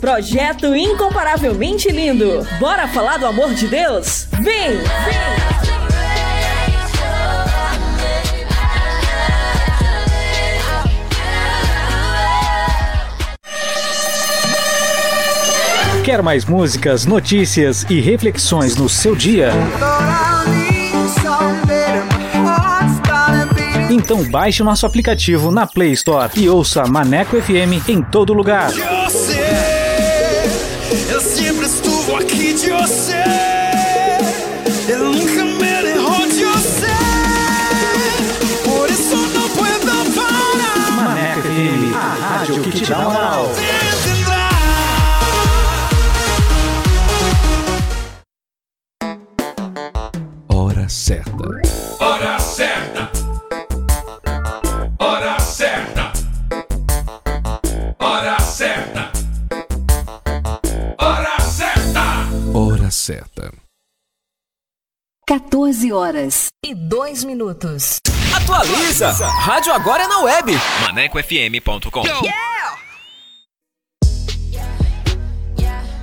Projeto 0.00 0.74
incomparavelmente 0.74 1.90
lindo. 1.90 2.46
Bora 2.58 2.88
falar 2.88 3.18
do 3.18 3.26
amor 3.26 3.54
de 3.54 3.66
Deus? 3.68 4.26
Vem! 4.40 4.76
Vem! 4.76 5.52
Quer 16.04 16.20
mais 16.20 16.44
músicas, 16.44 17.06
notícias 17.06 17.86
e 17.88 18.00
reflexões 18.00 18.76
no 18.76 18.88
seu 18.88 19.14
dia? 19.14 19.52
Então 23.88 24.24
baixe 24.24 24.64
nosso 24.64 24.84
aplicativo 24.84 25.52
na 25.52 25.64
Play 25.64 25.92
Store 25.92 26.32
e 26.34 26.48
ouça 26.48 26.84
Maneco 26.86 27.40
FM 27.40 27.88
em 27.88 28.02
todo 28.02 28.32
lugar. 28.32 28.70
Eu 31.12 31.20
sempre 31.20 31.66
estuvo 31.66 32.16
aqui 32.16 32.54
de 32.54 32.70
você. 32.70 33.22
Eu 34.88 35.12
nunca 35.12 35.44
me 35.44 35.82
derrou 35.82 36.26
de 36.26 36.42
você. 36.42 36.86
Por 38.64 38.88
isso 38.88 39.14
não 39.14 39.50
puedo 39.50 40.14
parar. 40.14 40.90
Maneco 40.92 41.42
FM, 41.42 41.94
a 41.94 42.38
rádio 42.38 42.62
que 42.62 42.70
te 42.70 42.86
dá 42.86 43.00
moral. 43.00 43.52
14 65.32 65.90
horas 65.94 66.48
e 66.62 66.74
2 66.74 67.24
minutos. 67.24 67.98
Atualiza! 68.36 69.10
Rádio 69.10 69.72
agora 69.72 70.02
é 70.02 70.06
na 70.06 70.20
web. 70.20 70.52
ManecoFM.com. 70.82 72.02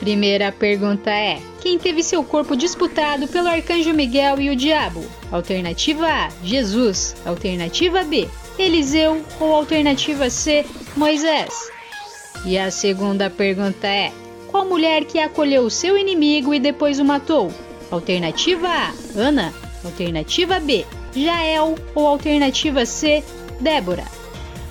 Primeira 0.00 0.50
pergunta 0.50 1.10
é: 1.10 1.38
quem 1.60 1.78
teve 1.78 2.02
seu 2.02 2.24
corpo 2.24 2.56
disputado 2.56 3.28
pelo 3.28 3.48
arcanjo 3.48 3.92
Miguel 3.92 4.40
e 4.40 4.50
o 4.50 4.56
diabo? 4.56 5.04
Alternativa 5.30 6.06
A: 6.08 6.28
Jesus. 6.42 7.14
Alternativa 7.24 8.02
B: 8.02 8.28
Eliseu. 8.58 9.22
Ou 9.38 9.54
alternativa 9.54 10.28
C: 10.30 10.64
Moisés? 10.96 11.70
E 12.44 12.58
a 12.58 12.70
segunda 12.70 13.28
pergunta 13.28 13.86
é: 13.86 14.10
qual 14.48 14.64
mulher 14.64 15.04
que 15.04 15.20
acolheu 15.20 15.68
seu 15.68 15.96
inimigo 15.96 16.54
e 16.54 16.58
depois 16.58 16.98
o 16.98 17.04
matou? 17.04 17.52
Alternativa 17.90 18.66
A: 18.66 18.94
Ana. 19.14 19.52
Alternativa 19.84 20.58
B: 20.58 20.86
Jael. 21.14 21.76
Ou 21.94 22.06
alternativa 22.06 22.86
C: 22.86 23.22
Débora? 23.60 24.04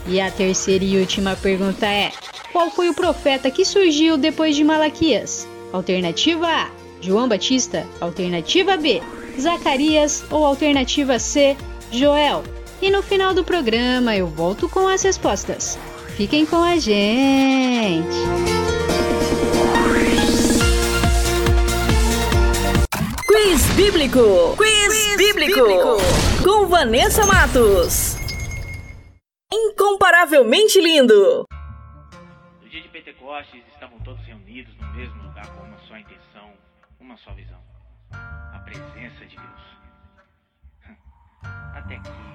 E 0.07 0.19
a 0.19 0.31
terceira 0.31 0.83
e 0.83 0.97
última 0.97 1.35
pergunta 1.35 1.85
é: 1.85 2.11
Qual 2.51 2.71
foi 2.71 2.89
o 2.89 2.93
profeta 2.93 3.51
que 3.51 3.63
surgiu 3.63 4.17
depois 4.17 4.55
de 4.55 4.63
Malaquias? 4.63 5.47
Alternativa 5.71 6.47
A: 6.47 6.69
João 6.99 7.27
Batista. 7.27 7.85
Alternativa 8.01 8.75
B: 8.75 9.01
Zacarias. 9.39 10.23
Ou 10.31 10.45
alternativa 10.45 11.19
C: 11.19 11.55
Joel. 11.91 12.43
E 12.81 12.89
no 12.89 13.03
final 13.03 13.33
do 13.33 13.43
programa 13.43 14.15
eu 14.15 14.27
volto 14.27 14.67
com 14.67 14.87
as 14.87 15.03
respostas. 15.03 15.77
Fiquem 16.15 16.45
com 16.45 16.63
a 16.63 16.77
gente! 16.77 18.07
Quiz 23.27 23.63
Bíblico. 23.75 24.55
Quiz, 24.57 25.17
bíblico. 25.17 25.61
Com 26.43 26.67
Vanessa 26.67 27.25
Matos. 27.25 28.17
Incomparavelmente 29.51 30.81
lindo. 30.81 31.45
Pentecostes, 33.29 33.63
estavam 33.67 33.99
todos 33.99 34.25
reunidos 34.25 34.75
no 34.77 34.87
mesmo 34.93 35.21
lugar 35.21 35.45
com 35.55 35.63
uma 35.63 35.77
só 35.81 35.95
intenção, 35.95 36.51
uma 36.99 37.15
só 37.17 37.31
visão: 37.33 37.61
a 38.11 38.59
presença 38.65 39.23
de 39.27 39.35
Deus. 39.35 39.77
Até 41.75 41.99
que. 41.99 42.28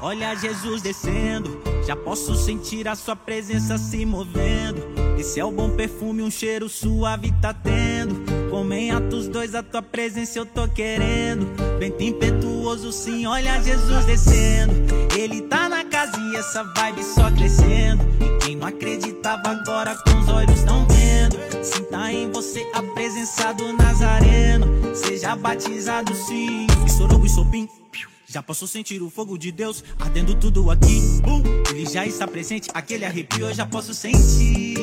Olha 0.00 0.32
Jesus 0.36 0.80
descendo, 0.80 1.60
já 1.84 1.96
posso 1.96 2.32
sentir 2.36 2.86
a 2.86 2.94
sua 2.94 3.16
presença 3.16 3.76
se 3.76 4.06
movendo. 4.06 4.80
Esse 5.18 5.40
é 5.40 5.44
o 5.44 5.50
bom 5.50 5.70
perfume, 5.70 6.22
um 6.22 6.30
cheiro 6.30 6.68
suave 6.68 7.34
tá 7.42 7.52
tendo. 7.52 8.14
Como 8.48 8.72
em 8.72 8.92
Atos 8.92 9.26
2, 9.26 9.56
a 9.56 9.62
tua 9.62 9.82
presença 9.82 10.38
eu 10.38 10.46
tô 10.46 10.68
querendo. 10.68 11.48
Vento 11.80 12.00
impetuoso, 12.00 12.92
sim, 12.92 13.26
olha 13.26 13.60
Jesus 13.60 14.04
descendo. 14.04 14.72
Ele 15.18 15.42
tá 15.42 15.68
na 15.68 15.84
casa 15.84 16.16
e 16.16 16.36
essa 16.36 16.62
vibe 16.62 17.02
só 17.02 17.28
crescendo. 17.32 18.04
E 18.20 18.44
quem 18.44 18.56
não 18.56 18.68
acreditava 18.68 19.48
agora 19.48 19.96
com 19.96 20.20
os 20.20 20.28
olhos 20.28 20.62
tão 20.62 20.86
vendo. 20.86 21.36
Sinta 21.64 22.12
em 22.12 22.30
você 22.30 22.64
a 22.72 22.82
presença 22.94 23.52
do 23.52 23.72
Nazareno. 23.72 24.94
Seja 24.94 25.34
batizado, 25.34 26.14
sim. 26.14 26.68
E 26.86 26.88
sorogo 26.88 27.26
e 27.26 27.28
sopim. 27.28 27.68
Já 28.30 28.42
posso 28.42 28.66
sentir 28.66 29.00
o 29.00 29.08
fogo 29.08 29.38
de 29.38 29.50
Deus 29.50 29.82
ardendo 29.98 30.34
tudo 30.34 30.70
aqui. 30.70 31.00
Uh, 31.24 31.70
ele 31.70 31.86
já 31.86 32.04
está 32.04 32.28
presente, 32.28 32.68
aquele 32.74 33.06
arrepio 33.06 33.46
eu 33.46 33.54
já 33.54 33.64
posso 33.64 33.94
sentir. 33.94 34.76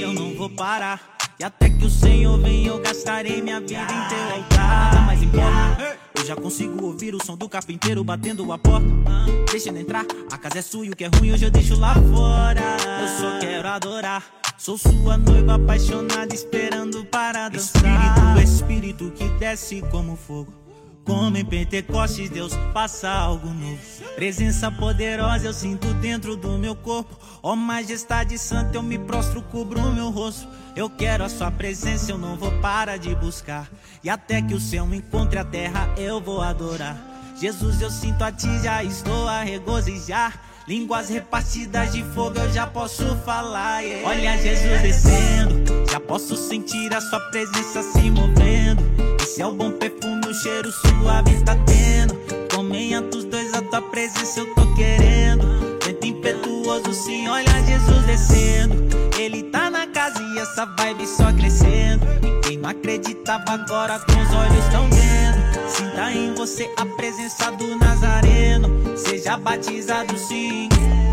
Eu 0.00 0.12
não 0.12 0.32
vou 0.34 0.48
parar. 0.48 1.16
E 1.36 1.42
até 1.42 1.68
que 1.68 1.84
o 1.84 1.90
Senhor 1.90 2.38
venha, 2.38 2.68
eu 2.68 2.80
gastarei 2.80 3.42
minha 3.42 3.58
vida 3.58 3.82
em 3.82 4.08
teu 4.08 4.36
altar. 4.36 4.94
Nada 4.94 5.00
mais 5.00 5.20
importa. 5.20 5.98
Eu 6.14 6.24
já 6.24 6.36
consigo 6.36 6.84
ouvir 6.84 7.12
o 7.12 7.24
som 7.24 7.36
do 7.36 7.48
carpinteiro 7.48 8.04
batendo 8.04 8.52
a 8.52 8.56
porta. 8.56 8.86
Ah, 9.04 9.26
Deixa 9.50 9.68
ele 9.68 9.80
entrar, 9.80 10.06
a 10.30 10.38
casa 10.38 10.60
é 10.60 10.62
sua 10.62 10.86
e 10.86 10.90
o 10.90 10.96
que 10.96 11.04
é 11.04 11.08
ruim 11.08 11.32
hoje 11.32 11.44
eu 11.44 11.50
deixo 11.50 11.76
lá 11.76 11.94
fora. 11.94 12.60
Eu 13.00 13.08
só 13.20 13.38
quero 13.40 13.66
adorar. 13.66 14.24
Sou 14.56 14.78
sua 14.78 15.16
noiva 15.18 15.56
apaixonada, 15.56 16.32
esperando 16.32 17.04
para 17.06 17.48
dançar. 17.48 18.38
Espírito, 18.40 19.08
espírito 19.08 19.10
que 19.10 19.28
desce 19.40 19.82
como 19.90 20.14
fogo. 20.14 20.65
Como 21.06 21.36
em 21.36 21.44
Pentecostes, 21.44 22.28
Deus 22.28 22.52
passa 22.74 23.08
algo 23.08 23.46
novo. 23.46 23.78
Presença 24.16 24.70
poderosa 24.72 25.46
eu 25.46 25.52
sinto 25.52 25.94
dentro 25.94 26.36
do 26.36 26.58
meu 26.58 26.74
corpo. 26.74 27.16
Ó 27.42 27.54
majestade 27.54 28.36
santa, 28.36 28.76
eu 28.76 28.82
me 28.82 28.98
prostro, 28.98 29.40
cubro 29.40 29.80
o 29.80 29.94
meu 29.94 30.10
rosto. 30.10 30.48
Eu 30.74 30.90
quero 30.90 31.22
a 31.22 31.28
sua 31.28 31.50
presença, 31.50 32.10
eu 32.10 32.18
não 32.18 32.36
vou 32.36 32.50
parar 32.60 32.96
de 32.96 33.14
buscar. 33.14 33.70
E 34.02 34.10
até 34.10 34.42
que 34.42 34.52
o 34.52 34.60
céu 34.60 34.92
encontre 34.92 35.38
a 35.38 35.44
terra, 35.44 35.88
eu 35.96 36.20
vou 36.20 36.42
adorar. 36.42 36.96
Jesus, 37.40 37.80
eu 37.80 37.90
sinto 37.90 38.22
a 38.24 38.32
ti, 38.32 38.48
já 38.62 38.82
estou 38.82 39.28
a 39.28 39.42
regozijar. 39.42 40.42
Línguas 40.66 41.08
repartidas 41.08 41.92
de 41.92 42.02
fogo, 42.02 42.38
eu 42.40 42.52
já 42.52 42.66
posso 42.66 43.04
falar. 43.24 43.82
yeah. 43.82 44.08
Olha 44.08 44.36
Jesus 44.36 44.82
descendo, 44.82 45.86
já 45.88 46.00
posso 46.00 46.34
sentir 46.34 46.92
a 46.92 47.00
sua 47.00 47.20
presença 47.30 47.84
se 47.84 48.10
movendo. 48.10 48.82
Esse 49.22 49.42
é 49.42 49.46
o 49.46 49.52
bom 49.52 49.70
perfume, 49.70 50.15
cheiro 50.42 50.70
suave 50.70 51.42
tá 51.44 51.56
tendo. 51.66 52.16
Em 52.76 52.94
Atos 52.94 53.24
2, 53.24 53.54
a 53.54 53.62
tua 53.62 53.80
presença 53.80 54.38
eu 54.40 54.54
tô 54.54 54.74
querendo. 54.74 55.44
Vento 55.82 56.06
impetuoso, 56.06 56.92
sim, 56.92 57.26
olha 57.26 57.50
Jesus 57.64 58.04
descendo. 58.04 58.74
Ele 59.18 59.44
tá 59.44 59.70
na 59.70 59.86
casa 59.86 60.22
e 60.22 60.38
essa 60.38 60.66
vibe 60.66 61.06
só 61.06 61.32
crescendo. 61.32 62.06
Quem 62.42 62.58
não 62.58 62.68
acreditava 62.68 63.52
agora 63.52 63.98
com 63.98 64.12
os 64.12 64.32
olhos 64.34 64.64
tão 64.70 64.88
vendo. 64.90 65.70
Sinta 65.70 66.12
em 66.12 66.34
você 66.34 66.70
a 66.76 66.84
presença 66.84 67.50
do 67.52 67.76
Nazareno. 67.78 68.96
Seja 68.96 69.36
batizado, 69.38 70.16
sim. 70.18 70.68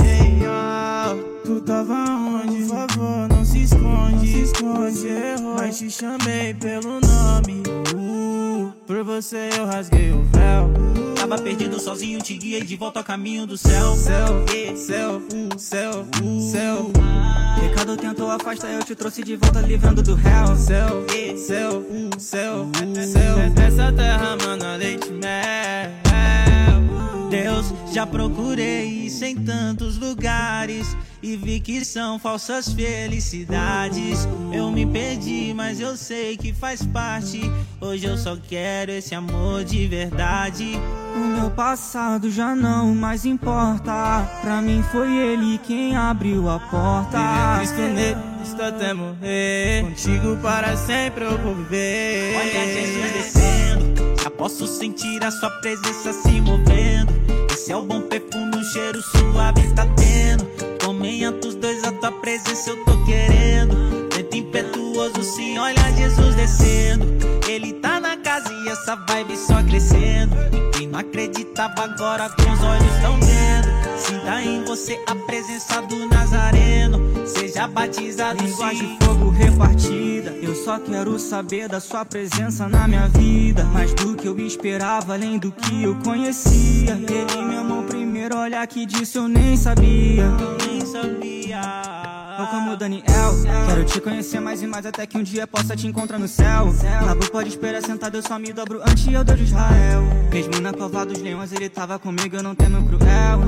Ei, 0.06 0.42
ó, 0.46 1.16
tu 1.46 1.62
tava 1.62 1.94
onde? 1.94 2.66
Por 2.66 2.88
favor, 2.90 3.33
se 3.68 3.75
esconde. 3.75 4.27
se 4.27 4.42
esconde, 4.42 5.07
errou. 5.07 5.56
Mas 5.57 5.77
te 5.77 5.89
chamei 5.89 6.54
pelo 6.54 7.00
nome. 7.00 7.63
Uh, 7.95 8.71
por 8.86 9.04
você 9.04 9.50
eu 9.57 9.65
rasguei 9.65 10.12
o 10.12 10.24
véu. 10.24 10.71
Tava 11.15 11.38
perdido 11.42 11.80
sozinho, 11.80 12.19
te 12.21 12.38
guiei 12.38 12.63
de 12.63 12.75
volta 12.75 13.00
ao 13.00 13.06
caminho 13.06 13.48
do 13.48 13.57
céu. 13.57 13.95
Céu, 13.95 14.44
Yeah. 14.54 14.77
céu, 14.77 15.21
céu, 15.57 16.06
céu. 16.51 16.92
Pecado 17.60 17.95
tentou 17.95 18.30
afastar, 18.30 18.71
eu 18.71 18.83
te 18.83 18.94
trouxe 18.94 19.24
de 19.24 19.38
volta, 19.38 19.62
livrando 19.62 20.01
do 20.01 20.15
réu. 20.15 20.56
Céu, 20.57 21.06
céu, 21.38 21.86
céu, 22.18 22.69
céu. 23.07 23.38
Essa 23.65 23.92
terra, 23.94 24.36
mano, 24.44 24.77
leite 24.77 25.12
mel. 25.12 26.73
Deus, 27.34 27.74
já 27.92 28.06
procurei 28.06 28.86
isso 28.86 29.26
em 29.26 29.36
tantos 29.36 29.98
lugares 29.98 30.96
e 31.20 31.36
vi 31.36 31.60
que 31.60 31.84
são 31.84 32.20
falsas 32.20 32.72
felicidades. 32.72 34.28
Eu 34.52 34.70
me 34.72 34.86
perdi, 34.86 35.52
mas 35.52 35.80
eu 35.80 35.98
sei 35.98 36.38
que 36.38 36.54
faz 36.54 36.86
parte. 36.86 37.42
Hoje 37.82 38.06
eu 38.06 38.20
só 38.20 38.38
quero 38.38 38.92
esse 38.92 39.16
amor 39.16 39.64
de 39.64 39.88
verdade. 39.88 40.80
O 41.16 41.20
meu 41.20 41.50
passado 41.50 42.30
já 42.30 42.56
não 42.56 42.94
mais 42.94 43.26
importa. 43.26 44.30
Pra 44.42 44.62
mim 44.62 44.84
foi 44.92 45.12
ele 45.12 45.58
quem 45.58 45.98
abriu 45.98 46.48
a 46.48 46.60
porta. 46.60 47.18
Cristo 47.58 47.82
nele, 47.82 48.22
até 48.62 48.94
morrer. 48.94 49.82
Contigo 49.86 50.38
para 50.38 50.78
sempre 50.78 51.26
eu 51.26 51.36
vou 51.40 51.56
viver. 51.56 52.36
Olha 52.38 52.74
Jesus 52.74 53.12
descendo, 53.12 54.22
já 54.22 54.30
posso 54.30 54.68
sentir 54.68 55.24
a 55.24 55.32
sua 55.32 55.50
presença 55.50 56.14
se 56.14 56.40
movendo. 56.40 57.23
Esse 57.63 57.71
é 57.71 57.77
bom 57.81 58.01
perfume, 58.01 58.57
um 58.57 58.63
cheiro 58.74 59.01
suave 59.01 59.74
tá 59.74 59.88
tendo. 59.95 60.45
Em 61.06 61.25
Atos 61.25 61.56
2, 61.56 61.86
a 61.86 61.94
tua 61.94 62.12
presença 62.12 62.71
eu 62.71 62.83
tô 62.83 63.06
querendo. 63.06 64.10
Vento 64.13 64.36
impetuoso, 64.36 65.24
sim, 65.24 65.57
olha 65.57 65.94
Jesus 65.94 66.36
descendo. 66.36 67.05
Ele 67.48 67.72
tá 67.75 68.01
na 68.01 68.12
casa 68.34 68.52
e 68.52 68.68
essa 68.68 68.96
vibe 68.96 69.38
só 69.38 69.62
crescendo. 69.63 70.36
E 70.52 70.72
quem 70.72 70.88
não 70.88 71.00
acreditava 71.00 71.84
agora 71.84 72.30
com 72.30 72.52
os 72.52 72.62
olhos 72.62 73.02
tão 73.02 73.20
vendo. 73.20 73.74
Sinta 73.98 74.42
em 74.42 74.66
você 74.66 75.00
a 75.08 75.16
presença 75.16 75.82
do 75.84 76.08
Nazareno. 76.08 77.28
Seja 77.28 77.68
batizado, 77.68 78.44
Língua 78.44 78.70
sim. 78.72 78.78
de 78.78 79.06
fogo 79.06 79.30
repartida. 79.30 80.32
Eu 80.42 80.56
só 80.56 80.80
quero 80.80 81.20
saber 81.20 81.70
da 81.70 81.80
sua 81.80 82.04
presença 82.04 82.68
na 82.68 82.88
minha 82.88 83.08
vida. 83.08 83.66
Mais 83.66 83.94
do 83.94 84.16
que 84.16 84.28
eu 84.28 84.40
esperava, 84.40 85.13
além 85.13 85.38
do 85.38 85.52
que 85.52 85.84
eu 85.84 85.96
conhecia. 86.04 86.94
Ele 86.94 87.46
me 87.46 87.58
amou 87.58 87.84
primeiro, 87.84 88.38
olha 88.38 88.66
que 88.66 88.86
disso 88.86 89.20
eu 89.20 89.28
nem 89.28 89.56
sabia. 89.56 90.25
Nem 90.66 90.82
sabia. 90.82 92.12
Eu 92.40 92.48
como 92.48 92.75
Daniel, 92.75 93.04
quero 93.68 93.86
te 93.86 94.02
conhecer 94.02 94.40
mais 94.40 94.62
e 94.62 94.68
mais 94.68 94.86
até 94.86 95.06
que 95.06 95.18
um 95.18 95.24
dia 95.24 95.46
possa 95.46 95.75
te 95.75 95.88
encontrar 95.88 96.18
no 96.18 96.28
céu. 96.28 96.74
Nabu 97.06 97.30
pode 97.30 97.50
esperar 97.50 97.82
sentado, 97.82 98.16
eu 98.16 98.24
só 98.24 98.40
me 98.40 98.52
dobro 98.52 98.82
ante 98.82 99.12
eu 99.12 99.24
Deus 99.24 99.40
de 99.40 99.46
Israel. 99.46 100.04
Mesmo 100.32 100.60
na 100.60 100.74
cova 100.74 101.06
dos 101.06 101.20
leões, 101.20 101.52
ele 101.52 101.70
tava 101.70 102.00
comigo, 102.00 102.36
eu 102.36 102.44
não 102.44 102.56
temo 102.56 102.88
cruel. 102.88 103.40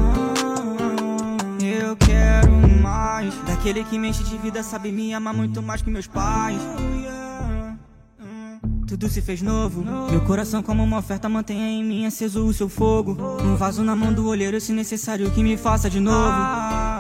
Eu 1.62 1.96
quero 1.96 2.52
mais 2.82 3.34
daquele 3.48 3.84
que 3.84 3.98
me 3.98 4.10
enche 4.10 4.24
de 4.24 4.38
vida, 4.38 4.62
sabe 4.62 4.92
me 4.92 5.14
amar 5.14 5.34
muito 5.34 5.62
mais 5.62 5.82
que 5.82 5.90
meus 5.90 6.08
pais. 6.08 6.62
Tudo 8.88 9.10
se 9.10 9.20
fez 9.20 9.42
novo. 9.42 9.84
Meu 10.12 10.22
coração, 10.22 10.62
como 10.62 10.84
uma 10.84 11.00
oferta, 11.00 11.28
mantenha 11.28 11.68
em 11.68 11.84
mim 11.84 12.06
aceso 12.06 12.46
o 12.46 12.54
seu 12.54 12.70
fogo. 12.70 13.18
Um 13.42 13.56
vaso 13.56 13.84
na 13.84 13.96
mão 13.96 14.14
do 14.14 14.28
olheiro, 14.28 14.62
se 14.62 14.72
necessário, 14.72 15.32
que 15.32 15.42
me 15.42 15.58
faça 15.58 15.90
de 15.90 16.00
novo. 16.00 16.95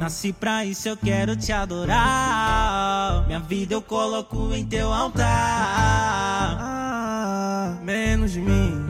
Nasci 0.00 0.32
pra 0.32 0.64
isso, 0.64 0.88
eu 0.88 0.96
quero 0.96 1.36
te 1.36 1.52
adorar. 1.52 3.26
Minha 3.26 3.38
vida 3.38 3.74
eu 3.74 3.82
coloco 3.82 4.54
em 4.54 4.64
teu 4.64 4.90
altar. 4.90 6.56
Ah, 6.58 7.76
menos 7.82 8.32
de 8.32 8.40
mim, 8.40 8.82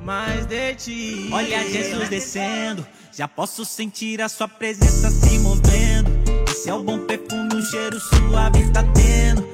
mais 0.00 0.46
de 0.46 0.74
ti. 0.74 1.28
Olha 1.30 1.62
Jesus 1.70 2.08
descendo, 2.08 2.86
já 3.12 3.28
posso 3.28 3.66
sentir 3.66 4.22
a 4.22 4.30
sua 4.30 4.48
presença 4.48 5.10
se 5.10 5.38
movendo. 5.40 6.10
Esse 6.48 6.70
é 6.70 6.74
o 6.74 6.82
bom 6.82 7.00
perfume, 7.00 7.54
um 7.54 7.62
cheiro 7.62 8.00
suave 8.00 8.72
tá 8.72 8.82
tendo. 8.94 9.46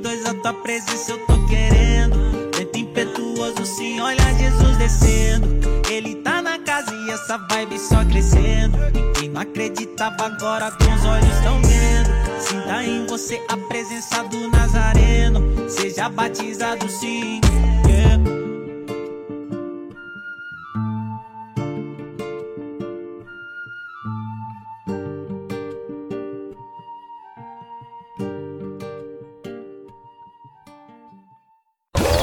2, 0.00 0.26
a 0.26 0.34
tua 0.34 0.54
presença 0.54 1.12
eu 1.12 1.26
tô 1.26 1.46
querendo. 1.46 2.29
Impetuoso, 2.90 3.64
sim, 3.64 4.00
olha 4.00 4.34
Jesus 4.34 4.76
descendo. 4.76 5.46
Ele 5.88 6.16
tá 6.16 6.42
na 6.42 6.58
casa 6.58 6.92
e 6.92 7.10
essa 7.12 7.38
vibe 7.48 7.78
só 7.78 8.04
crescendo. 8.04 8.76
Quem 9.14 9.28
não 9.28 9.42
acreditava 9.42 10.26
agora 10.26 10.72
com 10.72 10.92
os 10.92 11.04
olhos 11.04 11.36
estão 11.36 11.62
vendo. 11.62 12.40
Sinta 12.40 12.82
em 12.82 13.06
você 13.06 13.40
a 13.48 13.56
presença 13.56 14.24
do 14.24 14.50
Nazareno. 14.50 15.70
Seja 15.70 16.08
batizado 16.08 16.88
sim. 16.88 17.40
yeah. 17.86 18.39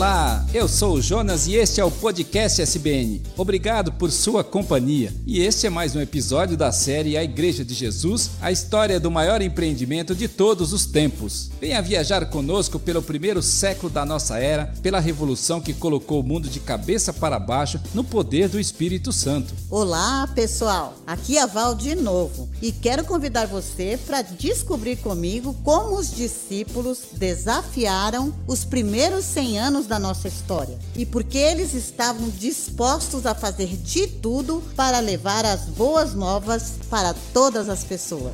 Olá, 0.00 0.46
eu 0.54 0.66
sou 0.66 0.94
o 0.94 1.02
Jonas 1.02 1.46
e 1.46 1.56
este 1.56 1.78
é 1.78 1.84
o 1.84 1.90
podcast 1.90 2.62
SBN. 2.62 3.20
Obrigado 3.36 3.92
por 3.92 4.10
sua 4.10 4.42
companhia. 4.42 5.12
E 5.26 5.42
este 5.42 5.66
é 5.66 5.70
mais 5.70 5.94
um 5.94 6.00
episódio 6.00 6.56
da 6.56 6.72
série 6.72 7.18
A 7.18 7.22
Igreja 7.22 7.62
de 7.62 7.74
Jesus, 7.74 8.30
a 8.40 8.50
história 8.50 8.98
do 8.98 9.10
maior 9.10 9.42
empreendimento 9.42 10.14
de 10.14 10.26
todos 10.26 10.72
os 10.72 10.86
tempos. 10.86 11.50
Venha 11.60 11.82
viajar 11.82 12.24
conosco 12.30 12.78
pelo 12.78 13.02
primeiro 13.02 13.42
século 13.42 13.92
da 13.92 14.06
nossa 14.06 14.38
era, 14.38 14.72
pela 14.80 15.00
revolução 15.00 15.60
que 15.60 15.74
colocou 15.74 16.20
o 16.20 16.26
mundo 16.26 16.48
de 16.48 16.60
cabeça 16.60 17.12
para 17.12 17.38
baixo 17.38 17.78
no 17.92 18.02
poder 18.02 18.48
do 18.48 18.58
Espírito 18.58 19.12
Santo. 19.12 19.52
Olá, 19.68 20.26
pessoal. 20.34 20.94
Aqui 21.06 21.36
é 21.36 21.42
a 21.42 21.46
Val 21.46 21.74
de 21.74 21.94
novo 21.94 22.48
e 22.62 22.72
quero 22.72 23.04
convidar 23.04 23.46
você 23.46 24.00
para 24.06 24.22
descobrir 24.22 24.96
comigo 24.96 25.54
como 25.62 25.98
os 25.98 26.10
discípulos 26.10 27.00
desafiaram 27.12 28.32
os 28.46 28.64
primeiros 28.64 29.26
100 29.26 29.58
anos 29.58 29.89
da 29.90 29.98
nossa 29.98 30.28
história 30.28 30.78
e 30.96 31.04
porque 31.04 31.36
eles 31.36 31.74
estavam 31.74 32.30
dispostos 32.30 33.26
a 33.26 33.34
fazer 33.34 33.76
de 33.76 34.06
tudo 34.06 34.62
para 34.76 35.00
levar 35.00 35.44
as 35.44 35.64
boas 35.64 36.14
novas 36.14 36.74
para 36.88 37.12
todas 37.34 37.68
as 37.68 37.84
pessoas. 37.84 38.32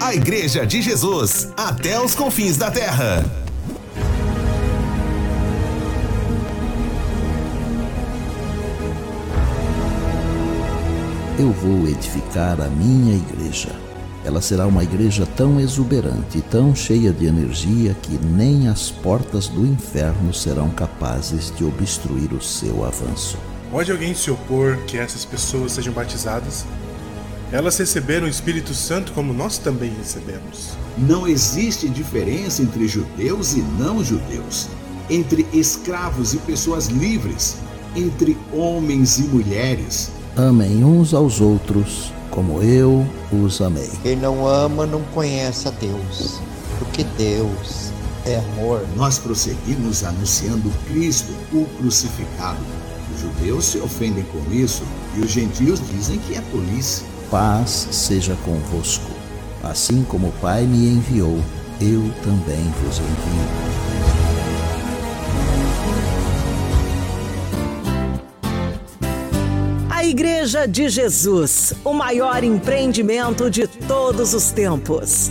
A 0.00 0.14
Igreja 0.14 0.66
de 0.66 0.82
Jesus, 0.82 1.48
até 1.56 1.98
os 2.00 2.14
confins 2.14 2.56
da 2.56 2.70
terra. 2.70 3.24
Eu 11.38 11.50
vou 11.50 11.88
edificar 11.88 12.60
a 12.60 12.68
minha 12.68 13.16
igreja. 13.16 13.70
Ela 14.24 14.40
será 14.40 14.66
uma 14.66 14.82
igreja 14.82 15.26
tão 15.34 15.58
exuberante 15.58 16.38
e 16.38 16.42
tão 16.42 16.74
cheia 16.74 17.12
de 17.12 17.26
energia 17.26 17.96
que 18.02 18.18
nem 18.18 18.68
as 18.68 18.90
portas 18.90 19.48
do 19.48 19.66
inferno 19.66 20.32
serão 20.32 20.68
capazes 20.70 21.52
de 21.56 21.64
obstruir 21.64 22.32
o 22.32 22.42
seu 22.42 22.84
avanço. 22.84 23.38
Pode 23.70 23.90
alguém 23.90 24.14
se 24.14 24.30
opor 24.30 24.76
que 24.86 24.98
essas 24.98 25.24
pessoas 25.24 25.72
sejam 25.72 25.92
batizadas? 25.92 26.64
Elas 27.52 27.76
receberam 27.78 28.26
o 28.26 28.30
Espírito 28.30 28.74
Santo 28.74 29.12
como 29.12 29.32
nós 29.32 29.56
também 29.56 29.92
recebemos. 29.96 30.70
Não 30.98 31.28
existe 31.28 31.88
diferença 31.88 32.62
entre 32.62 32.88
judeus 32.88 33.52
e 33.54 33.60
não 33.78 34.02
judeus, 34.02 34.68
entre 35.08 35.46
escravos 35.52 36.34
e 36.34 36.38
pessoas 36.38 36.86
livres, 36.86 37.56
entre 37.94 38.36
homens 38.52 39.18
e 39.18 39.22
mulheres. 39.22 40.10
Amem 40.36 40.84
uns 40.84 41.14
aos 41.14 41.40
outros 41.40 42.12
como 42.30 42.62
eu 42.62 43.06
os 43.32 43.60
amei. 43.60 43.90
Quem 44.02 44.16
não 44.16 44.46
ama 44.46 44.84
não 44.84 45.02
conhece 45.14 45.68
a 45.68 45.70
Deus, 45.70 46.40
porque 46.78 47.04
Deus 47.16 47.90
é 48.26 48.36
amor. 48.38 48.84
Nós 48.96 49.18
prosseguimos 49.18 50.04
anunciando 50.04 50.70
Cristo, 50.88 51.32
o 51.52 51.64
crucificado. 51.78 52.60
Os 53.14 53.20
judeus 53.22 53.64
se 53.64 53.78
ofendem 53.78 54.24
com 54.24 54.52
isso 54.52 54.82
e 55.16 55.20
os 55.20 55.30
gentios 55.30 55.80
dizem 55.90 56.18
que 56.18 56.34
é 56.34 56.40
tolice. 56.50 57.04
Paz 57.30 57.88
seja 57.90 58.36
convosco. 58.44 59.10
Assim 59.62 60.04
como 60.04 60.28
o 60.28 60.32
Pai 60.32 60.64
me 60.64 60.88
enviou, 60.88 61.38
eu 61.80 62.02
também 62.22 62.64
vos 62.82 62.98
envio. 62.98 63.76
A 69.90 70.04
Igreja 70.04 70.66
de 70.66 70.88
Jesus, 70.88 71.74
o 71.84 71.92
maior 71.92 72.44
empreendimento 72.44 73.50
de 73.50 73.66
todos 73.66 74.32
os 74.32 74.52
tempos. 74.52 75.30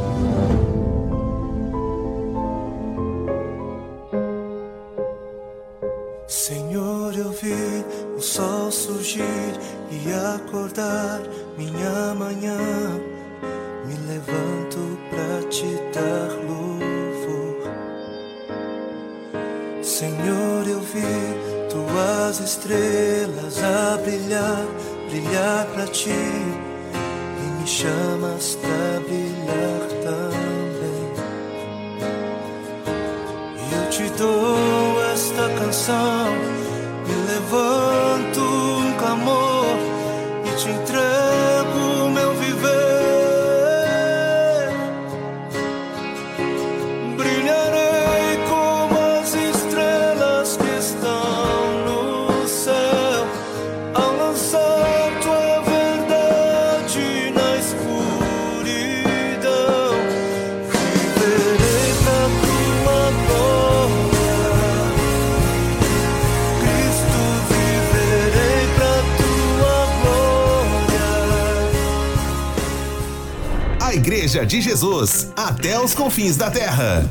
De 74.51 74.59
Jesus, 74.59 75.31
até 75.33 75.79
os 75.79 75.93
confins 75.93 76.35
da 76.35 76.51
terra. 76.51 77.09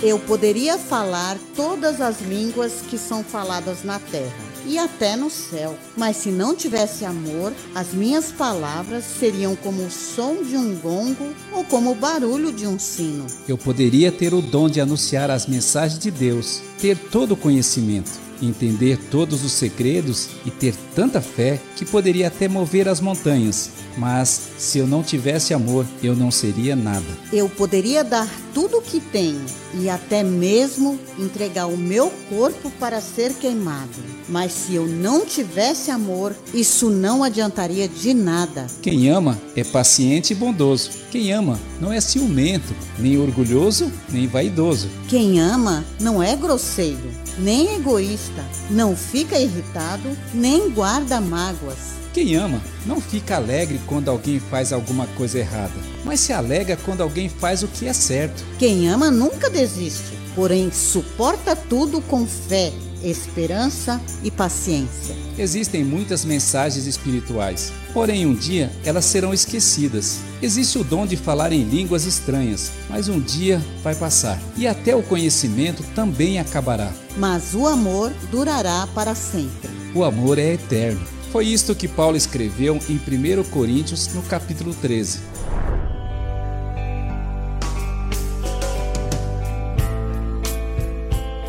Eu 0.00 0.16
poderia 0.20 0.78
falar 0.78 1.36
todas 1.56 2.00
as 2.00 2.20
línguas 2.20 2.82
que 2.88 2.96
são 2.96 3.24
faladas 3.24 3.82
na 3.82 3.98
terra 3.98 4.45
e 4.66 4.78
até 4.78 5.16
no 5.16 5.30
céu, 5.30 5.76
mas 5.96 6.16
se 6.16 6.30
não 6.30 6.54
tivesse 6.54 7.04
amor, 7.04 7.52
as 7.74 7.92
minhas 7.92 8.32
palavras 8.32 9.04
seriam 9.04 9.54
como 9.54 9.84
o 9.84 9.90
som 9.90 10.42
de 10.42 10.56
um 10.56 10.74
gongo 10.76 11.32
ou 11.52 11.64
como 11.64 11.92
o 11.92 11.94
barulho 11.94 12.52
de 12.52 12.66
um 12.66 12.78
sino. 12.78 13.26
Eu 13.48 13.56
poderia 13.56 14.10
ter 14.10 14.34
o 14.34 14.42
dom 14.42 14.68
de 14.68 14.80
anunciar 14.80 15.30
as 15.30 15.46
mensagens 15.46 15.98
de 15.98 16.10
Deus, 16.10 16.60
ter 16.80 16.98
todo 16.98 17.32
o 17.32 17.36
conhecimento, 17.36 18.10
entender 18.42 18.98
todos 19.10 19.44
os 19.44 19.52
segredos 19.52 20.28
e 20.44 20.50
ter 20.50 20.74
tanta 20.94 21.20
fé 21.20 21.60
que 21.76 21.84
poderia 21.84 22.28
até 22.28 22.48
mover 22.48 22.88
as 22.88 23.00
montanhas. 23.00 23.70
Mas 23.96 24.50
se 24.58 24.78
eu 24.78 24.86
não 24.86 25.02
tivesse 25.02 25.54
amor, 25.54 25.86
eu 26.02 26.14
não 26.14 26.30
seria 26.30 26.76
nada. 26.76 27.06
Eu 27.32 27.48
poderia 27.48 28.04
dar 28.04 28.28
tudo 28.56 28.78
o 28.78 28.82
que 28.82 29.00
tenho 29.00 29.44
e 29.74 29.90
até 29.90 30.24
mesmo 30.24 30.98
entregar 31.18 31.66
o 31.66 31.76
meu 31.76 32.10
corpo 32.30 32.70
para 32.80 33.02
ser 33.02 33.34
queimado. 33.34 33.92
Mas 34.30 34.50
se 34.50 34.74
eu 34.74 34.86
não 34.86 35.26
tivesse 35.26 35.90
amor, 35.90 36.34
isso 36.54 36.88
não 36.88 37.22
adiantaria 37.22 37.86
de 37.86 38.14
nada. 38.14 38.66
Quem 38.80 39.10
ama 39.10 39.38
é 39.54 39.62
paciente 39.62 40.30
e 40.30 40.34
bondoso. 40.34 40.90
Quem 41.10 41.34
ama 41.34 41.60
não 41.78 41.92
é 41.92 42.00
ciumento, 42.00 42.74
nem 42.98 43.18
orgulhoso, 43.18 43.92
nem 44.08 44.26
vaidoso. 44.26 44.88
Quem 45.06 45.38
ama 45.38 45.84
não 46.00 46.22
é 46.22 46.34
grosseiro, 46.34 47.10
nem 47.38 47.74
egoísta, 47.74 48.42
não 48.70 48.96
fica 48.96 49.38
irritado, 49.38 50.16
nem 50.32 50.70
guarda 50.70 51.20
mágoas. 51.20 52.05
Quem 52.16 52.34
ama 52.34 52.62
não 52.86 52.98
fica 52.98 53.36
alegre 53.36 53.78
quando 53.86 54.08
alguém 54.08 54.40
faz 54.40 54.72
alguma 54.72 55.06
coisa 55.18 55.38
errada, 55.38 55.74
mas 56.02 56.18
se 56.18 56.32
alegra 56.32 56.74
quando 56.74 57.02
alguém 57.02 57.28
faz 57.28 57.62
o 57.62 57.68
que 57.68 57.86
é 57.86 57.92
certo. 57.92 58.42
Quem 58.58 58.88
ama 58.88 59.10
nunca 59.10 59.50
desiste, 59.50 60.16
porém 60.34 60.72
suporta 60.72 61.54
tudo 61.54 62.00
com 62.00 62.26
fé, 62.26 62.72
esperança 63.04 64.00
e 64.24 64.30
paciência. 64.30 65.14
Existem 65.36 65.84
muitas 65.84 66.24
mensagens 66.24 66.86
espirituais, 66.86 67.70
porém 67.92 68.24
um 68.24 68.34
dia 68.34 68.72
elas 68.82 69.04
serão 69.04 69.34
esquecidas. 69.34 70.20
Existe 70.40 70.78
o 70.78 70.84
dom 70.84 71.06
de 71.06 71.18
falar 71.18 71.52
em 71.52 71.64
línguas 71.64 72.06
estranhas, 72.06 72.72
mas 72.88 73.10
um 73.10 73.20
dia 73.20 73.62
vai 73.84 73.94
passar 73.94 74.40
e 74.56 74.66
até 74.66 74.96
o 74.96 75.02
conhecimento 75.02 75.82
também 75.94 76.38
acabará. 76.38 76.90
Mas 77.18 77.52
o 77.54 77.66
amor 77.66 78.10
durará 78.30 78.88
para 78.94 79.14
sempre. 79.14 79.68
O 79.94 80.02
amor 80.02 80.38
é 80.38 80.54
eterno. 80.54 81.15
Foi 81.36 81.48
isto 81.48 81.74
que 81.74 81.86
Paulo 81.86 82.16
escreveu 82.16 82.80
em 82.88 82.96
1 82.96 83.44
Coríntios, 83.50 84.08
no 84.14 84.22
capítulo 84.22 84.72
13. 84.72 85.35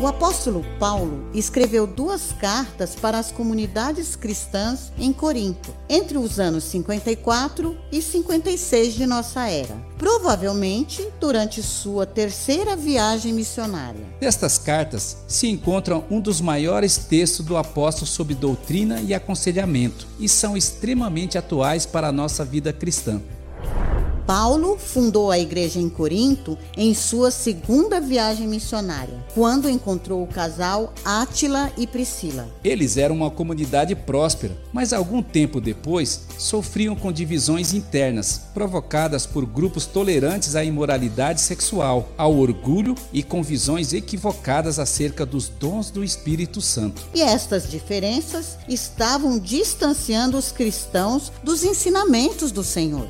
Apóstolo 0.08 0.64
Paulo 0.78 1.28
escreveu 1.34 1.86
duas 1.86 2.32
cartas 2.32 2.94
para 2.94 3.18
as 3.18 3.30
comunidades 3.30 4.16
cristãs 4.16 4.92
em 4.98 5.12
Corinto, 5.12 5.74
entre 5.88 6.16
os 6.16 6.40
anos 6.40 6.64
54 6.64 7.76
e 7.92 8.00
56 8.00 8.94
de 8.94 9.06
nossa 9.06 9.48
era, 9.48 9.76
provavelmente 9.98 11.06
durante 11.20 11.62
sua 11.62 12.06
terceira 12.06 12.74
viagem 12.74 13.32
missionária. 13.32 14.00
Nestas 14.20 14.58
cartas 14.58 15.18
se 15.28 15.46
encontram 15.46 16.04
um 16.10 16.20
dos 16.20 16.40
maiores 16.40 16.96
textos 16.96 17.44
do 17.44 17.56
apóstolo 17.56 18.06
sobre 18.06 18.34
doutrina 18.34 19.00
e 19.00 19.12
aconselhamento, 19.12 20.06
e 20.18 20.28
são 20.28 20.56
extremamente 20.56 21.36
atuais 21.36 21.86
para 21.86 22.08
a 22.08 22.12
nossa 22.12 22.44
vida 22.44 22.72
cristã. 22.72 23.20
Paulo 24.28 24.76
fundou 24.76 25.30
a 25.30 25.38
igreja 25.38 25.80
em 25.80 25.88
Corinto 25.88 26.58
em 26.76 26.92
sua 26.92 27.30
segunda 27.30 27.98
viagem 27.98 28.46
missionária, 28.46 29.24
quando 29.34 29.70
encontrou 29.70 30.22
o 30.22 30.26
casal 30.26 30.92
Átila 31.02 31.72
e 31.78 31.86
Priscila. 31.86 32.46
Eles 32.62 32.98
eram 32.98 33.14
uma 33.14 33.30
comunidade 33.30 33.94
próspera, 33.94 34.54
mas 34.70 34.92
algum 34.92 35.22
tempo 35.22 35.62
depois 35.62 36.26
sofriam 36.36 36.94
com 36.94 37.10
divisões 37.10 37.72
internas, 37.72 38.42
provocadas 38.52 39.24
por 39.24 39.46
grupos 39.46 39.86
tolerantes 39.86 40.54
à 40.54 40.62
imoralidade 40.62 41.40
sexual, 41.40 42.10
ao 42.18 42.36
orgulho 42.36 42.94
e 43.10 43.22
com 43.22 43.42
visões 43.42 43.94
equivocadas 43.94 44.78
acerca 44.78 45.24
dos 45.24 45.48
dons 45.48 45.90
do 45.90 46.04
Espírito 46.04 46.60
Santo. 46.60 47.00
E 47.14 47.22
estas 47.22 47.70
diferenças 47.70 48.58
estavam 48.68 49.38
distanciando 49.38 50.36
os 50.36 50.52
cristãos 50.52 51.32
dos 51.42 51.64
ensinamentos 51.64 52.52
do 52.52 52.62
Senhor. 52.62 53.08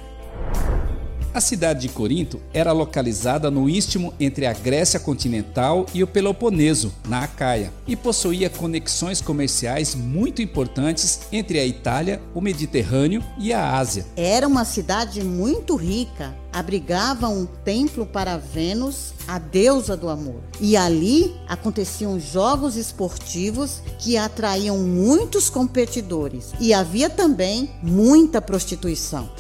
A 1.38 1.40
cidade 1.40 1.82
de 1.82 1.88
Corinto 1.90 2.40
era 2.52 2.72
localizada 2.72 3.48
no 3.48 3.70
istmo 3.70 4.12
entre 4.18 4.44
a 4.44 4.52
Grécia 4.52 4.98
continental 4.98 5.86
e 5.94 6.02
o 6.02 6.06
Peloponeso, 6.08 6.92
na 7.08 7.22
Acaia, 7.22 7.72
e 7.86 7.94
possuía 7.94 8.50
conexões 8.50 9.20
comerciais 9.20 9.94
muito 9.94 10.42
importantes 10.42 11.20
entre 11.30 11.60
a 11.60 11.64
Itália, 11.64 12.20
o 12.34 12.40
Mediterrâneo 12.40 13.22
e 13.38 13.52
a 13.52 13.76
Ásia. 13.78 14.04
Era 14.16 14.48
uma 14.48 14.64
cidade 14.64 15.22
muito 15.22 15.76
rica, 15.76 16.34
abrigava 16.52 17.28
um 17.28 17.46
templo 17.46 18.04
para 18.04 18.36
Vênus, 18.36 19.14
a 19.28 19.38
deusa 19.38 19.96
do 19.96 20.08
amor. 20.08 20.42
E 20.60 20.76
ali 20.76 21.36
aconteciam 21.46 22.18
jogos 22.18 22.74
esportivos 22.74 23.80
que 24.00 24.16
atraíam 24.16 24.76
muitos 24.78 25.48
competidores. 25.48 26.52
E 26.58 26.74
havia 26.74 27.08
também 27.08 27.70
muita 27.80 28.42
prostituição. 28.42 29.30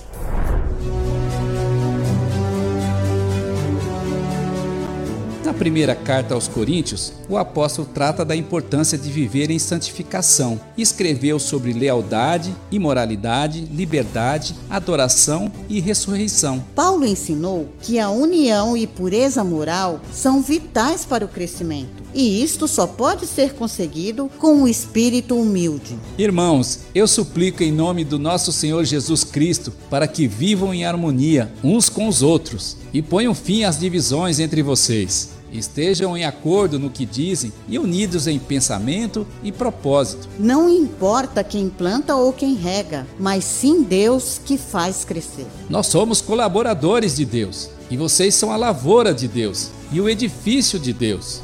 Na 5.48 5.54
primeira 5.54 5.94
carta 5.94 6.34
aos 6.34 6.46
Coríntios, 6.46 7.10
o 7.26 7.38
apóstolo 7.38 7.88
trata 7.94 8.22
da 8.22 8.36
importância 8.36 8.98
de 8.98 9.10
viver 9.10 9.50
em 9.50 9.58
santificação. 9.58 10.60
Escreveu 10.76 11.38
sobre 11.38 11.72
lealdade, 11.72 12.54
imoralidade, 12.70 13.60
liberdade, 13.60 14.54
adoração 14.68 15.50
e 15.66 15.80
ressurreição. 15.80 16.62
Paulo 16.74 17.06
ensinou 17.06 17.66
que 17.80 17.98
a 17.98 18.10
união 18.10 18.76
e 18.76 18.86
pureza 18.86 19.42
moral 19.42 20.02
são 20.12 20.42
vitais 20.42 21.06
para 21.06 21.24
o 21.24 21.28
crescimento, 21.28 22.02
e 22.12 22.42
isto 22.42 22.68
só 22.68 22.86
pode 22.86 23.26
ser 23.26 23.54
conseguido 23.54 24.30
com 24.38 24.52
um 24.52 24.68
espírito 24.68 25.34
humilde. 25.34 25.98
Irmãos, 26.18 26.80
eu 26.94 27.08
suplico 27.08 27.62
em 27.62 27.72
nome 27.72 28.04
do 28.04 28.18
nosso 28.18 28.52
Senhor 28.52 28.84
Jesus 28.84 29.24
Cristo 29.24 29.72
para 29.88 30.06
que 30.06 30.28
vivam 30.28 30.74
em 30.74 30.84
harmonia 30.84 31.50
uns 31.64 31.88
com 31.88 32.06
os 32.06 32.20
outros 32.22 32.76
e 32.92 33.00
ponham 33.00 33.34
fim 33.34 33.64
às 33.64 33.78
divisões 33.78 34.38
entre 34.38 34.62
vocês. 34.62 35.37
Estejam 35.52 36.16
em 36.16 36.24
acordo 36.24 36.78
no 36.78 36.90
que 36.90 37.06
dizem 37.06 37.52
e 37.68 37.78
unidos 37.78 38.26
em 38.26 38.38
pensamento 38.38 39.26
e 39.42 39.50
propósito. 39.50 40.28
Não 40.38 40.68
importa 40.68 41.42
quem 41.42 41.68
planta 41.68 42.14
ou 42.14 42.32
quem 42.32 42.54
rega, 42.54 43.06
mas 43.18 43.44
sim 43.44 43.82
Deus 43.82 44.40
que 44.44 44.58
faz 44.58 45.04
crescer. 45.04 45.46
Nós 45.68 45.86
somos 45.86 46.20
colaboradores 46.20 47.16
de 47.16 47.24
Deus 47.24 47.70
e 47.90 47.96
vocês 47.96 48.34
são 48.34 48.52
a 48.52 48.56
lavoura 48.56 49.14
de 49.14 49.26
Deus 49.26 49.70
e 49.90 50.00
o 50.00 50.08
edifício 50.08 50.78
de 50.78 50.92
Deus. 50.92 51.42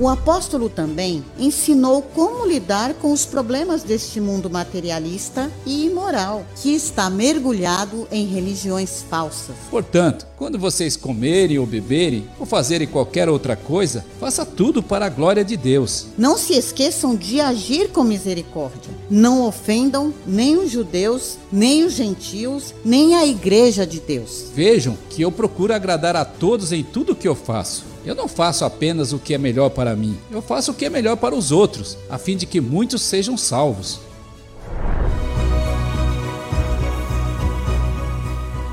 O 0.00 0.08
apóstolo 0.08 0.68
também 0.68 1.24
ensinou 1.36 2.00
como 2.02 2.46
lidar 2.46 2.94
com 2.94 3.12
os 3.12 3.26
problemas 3.26 3.82
deste 3.82 4.20
mundo 4.20 4.48
materialista 4.48 5.50
e 5.66 5.86
imoral, 5.86 6.46
que 6.54 6.72
está 6.72 7.10
mergulhado 7.10 8.06
em 8.12 8.24
religiões 8.24 9.04
falsas. 9.10 9.56
Portanto, 9.68 10.24
quando 10.36 10.56
vocês 10.56 10.96
comerem 10.96 11.58
ou 11.58 11.66
beberem 11.66 12.30
ou 12.38 12.46
fazerem 12.46 12.86
qualquer 12.86 13.28
outra 13.28 13.56
coisa, 13.56 14.06
faça 14.20 14.46
tudo 14.46 14.80
para 14.80 15.06
a 15.06 15.08
glória 15.08 15.44
de 15.44 15.56
Deus. 15.56 16.06
Não 16.16 16.38
se 16.38 16.52
esqueçam 16.52 17.16
de 17.16 17.40
agir 17.40 17.88
com 17.88 18.04
misericórdia. 18.04 18.92
Não 19.10 19.44
ofendam 19.44 20.14
nem 20.24 20.56
os 20.56 20.70
judeus, 20.70 21.38
nem 21.50 21.82
os 21.82 21.94
gentios, 21.94 22.72
nem 22.84 23.16
a 23.16 23.26
igreja 23.26 23.84
de 23.84 23.98
Deus. 23.98 24.44
Vejam 24.54 24.96
que 25.10 25.22
eu 25.22 25.32
procuro 25.32 25.74
agradar 25.74 26.14
a 26.14 26.24
todos 26.24 26.70
em 26.70 26.84
tudo 26.84 27.16
que 27.16 27.26
eu 27.26 27.34
faço. 27.34 27.97
Eu 28.04 28.14
não 28.14 28.28
faço 28.28 28.64
apenas 28.64 29.12
o 29.12 29.18
que 29.18 29.34
é 29.34 29.38
melhor 29.38 29.70
para 29.70 29.94
mim, 29.94 30.16
eu 30.30 30.40
faço 30.40 30.70
o 30.70 30.74
que 30.74 30.84
é 30.84 30.90
melhor 30.90 31.16
para 31.16 31.34
os 31.34 31.52
outros, 31.52 31.96
a 32.08 32.18
fim 32.18 32.36
de 32.36 32.46
que 32.46 32.60
muitos 32.60 33.02
sejam 33.02 33.36
salvos. 33.36 34.00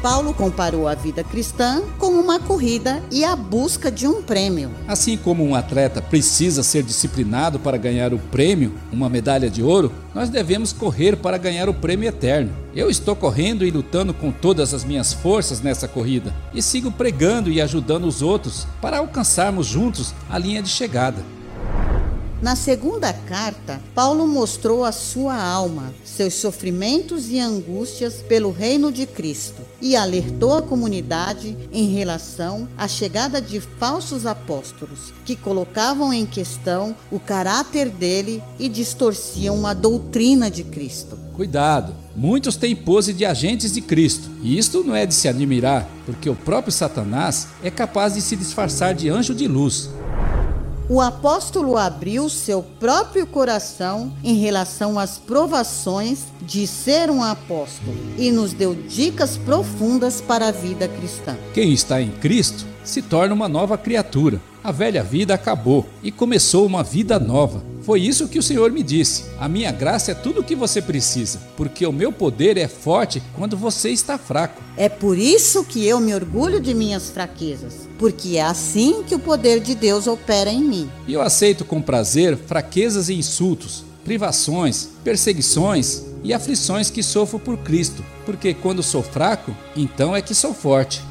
Paulo 0.05 0.35
comparou 0.35 0.87
a 0.87 0.93
vida 0.93 1.23
cristã 1.23 1.81
com 1.97 2.09
uma 2.09 2.39
corrida 2.39 3.01
e 3.09 3.25
a 3.25 3.35
busca 3.35 3.91
de 3.91 4.05
um 4.05 4.21
prêmio. 4.21 4.69
Assim 4.87 5.17
como 5.17 5.43
um 5.43 5.55
atleta 5.55 5.99
precisa 5.99 6.61
ser 6.61 6.83
disciplinado 6.83 7.57
para 7.57 7.75
ganhar 7.75 8.13
o 8.13 8.19
prêmio, 8.19 8.75
uma 8.93 9.09
medalha 9.09 9.49
de 9.49 9.63
ouro, 9.63 9.91
nós 10.13 10.29
devemos 10.29 10.71
correr 10.71 11.17
para 11.17 11.39
ganhar 11.39 11.67
o 11.67 11.73
prêmio 11.73 12.07
eterno. 12.07 12.53
Eu 12.75 12.87
estou 12.87 13.15
correndo 13.15 13.65
e 13.65 13.71
lutando 13.71 14.13
com 14.13 14.31
todas 14.31 14.75
as 14.75 14.83
minhas 14.83 15.11
forças 15.11 15.59
nessa 15.59 15.87
corrida 15.87 16.31
e 16.53 16.61
sigo 16.61 16.91
pregando 16.91 17.49
e 17.49 17.59
ajudando 17.59 18.05
os 18.05 18.21
outros 18.21 18.67
para 18.79 18.99
alcançarmos 18.99 19.65
juntos 19.65 20.13
a 20.29 20.37
linha 20.37 20.61
de 20.61 20.69
chegada. 20.69 21.34
Na 22.41 22.55
segunda 22.55 23.13
carta, 23.13 23.81
Paulo 23.95 24.27
mostrou 24.27 24.83
a 24.83 24.91
sua 24.91 25.41
alma, 25.41 25.93
seus 26.03 26.33
sofrimentos 26.33 27.29
e 27.29 27.39
angústias 27.39 28.15
pelo 28.15 28.51
reino 28.51 28.91
de 28.91 29.05
Cristo 29.05 29.61
e 29.81 29.95
alertou 29.95 30.53
a 30.53 30.61
comunidade 30.61 31.57
em 31.71 31.93
relação 31.93 32.67
à 32.77 32.87
chegada 32.87 33.41
de 33.41 33.61
falsos 33.61 34.25
apóstolos 34.25 35.13
que 35.23 35.35
colocavam 35.35 36.13
em 36.13 36.25
questão 36.25 36.93
o 37.09 37.19
caráter 37.19 37.89
dele 37.89 38.43
e 38.59 38.67
distorciam 38.67 39.65
a 39.65 39.73
doutrina 39.73 40.51
de 40.51 40.63
Cristo. 40.65 41.17
Cuidado, 41.33 41.95
muitos 42.15 42.57
têm 42.57 42.75
pose 42.75 43.13
de 43.13 43.25
agentes 43.25 43.73
de 43.73 43.81
Cristo, 43.81 44.29
e 44.41 44.57
isto 44.57 44.83
não 44.83 44.95
é 44.95 45.05
de 45.05 45.13
se 45.13 45.27
admirar, 45.27 45.87
porque 46.05 46.29
o 46.29 46.35
próprio 46.35 46.71
Satanás 46.71 47.47
é 47.63 47.71
capaz 47.71 48.13
de 48.13 48.21
se 48.21 48.35
disfarçar 48.35 48.93
de 48.93 49.09
anjo 49.09 49.33
de 49.33 49.47
luz. 49.47 49.89
O 50.87 51.01
apóstolo 51.01 51.77
abriu 51.77 52.29
seu 52.29 52.61
próprio 52.61 53.25
coração 53.25 54.13
em 54.23 54.35
relação 54.35 54.99
às 54.99 55.17
provações 55.17 56.25
de 56.43 56.67
ser 56.67 57.09
um 57.09 57.23
apóstolo 57.23 57.97
e 58.19 58.29
nos 58.31 58.53
deu 58.53 58.75
dicas 58.75 59.35
profundas 59.35 60.21
para 60.21 60.49
a 60.49 60.51
vida 60.51 60.87
cristã. 60.87 61.35
Quem 61.55 61.73
está 61.73 61.99
em 61.99 62.11
Cristo 62.11 62.67
se 62.83 63.01
torna 63.01 63.33
uma 63.33 63.49
nova 63.49 63.79
criatura. 63.79 64.39
A 64.63 64.71
velha 64.71 65.03
vida 65.03 65.33
acabou 65.33 65.87
e 66.03 66.11
começou 66.11 66.67
uma 66.67 66.83
vida 66.83 67.17
nova. 67.17 67.63
Foi 67.85 68.01
isso 68.01 68.27
que 68.27 68.39
o 68.39 68.43
Senhor 68.43 68.71
me 68.71 68.81
disse. 68.81 69.25
A 69.39 69.47
minha 69.47 69.71
graça 69.71 70.11
é 70.11 70.15
tudo 70.15 70.41
o 70.41 70.43
que 70.43 70.55
você 70.55 70.81
precisa, 70.81 71.39
porque 71.55 71.85
o 71.85 71.93
meu 71.93 72.11
poder 72.11 72.57
é 72.57 72.67
forte 72.67 73.21
quando 73.35 73.55
você 73.55 73.91
está 73.91 74.17
fraco. 74.17 74.59
É 74.75 74.89
por 74.89 75.19
isso 75.19 75.63
que 75.63 75.85
eu 75.85 75.99
me 75.99 76.15
orgulho 76.15 76.59
de 76.59 76.73
minhas 76.73 77.11
fraquezas, 77.11 77.87
porque 77.99 78.37
é 78.37 78.41
assim 78.41 79.03
que 79.03 79.13
o 79.13 79.19
poder 79.19 79.59
de 79.59 79.75
Deus 79.75 80.07
opera 80.07 80.49
em 80.49 80.63
mim. 80.63 80.89
E 81.07 81.13
eu 81.13 81.21
aceito 81.21 81.63
com 81.63 81.79
prazer 81.79 82.35
fraquezas 82.35 83.07
e 83.07 83.13
insultos, 83.13 83.83
privações, 84.03 84.89
perseguições 85.03 86.05
e 86.23 86.33
aflições 86.33 86.89
que 86.89 87.03
sofro 87.03 87.37
por 87.37 87.55
Cristo, 87.57 88.03
porque 88.25 88.55
quando 88.55 88.81
sou 88.81 89.03
fraco, 89.03 89.55
então 89.75 90.15
é 90.15 90.23
que 90.23 90.33
sou 90.33 90.55
forte. 90.55 91.03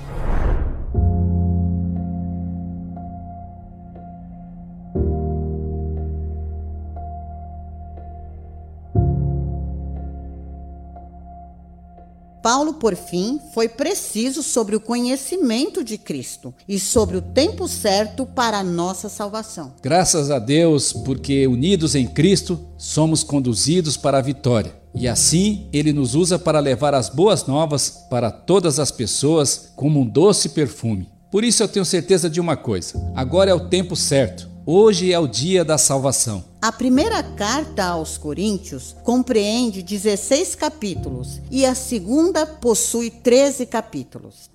Paulo, 12.44 12.74
por 12.74 12.94
fim, 12.94 13.40
foi 13.54 13.70
preciso 13.70 14.42
sobre 14.42 14.76
o 14.76 14.80
conhecimento 14.80 15.82
de 15.82 15.96
Cristo 15.96 16.52
e 16.68 16.78
sobre 16.78 17.16
o 17.16 17.22
tempo 17.22 17.66
certo 17.66 18.26
para 18.26 18.58
a 18.58 18.62
nossa 18.62 19.08
salvação. 19.08 19.72
Graças 19.82 20.30
a 20.30 20.38
Deus, 20.38 20.92
porque 20.92 21.46
unidos 21.46 21.94
em 21.94 22.06
Cristo, 22.06 22.60
somos 22.76 23.22
conduzidos 23.22 23.96
para 23.96 24.18
a 24.18 24.20
vitória. 24.20 24.76
E 24.94 25.08
assim 25.08 25.70
ele 25.72 25.90
nos 25.90 26.14
usa 26.14 26.38
para 26.38 26.60
levar 26.60 26.92
as 26.92 27.08
boas 27.08 27.46
novas 27.46 28.04
para 28.10 28.30
todas 28.30 28.78
as 28.78 28.90
pessoas 28.90 29.70
como 29.74 30.00
um 30.00 30.06
doce 30.06 30.50
perfume. 30.50 31.08
Por 31.30 31.44
isso 31.44 31.62
eu 31.62 31.68
tenho 31.68 31.84
certeza 31.86 32.28
de 32.28 32.42
uma 32.42 32.58
coisa: 32.58 33.02
agora 33.16 33.50
é 33.50 33.54
o 33.54 33.70
tempo 33.70 33.96
certo. 33.96 34.52
Hoje 34.66 35.10
é 35.10 35.18
o 35.18 35.26
dia 35.26 35.64
da 35.64 35.78
salvação. 35.78 36.44
A 36.64 36.72
primeira 36.72 37.22
carta 37.22 37.84
aos 37.84 38.16
Coríntios 38.16 38.96
compreende 39.04 39.82
16 39.82 40.54
capítulos 40.54 41.38
e 41.50 41.66
a 41.66 41.74
segunda 41.74 42.46
possui 42.46 43.10
13 43.10 43.66
capítulos. 43.66 44.48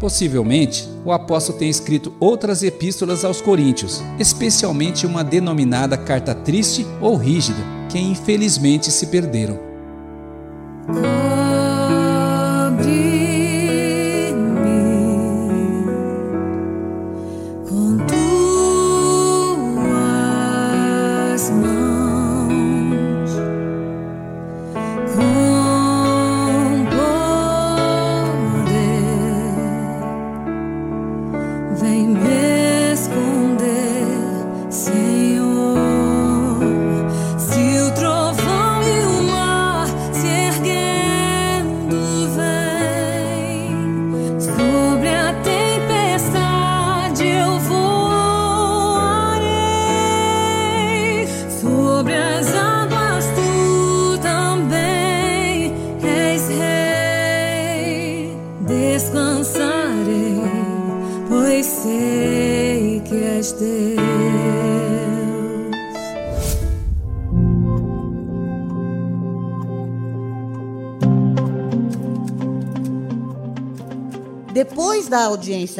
Possivelmente, 0.00 0.88
o 1.04 1.12
apóstolo 1.12 1.58
tenha 1.58 1.70
escrito 1.70 2.12
outras 2.18 2.64
epístolas 2.64 3.24
aos 3.24 3.40
Coríntios, 3.40 4.02
especialmente 4.18 5.06
uma 5.06 5.22
denominada 5.22 5.96
carta 5.96 6.34
triste 6.34 6.84
ou 7.00 7.14
rígida, 7.14 7.62
que 7.88 8.00
infelizmente 8.00 8.90
se 8.90 9.06
perderam. 9.06 9.60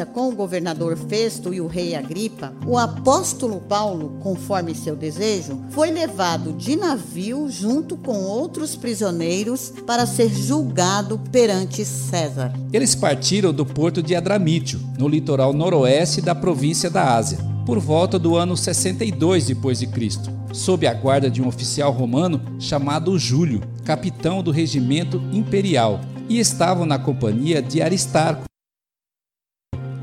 Com 0.05 0.29
o 0.29 0.35
governador 0.35 0.97
Festo 0.97 1.53
e 1.53 1.61
o 1.61 1.67
rei 1.67 1.95
Agripa, 1.95 2.53
o 2.65 2.77
apóstolo 2.77 3.61
Paulo, 3.61 4.17
conforme 4.21 4.75
seu 4.75 4.95
desejo, 4.95 5.61
foi 5.69 5.91
levado 5.91 6.53
de 6.53 6.75
navio 6.75 7.49
junto 7.49 7.95
com 7.97 8.23
outros 8.23 8.75
prisioneiros 8.75 9.73
para 9.85 10.05
ser 10.05 10.29
julgado 10.29 11.19
perante 11.31 11.85
César. 11.85 12.53
Eles 12.71 12.95
partiram 12.95 13.53
do 13.53 13.65
porto 13.65 14.03
de 14.03 14.15
Adramítio, 14.15 14.79
no 14.97 15.07
litoral 15.07 15.53
noroeste 15.53 16.21
da 16.21 16.35
província 16.35 16.89
da 16.89 17.15
Ásia, 17.15 17.39
por 17.65 17.79
volta 17.79 18.17
do 18.17 18.35
ano 18.35 18.55
62 18.55 19.47
depois 19.47 19.79
de 19.79 19.87
Cristo, 19.87 20.31
sob 20.53 20.87
a 20.87 20.93
guarda 20.93 21.29
de 21.29 21.41
um 21.41 21.47
oficial 21.47 21.91
romano 21.91 22.41
chamado 22.59 23.17
Júlio, 23.19 23.61
capitão 23.83 24.41
do 24.41 24.51
regimento 24.51 25.21
imperial, 25.33 25.99
e 26.29 26.39
estavam 26.39 26.85
na 26.85 26.99
companhia 26.99 27.61
de 27.61 27.81
Aristarco, 27.81 28.43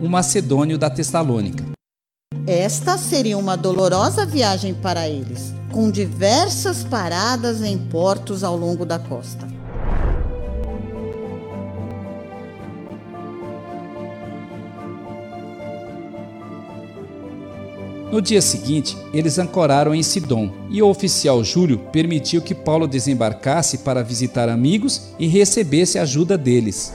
um 0.04 0.08
macedônio 0.08 0.76
da 0.76 0.90
Tessalônica. 0.90 1.64
Esta 2.46 2.98
seria 2.98 3.38
uma 3.38 3.56
dolorosa 3.56 4.26
viagem 4.26 4.74
para 4.74 5.08
eles, 5.08 5.54
com 5.72 5.90
diversas 5.90 6.84
paradas 6.84 7.62
em 7.62 7.78
portos 7.78 8.44
ao 8.44 8.54
longo 8.54 8.84
da 8.84 8.98
costa. 8.98 9.48
No 18.12 18.20
dia 18.20 18.42
seguinte, 18.42 18.94
eles 19.14 19.38
ancoraram 19.38 19.94
em 19.94 20.02
Sidom, 20.02 20.52
e 20.68 20.82
o 20.82 20.88
oficial 20.88 21.42
Júlio 21.42 21.78
permitiu 21.90 22.42
que 22.42 22.54
Paulo 22.54 22.86
desembarcasse 22.86 23.78
para 23.78 24.04
visitar 24.04 24.50
amigos 24.50 25.14
e 25.18 25.26
recebesse 25.26 25.98
ajuda 25.98 26.36
deles. 26.36 26.92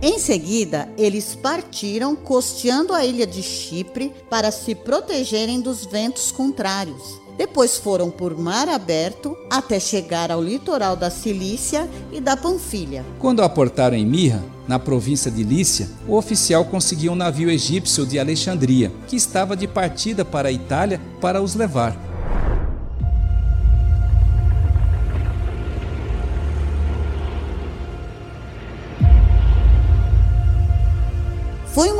Em 0.00 0.16
seguida, 0.20 0.88
eles 0.96 1.34
partiram 1.34 2.14
costeando 2.14 2.92
a 2.92 3.04
ilha 3.04 3.26
de 3.26 3.42
Chipre 3.42 4.12
para 4.30 4.52
se 4.52 4.72
protegerem 4.72 5.60
dos 5.60 5.84
ventos 5.84 6.30
contrários. 6.30 7.20
Depois 7.36 7.76
foram 7.76 8.08
por 8.08 8.38
mar 8.38 8.68
aberto 8.68 9.36
até 9.50 9.80
chegar 9.80 10.30
ao 10.30 10.42
litoral 10.42 10.94
da 10.94 11.10
Cilícia 11.10 11.88
e 12.12 12.20
da 12.20 12.36
Panfilha. 12.36 13.04
Quando 13.18 13.42
aportaram 13.42 13.96
em 13.96 14.06
Mirra, 14.06 14.44
na 14.68 14.78
província 14.78 15.32
de 15.32 15.42
Lícia, 15.42 15.88
o 16.06 16.16
oficial 16.16 16.64
conseguiu 16.64 17.12
um 17.12 17.16
navio 17.16 17.50
egípcio 17.50 18.06
de 18.06 18.20
Alexandria, 18.20 18.92
que 19.08 19.16
estava 19.16 19.56
de 19.56 19.66
partida 19.66 20.24
para 20.24 20.48
a 20.48 20.52
Itália 20.52 21.00
para 21.20 21.42
os 21.42 21.56
levar. 21.56 22.07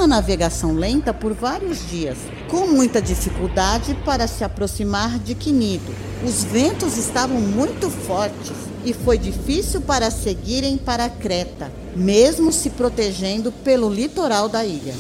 Navegação 0.08 0.72
lenta 0.72 1.14
por 1.14 1.32
vários 1.34 1.88
dias, 1.88 2.16
com 2.48 2.66
muita 2.66 3.00
dificuldade 3.00 3.96
para 4.04 4.26
se 4.26 4.42
aproximar 4.42 5.18
de 5.18 5.34
Quinido. 5.34 5.94
Os 6.24 6.42
ventos 6.42 6.96
estavam 6.96 7.40
muito 7.40 7.88
fortes 7.90 8.56
e 8.84 8.92
foi 8.92 9.18
difícil 9.18 9.80
para 9.82 10.10
seguirem 10.10 10.76
para 10.76 11.08
Creta, 11.08 11.70
mesmo 11.94 12.50
se 12.50 12.70
protegendo 12.70 13.52
pelo 13.52 13.92
litoral 13.92 14.48
da 14.48 14.64
ilha. 14.64 14.94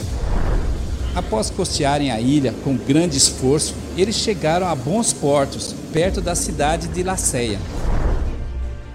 Após 1.14 1.50
costearem 1.50 2.12
a 2.12 2.20
ilha 2.20 2.54
com 2.62 2.76
grande 2.76 3.16
esforço, 3.16 3.74
eles 3.96 4.14
chegaram 4.14 4.68
a 4.68 4.74
bons 4.74 5.12
portos, 5.12 5.74
perto 5.92 6.20
da 6.20 6.34
cidade 6.34 6.86
de 6.86 7.02
Laceia. 7.02 7.58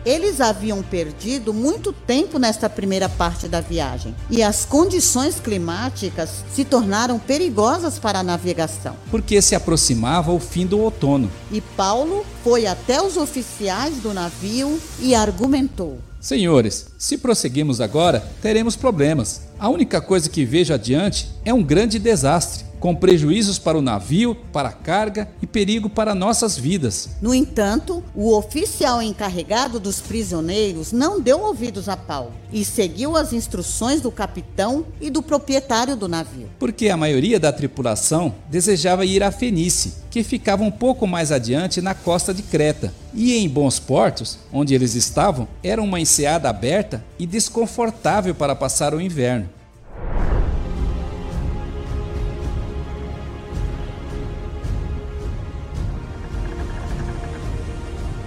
Eles 0.06 0.42
haviam 0.42 0.84
perdido 0.84 1.54
muito 1.54 1.94
tempo 1.94 2.38
nesta 2.38 2.70
primeira 2.70 3.08
parte 3.08 3.48
da 3.48 3.62
viagem 3.62 4.14
e 4.30 4.44
as 4.44 4.66
condições 4.66 5.40
climáticas 5.40 6.44
se 6.54 6.66
tornaram 6.66 7.18
perigosas 7.18 7.98
para 7.98 8.20
a 8.20 8.24
navegação. 8.24 8.96
Porque 9.10 9.42
se 9.42 9.56
aproximava 9.56 10.32
o 10.32 10.40
fim 10.40 10.66
do 10.66 10.80
outono. 10.80 11.32
E 11.52 11.62
Paulo 11.62 12.26
foi 12.44 12.66
até 12.66 13.02
os 13.02 13.16
oficiais 13.16 13.98
do 13.98 14.14
navio 14.14 14.78
e 15.00 15.16
argumentou: 15.16 16.00
Senhores, 16.20 16.88
se 16.98 17.18
prosseguirmos 17.18 17.80
agora, 17.80 18.26
teremos 18.42 18.76
problemas. 18.76 19.42
A 19.58 19.70
única 19.70 20.02
coisa 20.02 20.30
que 20.30 20.44
vejo 20.44 20.74
adiante 20.74 21.30
é 21.46 21.54
um 21.54 21.64
grande 21.64 21.98
desastre 21.98 22.66
com 22.84 22.94
prejuízos 22.94 23.58
para 23.58 23.78
o 23.78 23.82
navio, 23.82 24.36
para 24.52 24.68
a 24.68 24.74
carga 24.74 25.30
e 25.42 25.48
perigo 25.48 25.90
para 25.90 26.14
nossas 26.14 26.58
vidas. 26.58 27.12
No 27.22 27.34
entanto, 27.34 28.04
o 28.14 28.36
oficial 28.36 29.02
encarregado 29.02 29.80
dos 29.80 30.02
prisioneiros 30.02 30.92
não 30.92 31.22
deu 31.22 31.40
ouvidos 31.40 31.88
a 31.88 31.96
Paulo 31.96 32.34
e 32.52 32.66
seguiu 32.66 33.16
as 33.16 33.32
instruções 33.32 34.02
do 34.02 34.12
capitão 34.12 34.86
e 35.00 35.10
do 35.10 35.24
proprietário 35.24 35.96
do 35.96 36.10
navio. 36.10 36.50
Porque 36.60 36.90
a 36.90 36.98
maioria 36.98 37.40
da 37.40 37.54
tripulação 37.54 38.36
desejava 38.50 39.06
ir 39.06 39.24
a 39.24 39.32
Fenice, 39.32 39.94
que 40.12 40.22
ficava 40.22 40.62
um 40.62 40.72
pouco 40.72 41.08
mais 41.08 41.32
adiante 41.32 41.80
na 41.80 41.94
costa 41.94 42.34
de 42.34 42.44
Creta. 42.44 42.94
E 43.14 43.34
em 43.38 43.48
bons 43.48 43.80
portos, 43.80 44.40
onde 44.52 44.76
eles 44.76 44.94
estavam, 44.94 45.48
era 45.64 45.82
uma 45.82 46.02
enseada 46.02 46.50
aberta 46.50 47.02
e 47.18 47.26
desconfortável 47.26 48.36
para 48.36 48.54
passar 48.54 48.94
o 48.94 49.00
inverno. 49.00 49.48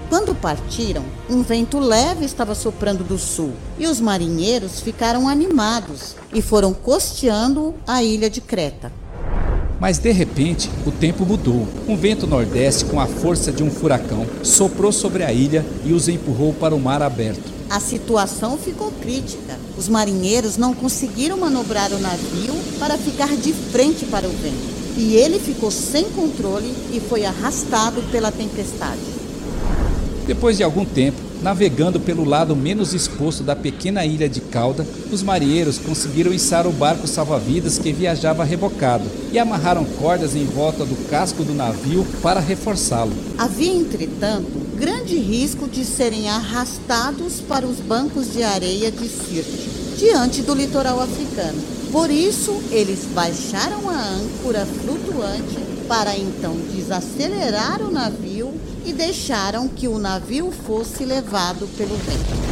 Quando 0.09 0.37
partiram, 0.37 1.03
um 1.29 1.43
vento 1.43 1.81
leve 1.81 2.25
estava 2.25 2.55
soprando 2.55 3.03
do 3.03 3.19
sul 3.19 3.53
e 3.77 3.89
os 3.89 4.01
marinheiros 4.01 4.81
ficaram 4.81 5.29
animados 5.29 6.15
e 6.33 6.41
foram 6.41 6.73
costeando 6.73 7.75
a 7.85 8.05
ilha 8.05 8.31
de 8.31 8.41
Creta. 8.41 8.93
Mas 9.81 9.99
de 9.99 10.13
repente, 10.13 10.71
o 10.87 10.93
tempo 10.93 11.27
mudou. 11.27 11.67
Um 11.89 11.97
vento 11.97 12.25
nordeste 12.25 12.85
com 12.85 13.01
a 13.01 13.07
força 13.07 13.51
de 13.51 13.65
um 13.65 13.71
furacão 13.71 14.25
soprou 14.45 14.93
sobre 14.93 15.25
a 15.25 15.33
ilha 15.33 15.67
e 15.85 15.93
os 15.93 16.09
empurrou 16.09 16.55
para 16.55 16.75
o 16.75 16.81
mar 16.81 17.03
aberto. 17.03 17.53
A 17.69 17.81
situação 17.81 18.57
ficou 18.57 18.93
crítica. 19.03 19.59
Os 19.77 19.89
marinheiros 19.89 20.57
não 20.57 20.73
conseguiram 20.73 21.37
manobrar 21.37 21.93
o 21.93 21.99
navio 21.99 22.55
para 22.79 22.97
ficar 22.97 23.37
de 23.37 23.53
frente 23.53 24.07
para 24.07 24.29
o 24.29 24.31
vento. 24.31 24.77
E 24.97 25.17
ele 25.17 25.41
ficou 25.41 25.71
sem 25.71 26.05
controle 26.11 26.73
e 26.93 27.01
foi 27.01 27.27
arrastado 27.27 28.01
pela 28.11 28.31
tempestade. 28.31 29.26
Depois 30.27 30.57
de 30.57 30.65
algum 30.65 30.85
tempo, 30.85 31.21
navegando 31.41 32.01
pelo 32.01 32.25
lado 32.25 32.57
menos 32.57 32.93
exposto 32.93 33.45
da 33.45 33.55
pequena 33.55 34.05
ilha 34.05 34.29
de 34.29 34.41
Cauda, 34.41 34.85
os 35.13 35.23
marinheiros 35.23 35.79
conseguiram 35.79 36.35
içar 36.35 36.67
o 36.67 36.73
barco 36.73 37.07
salva-vidas 37.07 37.79
que 37.79 37.93
viajava 37.93 38.43
rebocado 38.43 39.05
e 39.31 39.39
amarraram 39.39 39.85
cordas 39.85 40.35
em 40.35 40.45
volta 40.45 40.85
do 40.85 40.97
casco 41.09 41.45
do 41.45 41.55
navio 41.55 42.05
para 42.21 42.41
reforçá-lo. 42.41 43.13
Havia, 43.39 43.73
entretanto, 43.73 44.51
grande 44.75 45.17
risco 45.17 45.69
de 45.69 45.85
serem 45.85 46.29
arrastados 46.29 47.41
para 47.41 47.65
os 47.65 47.77
bancos 47.77 48.33
de 48.33 48.43
areia 48.43 48.91
de 48.91 49.09
Sirte, 49.09 49.71
diante 49.97 50.43
do 50.43 50.55
litoral 50.55 51.01
africano. 51.01 51.63
Por 51.93 52.11
isso, 52.11 52.53
eles 52.73 53.05
baixaram 53.15 53.89
a 53.89 53.97
âncora 53.97 54.67
flutuante 54.67 55.57
para 55.87 56.19
então 56.19 56.57
desacelerar 56.75 57.81
o 57.81 57.93
navio 57.93 58.53
e 58.87 58.93
deixaram 58.93 59.67
que 59.67 59.89
o 59.89 59.99
navio 59.99 60.53
fosse 60.53 61.05
levado 61.05 61.67
pelo 61.77 61.97
vento. 61.97 62.47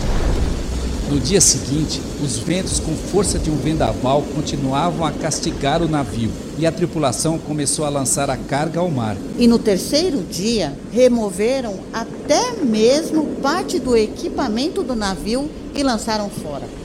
No 1.08 1.20
dia 1.20 1.40
seguinte, 1.40 2.00
os 2.22 2.38
ventos 2.38 2.80
com 2.80 2.92
força 2.96 3.38
de 3.38 3.50
um 3.50 3.56
vendaval 3.56 4.22
continuavam 4.34 5.06
a 5.06 5.12
castigar 5.12 5.80
o 5.80 5.88
navio 5.88 6.30
e 6.58 6.66
a 6.66 6.72
tripulação 6.72 7.38
começou 7.38 7.84
a 7.84 7.88
lançar 7.88 8.28
a 8.30 8.36
carga 8.36 8.80
ao 8.80 8.90
mar. 8.90 9.16
E 9.38 9.46
no 9.46 9.58
terceiro 9.58 10.22
dia, 10.22 10.76
removeram 10.90 11.78
até 11.92 12.52
mesmo 12.52 13.26
parte 13.40 13.78
do 13.78 13.96
equipamento 13.96 14.82
do 14.82 14.96
navio 14.96 15.48
e 15.74 15.82
lançaram 15.82 16.28
fora. 16.28 16.83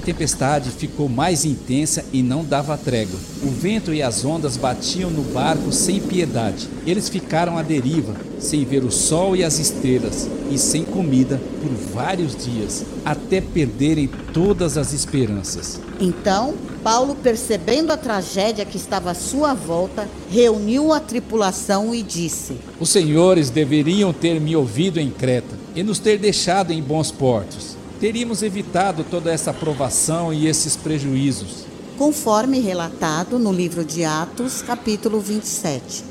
A 0.00 0.02
tempestade 0.02 0.70
ficou 0.70 1.10
mais 1.10 1.44
intensa 1.44 2.02
e 2.10 2.22
não 2.22 2.42
dava 2.42 2.74
trégua. 2.74 3.18
O 3.42 3.50
vento 3.50 3.92
e 3.92 4.02
as 4.02 4.24
ondas 4.24 4.56
batiam 4.56 5.10
no 5.10 5.20
barco 5.20 5.70
sem 5.70 6.00
piedade. 6.00 6.70
Eles 6.86 7.10
ficaram 7.10 7.58
à 7.58 7.62
deriva, 7.62 8.16
sem 8.38 8.64
ver 8.64 8.82
o 8.82 8.90
sol 8.90 9.36
e 9.36 9.44
as 9.44 9.58
estrelas, 9.58 10.26
e 10.50 10.56
sem 10.56 10.84
comida 10.84 11.38
por 11.60 11.70
vários 11.92 12.34
dias, 12.34 12.82
até 13.04 13.42
perderem 13.42 14.08
todas 14.32 14.78
as 14.78 14.94
esperanças. 14.94 15.78
Então, 16.00 16.54
Paulo, 16.82 17.14
percebendo 17.14 17.92
a 17.92 17.96
tragédia 17.98 18.64
que 18.64 18.78
estava 18.78 19.10
à 19.10 19.14
sua 19.14 19.52
volta, 19.52 20.08
reuniu 20.30 20.94
a 20.94 21.00
tripulação 21.00 21.94
e 21.94 22.02
disse: 22.02 22.54
Os 22.80 22.88
senhores 22.88 23.50
deveriam 23.50 24.14
ter 24.14 24.40
me 24.40 24.56
ouvido 24.56 24.98
em 24.98 25.10
Creta 25.10 25.58
e 25.76 25.82
nos 25.82 25.98
ter 25.98 26.16
deixado 26.18 26.72
em 26.72 26.82
bons 26.82 27.10
portos 27.10 27.69
teríamos 28.00 28.42
evitado 28.42 29.04
toda 29.04 29.30
essa 29.30 29.52
provação 29.52 30.32
e 30.32 30.46
esses 30.48 30.74
prejuízos. 30.74 31.66
Conforme 31.98 32.58
relatado 32.58 33.38
no 33.38 33.52
livro 33.52 33.84
de 33.84 34.04
Atos, 34.04 34.62
capítulo 34.62 35.20
27. 35.20 36.09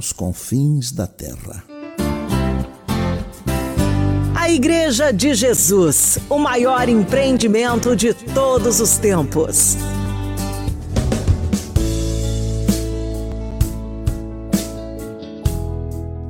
Até 0.00 0.06
os 0.06 0.12
confins 0.12 0.90
da 0.92 1.06
terra. 1.06 1.62
A 4.34 4.48
Igreja 4.50 5.12
de 5.12 5.34
Jesus, 5.34 6.18
o 6.30 6.38
maior 6.38 6.88
empreendimento 6.88 7.94
de 7.94 8.14
todos 8.14 8.80
os 8.80 8.96
tempos. 8.96 9.76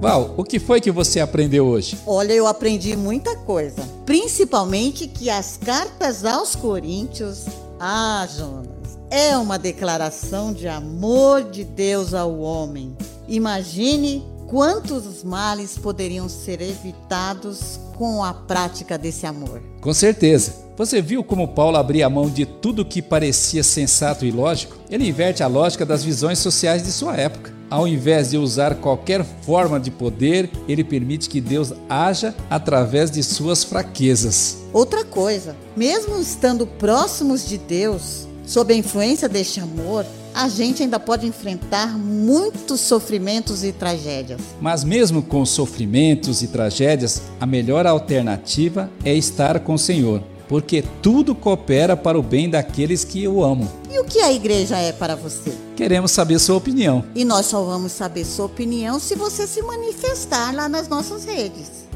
Val, 0.00 0.35
o 0.37 0.42
que 0.42 0.59
foi 0.59 0.80
que 0.80 0.90
você 0.90 1.20
aprendeu 1.20 1.66
hoje? 1.66 1.96
Olha, 2.04 2.33
eu 2.33 2.48
aprendi 2.48 2.96
muita 2.96 3.37
coisa. 3.37 3.83
Principalmente 4.04 5.06
que 5.06 5.30
as 5.30 5.56
cartas 5.56 6.24
aos 6.24 6.56
Coríntios. 6.56 7.44
Ah, 7.78 8.26
Jonas, 8.37 8.98
é 9.11 9.37
uma 9.38 9.59
declaração 9.59 10.52
de 10.52 10.66
amor 10.66 11.44
de 11.44 11.62
Deus 11.62 12.12
ao 12.14 12.40
homem. 12.40 12.96
Imagine 13.30 14.24
quantos 14.48 15.22
males 15.22 15.78
poderiam 15.78 16.28
ser 16.28 16.60
evitados 16.60 17.78
com 17.96 18.24
a 18.24 18.34
prática 18.34 18.98
desse 18.98 19.24
amor. 19.24 19.62
Com 19.80 19.94
certeza. 19.94 20.52
Você 20.76 21.00
viu 21.00 21.22
como 21.22 21.46
Paulo 21.46 21.76
abria 21.76 22.10
mão 22.10 22.28
de 22.28 22.44
tudo 22.44 22.84
que 22.84 23.00
parecia 23.00 23.62
sensato 23.62 24.24
e 24.26 24.32
lógico? 24.32 24.76
Ele 24.90 25.06
inverte 25.06 25.44
a 25.44 25.46
lógica 25.46 25.86
das 25.86 26.02
visões 26.02 26.40
sociais 26.40 26.82
de 26.82 26.90
sua 26.90 27.16
época. 27.16 27.54
Ao 27.70 27.86
invés 27.86 28.30
de 28.30 28.36
usar 28.36 28.74
qualquer 28.74 29.24
forma 29.42 29.78
de 29.78 29.92
poder, 29.92 30.50
ele 30.66 30.82
permite 30.82 31.28
que 31.28 31.40
Deus 31.40 31.72
haja 31.88 32.34
através 32.50 33.12
de 33.12 33.22
suas 33.22 33.62
fraquezas. 33.62 34.56
Outra 34.72 35.04
coisa, 35.04 35.54
mesmo 35.76 36.18
estando 36.18 36.66
próximos 36.66 37.46
de 37.46 37.58
Deus, 37.58 38.26
sob 38.44 38.74
a 38.74 38.76
influência 38.76 39.28
deste 39.28 39.60
amor, 39.60 40.04
a 40.34 40.48
gente 40.48 40.82
ainda 40.82 40.98
pode 41.00 41.26
enfrentar 41.26 41.98
muitos 41.98 42.80
sofrimentos 42.80 43.64
e 43.64 43.72
tragédias. 43.72 44.40
Mas 44.60 44.84
mesmo 44.84 45.22
com 45.22 45.44
sofrimentos 45.44 46.42
e 46.42 46.48
tragédias, 46.48 47.22
a 47.40 47.46
melhor 47.46 47.86
alternativa 47.86 48.90
é 49.04 49.14
estar 49.14 49.60
com 49.60 49.74
o 49.74 49.78
Senhor, 49.78 50.22
porque 50.48 50.84
tudo 51.02 51.34
coopera 51.34 51.96
para 51.96 52.18
o 52.18 52.22
bem 52.22 52.48
daqueles 52.48 53.04
que 53.04 53.26
o 53.26 53.42
amam. 53.42 53.68
E 53.90 53.98
o 53.98 54.04
que 54.04 54.20
a 54.20 54.32
igreja 54.32 54.76
é 54.76 54.92
para 54.92 55.16
você? 55.16 55.52
Queremos 55.76 56.12
saber 56.12 56.38
sua 56.38 56.56
opinião. 56.56 57.04
E 57.14 57.24
nós 57.24 57.46
só 57.46 57.62
vamos 57.62 57.92
saber 57.92 58.24
sua 58.24 58.46
opinião 58.46 58.98
se 59.00 59.14
você 59.14 59.46
se 59.46 59.62
manifestar 59.62 60.54
lá 60.54 60.68
nas 60.68 60.88
nossas 60.88 61.24
redes. 61.24 61.89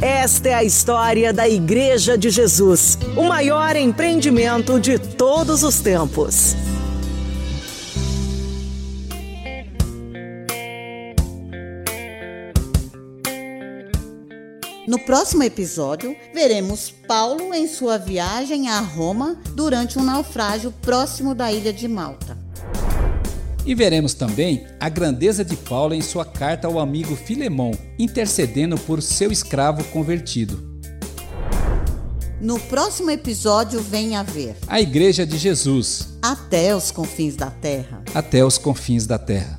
Esta 0.00 0.50
é 0.50 0.54
a 0.54 0.62
história 0.62 1.32
da 1.32 1.48
Igreja 1.48 2.18
de 2.18 2.28
Jesus, 2.28 2.98
o 3.16 3.24
maior 3.24 3.74
empreendimento 3.76 4.78
de 4.78 4.98
todos 4.98 5.62
os 5.62 5.80
tempos. 5.80 6.54
No 14.86 14.98
próximo 14.98 15.42
episódio, 15.42 16.14
veremos 16.34 16.90
Paulo 17.08 17.54
em 17.54 17.66
sua 17.66 17.96
viagem 17.96 18.68
a 18.68 18.80
Roma 18.80 19.40
durante 19.54 19.98
um 19.98 20.04
naufrágio 20.04 20.72
próximo 20.82 21.34
da 21.34 21.50
ilha 21.50 21.72
de 21.72 21.88
Malta. 21.88 22.45
E 23.66 23.74
veremos 23.74 24.14
também 24.14 24.64
a 24.78 24.88
grandeza 24.88 25.44
de 25.44 25.56
Paulo 25.56 25.92
em 25.92 26.00
sua 26.00 26.24
carta 26.24 26.68
ao 26.68 26.78
amigo 26.78 27.16
Filemão, 27.16 27.72
intercedendo 27.98 28.78
por 28.78 29.02
seu 29.02 29.32
escravo 29.32 29.82
convertido. 29.84 30.76
No 32.40 32.60
próximo 32.60 33.10
episódio, 33.10 33.80
venha 33.80 34.22
ver 34.22 34.56
A 34.68 34.80
Igreja 34.80 35.26
de 35.26 35.36
Jesus, 35.38 36.08
Até 36.22 36.76
os 36.76 36.90
confins 36.90 37.34
da 37.34 37.50
terra. 37.50 38.02
até 38.14 38.44
os 38.44 38.56
confins 38.58 39.06
da 39.06 39.18
terra. 39.18 39.58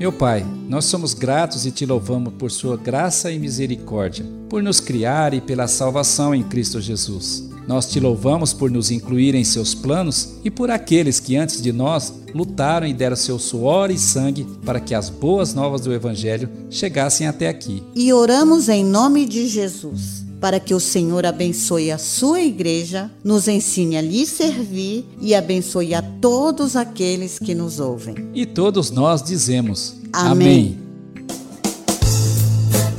Meu 0.00 0.10
Pai, 0.10 0.46
nós 0.66 0.86
somos 0.86 1.12
gratos 1.12 1.66
e 1.66 1.70
te 1.70 1.84
louvamos 1.84 2.32
por 2.38 2.50
sua 2.50 2.74
graça 2.74 3.30
e 3.30 3.38
misericórdia, 3.38 4.24
por 4.48 4.62
nos 4.62 4.80
criar 4.80 5.34
e 5.34 5.42
pela 5.42 5.68
salvação 5.68 6.34
em 6.34 6.42
Cristo 6.42 6.80
Jesus. 6.80 7.50
Nós 7.68 7.84
te 7.84 8.00
louvamos 8.00 8.54
por 8.54 8.70
nos 8.70 8.90
incluir 8.90 9.34
em 9.34 9.44
seus 9.44 9.74
planos 9.74 10.36
e 10.42 10.50
por 10.50 10.70
aqueles 10.70 11.20
que 11.20 11.36
antes 11.36 11.60
de 11.60 11.70
nós 11.70 12.14
lutaram 12.34 12.86
e 12.86 12.94
deram 12.94 13.14
seu 13.14 13.38
suor 13.38 13.90
e 13.90 13.98
sangue 13.98 14.46
para 14.64 14.80
que 14.80 14.94
as 14.94 15.10
boas 15.10 15.52
novas 15.52 15.82
do 15.82 15.92
Evangelho 15.92 16.48
chegassem 16.70 17.26
até 17.26 17.50
aqui. 17.50 17.82
E 17.94 18.10
oramos 18.10 18.70
em 18.70 18.82
nome 18.82 19.26
de 19.26 19.46
Jesus, 19.48 20.19
para 20.40 20.58
que 20.58 20.74
o 20.74 20.80
Senhor 20.80 21.26
abençoe 21.26 21.90
a 21.90 21.98
sua 21.98 22.40
igreja, 22.40 23.10
nos 23.22 23.46
ensine 23.46 23.96
a 23.96 24.00
lhe 24.00 24.26
servir 24.26 25.06
e 25.20 25.34
abençoe 25.34 25.94
a 25.94 26.02
todos 26.02 26.76
aqueles 26.76 27.38
que 27.38 27.54
nos 27.54 27.78
ouvem. 27.78 28.14
E 28.34 28.46
todos 28.46 28.90
nós 28.90 29.22
dizemos: 29.22 29.96
Amém. 30.12 30.78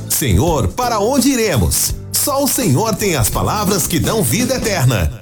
Senhor, 0.08 0.68
para 0.68 1.00
onde 1.00 1.30
iremos? 1.30 1.94
Só 2.12 2.44
o 2.44 2.46
Senhor 2.46 2.94
tem 2.94 3.16
as 3.16 3.28
palavras 3.28 3.88
que 3.88 3.98
dão 3.98 4.22
vida 4.22 4.54
eterna. 4.54 5.21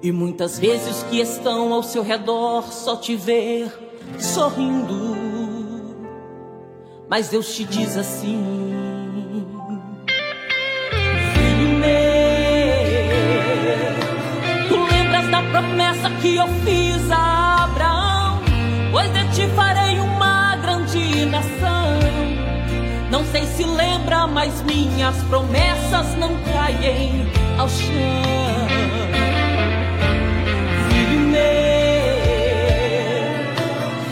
E 0.00 0.10
muitas 0.10 0.58
vezes 0.58 0.96
os 0.96 1.02
que 1.04 1.20
estão 1.20 1.72
ao 1.72 1.82
seu 1.82 2.02
redor 2.02 2.72
só 2.72 2.96
te 2.96 3.14
ver 3.16 3.70
sorrindo. 4.18 5.16
Mas 7.08 7.28
Deus 7.28 7.54
te 7.54 7.64
diz 7.64 7.96
assim: 7.96 8.42
Filho 11.34 11.68
meu, 11.78 11.92
tu 14.68 14.76
lembras 14.92 15.28
da 15.28 15.42
promessa 15.42 16.10
que 16.20 16.36
eu 16.36 16.46
fiz 16.64 17.10
a 17.10 17.31
se 23.46 23.64
lembra, 23.64 24.26
mas 24.26 24.62
minhas 24.62 25.16
promessas 25.24 26.14
não 26.16 26.30
caem 26.52 27.26
ao 27.58 27.68
chão. 27.68 27.92
Filho 30.88 31.20
meu, 31.20 31.42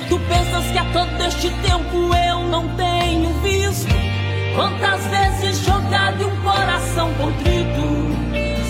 tu 0.09 0.19
pensas 0.29 0.71
que 0.71 0.79
há 0.79 0.85
todo 0.93 1.23
este 1.27 1.51
tempo 1.51 2.15
eu 2.15 2.45
não 2.45 2.69
tenho 2.77 3.33
visto 3.41 3.95
quantas 4.55 5.07
vezes 5.07 5.65
jogado 5.65 6.27
um 6.27 6.37
coração 6.43 7.13
contrito. 7.15 8.11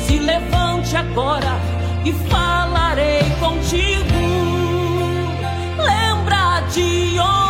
Se 0.06 0.18
levante 0.18 0.96
agora 0.96 1.58
e 2.04 2.12
falarei 2.12 3.22
contigo. 3.38 4.10
Lembra 5.78 6.60
de 6.72 7.18
onde? 7.18 7.49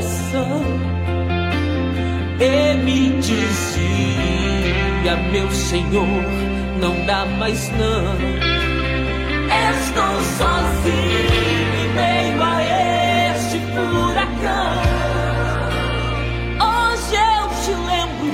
Coração 0.00 0.62
e 2.40 2.74
me 2.82 3.10
dizia, 3.20 5.16
meu 5.30 5.50
Senhor, 5.50 6.06
não 6.80 7.04
dá 7.04 7.26
mais 7.26 7.70
não. 7.72 8.14
Estou 9.72 10.20
sozinho 10.38 11.74
em 11.76 11.88
meio 11.94 12.42
a 12.42 12.62
este 13.34 13.58
furacão. 13.58 14.80
Hoje 16.66 17.16
eu 17.16 17.44
te 17.62 17.72
lembro, 17.86 18.32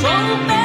sou 0.00 0.10
o 0.10 0.36
mesmo 0.46 0.61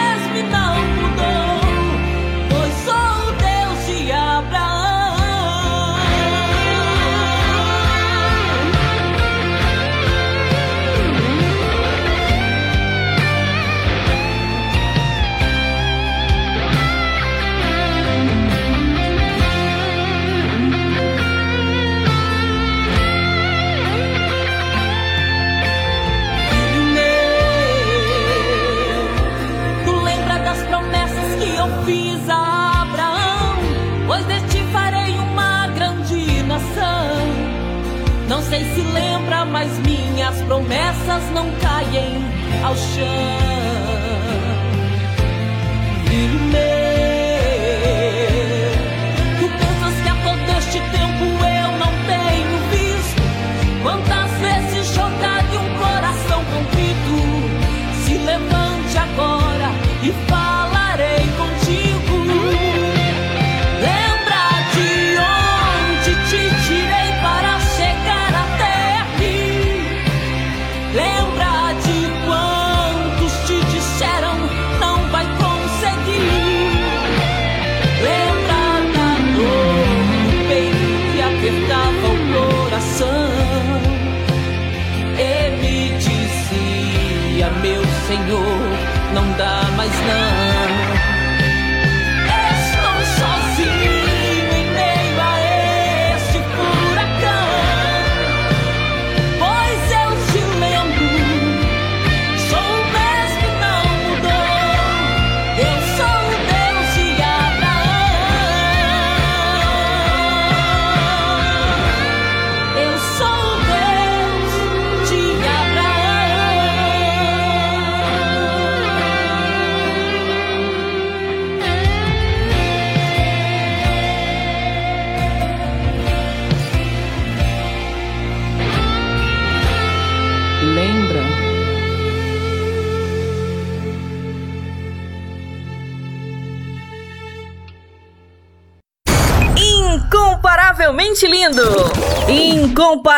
se 38.77 38.83
lembra, 38.83 39.43
mas 39.43 39.79
minhas 39.79 40.39
promessas 40.43 41.23
não 41.33 41.49
caem 41.59 42.23
ao 42.63 42.75
chão. 42.75 43.66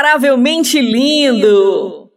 Incomparavelmente 0.10 0.82
lindo! 0.82 2.10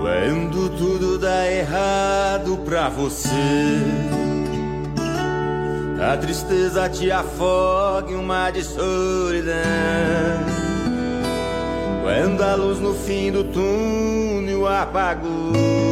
Quando 0.00 0.68
tudo 0.76 1.18
dá 1.18 1.48
errado 1.48 2.58
pra 2.64 2.88
você, 2.88 3.22
a 6.00 6.16
tristeza 6.16 6.88
te 6.88 7.08
afoga 7.12 8.10
em 8.10 8.16
um 8.16 8.24
mar 8.24 8.50
de 8.50 8.64
solidão. 8.64 9.54
Quando 12.02 12.42
a 12.42 12.56
luz 12.56 12.80
no 12.80 12.94
fim 12.94 13.30
do 13.30 13.44
túnel 13.44 14.66
apagou 14.66 15.87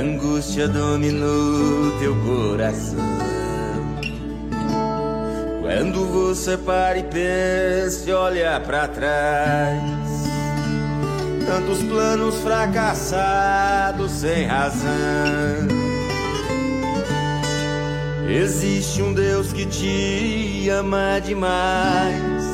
angústia 0.00 0.66
dominou 0.66 1.98
teu 1.98 2.16
coração. 2.16 2.98
Quando 5.60 6.04
você 6.06 6.56
para 6.56 6.98
e 6.98 7.04
pensa 7.04 8.08
e 8.08 8.12
olha 8.12 8.60
pra 8.60 8.88
trás 8.88 10.10
tantos 11.50 11.82
planos 11.82 12.36
fracassados 12.36 14.12
sem 14.12 14.46
razão. 14.46 14.88
Existe 18.28 19.02
um 19.02 19.12
Deus 19.12 19.52
que 19.52 19.66
te 19.66 20.68
ama 20.68 21.20
demais, 21.20 22.44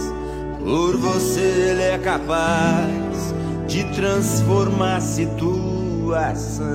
por 0.58 0.96
você 0.96 1.40
Ele 1.40 1.82
é 1.82 1.98
capaz 1.98 3.34
de 3.66 3.84
transformar 3.94 5.02
situação. 5.02 6.66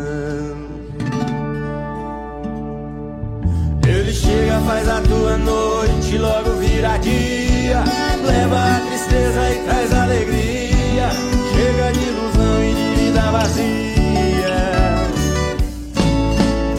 Ele 4.02 4.14
chega, 4.14 4.60
faz 4.62 4.90
a 4.90 5.00
tua 5.02 5.38
noite, 5.38 6.18
logo 6.18 6.54
vira 6.54 6.98
dia, 6.98 7.84
leva 8.26 8.58
a 8.58 8.80
tristeza 8.80 9.52
e 9.52 9.64
traz 9.64 9.94
alegria. 9.94 11.08
Chega 11.54 11.92
de 11.94 12.00
ilusão 12.08 12.64
e 12.64 12.74
de 12.74 12.96
vida 12.96 13.22
vazia. 13.32 14.58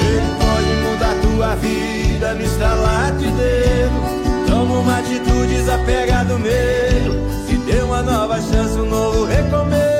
Ele 0.00 0.30
pode 0.40 0.66
mudar 0.82 1.14
tua 1.22 1.54
vida 1.54 2.34
no 2.34 2.42
estalar 2.42 3.12
de 3.12 3.30
dedo. 3.30 4.48
Toma 4.48 4.78
uma 4.80 4.98
atitude, 4.98 5.54
desapega 5.54 6.24
do 6.24 6.40
medo. 6.40 7.22
Se 7.46 7.54
dê 7.54 7.82
uma 7.82 8.02
nova 8.02 8.40
chance, 8.40 8.76
um 8.80 8.86
novo 8.86 9.26
recomeço. 9.26 9.91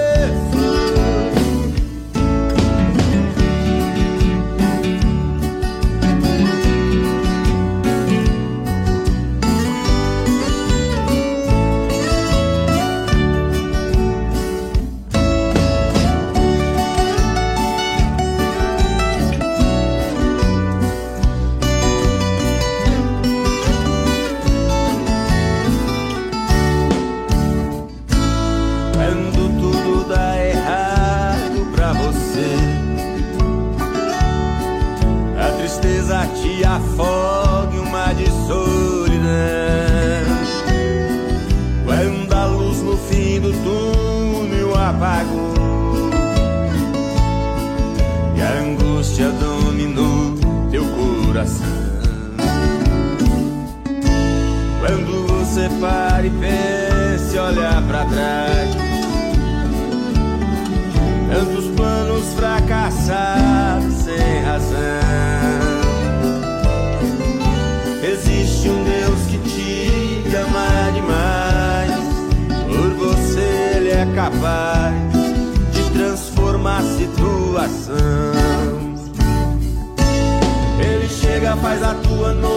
Situação. 76.83 77.95
Ele 80.81 81.09
chega, 81.09 81.57
faz 81.57 81.83
a 81.83 81.95
tua 81.95 82.33
noite, 82.35 82.52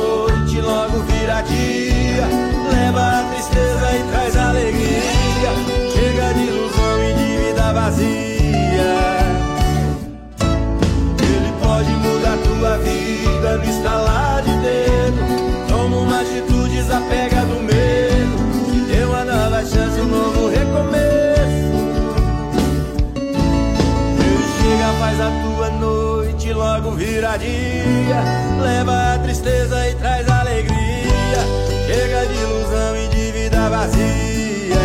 vira 26.95 27.37
dia. 27.37 28.23
Leva 28.61 29.15
a 29.15 29.19
tristeza 29.19 29.89
e 29.89 29.95
traz 29.95 30.27
alegria. 30.27 31.39
Chega 31.85 32.25
de 32.25 32.33
ilusão 32.33 32.95
e 32.95 33.07
de 33.09 33.31
vida 33.31 33.69
vazia. 33.69 34.75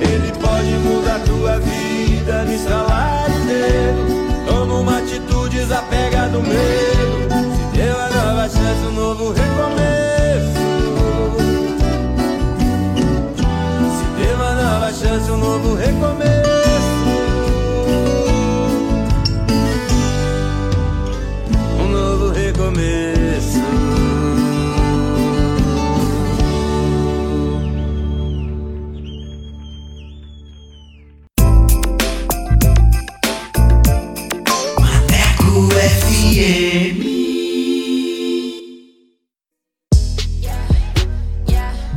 Ele 0.00 0.32
pode 0.40 0.70
mudar 0.78 1.20
tua 1.20 1.58
vida 1.58 2.44
de 2.44 2.58
dedo. 3.46 4.46
Toma 4.46 4.74
uma 4.74 4.98
atitude, 4.98 5.58
desapega 5.58 6.28
do 6.28 6.42
medo. 6.42 7.28
Se 7.54 7.76
deu 7.76 7.96
a 7.98 8.08
nova 8.10 8.48
chance, 8.48 8.86
um 8.86 8.92
novo 8.92 9.32
recomeço. 9.32 10.62
Se 13.98 14.22
deu 14.22 14.46
a 14.46 14.54
nova 14.54 14.92
chance, 14.92 15.30
um 15.30 15.36
novo 15.36 15.74
recomeço. 15.74 16.41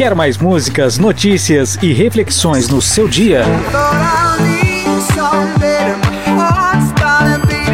Quer 0.00 0.14
mais 0.14 0.38
músicas, 0.38 0.96
notícias 0.96 1.76
e 1.82 1.92
reflexões 1.92 2.70
no 2.70 2.80
seu 2.80 3.06
dia? 3.06 3.42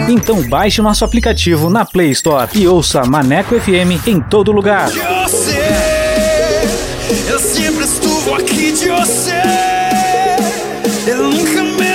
Então 0.08 0.42
baixe 0.48 0.82
nosso 0.82 1.04
aplicativo 1.04 1.70
na 1.70 1.84
Play 1.84 2.10
Store 2.10 2.50
e 2.52 2.66
ouça 2.66 3.04
Maneco 3.04 3.54
FM 3.54 4.08
em 4.08 4.20
todo 4.20 4.50
lugar. 4.50 4.90
Eu 7.28 7.38
sempre 7.38 7.84
aqui 8.34 8.72
de 8.72 8.88
você. 8.88 9.40
Eu 11.06 11.30
nunca 11.30 11.62
me. 11.62 11.86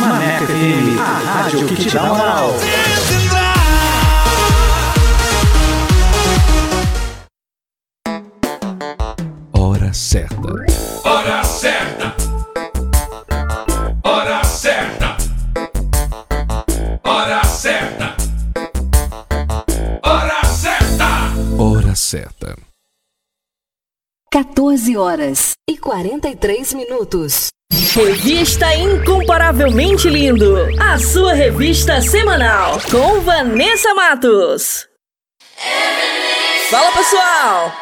Maneco 0.00 0.46
FM, 0.46 0.98
a 0.98 1.42
rádio 1.42 1.66
que 1.66 1.76
te 1.76 1.90
dá 1.90 2.02
moral. 2.04 2.54
Certa. 10.12 10.36
Hora 11.08 11.42
certa. 11.42 12.14
Hora 14.04 14.44
certa. 14.44 15.16
Hora 17.02 17.44
certa. 17.44 18.16
Hora 20.02 20.44
certa. 20.44 21.06
Hora 21.58 21.94
certa. 21.94 22.56
14 24.30 24.96
horas 24.98 25.52
e 25.66 25.78
43 25.78 26.74
minutos. 26.74 27.48
Revista 27.94 28.74
Incomparavelmente 28.74 30.10
Lindo, 30.10 30.56
a 30.78 30.98
sua 30.98 31.32
revista 31.32 32.02
semanal 32.02 32.78
com 32.90 33.22
Vanessa 33.22 33.94
Matos. 33.94 34.86
Fala 36.70 36.92
pessoal, 36.92 37.81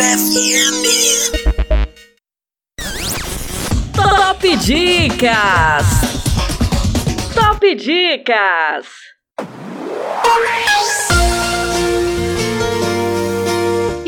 FM. 0.00 0.76
Top 3.92 4.40
Dicas! 4.40 5.88
Top 7.34 7.60
Dicas! 7.60 8.86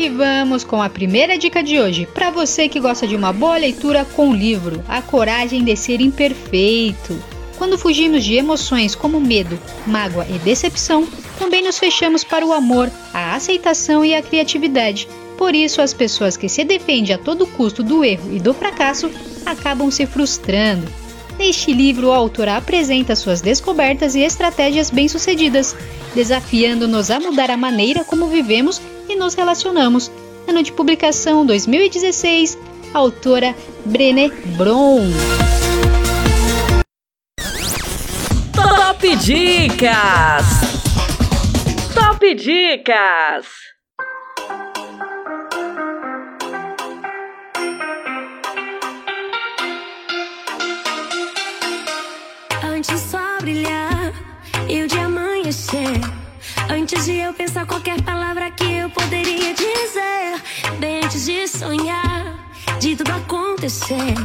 E 0.03 0.09
vamos 0.09 0.65
com 0.65 0.81
a 0.81 0.89
primeira 0.89 1.37
dica 1.37 1.63
de 1.63 1.79
hoje, 1.79 2.05
para 2.13 2.29
você 2.29 2.67
que 2.67 2.77
gosta 2.77 3.07
de 3.07 3.15
uma 3.15 3.31
boa 3.31 3.55
leitura 3.55 4.03
com 4.03 4.35
livro, 4.35 4.83
A 4.85 5.01
Coragem 5.01 5.63
de 5.63 5.77
Ser 5.77 6.01
Imperfeito. 6.01 7.17
Quando 7.57 7.77
fugimos 7.77 8.21
de 8.21 8.35
emoções 8.35 8.95
como 8.95 9.17
medo, 9.21 9.57
mágoa 9.87 10.25
e 10.29 10.37
decepção, 10.39 11.07
também 11.39 11.63
nos 11.63 11.79
fechamos 11.79 12.21
para 12.21 12.45
o 12.45 12.51
amor, 12.51 12.91
a 13.13 13.33
aceitação 13.33 14.03
e 14.03 14.13
a 14.13 14.21
criatividade. 14.21 15.07
Por 15.37 15.55
isso, 15.55 15.81
as 15.81 15.93
pessoas 15.93 16.35
que 16.35 16.49
se 16.49 16.65
defendem 16.65 17.15
a 17.15 17.17
todo 17.17 17.47
custo 17.47 17.81
do 17.81 18.03
erro 18.03 18.35
e 18.35 18.41
do 18.41 18.53
fracasso 18.53 19.09
acabam 19.45 19.89
se 19.89 20.05
frustrando. 20.05 20.85
Neste 21.39 21.71
livro, 21.71 22.07
o 22.07 22.11
autor 22.11 22.49
apresenta 22.49 23.15
suas 23.15 23.39
descobertas 23.39 24.15
e 24.15 24.19
estratégias 24.19 24.89
bem-sucedidas, 24.89 25.73
desafiando-nos 26.13 27.09
a 27.09 27.21
mudar 27.21 27.49
a 27.49 27.55
maneira 27.55 28.03
como 28.03 28.27
vivemos 28.27 28.81
e 29.07 29.15
nos 29.15 29.33
relacionamos. 29.33 30.11
Ano 30.47 30.61
de 30.61 30.71
publicação 30.71 31.45
2016, 31.45 32.57
autora 32.93 33.55
Brené 33.85 34.29
Brown. 34.57 35.11
Top 38.53 39.15
Dicas! 39.17 40.45
Top 41.93 42.35
Dicas! 42.35 43.47
Antes 52.63 52.99
só 52.99 53.37
brilhar 53.39 54.13
e 54.67 54.81
o 54.81 54.87
dia 54.87 55.05
amanhecer. 55.05 56.22
Antes 56.69 57.05
de 57.05 57.17
eu 57.17 57.33
pensar 57.33 57.65
qualquer 57.65 58.01
palavra 58.01 58.49
que 58.51 58.63
eu 58.63 58.89
poderia 58.89 59.53
dizer, 59.53 60.41
bem 60.79 61.03
antes 61.03 61.25
de 61.25 61.47
sonhar, 61.47 62.35
de 62.79 62.95
tudo 62.95 63.11
acontecer, 63.11 64.15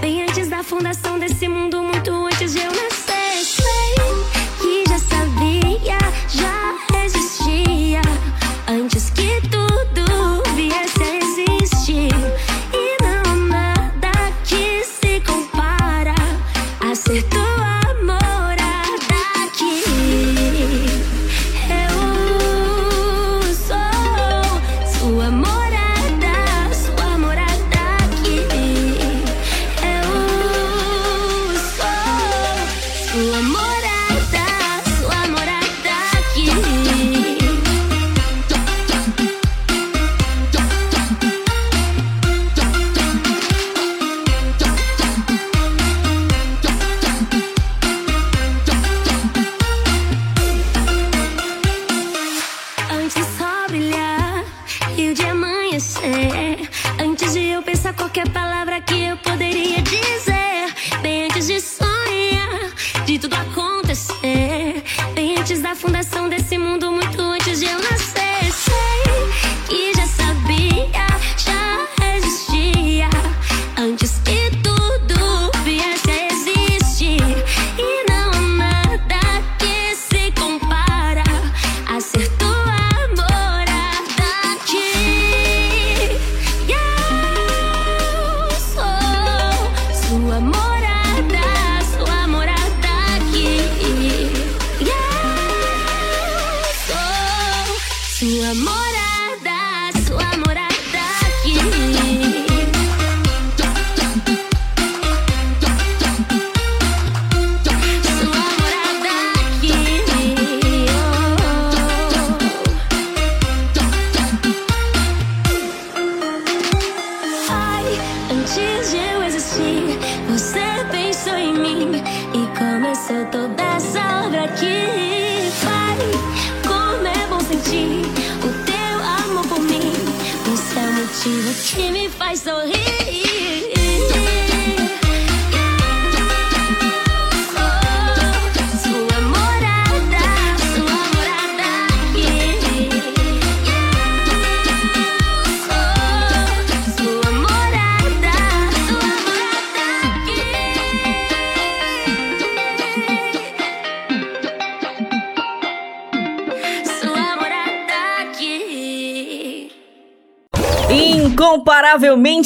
bem 0.00 0.22
antes 0.22 0.48
da 0.48 0.62
fundação 0.62 1.18
desse 1.18 1.48
mundo, 1.48 1.82
muito 1.82 2.10
antes 2.10 2.52
de 2.52 2.60
eu 2.60 2.72
nascer. 2.72 3.44
Sei. 3.44 4.41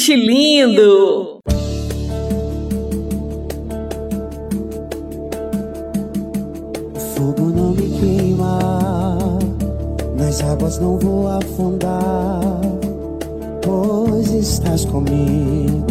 Gente 0.07 0.25
lindo! 0.25 1.39
Fogo 7.13 7.51
não 7.53 7.71
me 7.71 7.89
queima, 7.99 9.27
nas 10.15 10.41
águas 10.41 10.79
não 10.79 10.97
vou 10.97 11.27
afundar, 11.27 12.39
pois 13.61 14.31
estás 14.31 14.85
comigo, 14.85 15.85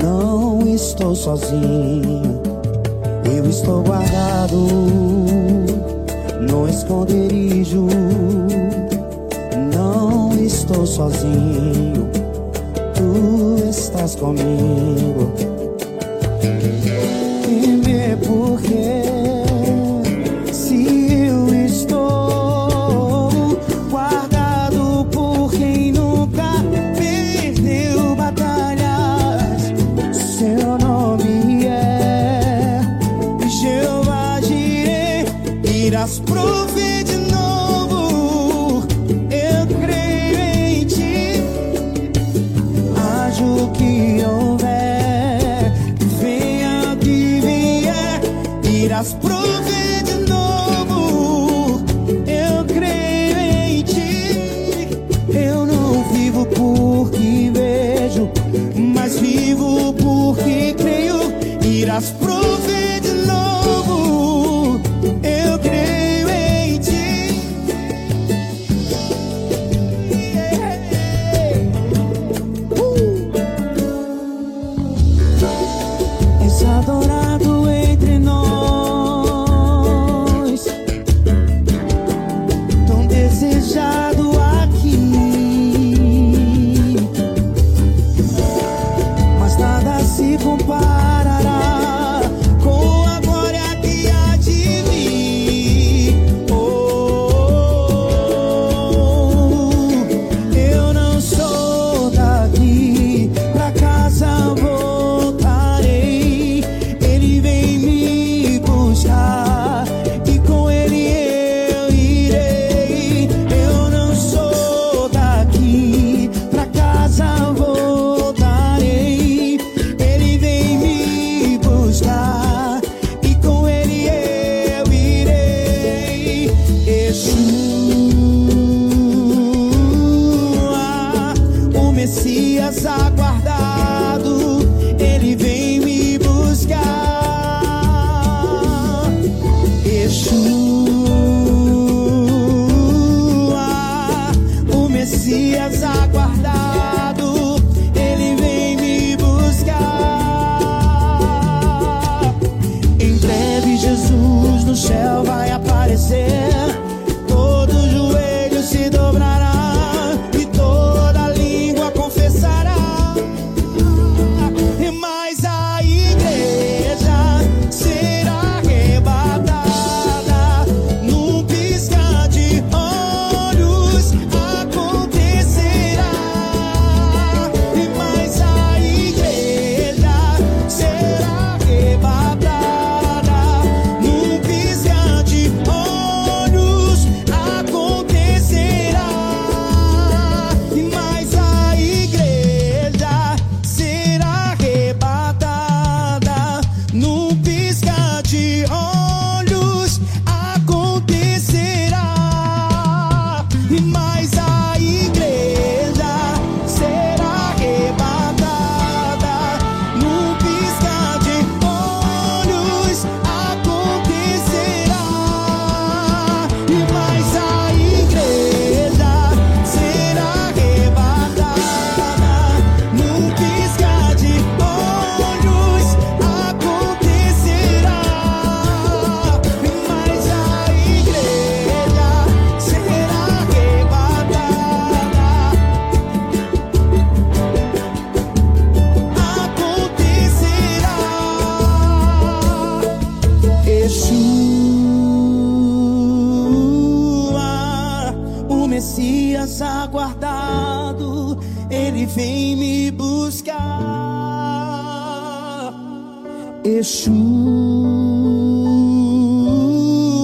não 0.00 0.60
estou 0.68 1.12
sozinho, 1.12 2.40
eu 3.36 3.50
estou 3.50 3.82
guardado 3.82 4.68
no 6.40 6.68
esconderijo, 6.68 7.88
não 9.74 10.32
estou 10.40 10.86
sozinho 10.86 11.77
comigo. 14.16 15.17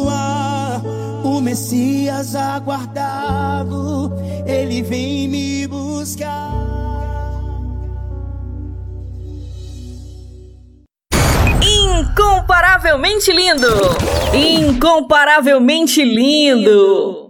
Yeshua, 0.04 0.82
o 1.24 1.40
Messias 1.40 2.34
aguardado, 2.34 4.12
ele 4.46 4.82
vem 4.82 5.28
me 5.28 5.66
buscar. 5.66 6.52
Incomparavelmente 11.62 13.32
lindo! 13.32 13.68
Incomparavelmente 14.34 16.04
lindo. 16.04 17.23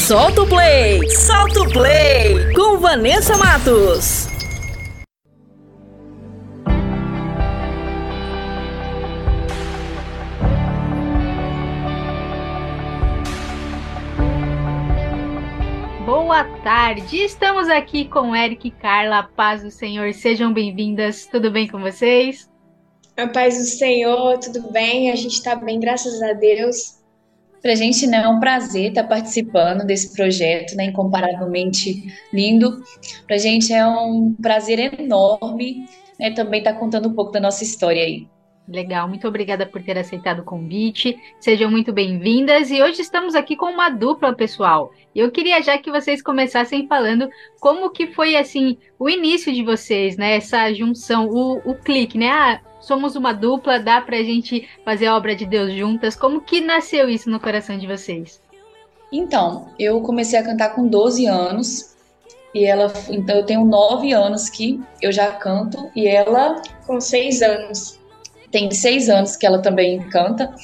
Solta 0.06 0.42
o 0.42 0.46
play! 0.46 1.08
Solta 1.10 1.60
o 1.60 1.70
play! 1.70 2.52
Com 2.54 2.78
Vanessa 2.78 3.36
Matos. 3.36 4.27
Boa 16.08 16.42
tarde, 16.62 17.18
estamos 17.18 17.68
aqui 17.68 18.06
com 18.06 18.34
Eric 18.34 18.68
e 18.68 18.70
Carla, 18.70 19.24
paz 19.24 19.62
do 19.62 19.70
Senhor, 19.70 20.14
sejam 20.14 20.54
bem-vindas, 20.54 21.26
tudo 21.26 21.50
bem 21.50 21.68
com 21.68 21.78
vocês? 21.78 22.50
A 23.14 23.28
paz 23.28 23.58
do 23.58 23.64
Senhor, 23.64 24.38
tudo 24.38 24.72
bem? 24.72 25.10
A 25.10 25.14
gente 25.14 25.34
está 25.34 25.54
bem, 25.54 25.78
graças 25.78 26.22
a 26.22 26.32
Deus. 26.32 26.96
Pra 27.60 27.74
gente 27.74 28.06
né, 28.06 28.22
é 28.22 28.28
um 28.28 28.40
prazer 28.40 28.88
estar 28.88 29.04
participando 29.04 29.84
desse 29.84 30.14
projeto, 30.14 30.74
né, 30.76 30.86
incomparavelmente 30.86 32.02
lindo. 32.32 32.82
Pra 33.26 33.36
gente 33.36 33.70
é 33.70 33.86
um 33.86 34.34
prazer 34.40 34.98
enorme 34.98 35.84
né, 36.18 36.30
também 36.30 36.60
estar 36.60 36.72
contando 36.72 37.10
um 37.10 37.14
pouco 37.14 37.32
da 37.32 37.40
nossa 37.40 37.62
história 37.62 38.02
aí. 38.02 38.26
Legal, 38.68 39.08
muito 39.08 39.26
obrigada 39.26 39.64
por 39.64 39.82
ter 39.82 39.96
aceitado 39.96 40.40
o 40.40 40.44
convite. 40.44 41.18
Sejam 41.40 41.70
muito 41.70 41.90
bem-vindas 41.90 42.70
e 42.70 42.82
hoje 42.82 43.00
estamos 43.00 43.34
aqui 43.34 43.56
com 43.56 43.64
uma 43.64 43.88
dupla, 43.88 44.34
pessoal. 44.34 44.92
Eu 45.16 45.30
queria 45.30 45.62
já 45.62 45.78
que 45.78 45.90
vocês 45.90 46.20
começassem 46.20 46.86
falando 46.86 47.30
como 47.60 47.88
que 47.88 48.08
foi 48.08 48.36
assim 48.36 48.76
o 48.98 49.08
início 49.08 49.50
de 49.50 49.62
vocês, 49.64 50.18
né? 50.18 50.36
Essa 50.36 50.70
junção, 50.74 51.30
o, 51.30 51.56
o 51.64 51.74
clique, 51.76 52.18
né? 52.18 52.28
Ah, 52.28 52.60
somos 52.78 53.16
uma 53.16 53.32
dupla, 53.32 53.80
dá 53.80 54.02
pra 54.02 54.22
gente 54.22 54.68
fazer 54.84 55.06
a 55.06 55.16
obra 55.16 55.34
de 55.34 55.46
Deus 55.46 55.72
juntas. 55.72 56.14
Como 56.14 56.42
que 56.42 56.60
nasceu 56.60 57.08
isso 57.08 57.30
no 57.30 57.40
coração 57.40 57.78
de 57.78 57.86
vocês? 57.86 58.38
Então, 59.10 59.72
eu 59.78 60.02
comecei 60.02 60.38
a 60.38 60.44
cantar 60.44 60.74
com 60.74 60.86
12 60.86 61.24
anos 61.24 61.96
e 62.54 62.66
ela, 62.66 62.92
então 63.08 63.36
eu 63.36 63.46
tenho 63.46 63.64
9 63.64 64.12
anos 64.12 64.50
que 64.50 64.78
eu 65.00 65.10
já 65.10 65.32
canto 65.32 65.90
e 65.96 66.06
ela 66.06 66.60
com 66.86 67.00
6 67.00 67.40
anos 67.40 67.97
tem 68.50 68.70
seis 68.70 69.08
anos 69.08 69.36
que 69.36 69.46
ela 69.46 69.60
também 69.60 70.00
canta. 70.08 70.54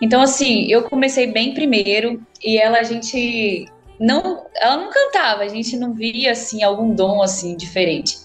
Então, 0.00 0.20
assim, 0.20 0.66
eu 0.70 0.82
comecei 0.84 1.26
bem 1.26 1.54
primeiro 1.54 2.20
e 2.42 2.58
ela, 2.58 2.78
a 2.78 2.82
gente 2.82 3.66
não, 3.98 4.46
ela 4.56 4.76
não 4.76 4.90
cantava, 4.90 5.42
a 5.42 5.48
gente 5.48 5.76
não 5.76 5.92
via, 5.92 6.32
assim, 6.32 6.62
algum 6.62 6.94
dom, 6.94 7.22
assim, 7.22 7.56
diferente. 7.56 8.16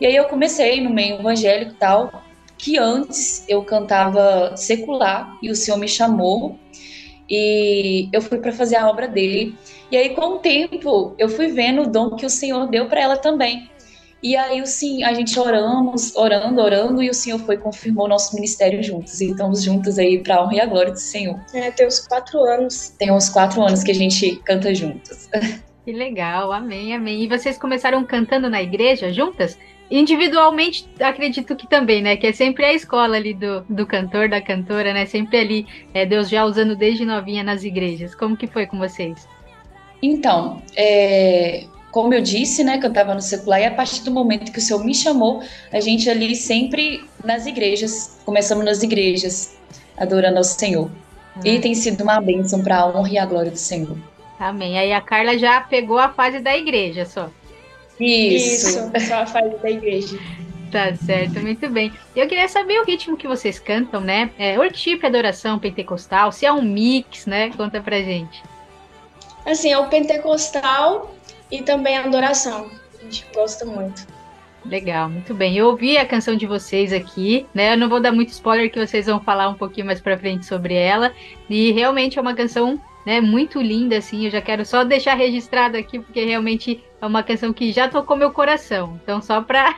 E 0.00 0.06
aí 0.06 0.16
eu 0.16 0.24
comecei 0.24 0.80
no 0.80 0.90
meio 0.90 1.18
evangélico 1.18 1.72
e 1.72 1.76
tal, 1.76 2.22
que 2.56 2.78
antes 2.78 3.44
eu 3.48 3.62
cantava 3.62 4.56
secular 4.56 5.36
e 5.42 5.50
o 5.50 5.56
Senhor 5.56 5.76
me 5.78 5.88
chamou 5.88 6.58
e 7.28 8.08
eu 8.12 8.20
fui 8.20 8.38
para 8.38 8.52
fazer 8.52 8.76
a 8.76 8.88
obra 8.88 9.06
dele. 9.06 9.54
E 9.90 9.96
aí, 9.96 10.10
com 10.10 10.36
o 10.36 10.38
tempo, 10.38 11.14
eu 11.18 11.28
fui 11.28 11.48
vendo 11.48 11.82
o 11.82 11.86
dom 11.86 12.16
que 12.16 12.26
o 12.26 12.30
Senhor 12.30 12.66
deu 12.68 12.86
para 12.86 13.00
ela 13.00 13.16
também. 13.16 13.70
E 14.22 14.36
aí, 14.36 14.64
sim, 14.66 15.02
a 15.02 15.14
gente 15.14 15.38
oramos, 15.38 16.14
orando, 16.14 16.60
orando, 16.60 17.02
e 17.02 17.08
o 17.08 17.14
Senhor 17.14 17.38
foi 17.38 17.56
confirmou 17.56 18.06
nosso 18.06 18.34
ministério 18.34 18.82
juntos. 18.82 19.20
E 19.20 19.30
estamos 19.30 19.62
juntos 19.62 19.98
aí 19.98 20.22
para 20.22 20.36
a 20.36 20.44
honra 20.44 20.54
e 20.54 20.60
a 20.60 20.66
glória 20.66 20.92
do 20.92 20.98
Senhor. 20.98 21.40
É, 21.54 21.70
tem 21.70 21.86
uns 21.86 22.00
quatro 22.00 22.40
anos. 22.40 22.90
Tem 22.98 23.10
uns 23.10 23.30
quatro 23.30 23.62
anos 23.62 23.82
que 23.82 23.90
a 23.90 23.94
gente 23.94 24.36
canta 24.44 24.74
juntos. 24.74 25.28
Que 25.82 25.92
legal, 25.92 26.52
amém, 26.52 26.94
amém. 26.94 27.22
E 27.22 27.26
vocês 27.26 27.56
começaram 27.56 28.04
cantando 28.04 28.50
na 28.50 28.62
igreja 28.62 29.10
juntas? 29.10 29.58
Individualmente, 29.90 30.86
acredito 31.00 31.56
que 31.56 31.66
também, 31.66 32.02
né? 32.02 32.16
Que 32.16 32.28
é 32.28 32.32
sempre 32.32 32.64
a 32.64 32.72
escola 32.72 33.16
ali 33.16 33.32
do, 33.32 33.62
do 33.62 33.86
cantor, 33.86 34.28
da 34.28 34.42
cantora, 34.42 34.92
né? 34.92 35.06
Sempre 35.06 35.38
ali, 35.38 35.66
é, 35.94 36.04
Deus 36.04 36.28
já 36.28 36.44
usando 36.44 36.76
desde 36.76 37.04
novinha 37.04 37.42
nas 37.42 37.64
igrejas. 37.64 38.14
Como 38.14 38.36
que 38.36 38.46
foi 38.46 38.66
com 38.66 38.78
vocês? 38.78 39.26
Então, 40.02 40.62
é, 40.76 41.64
como 41.90 42.14
eu 42.14 42.20
disse, 42.20 42.62
né, 42.62 42.78
cantava 42.78 43.14
no 43.14 43.20
secular, 43.20 43.60
e 43.60 43.64
a 43.64 43.70
partir 43.70 44.02
do 44.02 44.10
momento 44.10 44.52
que 44.52 44.58
o 44.58 44.62
Senhor 44.62 44.84
me 44.84 44.94
chamou, 44.94 45.42
a 45.72 45.80
gente 45.80 46.08
ali 46.08 46.36
sempre 46.36 47.04
nas 47.24 47.46
igrejas, 47.46 48.18
começamos 48.24 48.64
nas 48.64 48.82
igrejas, 48.82 49.56
adorando 49.96 50.38
ao 50.38 50.44
Senhor. 50.44 50.90
Uhum. 51.36 51.42
E 51.44 51.58
tem 51.60 51.74
sido 51.74 52.02
uma 52.02 52.20
bênção 52.20 52.62
para 52.62 52.78
a 52.78 52.86
honra 52.86 53.10
e 53.10 53.18
a 53.18 53.26
glória 53.26 53.50
do 53.50 53.58
Senhor. 53.58 53.96
Amém. 54.38 54.78
Aí 54.78 54.92
a 54.92 55.00
Carla 55.00 55.36
já 55.36 55.60
pegou 55.60 55.98
a 55.98 56.08
fase 56.08 56.40
da 56.40 56.56
igreja 56.56 57.04
só. 57.04 57.28
Isso. 57.98 58.68
Isso, 58.68 58.90
só 59.08 59.22
a 59.22 59.26
fase 59.26 59.56
da 59.56 59.70
igreja. 59.70 60.18
Tá 60.70 60.94
certo, 60.94 61.40
muito 61.40 61.68
bem. 61.68 61.92
Eu 62.14 62.28
queria 62.28 62.48
saber 62.48 62.80
o 62.80 62.84
ritmo 62.84 63.16
que 63.16 63.26
vocês 63.26 63.58
cantam, 63.58 64.00
né? 64.00 64.30
É 64.38 64.56
worship, 64.56 65.04
adoração, 65.04 65.58
pentecostal, 65.58 66.30
se 66.30 66.46
é 66.46 66.52
um 66.52 66.62
mix, 66.62 67.26
né? 67.26 67.50
Conta 67.56 67.80
pra 67.80 67.98
gente. 68.00 68.42
Assim, 69.44 69.72
é 69.72 69.78
o 69.78 69.88
pentecostal 69.88 71.14
e 71.50 71.62
também 71.62 71.96
a 71.96 72.04
adoração. 72.04 72.70
A 72.98 73.04
gente 73.04 73.26
gosta 73.34 73.64
muito. 73.64 74.06
Legal, 74.64 75.08
muito 75.08 75.32
bem. 75.34 75.56
Eu 75.56 75.68
ouvi 75.68 75.96
a 75.96 76.06
canção 76.06 76.36
de 76.36 76.46
vocês 76.46 76.92
aqui, 76.92 77.46
né? 77.54 77.72
Eu 77.72 77.78
não 77.78 77.88
vou 77.88 78.00
dar 78.00 78.12
muito 78.12 78.28
spoiler 78.28 78.70
que 78.70 78.84
vocês 78.84 79.06
vão 79.06 79.20
falar 79.20 79.48
um 79.48 79.54
pouquinho 79.54 79.86
mais 79.86 80.00
para 80.00 80.18
frente 80.18 80.44
sobre 80.44 80.74
ela. 80.74 81.12
E 81.48 81.72
realmente 81.72 82.18
é 82.18 82.22
uma 82.22 82.34
canção, 82.34 82.80
né, 83.06 83.20
muito 83.20 83.60
linda 83.60 83.96
assim. 83.96 84.26
Eu 84.26 84.30
já 84.30 84.42
quero 84.42 84.64
só 84.66 84.84
deixar 84.84 85.14
registrado 85.14 85.78
aqui 85.78 85.98
porque 85.98 86.24
realmente 86.24 86.84
é 87.00 87.06
uma 87.06 87.22
canção 87.22 87.52
que 87.52 87.72
já 87.72 87.88
tocou 87.88 88.16
meu 88.16 88.32
coração. 88.32 89.00
Então 89.02 89.22
só 89.22 89.40
para 89.40 89.74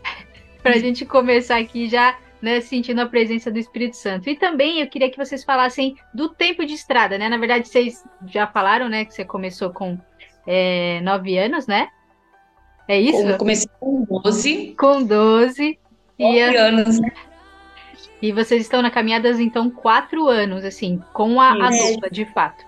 para 0.62 0.74
a 0.74 0.78
gente 0.78 1.04
começar 1.04 1.58
aqui 1.58 1.86
já 1.86 2.16
né, 2.40 2.60
sentindo 2.60 3.00
a 3.00 3.06
presença 3.06 3.50
do 3.50 3.58
Espírito 3.58 3.96
Santo. 3.96 4.28
E 4.28 4.36
também 4.36 4.80
eu 4.80 4.86
queria 4.86 5.10
que 5.10 5.16
vocês 5.16 5.42
falassem 5.42 5.96
do 6.12 6.28
tempo 6.28 6.64
de 6.64 6.74
estrada, 6.74 7.16
né? 7.16 7.26
Na 7.26 7.38
verdade, 7.38 7.68
vocês 7.68 8.04
já 8.26 8.46
falaram, 8.46 8.86
né, 8.86 9.04
que 9.06 9.14
você 9.14 9.24
começou 9.24 9.70
com 9.70 9.98
é, 10.46 11.00
nove 11.02 11.38
anos, 11.38 11.66
né? 11.66 11.88
É 12.86 13.00
isso? 13.00 13.22
Eu 13.22 13.38
comecei 13.38 13.68
com 13.80 14.04
12. 14.04 14.74
Com 14.78 15.02
12. 15.02 15.78
Nove 16.18 16.36
e 16.36 16.40
anos, 16.40 17.00
né? 17.00 17.12
E 18.20 18.32
vocês 18.32 18.62
estão 18.62 18.80
na 18.80 18.90
caminhada, 18.90 19.30
então, 19.42 19.70
quatro 19.70 20.28
anos, 20.28 20.64
assim, 20.64 21.02
com 21.12 21.40
a, 21.40 21.50
a 21.50 21.70
dupla, 21.70 22.10
de 22.10 22.24
fato. 22.26 22.64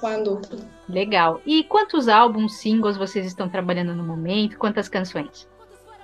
Com 0.00 0.06
a 0.06 0.16
dupla. 0.18 0.58
Legal. 0.88 1.40
E 1.44 1.64
quantos 1.64 2.08
álbuns, 2.08 2.54
singles 2.54 2.96
vocês 2.96 3.26
estão 3.26 3.48
trabalhando 3.48 3.94
no 3.94 4.04
momento? 4.04 4.56
Quantas 4.56 4.88
canções? 4.88 5.48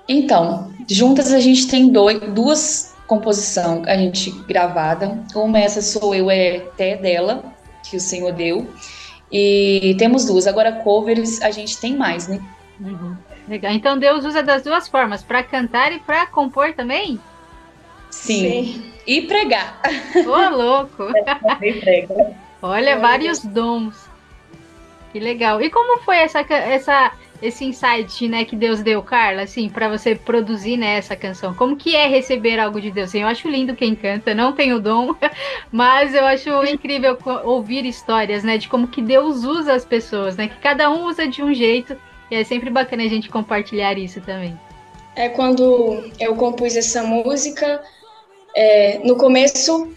Então, 0.08 0.72
juntas 0.88 1.32
a 1.32 1.40
gente 1.40 1.68
tem 1.68 1.90
dois, 1.90 2.20
duas 2.32 2.94
composições 3.06 3.86
a 3.86 3.96
gente 3.96 4.30
gravada. 4.42 5.18
Uma 5.34 5.58
essa 5.58 5.80
sou 5.80 6.14
eu, 6.14 6.30
é 6.30 6.56
até 6.56 6.96
dela, 6.96 7.44
que 7.88 7.96
o 7.96 8.00
Senhor 8.00 8.32
deu. 8.32 8.66
E 9.36 9.96
temos 9.98 10.24
duas. 10.24 10.46
Agora, 10.46 10.70
covers 10.70 11.42
a 11.42 11.50
gente 11.50 11.80
tem 11.80 11.96
mais, 11.96 12.28
né? 12.28 12.40
Uhum. 12.78 13.16
Legal. 13.48 13.72
Então 13.72 13.98
Deus 13.98 14.24
usa 14.24 14.44
das 14.44 14.62
duas 14.62 14.86
formas, 14.86 15.24
para 15.24 15.42
cantar 15.42 15.90
e 15.90 15.98
para 15.98 16.24
compor 16.26 16.72
também? 16.72 17.18
Sim. 18.10 18.40
Sim. 18.40 18.92
E 19.04 19.22
pregar. 19.22 19.80
Ô, 20.24 20.54
louco! 20.54 21.08
É, 21.60 21.72
prega. 21.72 22.36
Olha, 22.62 23.00
vários 23.00 23.40
dons. 23.40 24.08
Que 25.12 25.18
legal. 25.18 25.60
E 25.60 25.68
como 25.68 26.00
foi 26.02 26.18
essa, 26.18 26.40
essa 26.40 27.12
esse 27.42 27.64
insight, 27.64 28.28
né, 28.28 28.44
que 28.44 28.56
Deus 28.56 28.82
deu, 28.82 29.02
Carla, 29.02 29.42
assim, 29.42 29.68
para 29.68 29.88
você 29.88 30.14
produzir 30.14 30.76
né, 30.76 30.96
essa 30.96 31.14
canção? 31.14 31.54
Como 31.54 31.76
que 31.76 31.94
é 31.94 32.06
receber 32.06 32.58
algo 32.58 32.80
de 32.80 32.90
Deus? 32.90 33.10
Assim, 33.10 33.22
eu 33.22 33.28
acho 33.28 33.48
lindo 33.48 33.74
quem 33.74 33.94
canta, 33.94 34.34
não 34.34 34.52
tenho 34.52 34.80
dom, 34.80 35.14
mas 35.70 36.14
eu 36.14 36.24
acho 36.24 36.50
incrível 36.64 37.18
ouvir 37.44 37.84
histórias, 37.84 38.42
né, 38.42 38.58
de 38.58 38.68
como 38.68 38.88
que 38.88 39.02
Deus 39.02 39.44
usa 39.44 39.74
as 39.74 39.84
pessoas, 39.84 40.36
né, 40.36 40.48
que 40.48 40.58
cada 40.58 40.90
um 40.90 41.04
usa 41.06 41.26
de 41.26 41.42
um 41.42 41.52
jeito, 41.52 41.96
e 42.30 42.36
é 42.36 42.44
sempre 42.44 42.70
bacana 42.70 43.02
a 43.02 43.08
gente 43.08 43.28
compartilhar 43.28 43.98
isso 43.98 44.20
também. 44.20 44.58
É 45.16 45.28
quando 45.28 46.10
eu 46.18 46.34
compus 46.34 46.76
essa 46.76 47.02
música, 47.02 47.82
é, 48.56 48.98
no 49.04 49.16
começo 49.16 49.92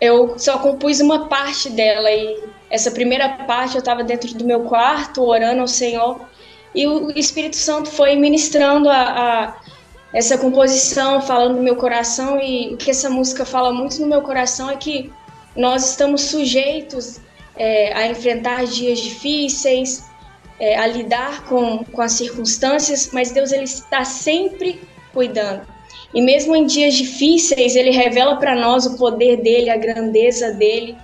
eu 0.00 0.38
só 0.38 0.58
compus 0.58 1.00
uma 1.00 1.28
parte 1.28 1.70
dela 1.70 2.10
e 2.10 2.44
essa 2.70 2.90
primeira 2.90 3.28
parte 3.28 3.74
eu 3.74 3.78
estava 3.78 4.02
dentro 4.02 4.34
do 4.34 4.44
meu 4.44 4.64
quarto 4.64 5.22
orando 5.22 5.60
ao 5.60 5.68
Senhor 5.68 6.20
e 6.74 6.86
o 6.86 7.10
Espírito 7.12 7.56
Santo 7.56 7.90
foi 7.90 8.16
ministrando 8.16 8.88
a, 8.88 9.02
a, 9.02 9.56
essa 10.12 10.36
composição, 10.36 11.20
falando 11.20 11.56
no 11.56 11.62
meu 11.62 11.76
coração. 11.76 12.40
E 12.40 12.74
o 12.74 12.76
que 12.76 12.90
essa 12.90 13.08
música 13.08 13.44
fala 13.44 13.72
muito 13.72 14.00
no 14.00 14.06
meu 14.06 14.22
coração 14.22 14.68
é 14.68 14.76
que 14.76 15.12
nós 15.56 15.90
estamos 15.90 16.22
sujeitos 16.22 17.20
é, 17.56 17.92
a 17.92 18.08
enfrentar 18.08 18.66
dias 18.66 18.98
difíceis, 18.98 20.04
é, 20.58 20.76
a 20.76 20.86
lidar 20.86 21.44
com, 21.44 21.84
com 21.84 22.02
as 22.02 22.12
circunstâncias, 22.12 23.10
mas 23.12 23.30
Deus 23.30 23.52
ele 23.52 23.64
está 23.64 24.04
sempre 24.04 24.80
cuidando. 25.12 25.62
E 26.12 26.20
mesmo 26.20 26.54
em 26.54 26.66
dias 26.66 26.94
difíceis, 26.94 27.74
ele 27.74 27.90
revela 27.90 28.36
para 28.36 28.54
nós 28.54 28.86
o 28.86 28.96
poder 28.96 29.38
dele, 29.38 29.68
a 29.68 29.76
grandeza 29.76 30.52
dele. 30.52 30.96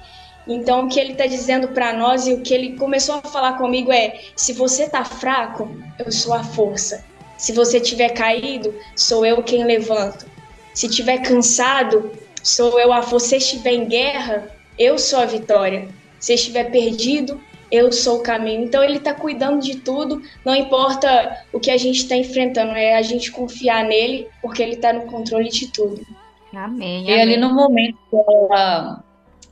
Então, 0.53 0.85
o 0.85 0.89
que 0.89 0.99
ele 0.99 1.13
está 1.13 1.27
dizendo 1.27 1.69
para 1.69 1.93
nós 1.93 2.27
e 2.27 2.33
o 2.33 2.41
que 2.41 2.53
ele 2.53 2.77
começou 2.77 3.15
a 3.15 3.23
falar 3.23 3.53
comigo 3.53 3.93
é: 3.93 4.21
se 4.35 4.53
você 4.53 4.83
está 4.83 5.05
fraco, 5.05 5.71
eu 5.97 6.11
sou 6.11 6.35
a 6.35 6.43
força. 6.43 7.05
Se 7.39 7.53
você 7.53 7.81
tiver 7.81 8.11
caído, 8.11 8.75
sou 8.97 9.25
eu 9.25 9.43
quem 9.45 9.65
levanto. 9.65 10.27
Se 10.75 10.89
tiver 10.89 11.19
cansado, 11.19 12.11
sou 12.43 12.81
eu 12.81 12.93
a 12.93 13.01
força. 13.01 13.29
Se 13.29 13.37
estiver 13.37 13.73
em 13.73 13.87
guerra, 13.87 14.51
eu 14.77 14.99
sou 14.99 15.21
a 15.21 15.25
vitória. 15.25 15.89
Se 16.19 16.35
estiver 16.35 16.65
perdido, 16.65 17.41
eu 17.71 17.93
sou 17.93 18.19
o 18.19 18.23
caminho. 18.23 18.65
Então 18.65 18.83
ele 18.83 18.97
está 18.97 19.15
cuidando 19.15 19.61
de 19.61 19.77
tudo, 19.77 20.21
não 20.45 20.55
importa 20.55 21.45
o 21.53 21.61
que 21.61 21.71
a 21.71 21.77
gente 21.77 21.99
está 22.01 22.17
enfrentando, 22.17 22.73
é 22.73 22.97
a 22.97 23.03
gente 23.03 23.31
confiar 23.31 23.85
nele, 23.85 24.27
porque 24.43 24.63
ele 24.63 24.75
está 24.75 24.93
no 24.93 25.03
controle 25.03 25.49
de 25.49 25.69
tudo. 25.69 26.05
Amém. 26.53 27.09
E 27.09 27.13
ali 27.13 27.37
no 27.37 27.55
momento 27.55 27.97
que 28.11 28.17
ela 28.17 29.05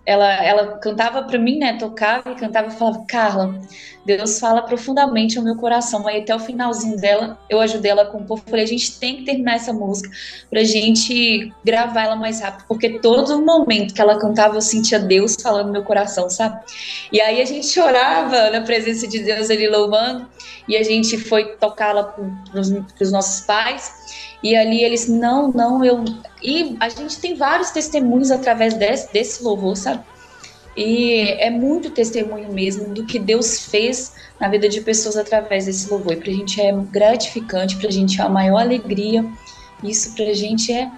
ela, 0.09 0.43
ela 0.43 0.79
cantava 0.79 1.23
para 1.23 1.39
mim, 1.39 1.59
né? 1.59 1.75
Tocava 1.75 2.33
e 2.33 2.35
cantava 2.35 2.69
e 2.69 2.71
falava, 2.71 3.05
Carla, 3.07 3.61
Deus 4.07 4.41
fala 4.41 4.63
profundamente 4.63 5.37
ao 5.37 5.45
meu 5.45 5.55
coração. 5.55 6.09
Aí 6.09 6.23
até 6.23 6.35
o 6.35 6.39
finalzinho 6.39 6.97
dela, 6.97 7.39
eu 7.51 7.61
ajudei 7.61 7.91
ela 7.91 8.05
a 8.05 8.07
compor. 8.07 8.41
Falei, 8.41 8.65
a 8.65 8.67
gente 8.67 8.99
tem 8.99 9.19
que 9.19 9.25
terminar 9.25 9.57
essa 9.57 9.71
música 9.71 10.09
pra 10.49 10.65
gente 10.65 11.53
gravar 11.63 12.05
ela 12.05 12.17
mais 12.17 12.41
rápido, 12.41 12.65
porque 12.67 12.99
todo 13.01 13.45
momento 13.45 13.93
que 13.93 14.01
ela 14.01 14.19
cantava 14.19 14.55
eu 14.57 14.63
sentia 14.63 14.99
Deus 14.99 15.37
falando 15.43 15.67
no 15.67 15.73
meu 15.73 15.83
coração, 15.83 16.31
sabe? 16.31 16.59
E 17.13 17.21
aí 17.21 17.43
a 17.43 17.45
gente 17.45 17.67
chorava 17.67 18.49
na 18.49 18.63
presença 18.63 19.07
de 19.07 19.19
Deus 19.19 19.51
ali 19.51 19.69
louvando, 19.69 20.27
e 20.67 20.75
a 20.75 20.83
gente 20.83 21.19
foi 21.19 21.57
tocá-la 21.57 22.05
pros, 22.05 22.71
pros 22.97 23.13
nossos 23.13 23.45
pais. 23.45 23.93
E 24.43 24.55
ali 24.55 24.83
eles, 24.83 25.09
não, 25.09 25.51
não, 25.51 25.85
eu. 25.85 26.05
E 26.43 26.77
a 26.79 26.89
gente 26.89 27.19
tem 27.21 27.35
vários 27.35 27.71
testemunhos 27.71 28.31
através 28.31 28.75
desse, 28.75 29.13
desse 29.13 29.43
louvor, 29.43 29.77
sabe? 29.77 30.03
E 30.77 31.23
é 31.41 31.51
muito 31.51 31.91
testemunho 31.91 32.53
mesmo 32.53 32.95
do 32.95 33.05
que 33.05 33.19
Deus 33.19 33.65
fez 33.67 34.15
na 34.39 34.47
vida 34.47 34.69
de 34.69 34.81
pessoas 34.81 35.17
através 35.17 35.67
desse 35.67 35.91
louvor. 35.91 36.13
E 36.13 36.17
pra 36.17 36.33
gente 36.33 36.61
é 36.61 36.73
gratificante, 36.73 37.77
pra 37.77 37.91
gente 37.91 38.21
é 38.21 38.25
a 38.25 38.29
maior 38.29 38.61
alegria. 38.61 39.25
Isso 39.83 40.15
pra 40.15 40.33
gente 40.33 40.73
é 40.73 40.89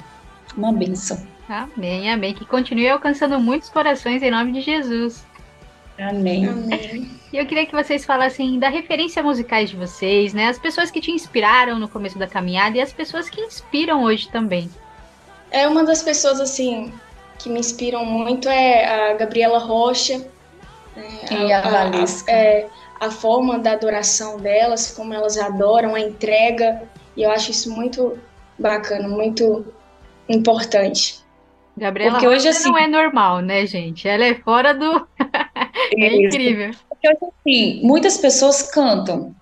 uma 0.55 0.71
benção. 0.71 1.19
Amém, 1.49 2.13
amém. 2.13 2.35
Que 2.35 2.45
continue 2.45 2.89
alcançando 2.89 3.41
muitos 3.41 3.71
corações 3.71 4.23
em 4.23 4.31
nome 4.31 4.53
de 4.53 4.61
Jesus. 4.61 5.25
Amém. 5.99 6.47
Amém. 6.47 7.20
E 7.33 7.37
eu 7.37 7.47
queria 7.47 7.65
que 7.67 7.73
vocês 7.73 8.05
falassem 8.05 8.59
da 8.59 8.69
referência 8.69 9.23
musicais 9.23 9.71
de 9.71 9.77
vocês, 9.77 10.35
né? 10.35 10.49
As 10.49 10.59
pessoas 10.59 10.91
que 10.91 11.01
te 11.01 11.11
inspiraram 11.13 11.79
no 11.79 11.89
começo 11.89 12.19
da 12.19 12.27
caminhada 12.27 12.77
e 12.77 12.81
as 12.81 12.93
pessoas 12.93 13.31
que 13.31 13.41
inspiram 13.41 14.03
hoje 14.03 14.29
também. 14.31 14.69
É 15.51 15.67
uma 15.69 15.85
das 15.85 16.03
pessoas 16.03 16.41
assim 16.41 16.93
que 17.39 17.49
me 17.49 17.61
inspiram 17.61 18.05
muito 18.05 18.49
é 18.49 19.11
a 19.13 19.15
Gabriela 19.15 19.59
Rocha. 19.59 20.27
É, 20.97 21.35
E 21.35 21.53
a 21.53 21.61
Valesca. 21.63 22.31
é, 22.31 22.67
a 23.01 23.11
forma 23.11 23.59
da 23.59 23.73
adoração 23.73 24.39
delas, 24.39 24.91
como 24.91 25.15
elas 25.15 25.39
adoram, 25.39 25.95
a 25.95 26.01
entrega. 26.01 26.83
E 27.17 27.23
eu 27.23 27.31
acho 27.31 27.53
isso 27.53 27.71
muito 27.73 28.19
bacana, 28.59 29.09
muito 29.09 29.65
importante. 30.29 31.21
Gabriela 31.77 32.13
Porque 32.13 32.27
hoje, 32.27 32.47
Rocha 32.49 32.51
assim- 32.59 32.69
não 32.69 32.77
é 32.79 32.87
normal, 32.89 33.41
né, 33.41 33.65
gente? 33.67 34.07
Ela 34.07 34.25
é 34.27 34.35
fora 34.35 34.75
do. 34.75 35.07
é 35.97 36.07
Isso. 36.09 36.23
incrível. 36.27 36.71
Porque 37.01 37.09
assim, 37.25 37.81
muitas 37.83 38.19
pessoas 38.19 38.63
cantam, 38.63 39.35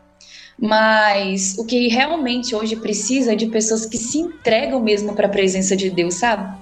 mas 0.58 1.56
o 1.58 1.64
que 1.64 1.88
realmente 1.88 2.54
hoje 2.54 2.76
precisa 2.76 3.32
é 3.32 3.36
de 3.36 3.46
pessoas 3.46 3.84
que 3.84 3.96
se 3.96 4.18
entregam 4.18 4.80
mesmo 4.80 5.14
para 5.14 5.26
a 5.26 5.30
presença 5.30 5.76
de 5.76 5.90
Deus, 5.90 6.14
sabe? 6.14 6.56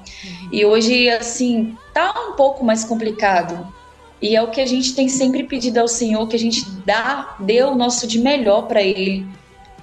E 0.53 0.65
hoje, 0.65 1.09
assim, 1.11 1.77
tá 1.93 2.15
um 2.29 2.33
pouco 2.33 2.65
mais 2.65 2.85
complicado. 2.85 3.73
E 4.21 4.35
é 4.35 4.43
o 4.43 4.51
que 4.51 4.61
a 4.61 4.67
gente 4.67 4.95
tem 4.95 5.09
sempre 5.09 5.45
pedido 5.45 5.79
ao 5.79 5.89
Senhor, 5.89 6.27
que 6.29 6.37
a 6.37 6.39
gente 6.39 6.65
dá, 6.87 7.37
dê 7.41 7.63
o 7.63 7.75
nosso 7.75 8.07
de 8.07 8.19
melhor 8.19 8.63
para 8.63 8.83
Ele, 8.83 9.27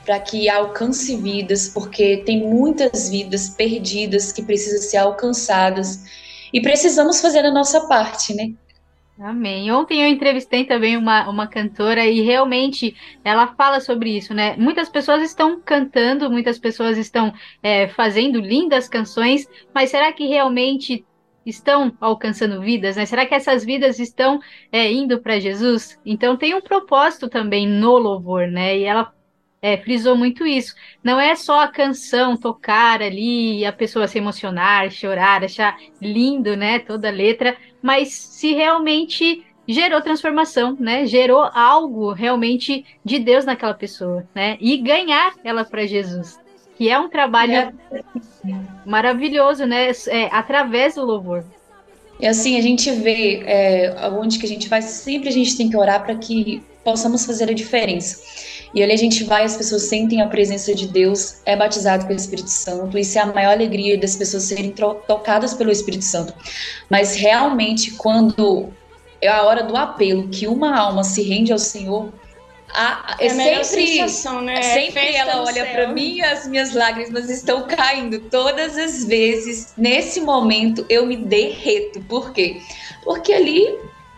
para 0.06 0.20
que 0.20 0.50
alcance 0.50 1.16
vidas, 1.16 1.68
porque 1.68 2.18
tem 2.26 2.42
muitas 2.42 3.10
vidas 3.10 3.50
perdidas 3.50 4.32
que 4.32 4.42
precisam 4.42 4.82
ser 4.82 4.98
alcançadas. 4.98 6.04
E 6.52 6.62
precisamos 6.62 7.22
fazer 7.22 7.46
a 7.46 7.52
nossa 7.52 7.82
parte, 7.82 8.34
né? 8.34 8.52
Amém. 9.20 9.72
Ontem 9.72 10.02
eu 10.02 10.08
entrevistei 10.08 10.66
também 10.66 10.98
uma, 10.98 11.30
uma 11.30 11.48
cantora 11.48 12.06
e 12.06 12.22
realmente 12.22 12.96
ela 13.24 13.54
fala 13.56 13.80
sobre 13.80 14.18
isso, 14.18 14.34
né? 14.34 14.56
Muitas 14.58 14.90
pessoas 14.90 15.22
estão 15.22 15.62
cantando, 15.62 16.32
muitas 16.32 16.58
pessoas 16.58 16.98
estão 16.98 17.32
é, 17.62 17.88
fazendo 17.90 18.40
lindas 18.40 18.90
canções, 18.90 19.48
mas 19.74 19.92
será 19.92 20.12
que 20.12 20.26
realmente 20.26 21.06
estão 21.46 21.96
alcançando 22.02 22.60
vidas, 22.60 22.96
né? 22.96 23.06
Será 23.06 23.26
que 23.26 23.36
essas 23.36 23.64
vidas 23.64 24.00
estão 24.00 24.40
é, 24.72 24.92
indo 24.92 25.22
para 25.22 25.40
Jesus? 25.40 26.00
Então 26.04 26.36
tem 26.36 26.56
um 26.56 26.62
propósito 26.62 27.30
também 27.30 27.68
no 27.68 27.98
louvor, 28.00 28.48
né? 28.48 28.80
E 28.80 28.84
ela 28.84 29.14
é, 29.62 29.78
frisou 29.78 30.18
muito 30.18 30.46
isso. 30.46 30.76
Não 31.04 31.20
é 31.22 31.36
só 31.36 31.62
a 31.62 31.70
canção 31.70 32.36
tocar 32.36 33.02
ali 33.02 33.66
a 33.66 33.72
pessoa 33.72 34.08
se 34.10 34.18
emocionar, 34.18 34.92
chorar, 34.92 35.44
achar 35.44 35.78
lindo, 36.02 36.58
né? 36.58 36.80
Toda 36.80 37.08
a 37.08 37.12
letra, 37.12 37.56
mas 37.84 38.14
se 38.14 38.54
realmente 38.54 39.44
gerou 39.68 40.02
transformação, 40.02 40.78
né? 40.80 41.06
Gerou 41.06 41.42
algo 41.54 42.14
realmente 42.14 42.86
de 43.04 43.20
Deus 43.20 43.44
naquela 43.44 43.74
pessoa, 43.74 44.26
né? 44.34 44.58
E 44.62 44.78
ganhar 44.78 45.34
ela 45.44 45.66
para 45.66 45.86
Jesus, 45.86 46.40
que 46.78 46.90
é 46.90 46.98
um 46.98 47.10
trabalho 47.10 47.74
maravilhoso, 48.86 49.66
né? 49.66 49.92
É, 50.08 50.30
através 50.32 50.96
do 50.96 51.06
louvor. 51.06 51.44
E 52.20 52.26
assim, 52.26 52.58
a 52.58 52.62
gente 52.62 52.90
vê 52.90 53.44
é, 53.46 53.94
onde 54.12 54.40
que 54.40 54.46
a 54.46 54.50
gente 54.50 54.70
vai, 54.70 54.82
sempre 54.82 55.28
a 55.28 55.32
gente 55.32 55.58
tem 55.58 55.70
que 55.70 55.76
orar 55.76 56.04
para 56.06 56.16
que 56.16 56.64
possamos 56.84 57.26
fazer 57.26 57.50
a 57.50 57.54
diferença. 57.54 58.22
E 58.74 58.82
ali 58.82 58.92
a 58.92 58.98
gente 58.98 59.24
vai, 59.24 59.44
as 59.44 59.56
pessoas 59.56 59.84
sentem 59.84 60.22
a 60.22 60.28
presença 60.28 60.74
de 60.74 60.88
Deus, 60.88 61.42
é 61.46 61.56
batizado 61.56 62.08
pelo 62.08 62.18
Espírito 62.18 62.50
Santo, 62.50 62.98
isso 62.98 63.18
é 63.20 63.22
a 63.22 63.28
maior 63.28 63.52
alegria 63.52 63.98
das 63.98 64.16
pessoas 64.16 64.44
serem 64.44 64.72
tocadas 64.72 65.54
pelo 65.54 65.72
Espírito 65.72 66.04
Santo. 66.04 66.34
Mas 66.90 67.16
realmente, 67.16 67.92
quando 67.92 68.74
é 69.22 69.28
a 69.28 69.44
hora 69.44 69.64
do 69.64 69.78
apelo, 69.78 70.28
que 70.28 70.48
uma 70.48 70.76
alma 70.76 71.04
se 71.04 71.22
rende 71.22 71.52
ao 71.52 71.60
Senhor, 71.60 72.12
a, 72.74 73.18
É 73.20 73.32
melhor 73.34 73.64
sempre, 73.64 73.88
sensação, 73.88 74.42
né? 74.42 74.56
É 74.56 74.62
sempre 74.62 75.16
ela 75.16 75.44
olha 75.44 75.64
para 75.68 75.90
mim 75.90 76.16
e 76.16 76.22
as 76.24 76.48
minhas 76.48 76.74
lágrimas 76.74 77.30
estão 77.30 77.68
caindo 77.68 78.20
todas 78.32 78.76
as 78.78 79.06
vezes. 79.06 79.74
Nesse 79.78 80.20
momento 80.20 80.84
eu 80.90 81.06
me 81.06 81.16
derreto. 81.16 82.02
Por 82.02 82.34
quê? 82.34 82.60
Porque 83.04 83.32
ali, 83.32 83.78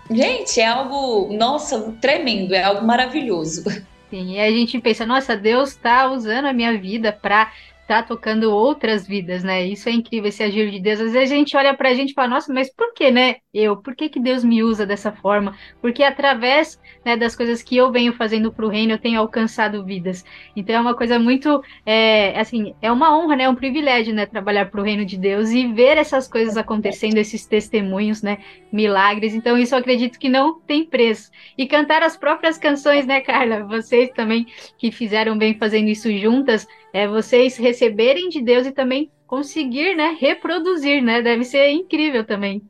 gente, 0.10 0.62
é 0.62 0.68
algo, 0.68 1.34
nossa, 1.34 1.94
tremendo, 2.00 2.56
é 2.56 2.64
algo 2.64 2.86
maravilhoso. 2.86 3.64
Sim, 4.10 4.34
e 4.36 4.40
a 4.40 4.52
gente 4.52 4.80
pensa, 4.80 5.06
nossa, 5.06 5.36
Deus 5.36 5.70
está 5.72 6.08
usando 6.12 6.46
a 6.46 6.54
minha 6.54 6.80
vida 6.80 7.12
para 7.12 7.52
tá 7.88 8.02
tocando 8.04 8.52
outras 8.52 9.06
vidas, 9.08 9.44
né? 9.44 9.66
Isso 9.66 9.90
é 9.90 9.92
incrível, 9.92 10.30
esse 10.30 10.42
agir 10.44 10.72
de 10.72 10.80
Deus. 10.80 11.00
Às 11.00 11.12
vezes 11.14 11.32
a 11.32 11.36
gente 11.36 11.56
olha 11.58 11.76
pra 11.76 11.94
gente 11.94 12.12
e 12.12 12.14
fala, 12.14 12.30
nossa, 12.30 12.52
mas 12.54 12.74
por 12.74 12.94
que, 12.94 13.12
né? 13.12 13.38
Eu, 13.58 13.78
por 13.78 13.96
que, 13.96 14.10
que 14.10 14.20
Deus 14.20 14.44
me 14.44 14.62
usa 14.62 14.86
dessa 14.86 15.14
forma? 15.14 15.56
Porque 15.82 16.04
através 16.04 16.78
né, 17.06 17.16
das 17.16 17.38
coisas 17.38 17.64
que 17.64 17.78
eu 17.78 17.90
venho 17.90 18.12
fazendo 18.12 18.52
pro 18.52 18.68
reino, 18.68 18.92
eu 18.92 18.98
tenho 18.98 19.18
alcançado 19.18 19.86
vidas. 19.86 20.26
Então 20.54 20.76
é 20.76 20.80
uma 20.82 20.94
coisa 20.94 21.18
muito, 21.18 21.64
é, 21.86 22.38
assim, 22.38 22.76
é 22.82 22.92
uma 22.92 23.18
honra, 23.18 23.38
né? 23.38 23.44
É 23.46 23.50
um 23.50 23.56
privilégio, 23.56 24.14
né? 24.14 24.26
Trabalhar 24.26 24.70
pro 24.70 24.84
reino 24.84 25.06
de 25.06 25.18
Deus 25.18 25.52
e 25.52 25.68
ver 25.68 25.96
essas 25.96 26.28
coisas 26.28 26.58
acontecendo, 26.58 27.16
esses 27.18 27.46
testemunhos, 27.46 28.22
né? 28.22 28.40
Milagres. 28.74 29.34
Então 29.34 29.58
isso 29.58 29.74
eu 29.74 29.80
acredito 29.80 30.20
que 30.20 30.28
não 30.28 30.60
tem 30.60 30.84
preço. 30.84 31.32
E 31.58 31.66
cantar 31.66 32.04
as 32.04 32.18
próprias 32.18 32.58
canções, 32.58 33.06
né, 33.06 33.22
Carla? 33.22 33.64
Vocês 33.64 34.10
também 34.10 34.48
que 34.78 34.92
fizeram 34.92 35.38
bem 35.38 35.58
fazendo 35.58 35.88
isso 35.88 36.12
juntas, 36.18 36.68
é 36.92 37.08
vocês 37.08 37.56
receberem 37.56 38.28
de 38.28 38.42
Deus 38.42 38.68
e 38.68 38.74
também 38.74 39.10
conseguir, 39.26 39.96
né, 39.96 40.18
reproduzir, 40.20 41.02
né? 41.02 41.22
Deve 41.22 41.46
ser 41.46 41.70
incrível 41.70 42.26
também. 42.26 42.62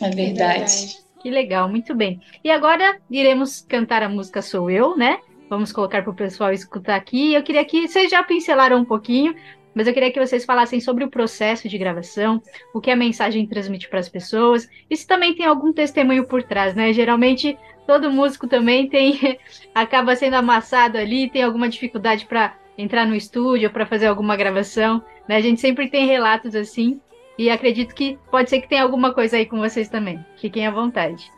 É 0.00 0.10
verdade. 0.10 1.02
Que 1.20 1.30
legal, 1.30 1.68
muito 1.68 1.94
bem. 1.94 2.20
E 2.42 2.50
agora 2.50 2.98
iremos 3.10 3.60
cantar 3.60 4.02
a 4.02 4.08
música 4.08 4.42
Sou 4.42 4.70
Eu, 4.70 4.96
né? 4.96 5.18
Vamos 5.48 5.72
colocar 5.72 6.02
para 6.02 6.10
o 6.10 6.14
pessoal 6.14 6.52
escutar 6.52 6.96
aqui. 6.96 7.34
Eu 7.34 7.42
queria 7.42 7.64
que 7.64 7.86
vocês 7.86 8.10
já 8.10 8.22
pincelaram 8.22 8.78
um 8.78 8.84
pouquinho, 8.84 9.34
mas 9.74 9.86
eu 9.86 9.94
queria 9.94 10.10
que 10.10 10.18
vocês 10.18 10.44
falassem 10.44 10.80
sobre 10.80 11.04
o 11.04 11.10
processo 11.10 11.68
de 11.68 11.78
gravação, 11.78 12.42
o 12.74 12.80
que 12.80 12.90
a 12.90 12.96
mensagem 12.96 13.46
transmite 13.46 13.88
para 13.88 14.00
as 14.00 14.08
pessoas, 14.08 14.68
e 14.90 14.96
se 14.96 15.06
também 15.06 15.34
tem 15.34 15.46
algum 15.46 15.72
testemunho 15.72 16.26
por 16.26 16.42
trás, 16.42 16.74
né? 16.74 16.92
Geralmente 16.92 17.56
todo 17.86 18.10
músico 18.10 18.48
também 18.48 18.88
tem 18.88 19.38
acaba 19.74 20.16
sendo 20.16 20.34
amassado 20.34 20.98
ali, 20.98 21.30
tem 21.30 21.42
alguma 21.42 21.68
dificuldade 21.68 22.26
para 22.26 22.56
entrar 22.76 23.06
no 23.06 23.14
estúdio 23.14 23.70
para 23.70 23.86
fazer 23.86 24.06
alguma 24.06 24.36
gravação, 24.36 25.02
né? 25.28 25.36
A 25.36 25.40
gente 25.40 25.60
sempre 25.60 25.88
tem 25.88 26.06
relatos 26.06 26.54
assim 26.54 27.00
e 27.38 27.50
acredito 27.50 27.94
que 27.94 28.18
pode 28.30 28.50
ser 28.50 28.60
que 28.60 28.68
tenha 28.68 28.82
alguma 28.82 29.12
coisa 29.12 29.36
aí 29.36 29.46
com 29.46 29.58
vocês 29.58 29.88
também. 29.88 30.24
Fiquem 30.36 30.66
à 30.66 30.70
vontade. 30.70 31.30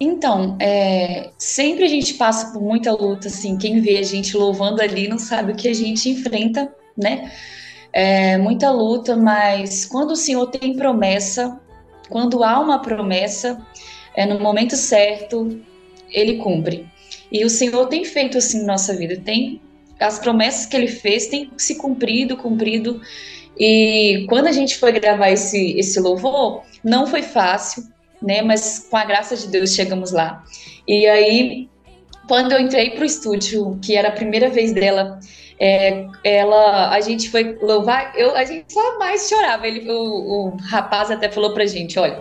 Então, 0.00 0.56
é, 0.60 1.30
sempre 1.38 1.84
a 1.84 1.88
gente 1.88 2.14
passa 2.14 2.52
por 2.52 2.60
muita 2.60 2.90
luta, 2.92 3.28
assim, 3.28 3.56
quem 3.56 3.80
vê 3.80 3.98
a 3.98 4.02
gente 4.02 4.36
louvando 4.36 4.82
ali 4.82 5.06
não 5.06 5.18
sabe 5.18 5.52
o 5.52 5.56
que 5.56 5.68
a 5.68 5.74
gente 5.74 6.08
enfrenta, 6.08 6.74
né? 6.96 7.30
É, 7.92 8.38
muita 8.38 8.70
luta, 8.70 9.16
mas 9.16 9.84
quando 9.84 10.12
o 10.12 10.16
Senhor 10.16 10.46
tem 10.46 10.74
promessa, 10.74 11.60
quando 12.08 12.42
há 12.42 12.58
uma 12.58 12.80
promessa, 12.80 13.64
é 14.14 14.26
no 14.26 14.40
momento 14.40 14.74
certo, 14.74 15.60
ele 16.10 16.38
cumpre. 16.38 16.86
E 17.30 17.44
o 17.44 17.50
Senhor 17.50 17.86
tem 17.86 18.04
feito 18.04 18.38
assim 18.38 18.60
na 18.60 18.72
nossa 18.72 18.96
vida, 18.96 19.16
tem 19.16 19.60
as 20.00 20.18
promessas 20.18 20.66
que 20.66 20.76
ele 20.76 20.88
fez 20.88 21.28
têm 21.28 21.50
se 21.56 21.76
cumprido, 21.76 22.36
cumprido. 22.36 23.00
E 23.58 24.26
quando 24.28 24.46
a 24.46 24.52
gente 24.52 24.78
foi 24.78 24.92
gravar 24.92 25.30
esse, 25.30 25.78
esse 25.78 26.00
louvor, 26.00 26.62
não 26.82 27.06
foi 27.06 27.22
fácil, 27.22 27.84
né? 28.20 28.42
Mas 28.42 28.86
com 28.90 28.96
a 28.96 29.04
graça 29.04 29.36
de 29.36 29.48
Deus 29.48 29.74
chegamos 29.74 30.12
lá. 30.12 30.42
E 30.86 31.06
aí, 31.06 31.68
quando 32.28 32.52
eu 32.52 32.60
entrei 32.60 32.90
para 32.90 33.02
o 33.02 33.06
estúdio, 33.06 33.78
que 33.82 33.96
era 33.96 34.08
a 34.08 34.12
primeira 34.12 34.48
vez 34.48 34.72
dela, 34.72 35.18
é, 35.60 36.06
ela, 36.24 36.90
a 36.90 37.00
gente 37.00 37.30
foi 37.30 37.56
louvar, 37.60 38.12
eu, 38.16 38.34
a 38.34 38.44
gente 38.44 38.72
só 38.72 38.98
mais 38.98 39.28
chorava. 39.28 39.66
Ele, 39.66 39.90
o, 39.90 39.94
o 39.94 40.56
rapaz 40.68 41.10
até 41.10 41.30
falou 41.30 41.52
pra 41.52 41.66
gente, 41.66 41.98
olha, 41.98 42.20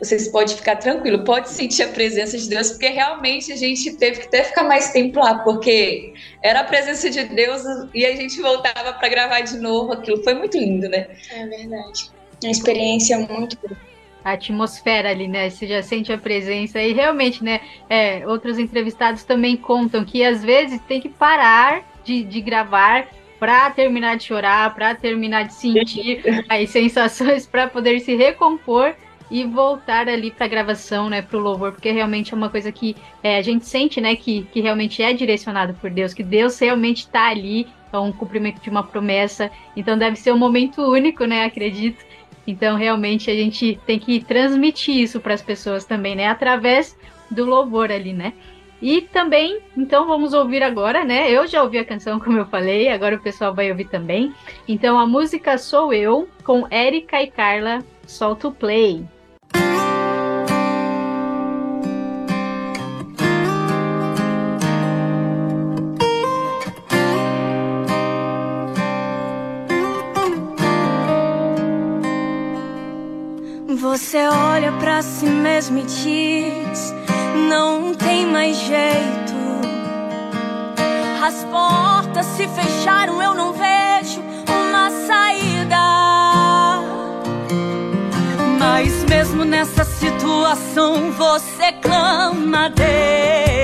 vocês 0.00 0.28
podem 0.28 0.56
ficar 0.56 0.76
tranquilo, 0.76 1.24
pode 1.24 1.50
sentir 1.50 1.82
a 1.82 1.88
presença 1.88 2.38
de 2.38 2.48
Deus, 2.48 2.70
porque 2.70 2.88
realmente 2.88 3.52
a 3.52 3.56
gente 3.56 3.94
teve 3.96 4.20
que 4.20 4.26
até 4.26 4.44
ficar 4.44 4.64
mais 4.64 4.90
tempo 4.90 5.20
lá, 5.20 5.40
porque 5.40 6.14
era 6.42 6.60
a 6.60 6.64
presença 6.64 7.10
de 7.10 7.24
Deus 7.24 7.62
e 7.94 8.06
a 8.06 8.16
gente 8.16 8.40
voltava 8.40 8.94
para 8.94 9.08
gravar 9.08 9.40
de 9.42 9.58
novo. 9.58 9.92
Aquilo 9.92 10.22
foi 10.24 10.34
muito 10.34 10.56
lindo, 10.56 10.88
né? 10.88 11.08
É 11.30 11.46
verdade. 11.46 12.10
Uma 12.42 12.50
experiência 12.50 13.18
muito 13.18 13.58
boa 13.58 13.76
a 14.24 14.32
atmosfera 14.32 15.10
ali, 15.10 15.26
né? 15.26 15.48
Você 15.48 15.66
já 15.66 15.82
sente 15.82 16.12
a 16.12 16.18
presença 16.18 16.80
e 16.80 16.92
realmente, 16.92 17.42
né? 17.42 17.60
É, 17.88 18.26
outros 18.26 18.58
entrevistados 18.58 19.24
também 19.24 19.56
contam 19.56 20.04
que 20.04 20.22
às 20.22 20.44
vezes 20.44 20.80
tem 20.82 21.00
que 21.00 21.08
parar 21.08 21.82
de, 22.04 22.22
de 22.22 22.40
gravar 22.40 23.08
para 23.38 23.70
terminar 23.70 24.18
de 24.18 24.24
chorar, 24.24 24.74
para 24.74 24.94
terminar 24.94 25.44
de 25.44 25.54
sentir 25.54 26.22
as 26.48 26.68
sensações, 26.68 27.46
para 27.46 27.66
poder 27.66 28.00
se 28.00 28.14
recompor 28.14 28.94
e 29.30 29.44
voltar 29.44 30.08
ali 30.08 30.30
para 30.30 30.46
a 30.46 30.48
gravação, 30.48 31.08
né, 31.08 31.22
para 31.22 31.36
o 31.36 31.40
louvor, 31.40 31.72
porque 31.72 31.90
realmente 31.90 32.34
é 32.34 32.36
uma 32.36 32.50
coisa 32.50 32.72
que 32.72 32.96
é, 33.22 33.36
a 33.36 33.42
gente 33.42 33.64
sente, 33.64 34.00
né, 34.00 34.16
que, 34.16 34.42
que 34.52 34.60
realmente 34.60 35.02
é 35.02 35.12
direcionado 35.12 35.74
por 35.74 35.90
Deus, 35.90 36.12
que 36.12 36.22
Deus 36.22 36.58
realmente 36.58 37.00
está 37.00 37.28
ali, 37.28 37.68
é 37.92 37.98
um 37.98 38.12
cumprimento 38.12 38.60
de 38.60 38.70
uma 38.70 38.82
promessa, 38.82 39.50
então 39.76 39.96
deve 39.96 40.16
ser 40.16 40.32
um 40.32 40.38
momento 40.38 40.82
único, 40.82 41.24
né, 41.24 41.44
acredito. 41.44 42.04
Então 42.46 42.76
realmente 42.76 43.30
a 43.30 43.34
gente 43.34 43.78
tem 43.86 43.98
que 43.98 44.24
transmitir 44.24 44.96
isso 44.96 45.20
para 45.20 45.34
as 45.34 45.42
pessoas 45.42 45.84
também, 45.84 46.16
né, 46.16 46.26
através 46.26 46.98
do 47.30 47.44
louvor 47.44 47.92
ali, 47.92 48.12
né. 48.12 48.32
E 48.82 49.02
também, 49.02 49.60
então 49.76 50.06
vamos 50.06 50.32
ouvir 50.32 50.62
agora, 50.62 51.04
né? 51.04 51.30
Eu 51.30 51.46
já 51.46 51.62
ouvi 51.62 51.76
a 51.76 51.84
canção, 51.84 52.18
como 52.18 52.38
eu 52.38 52.46
falei, 52.46 52.88
agora 52.88 53.16
o 53.16 53.20
pessoal 53.20 53.54
vai 53.54 53.70
ouvir 53.70 53.88
também. 53.88 54.32
Então 54.66 54.98
a 54.98 55.06
música 55.06 55.58
Sou 55.58 55.92
Eu, 55.92 56.26
com 56.42 56.66
Érica 56.70 57.22
e 57.22 57.30
Carla, 57.30 57.84
solta 58.06 58.48
o 58.48 58.52
play. 58.52 59.04
Você 74.10 74.26
olha 74.26 74.72
para 74.72 75.02
si 75.02 75.24
mesmo 75.24 75.78
e 75.78 75.82
diz: 75.82 76.92
Não 77.48 77.94
tem 77.94 78.26
mais 78.26 78.56
jeito. 78.56 79.36
As 81.24 81.44
portas 81.44 82.26
se 82.26 82.48
fecharam, 82.48 83.22
eu 83.22 83.36
não 83.36 83.52
vejo 83.52 84.20
uma 84.48 84.90
saída. 85.06 85.76
Mas 88.58 89.04
mesmo 89.04 89.44
nessa 89.44 89.84
situação, 89.84 91.12
você 91.12 91.70
clama 91.80 92.64
a 92.64 92.68
Deus. 92.68 93.59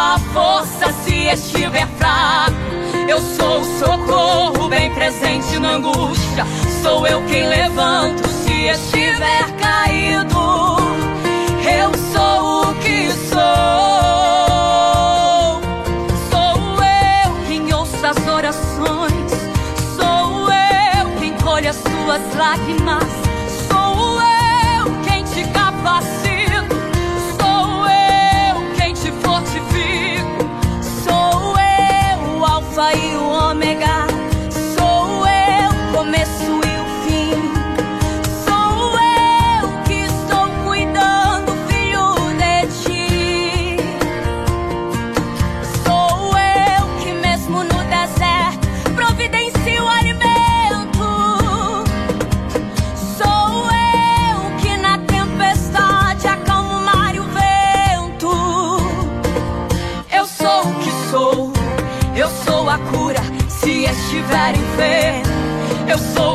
A 0.00 0.16
força 0.32 0.92
se 1.02 1.26
estiver 1.26 1.88
fraco. 1.98 2.54
Eu 3.08 3.20
sou 3.20 3.62
o 3.62 3.64
socorro 3.80 4.68
bem 4.68 4.94
presente 4.94 5.58
na 5.58 5.72
angústia. 5.72 6.46
Sou 6.80 7.04
eu 7.04 7.20
quem 7.24 7.48
levanto 7.48 8.28
se 8.28 8.68
estiver 8.68 9.50
caído. 9.60 10.38
Eu 11.80 11.90
sou 12.12 12.70
o 12.70 12.74
que 12.76 13.10
sou. 13.28 13.40
Sou 16.30 16.80
eu 16.80 17.46
quem 17.48 17.74
ouço 17.74 18.06
as 18.06 18.24
orações. 18.28 19.32
Sou 19.96 20.48
eu 20.48 21.10
quem 21.18 21.32
colhe 21.38 21.66
as 21.66 21.74
suas 21.74 22.36
lágrimas. 22.36 23.27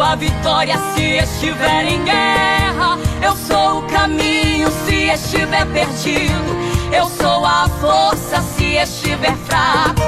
A 0.04 0.16
vitória 0.16 0.78
se 0.94 1.18
estiver 1.18 1.86
em 1.86 2.04
guerra. 2.04 2.98
Eu 3.22 3.36
sou 3.36 3.80
o 3.80 3.82
caminho 3.84 4.70
se 4.86 5.10
estiver 5.10 5.66
perdido. 5.68 6.54
Eu 6.92 7.10
sou 7.10 7.46
a 7.46 7.68
força 7.80 8.42
se 8.42 8.76
estiver 8.76 9.36
fraco. 9.46 10.02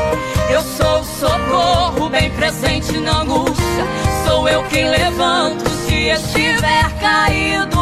Eu 0.50 0.62
sou 0.62 1.00
o 1.00 1.04
socorro 1.04 2.10
bem 2.10 2.30
presente 2.32 2.98
na 3.00 3.22
angústia. 3.22 3.86
Sou 4.26 4.48
eu 4.50 4.64
quem 4.66 4.90
levanto 4.90 5.68
se 5.70 6.10
estiver 6.10 6.92
caído. 7.00 7.75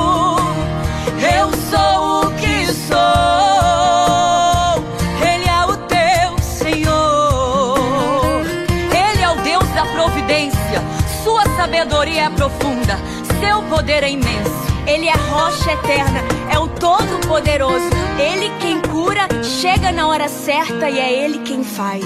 Seu 13.53 13.61
poder 13.69 14.01
é 14.03 14.09
imenso. 14.09 14.65
Ele 14.87 15.05
é 15.05 15.11
a 15.11 15.15
rocha 15.15 15.73
eterna. 15.73 16.21
É 16.51 16.57
o 16.57 16.67
Todo-Poderoso. 16.67 17.87
Ele 18.19 18.49
quem 18.59 18.81
cura, 18.81 19.27
chega 19.43 19.91
na 19.91 20.07
hora 20.07 20.27
certa 20.27 20.89
e 20.89 20.97
é 20.97 21.23
Ele 21.23 21.37
quem 21.43 21.63
faz. 21.63 22.03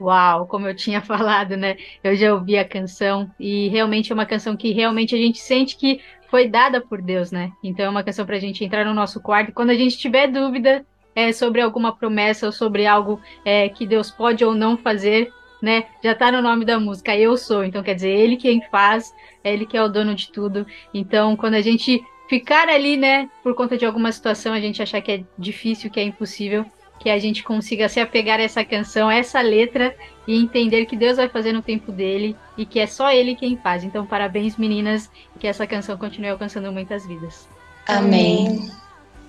Uau, 0.00 0.46
como 0.46 0.66
eu 0.66 0.74
tinha 0.74 1.02
falado, 1.04 1.54
né? 1.54 1.76
Eu 2.02 2.16
já 2.16 2.32
ouvi 2.32 2.56
a 2.56 2.66
canção 2.66 3.30
e 3.38 3.68
realmente 3.68 4.10
é 4.10 4.14
uma 4.14 4.24
canção 4.24 4.56
que 4.56 4.72
realmente 4.72 5.14
a 5.14 5.18
gente 5.18 5.40
sente 5.40 5.76
que 5.76 6.00
foi 6.30 6.48
dada 6.48 6.80
por 6.80 7.02
Deus, 7.02 7.30
né? 7.30 7.52
Então 7.62 7.84
é 7.84 7.90
uma 7.90 8.02
canção 8.02 8.24
para 8.24 8.36
a 8.36 8.40
gente 8.40 8.64
entrar 8.64 8.86
no 8.86 8.94
nosso 8.94 9.20
quarto 9.20 9.50
e 9.50 9.52
quando 9.52 9.68
a 9.68 9.74
gente 9.74 9.98
tiver 9.98 10.28
dúvida 10.28 10.82
é, 11.14 11.30
sobre 11.30 11.60
alguma 11.60 11.94
promessa 11.94 12.46
ou 12.46 12.52
sobre 12.52 12.86
algo 12.86 13.20
é, 13.44 13.68
que 13.68 13.86
Deus 13.86 14.10
pode 14.10 14.42
ou 14.42 14.54
não 14.54 14.78
fazer, 14.78 15.30
né? 15.62 15.84
Já 16.02 16.14
tá 16.14 16.30
no 16.30 16.42
nome 16.42 16.64
da 16.64 16.78
música, 16.78 17.16
eu 17.16 17.36
sou. 17.36 17.64
Então 17.64 17.82
quer 17.82 17.94
dizer, 17.94 18.10
Ele 18.10 18.36
quem 18.36 18.62
faz, 18.70 19.14
é 19.42 19.52
Ele 19.52 19.66
que 19.66 19.76
é 19.76 19.82
o 19.82 19.88
dono 19.88 20.14
de 20.14 20.30
tudo. 20.30 20.66
Então 20.92 21.36
quando 21.36 21.54
a 21.54 21.60
gente 21.60 22.02
ficar 22.28 22.68
ali, 22.68 22.96
né, 22.96 23.28
por 23.42 23.54
conta 23.54 23.76
de 23.76 23.86
alguma 23.86 24.12
situação, 24.12 24.52
a 24.52 24.60
gente 24.60 24.82
achar 24.82 25.00
que 25.00 25.12
é 25.12 25.24
difícil, 25.38 25.90
que 25.90 25.98
é 25.98 26.02
impossível, 26.02 26.64
que 26.98 27.08
a 27.08 27.18
gente 27.18 27.42
consiga 27.42 27.88
se 27.88 28.00
apegar 28.00 28.40
a 28.40 28.42
essa 28.42 28.64
canção, 28.64 29.08
a 29.08 29.14
essa 29.14 29.40
letra 29.40 29.94
e 30.26 30.36
entender 30.36 30.84
que 30.86 30.96
Deus 30.96 31.16
vai 31.16 31.28
fazer 31.28 31.52
no 31.52 31.62
tempo 31.62 31.92
dele 31.92 32.36
e 32.56 32.66
que 32.66 32.80
é 32.80 32.86
só 32.86 33.10
ele 33.10 33.36
quem 33.36 33.56
faz. 33.56 33.84
Então, 33.84 34.04
parabéns, 34.04 34.56
meninas, 34.56 35.10
que 35.38 35.46
essa 35.46 35.66
canção 35.66 35.96
continue 35.96 36.28
alcançando 36.28 36.72
muitas 36.72 37.06
vidas. 37.06 37.48
Amém. 37.86 38.68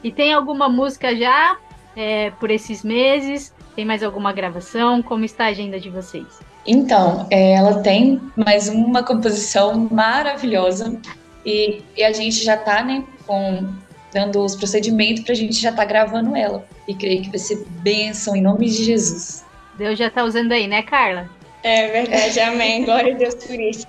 E 0.04 0.12
tem 0.12 0.34
alguma 0.34 0.68
música 0.68 1.16
já 1.16 1.58
é, 1.96 2.32
por 2.32 2.50
esses 2.50 2.84
meses? 2.84 3.54
Tem 3.76 3.86
mais 3.86 4.04
alguma 4.04 4.34
gravação? 4.34 5.02
Como 5.02 5.24
está 5.24 5.46
a 5.46 5.50
agenda 5.50 5.80
de 5.80 5.90
vocês? 5.90 6.40
Então, 6.66 7.28
é, 7.32 7.54
ela 7.54 7.82
tem 7.82 8.22
mais 8.36 8.68
uma 8.68 9.04
composição 9.04 9.88
maravilhosa 9.92 11.00
e, 11.46 11.82
e 11.96 12.04
a 12.04 12.12
gente 12.12 12.44
já 12.44 12.58
tá, 12.58 12.84
né, 12.84 13.04
com, 13.26 13.68
dando 14.14 14.44
os 14.44 14.56
procedimentos 14.56 15.24
pra 15.24 15.34
gente 15.34 15.56
já 15.56 15.72
tá 15.72 15.86
gravando 15.86 16.36
ela. 16.36 16.66
E 16.88 16.94
creio 16.94 17.22
que 17.22 17.30
vai 17.30 17.40
ser 17.40 17.66
bênção 17.82 18.36
em 18.36 18.42
nome 18.42 18.66
de 18.68 18.84
Jesus. 18.84 19.46
Deus 19.78 19.98
já 19.98 20.10
tá 20.10 20.24
usando 20.24 20.52
aí, 20.52 20.68
né, 20.68 20.82
Carla? 20.82 21.30
É 21.64 21.88
verdade, 21.88 22.40
amém. 22.40 22.84
Glória 22.86 23.14
a 23.14 23.18
Deus 23.18 23.36
por 23.36 23.60
isso. 23.60 23.88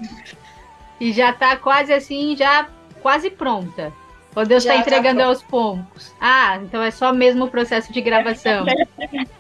E 1.00 1.12
já 1.12 1.32
tá 1.32 1.56
quase 1.56 1.92
assim, 1.92 2.36
já 2.36 2.68
quase 3.02 3.30
pronta. 3.30 3.92
Ou 4.36 4.46
Deus 4.46 4.62
Já 4.62 4.70
tá 4.70 4.76
tá 4.76 4.82
entregando 4.82 5.16
pronta. 5.16 5.28
aos 5.28 5.42
poucos? 5.42 6.14
Ah, 6.20 6.60
então 6.62 6.82
é 6.82 6.90
só 6.90 7.12
mesmo 7.12 7.46
o 7.46 7.50
processo 7.50 7.92
de 7.92 8.00
gravação. 8.00 8.64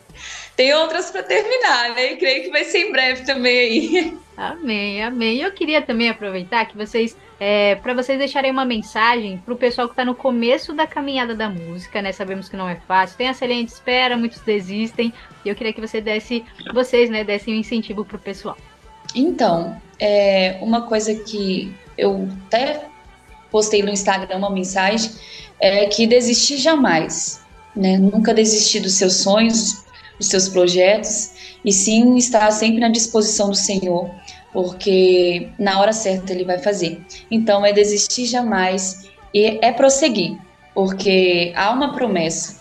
Tem 0.60 0.74
outras 0.74 1.10
pra 1.10 1.22
terminar, 1.22 1.94
né? 1.94 2.12
E 2.12 2.16
creio 2.18 2.42
que 2.42 2.50
vai 2.50 2.64
ser 2.64 2.80
em 2.80 2.92
breve 2.92 3.24
também 3.24 3.58
aí. 3.58 4.18
Amém, 4.36 5.02
amém. 5.02 5.36
E 5.36 5.40
eu 5.40 5.50
queria 5.52 5.80
também 5.80 6.10
aproveitar 6.10 6.66
que 6.66 6.76
vocês, 6.76 7.16
para 7.82 7.94
vocês 7.94 8.18
deixarem 8.18 8.50
uma 8.50 8.66
mensagem 8.66 9.38
para 9.38 9.54
o 9.54 9.56
pessoal 9.56 9.88
que 9.88 9.94
está 9.94 10.04
no 10.04 10.14
começo 10.14 10.74
da 10.74 10.86
caminhada 10.86 11.34
da 11.34 11.48
música, 11.48 12.02
né? 12.02 12.12
Sabemos 12.12 12.46
que 12.46 12.58
não 12.58 12.68
é 12.68 12.76
fácil, 12.86 13.16
tem 13.16 13.30
a 13.30 13.32
selinha 13.32 13.64
de 13.64 13.70
espera, 13.70 14.18
muitos 14.18 14.40
desistem. 14.40 15.14
E 15.46 15.48
eu 15.48 15.54
queria 15.54 15.72
que 15.72 15.80
você 15.80 15.98
desse, 15.98 16.44
vocês, 16.74 17.08
né, 17.08 17.24
dessem 17.24 17.54
um 17.54 17.56
incentivo 17.56 18.04
pro 18.04 18.18
pessoal. 18.18 18.58
Então, 19.14 19.80
é, 19.98 20.58
uma 20.60 20.82
coisa 20.82 21.14
que 21.14 21.74
eu 21.96 22.28
até 22.48 22.84
postei 23.50 23.82
no 23.82 23.88
Instagram 23.88 24.36
uma 24.36 24.50
mensagem 24.50 25.10
é 25.58 25.86
que 25.86 26.06
desistir 26.06 26.58
jamais, 26.58 27.42
né? 27.74 27.96
Nunca 27.96 28.34
desistir 28.34 28.80
dos 28.80 28.92
seus 28.92 29.14
sonhos, 29.14 29.88
dos 30.20 30.28
seus 30.28 30.48
projetos 30.48 31.30
e 31.64 31.72
sim 31.72 32.16
estar 32.16 32.50
sempre 32.52 32.78
na 32.78 32.88
disposição 32.88 33.48
do 33.48 33.56
Senhor, 33.56 34.08
porque 34.52 35.48
na 35.58 35.80
hora 35.80 35.92
certa 35.92 36.32
ele 36.32 36.44
vai 36.44 36.58
fazer. 36.58 37.00
Então 37.30 37.64
é 37.64 37.72
desistir 37.72 38.26
jamais 38.26 39.08
e 39.34 39.58
é 39.62 39.72
prosseguir, 39.72 40.36
porque 40.74 41.52
há 41.56 41.72
uma 41.72 41.94
promessa 41.94 42.60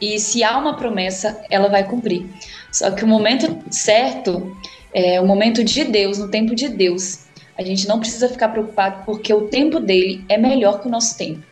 e 0.00 0.18
se 0.18 0.42
há 0.42 0.56
uma 0.56 0.76
promessa, 0.76 1.44
ela 1.50 1.68
vai 1.68 1.84
cumprir. 1.86 2.24
Só 2.72 2.90
que 2.90 3.04
o 3.04 3.08
momento 3.08 3.58
certo 3.70 4.56
é 4.94 5.20
o 5.20 5.26
momento 5.26 5.62
de 5.62 5.84
Deus, 5.84 6.16
no 6.18 6.28
tempo 6.28 6.54
de 6.54 6.68
Deus. 6.68 7.26
A 7.58 7.62
gente 7.62 7.86
não 7.86 8.00
precisa 8.00 8.28
ficar 8.28 8.48
preocupado 8.48 9.04
porque 9.04 9.34
o 9.34 9.48
tempo 9.48 9.78
dele 9.78 10.24
é 10.28 10.38
melhor 10.38 10.80
que 10.80 10.88
o 10.88 10.90
nosso 10.90 11.18
tempo. 11.18 11.42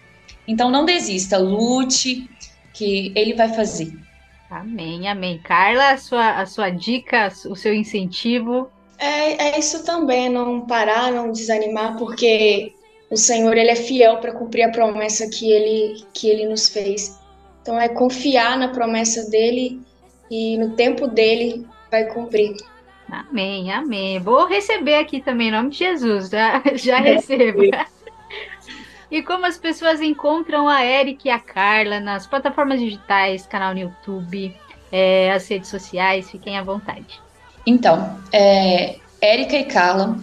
Então 0.47 0.71
não 0.71 0.87
desista, 0.87 1.37
lute, 1.37 2.29
que 2.73 3.13
ele 3.15 3.35
vai 3.35 3.53
fazer. 3.53 3.93
Amém, 4.51 5.09
amém. 5.09 5.39
Carla, 5.39 5.91
a 5.91 5.99
sua, 5.99 6.41
a 6.41 6.47
sua 6.47 6.71
dica, 6.71 7.29
o 7.47 7.55
seu 7.55 7.75
incentivo. 7.75 8.71
É, 8.99 9.51
é 9.51 9.59
isso 9.59 9.85
também, 9.85 10.29
não 10.29 10.67
parar, 10.67 11.13
não 11.13 11.31
desanimar, 11.31 11.97
porque 11.97 12.73
o 13.11 13.17
Senhor 13.17 13.57
ele 13.57 13.71
é 13.71 13.77
fiel 13.77 14.19
para 14.19 14.33
cumprir 14.33 14.63
a 14.63 14.71
promessa 14.71 15.29
que 15.29 15.51
ele, 15.51 16.03
que 16.13 16.29
ele 16.29 16.47
nos 16.47 16.69
fez. 16.69 17.19
Então 17.63 17.79
é 17.79 17.89
confiar 17.89 18.57
na 18.59 18.69
promessa 18.69 19.29
dele 19.31 19.81
e 20.31 20.57
no 20.59 20.71
tempo 20.71 21.07
dele 21.07 21.67
vai 21.91 22.07
cumprir. 22.07 22.57
Amém, 23.11 23.71
amém. 23.73 24.19
Vou 24.19 24.47
receber 24.47 24.97
aqui 24.97 25.21
também, 25.21 25.49
em 25.49 25.53
nome 25.53 25.71
de 25.71 25.79
Jesus, 25.79 26.29
já, 26.29 26.63
já 26.75 26.99
recebo. 26.99 27.63
E 29.11 29.23
como 29.23 29.47
as 29.47 29.57
pessoas 29.57 30.01
encontram 30.01 30.69
a 30.69 30.85
Eric 30.85 31.27
e 31.27 31.31
a 31.31 31.39
Carla 31.39 31.99
nas 31.99 32.27
plataformas 32.27 32.79
digitais, 32.79 33.47
canal 33.47 33.73
no 33.73 33.81
YouTube, 33.81 34.55
é, 34.93 35.33
as 35.33 35.49
redes 35.49 35.71
sociais, 35.71 36.31
fiquem 36.31 36.59
à 36.59 36.63
vontade. 36.63 37.21
Então, 37.67 38.19
é, 38.33 38.97
Érica 39.21 39.57
e 39.57 39.65
Carla 39.65 40.17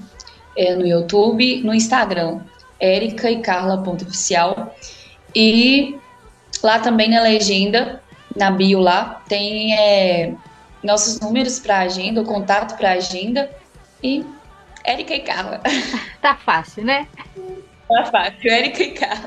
é, 0.55 0.75
no 0.75 0.85
YouTube, 0.85 1.61
no 1.63 1.73
Instagram, 1.73 2.41
Érica 2.79 3.29
e 3.29 3.41
Carla.oficial. 3.41 4.75
E 5.35 5.97
lá 6.63 6.79
também 6.79 7.09
na 7.09 7.21
legenda, 7.21 8.01
na 8.35 8.51
bio 8.51 8.79
lá, 8.79 9.21
tem 9.27 9.75
é, 9.77 10.33
nossos 10.83 11.19
números 11.19 11.59
para 11.59 11.79
agenda, 11.79 12.21
o 12.21 12.25
contato 12.25 12.77
para 12.77 12.91
agenda. 12.91 13.49
E 14.03 14.25
Érica 14.83 15.15
e 15.15 15.19
Carla. 15.21 15.61
Tá 16.21 16.35
fácil, 16.35 16.83
né? 16.83 17.07
Tá 17.87 18.05
fácil, 18.05 18.51
Érica 18.51 18.83
e 18.83 18.91
Carla. 18.91 19.23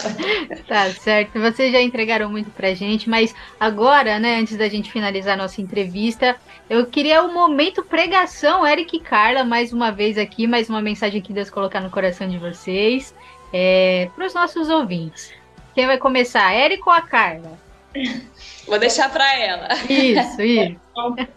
Tá 0.67 0.91
certo, 0.91 1.41
vocês 1.41 1.73
já 1.73 1.81
entregaram 1.81 2.29
muito 2.29 2.51
pra 2.51 2.75
gente, 2.75 3.09
mas 3.09 3.33
agora, 3.59 4.19
né, 4.19 4.37
antes 4.37 4.57
da 4.57 4.69
gente 4.69 4.91
finalizar 4.91 5.35
a 5.35 5.43
nossa 5.43 5.61
entrevista, 5.61 6.37
eu 6.69 6.85
queria 6.87 7.23
o 7.23 7.33
momento 7.33 7.85
pregação, 7.85 8.67
Eric 8.67 8.97
e 8.97 9.01
Carla, 9.01 9.45
mais 9.45 9.73
uma 9.73 9.93
vez 9.93 10.19
aqui, 10.19 10.47
mais 10.47 10.69
uma 10.69 10.83
mensagem 10.83 11.23
que 11.23 11.33
Deus 11.33 11.51
colocar 11.51 11.81
no 11.81 11.91
coração 11.91 12.29
de 12.29 12.37
vocês, 12.37 13.15
é, 13.53 14.11
para 14.15 14.27
os 14.27 14.35
nossos 14.35 14.69
ouvintes. 14.69 15.33
Quem 15.75 15.87
vai 15.87 15.99
começar, 15.99 16.53
Eric 16.53 16.83
ou 16.85 16.93
a 16.93 17.01
Carla? 17.01 17.57
Vou 18.67 18.79
deixar 18.79 19.11
para 19.11 19.39
ela. 19.39 19.69
Isso, 19.89 20.43
isso. 20.43 20.81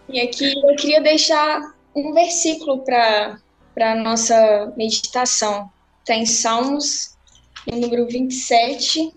E 0.10 0.19
aqui 0.19 0.53
eu 0.53 0.76
queria 0.76 1.02
deixar 1.02 1.61
um 1.95 2.14
versículo 2.14 2.84
para 2.84 3.38
a 3.80 3.95
nossa 3.95 4.73
meditação. 4.76 5.69
Está 6.01 6.15
em 6.15 6.25
Salmos, 6.25 7.15
no 7.69 7.77
número 7.77 8.07
27, 8.07 9.13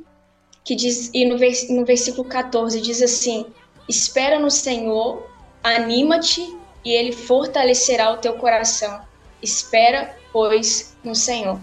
que 0.65 0.75
diz, 0.75 1.11
e 1.15 1.25
no, 1.25 1.37
no 1.37 1.85
versículo 1.85 2.29
14 2.29 2.81
diz 2.81 3.03
assim: 3.03 3.47
Espera 3.89 4.39
no 4.39 4.51
Senhor, 4.51 5.27
anima-te 5.63 6.57
e 6.85 6.93
ele 6.93 7.13
fortalecerá 7.13 8.13
o 8.13 8.19
teu 8.19 8.35
coração. 8.35 9.01
Espera, 9.43 10.17
pois, 10.33 10.97
no 11.03 11.15
Senhor. 11.15 11.59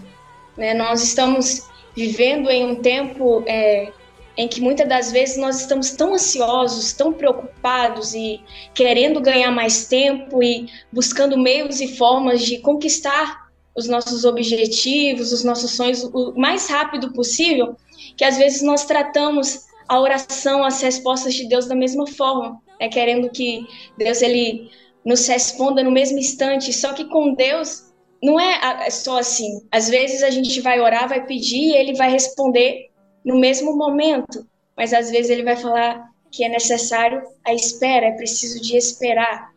Né? 0.56 0.74
Nós 0.74 1.02
estamos 1.02 1.68
vivendo 1.94 2.50
em 2.50 2.64
um 2.64 2.76
tempo 2.76 3.44
é, 3.46 3.92
em 4.36 4.48
que 4.48 4.60
muitas 4.60 4.88
das 4.88 5.12
vezes 5.12 5.36
nós 5.36 5.60
estamos 5.60 5.92
tão 5.92 6.14
ansiosos, 6.14 6.92
tão 6.92 7.12
preocupados 7.12 8.14
e 8.14 8.40
querendo 8.74 9.20
ganhar 9.20 9.50
mais 9.50 9.86
tempo 9.86 10.42
e 10.42 10.68
buscando 10.92 11.38
meios 11.38 11.80
e 11.80 11.96
formas 11.96 12.42
de 12.42 12.58
conquistar 12.58 13.41
os 13.74 13.88
nossos 13.88 14.24
objetivos, 14.24 15.32
os 15.32 15.44
nossos 15.44 15.72
sonhos 15.72 16.04
o 16.04 16.34
mais 16.36 16.68
rápido 16.68 17.12
possível, 17.12 17.76
que 18.16 18.24
às 18.24 18.36
vezes 18.36 18.62
nós 18.62 18.84
tratamos 18.84 19.66
a 19.88 20.00
oração, 20.00 20.64
as 20.64 20.80
respostas 20.80 21.34
de 21.34 21.48
Deus 21.48 21.66
da 21.66 21.74
mesma 21.74 22.06
forma, 22.06 22.60
né? 22.80 22.88
querendo 22.88 23.30
que 23.30 23.66
Deus 23.96 24.22
ele 24.22 24.70
nos 25.04 25.26
responda 25.26 25.82
no 25.82 25.90
mesmo 25.90 26.18
instante. 26.18 26.72
Só 26.72 26.92
que 26.92 27.04
com 27.06 27.34
Deus 27.34 27.92
não 28.22 28.38
é 28.38 28.88
só 28.90 29.18
assim. 29.18 29.62
Às 29.70 29.88
vezes 29.88 30.22
a 30.22 30.30
gente 30.30 30.60
vai 30.60 30.80
orar, 30.80 31.08
vai 31.08 31.26
pedir 31.26 31.70
e 31.70 31.76
ele 31.76 31.94
vai 31.94 32.10
responder 32.10 32.90
no 33.24 33.38
mesmo 33.38 33.76
momento, 33.76 34.46
mas 34.76 34.92
às 34.92 35.10
vezes 35.10 35.30
ele 35.30 35.42
vai 35.42 35.56
falar 35.56 36.10
que 36.30 36.44
é 36.44 36.48
necessário 36.48 37.22
a 37.44 37.52
espera, 37.52 38.06
é 38.06 38.12
preciso 38.12 38.60
de 38.60 38.76
esperar. 38.76 39.52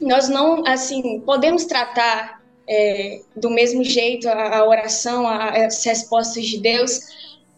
Nós 0.00 0.28
não, 0.28 0.64
assim, 0.66 1.20
podemos 1.20 1.64
tratar 1.64 2.37
é, 2.68 3.20
do 3.34 3.50
mesmo 3.50 3.82
jeito 3.82 4.28
a, 4.28 4.58
a 4.58 4.68
oração, 4.68 5.26
a, 5.26 5.66
as 5.66 5.82
respostas 5.84 6.44
de 6.46 6.58
Deus, 6.58 7.00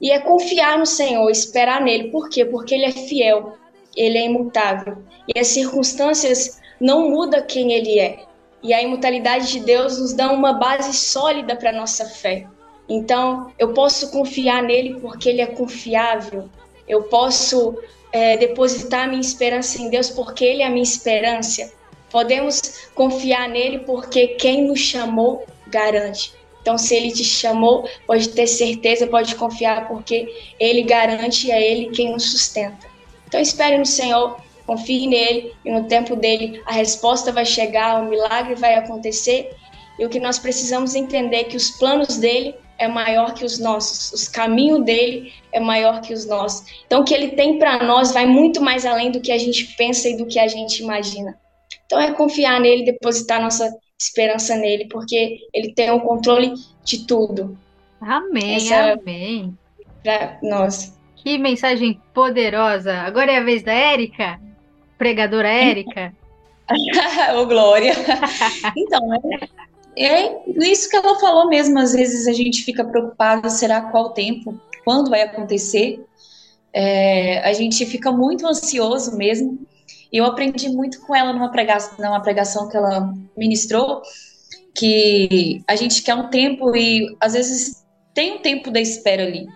e 0.00 0.10
é 0.10 0.18
confiar 0.18 0.78
no 0.78 0.86
Senhor, 0.86 1.28
esperar 1.30 1.82
nele. 1.82 2.10
Por 2.10 2.28
quê? 2.30 2.44
Porque 2.44 2.74
ele 2.74 2.86
é 2.86 2.92
fiel, 2.92 3.56
ele 3.94 4.16
é 4.16 4.24
imutável. 4.24 4.98
E 5.28 5.38
as 5.38 5.48
circunstâncias 5.48 6.58
não 6.80 7.10
mudam 7.10 7.44
quem 7.46 7.72
ele 7.72 7.98
é. 7.98 8.24
E 8.62 8.72
a 8.72 8.82
imutabilidade 8.82 9.50
de 9.52 9.60
Deus 9.60 9.98
nos 9.98 10.12
dá 10.12 10.30
uma 10.30 10.52
base 10.52 10.94
sólida 10.94 11.56
para 11.56 11.72
nossa 11.72 12.06
fé. 12.06 12.46
Então, 12.88 13.52
eu 13.58 13.72
posso 13.72 14.10
confiar 14.10 14.62
nele 14.62 14.98
porque 15.00 15.28
ele 15.28 15.40
é 15.40 15.46
confiável. 15.46 16.48
Eu 16.88 17.04
posso 17.04 17.78
é, 18.12 18.36
depositar 18.36 19.08
minha 19.08 19.20
esperança 19.20 19.80
em 19.80 19.88
Deus 19.88 20.10
porque 20.10 20.44
ele 20.44 20.62
é 20.62 20.66
a 20.66 20.70
minha 20.70 20.82
esperança. 20.82 21.72
Podemos 22.10 22.88
confiar 22.94 23.48
nele 23.48 23.80
porque 23.80 24.28
quem 24.28 24.66
nos 24.66 24.80
chamou 24.80 25.46
garante. 25.68 26.32
Então, 26.60 26.76
se 26.76 26.94
ele 26.94 27.10
te 27.10 27.24
chamou, 27.24 27.88
pode 28.06 28.28
ter 28.30 28.46
certeza, 28.46 29.06
pode 29.06 29.34
confiar, 29.34 29.88
porque 29.88 30.28
ele 30.58 30.82
garante 30.82 31.46
e 31.46 31.50
é 31.50 31.70
ele 31.70 31.90
quem 31.90 32.12
nos 32.12 32.30
sustenta. 32.30 32.86
Então, 33.26 33.40
espere 33.40 33.78
no 33.78 33.86
Senhor, 33.86 34.38
confie 34.66 35.06
nele 35.06 35.54
e 35.64 35.70
no 35.70 35.84
tempo 35.84 36.14
dele 36.14 36.60
a 36.66 36.72
resposta 36.72 37.32
vai 37.32 37.46
chegar, 37.46 38.02
o 38.02 38.08
milagre 38.10 38.54
vai 38.54 38.74
acontecer. 38.74 39.50
E 39.98 40.04
o 40.04 40.08
que 40.08 40.20
nós 40.20 40.38
precisamos 40.38 40.94
entender 40.94 41.36
é 41.36 41.44
que 41.44 41.56
os 41.56 41.70
planos 41.70 42.16
dele 42.18 42.54
é 42.78 42.88
maior 42.88 43.34
que 43.34 43.44
os 43.44 43.58
nossos, 43.58 44.12
os 44.12 44.28
caminhos 44.28 44.84
dele 44.84 45.32
é 45.52 45.60
maior 45.60 46.00
que 46.00 46.14
os 46.14 46.26
nossos. 46.26 46.64
Então, 46.86 47.02
o 47.02 47.04
que 47.04 47.14
ele 47.14 47.28
tem 47.28 47.58
para 47.58 47.84
nós 47.84 48.12
vai 48.12 48.26
muito 48.26 48.60
mais 48.60 48.86
além 48.86 49.10
do 49.10 49.20
que 49.20 49.32
a 49.32 49.38
gente 49.38 49.64
pensa 49.76 50.08
e 50.08 50.16
do 50.16 50.26
que 50.26 50.38
a 50.38 50.48
gente 50.48 50.82
imagina. 50.82 51.38
Então, 51.90 52.00
é 52.00 52.12
confiar 52.12 52.60
nele, 52.60 52.84
depositar 52.84 53.42
nossa 53.42 53.68
esperança 53.98 54.54
nele, 54.54 54.86
porque 54.86 55.40
ele 55.52 55.74
tem 55.74 55.90
o 55.90 55.98
controle 55.98 56.54
de 56.84 57.04
tudo. 57.04 57.58
Amém, 58.00 58.54
Essa 58.54 58.92
amém. 58.92 59.58
Pra 60.00 60.38
nós. 60.40 60.96
Que 61.16 61.36
mensagem 61.36 62.00
poderosa. 62.14 62.94
Agora 62.94 63.32
é 63.32 63.38
a 63.38 63.42
vez 63.42 63.64
da 63.64 63.72
Érica, 63.72 64.40
pregadora 64.96 65.48
Érica. 65.48 66.14
Ô, 67.36 67.44
Glória. 67.46 67.92
Então, 68.76 69.00
é, 69.96 70.26
é 70.26 70.42
isso 70.58 70.88
que 70.88 70.94
ela 70.94 71.18
falou 71.18 71.48
mesmo. 71.48 71.76
Às 71.76 71.92
vezes 71.92 72.28
a 72.28 72.32
gente 72.32 72.62
fica 72.62 72.84
preocupado, 72.84 73.50
será 73.50 73.80
qual 73.80 74.10
tempo, 74.10 74.54
quando 74.84 75.10
vai 75.10 75.22
acontecer? 75.22 76.00
É, 76.72 77.40
a 77.40 77.52
gente 77.52 77.84
fica 77.84 78.12
muito 78.12 78.46
ansioso 78.46 79.16
mesmo. 79.16 79.58
E 80.12 80.18
eu 80.18 80.24
aprendi 80.24 80.68
muito 80.68 81.00
com 81.02 81.14
ela 81.14 81.32
numa 81.32 81.50
pregação, 81.50 81.94
numa 81.98 82.20
pregação 82.20 82.68
que 82.68 82.76
ela 82.76 83.12
ministrou, 83.36 84.02
que 84.74 85.62
a 85.66 85.76
gente 85.76 86.02
quer 86.02 86.14
um 86.14 86.28
tempo 86.28 86.74
e 86.76 87.16
às 87.20 87.34
vezes 87.34 87.84
tem 88.14 88.34
um 88.34 88.38
tempo 88.38 88.70
da 88.70 88.80
espera 88.80 89.22
ali. 89.22 89.46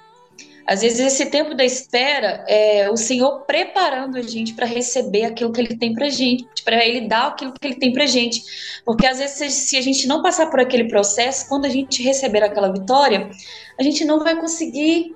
Às 0.66 0.80
vezes 0.80 1.00
esse 1.00 1.26
tempo 1.26 1.54
da 1.54 1.64
espera 1.64 2.42
é 2.48 2.88
o 2.90 2.96
Senhor 2.96 3.40
preparando 3.40 4.16
a 4.16 4.22
gente 4.22 4.54
para 4.54 4.64
receber 4.64 5.26
aquilo 5.26 5.52
que 5.52 5.60
Ele 5.60 5.76
tem 5.76 5.92
para 5.92 6.08
gente, 6.08 6.46
para 6.64 6.82
Ele 6.84 7.06
dar 7.06 7.28
aquilo 7.28 7.52
que 7.52 7.68
Ele 7.68 7.76
tem 7.76 7.92
para 7.92 8.06
gente. 8.06 8.42
Porque 8.84 9.06
às 9.06 9.18
vezes 9.18 9.52
se 9.52 9.76
a 9.76 9.82
gente 9.82 10.06
não 10.06 10.22
passar 10.22 10.50
por 10.50 10.60
aquele 10.60 10.84
processo, 10.88 11.48
quando 11.48 11.66
a 11.66 11.68
gente 11.68 12.02
receber 12.02 12.42
aquela 12.42 12.72
vitória, 12.72 13.30
a 13.78 13.82
gente 13.82 14.04
não 14.06 14.20
vai 14.20 14.40
conseguir 14.40 15.14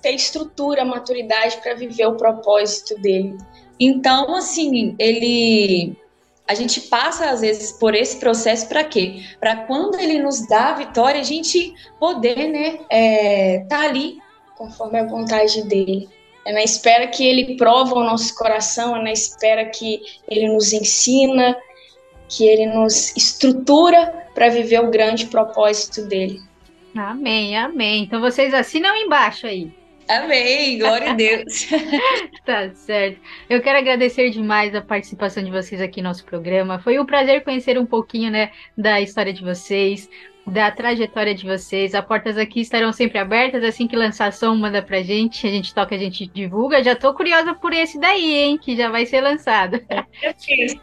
ter 0.00 0.12
estrutura, 0.12 0.84
maturidade 0.84 1.58
para 1.58 1.74
viver 1.74 2.06
o 2.06 2.16
propósito 2.16 2.98
dele. 2.98 3.36
Então, 3.78 4.34
assim, 4.34 4.94
ele 4.98 5.96
a 6.48 6.54
gente 6.54 6.82
passa 6.82 7.30
às 7.30 7.40
vezes 7.40 7.72
por 7.72 7.94
esse 7.94 8.20
processo 8.20 8.68
para 8.68 8.84
quê? 8.84 9.22
Para 9.40 9.56
quando 9.64 9.98
ele 9.98 10.20
nos 10.20 10.46
dá 10.46 10.70
a 10.70 10.74
vitória, 10.74 11.20
a 11.20 11.24
gente 11.24 11.74
poder, 11.98 12.48
né, 12.48 12.78
é, 12.88 13.66
tá 13.68 13.80
ali 13.80 14.18
conforme 14.56 14.98
a 15.00 15.06
vontade 15.06 15.62
dele. 15.62 16.08
É 16.46 16.52
na 16.52 16.62
espera 16.62 17.08
que 17.08 17.26
ele 17.26 17.56
prova 17.56 17.96
o 17.96 18.04
nosso 18.04 18.32
coração, 18.36 18.96
é 18.96 19.02
na 19.02 19.12
espera 19.12 19.64
que 19.64 20.00
ele 20.28 20.46
nos 20.48 20.72
ensina, 20.72 21.56
que 22.28 22.46
ele 22.46 22.66
nos 22.66 23.14
estrutura 23.16 24.28
para 24.32 24.48
viver 24.48 24.80
o 24.80 24.90
grande 24.90 25.26
propósito 25.26 26.02
dele. 26.06 26.40
Amém, 26.96 27.56
amém. 27.56 28.04
Então 28.04 28.20
vocês 28.20 28.54
assinam 28.54 28.94
embaixo 28.96 29.46
aí. 29.46 29.72
Amém, 30.08 30.78
glória 30.78 31.10
a 31.10 31.14
Deus. 31.14 31.68
tá 32.46 32.70
certo. 32.74 33.20
Eu 33.50 33.60
quero 33.60 33.78
agradecer 33.78 34.30
demais 34.30 34.74
a 34.74 34.80
participação 34.80 35.42
de 35.42 35.50
vocês 35.50 35.80
aqui 35.80 36.00
no 36.00 36.08
nosso 36.08 36.24
programa. 36.24 36.78
Foi 36.78 36.98
um 36.98 37.06
prazer 37.06 37.42
conhecer 37.42 37.78
um 37.78 37.86
pouquinho, 37.86 38.30
né, 38.30 38.50
da 38.76 39.00
história 39.00 39.32
de 39.32 39.42
vocês, 39.42 40.08
da 40.46 40.70
trajetória 40.70 41.34
de 41.34 41.44
vocês. 41.44 41.92
As 41.92 42.04
portas 42.04 42.38
aqui 42.38 42.60
estarão 42.60 42.92
sempre 42.92 43.18
abertas. 43.18 43.64
Assim 43.64 43.88
que 43.88 43.96
lançar 43.96 44.32
som, 44.32 44.54
manda 44.54 44.80
pra 44.80 45.02
gente. 45.02 45.44
A 45.44 45.50
gente 45.50 45.74
toca, 45.74 45.96
a 45.96 45.98
gente 45.98 46.26
divulga. 46.28 46.84
Já 46.84 46.94
tô 46.94 47.12
curiosa 47.12 47.52
por 47.54 47.72
esse 47.72 47.98
daí, 47.98 48.34
hein? 48.34 48.58
Que 48.58 48.76
já 48.76 48.88
vai 48.88 49.06
ser 49.06 49.20
lançado. 49.20 49.80
Eu 50.22 50.34
fiz. 50.38 50.76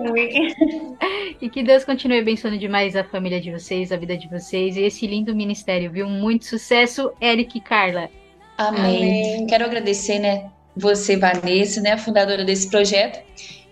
E 1.41 1.49
que 1.49 1.63
Deus 1.63 1.85
continue 1.85 2.19
abençoando 2.19 2.57
demais 2.57 2.95
a 2.95 3.03
família 3.05 3.39
de 3.39 3.51
vocês, 3.51 3.91
a 3.91 3.97
vida 3.97 4.17
de 4.17 4.27
vocês 4.27 4.75
e 4.75 4.81
esse 4.81 5.07
lindo 5.07 5.33
ministério, 5.33 5.89
viu? 5.91 6.09
Muito 6.09 6.45
sucesso, 6.45 7.11
Eric 7.21 7.57
e 7.57 7.61
Carla. 7.61 8.09
Amém. 8.57 9.35
Amém. 9.35 9.47
Quero 9.47 9.65
agradecer, 9.65 10.19
né, 10.19 10.49
você, 10.75 11.17
Vanessa, 11.17 11.81
né, 11.81 11.93
a 11.93 11.97
fundadora 11.97 12.43
desse 12.43 12.69
projeto, 12.69 13.19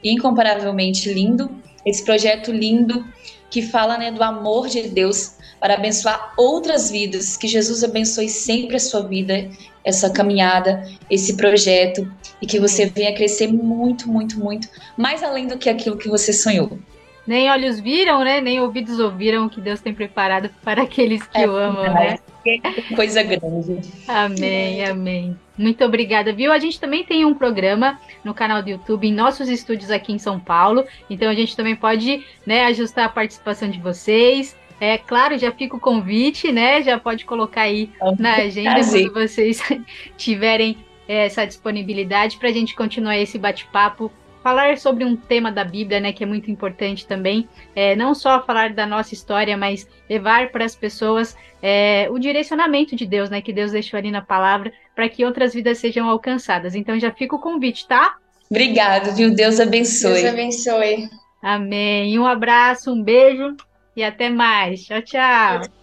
incomparavelmente 0.03 1.11
lindo, 1.13 1.49
esse 1.85 2.03
projeto 2.03 2.51
lindo 2.51 3.05
que 3.49 3.61
fala, 3.61 3.97
né, 3.97 4.11
do 4.11 4.23
amor 4.23 4.67
de 4.67 4.83
Deus 4.87 5.35
para 5.59 5.75
abençoar 5.75 6.33
outras 6.37 6.89
vidas, 6.89 7.37
que 7.37 7.47
Jesus 7.47 7.83
abençoe 7.83 8.27
sempre 8.27 8.77
a 8.77 8.79
sua 8.79 9.01
vida, 9.01 9.47
essa 9.83 10.09
caminhada, 10.09 10.83
esse 11.09 11.37
projeto, 11.37 12.11
e 12.41 12.47
que 12.47 12.59
você 12.59 12.87
venha 12.87 13.13
crescer 13.13 13.47
muito, 13.47 14.09
muito, 14.09 14.39
muito, 14.39 14.67
mais 14.97 15.21
além 15.21 15.45
do 15.45 15.57
que 15.57 15.69
aquilo 15.69 15.97
que 15.97 16.09
você 16.09 16.33
sonhou. 16.33 16.79
Nem 17.27 17.51
olhos 17.51 17.79
viram, 17.79 18.23
né? 18.23 18.41
Nem 18.41 18.59
ouvidos 18.59 18.99
ouviram 18.99 19.45
o 19.45 19.49
que 19.49 19.61
Deus 19.61 19.79
tem 19.79 19.93
preparado 19.93 20.49
para 20.63 20.81
aqueles 20.81 21.21
que 21.21 21.37
é, 21.37 21.47
o 21.47 21.55
amam, 21.55 21.93
né? 21.93 22.17
Coisa 22.95 23.23
grande. 23.23 23.91
Amém, 24.07 24.83
amém. 24.85 25.37
Muito 25.57 25.83
obrigada, 25.83 26.33
viu? 26.33 26.51
A 26.51 26.59
gente 26.59 26.79
também 26.79 27.03
tem 27.03 27.25
um 27.25 27.33
programa 27.33 27.99
no 28.23 28.33
canal 28.33 28.61
do 28.63 28.69
YouTube, 28.69 29.07
em 29.07 29.13
nossos 29.13 29.47
estúdios 29.47 29.91
aqui 29.91 30.11
em 30.11 30.17
São 30.17 30.39
Paulo. 30.39 30.85
Então 31.09 31.29
a 31.29 31.35
gente 31.35 31.55
também 31.55 31.75
pode 31.75 32.25
né, 32.45 32.65
ajustar 32.65 33.05
a 33.05 33.09
participação 33.09 33.69
de 33.69 33.79
vocês. 33.79 34.55
É 34.79 34.97
claro, 34.97 35.37
já 35.37 35.51
fica 35.51 35.75
o 35.75 35.79
convite, 35.79 36.51
né? 36.51 36.81
Já 36.81 36.99
pode 36.99 37.23
colocar 37.25 37.61
aí 37.61 37.91
na 38.17 38.37
agenda 38.37 38.81
quando 38.83 39.13
vocês 39.13 39.61
tiverem 40.17 40.77
é, 41.07 41.25
essa 41.25 41.45
disponibilidade 41.45 42.37
para 42.37 42.49
a 42.49 42.51
gente 42.51 42.75
continuar 42.75 43.17
esse 43.17 43.37
bate-papo 43.37 44.11
falar 44.43 44.77
sobre 44.77 45.05
um 45.05 45.15
tema 45.15 45.51
da 45.51 45.63
Bíblia, 45.63 45.99
né, 45.99 46.11
que 46.11 46.23
é 46.23 46.27
muito 46.27 46.49
importante 46.49 47.05
também, 47.05 47.47
é, 47.75 47.95
não 47.95 48.13
só 48.13 48.43
falar 48.43 48.73
da 48.73 48.85
nossa 48.85 49.13
história, 49.13 49.55
mas 49.55 49.87
levar 50.09 50.51
para 50.51 50.65
as 50.65 50.75
pessoas 50.75 51.35
é, 51.61 52.07
o 52.09 52.17
direcionamento 52.17 52.95
de 52.95 53.05
Deus, 53.05 53.29
né, 53.29 53.41
que 53.41 53.53
Deus 53.53 53.71
deixou 53.71 53.97
ali 53.97 54.11
na 54.11 54.21
palavra, 54.21 54.71
para 54.95 55.07
que 55.07 55.23
outras 55.23 55.53
vidas 55.53 55.77
sejam 55.77 56.09
alcançadas. 56.09 56.75
Então 56.75 56.99
já 56.99 57.11
fica 57.11 57.35
o 57.35 57.39
convite, 57.39 57.87
tá? 57.87 58.15
Obrigado, 58.49 59.15
viu? 59.15 59.33
Deus 59.33 59.59
abençoe. 59.59 60.21
Deus 60.21 60.25
abençoe. 60.25 61.09
Amém. 61.41 62.19
Um 62.19 62.25
abraço, 62.25 62.91
um 62.91 63.01
beijo 63.01 63.55
e 63.95 64.03
até 64.03 64.29
mais. 64.29 64.83
Tchau, 64.83 65.01
tchau. 65.01 65.80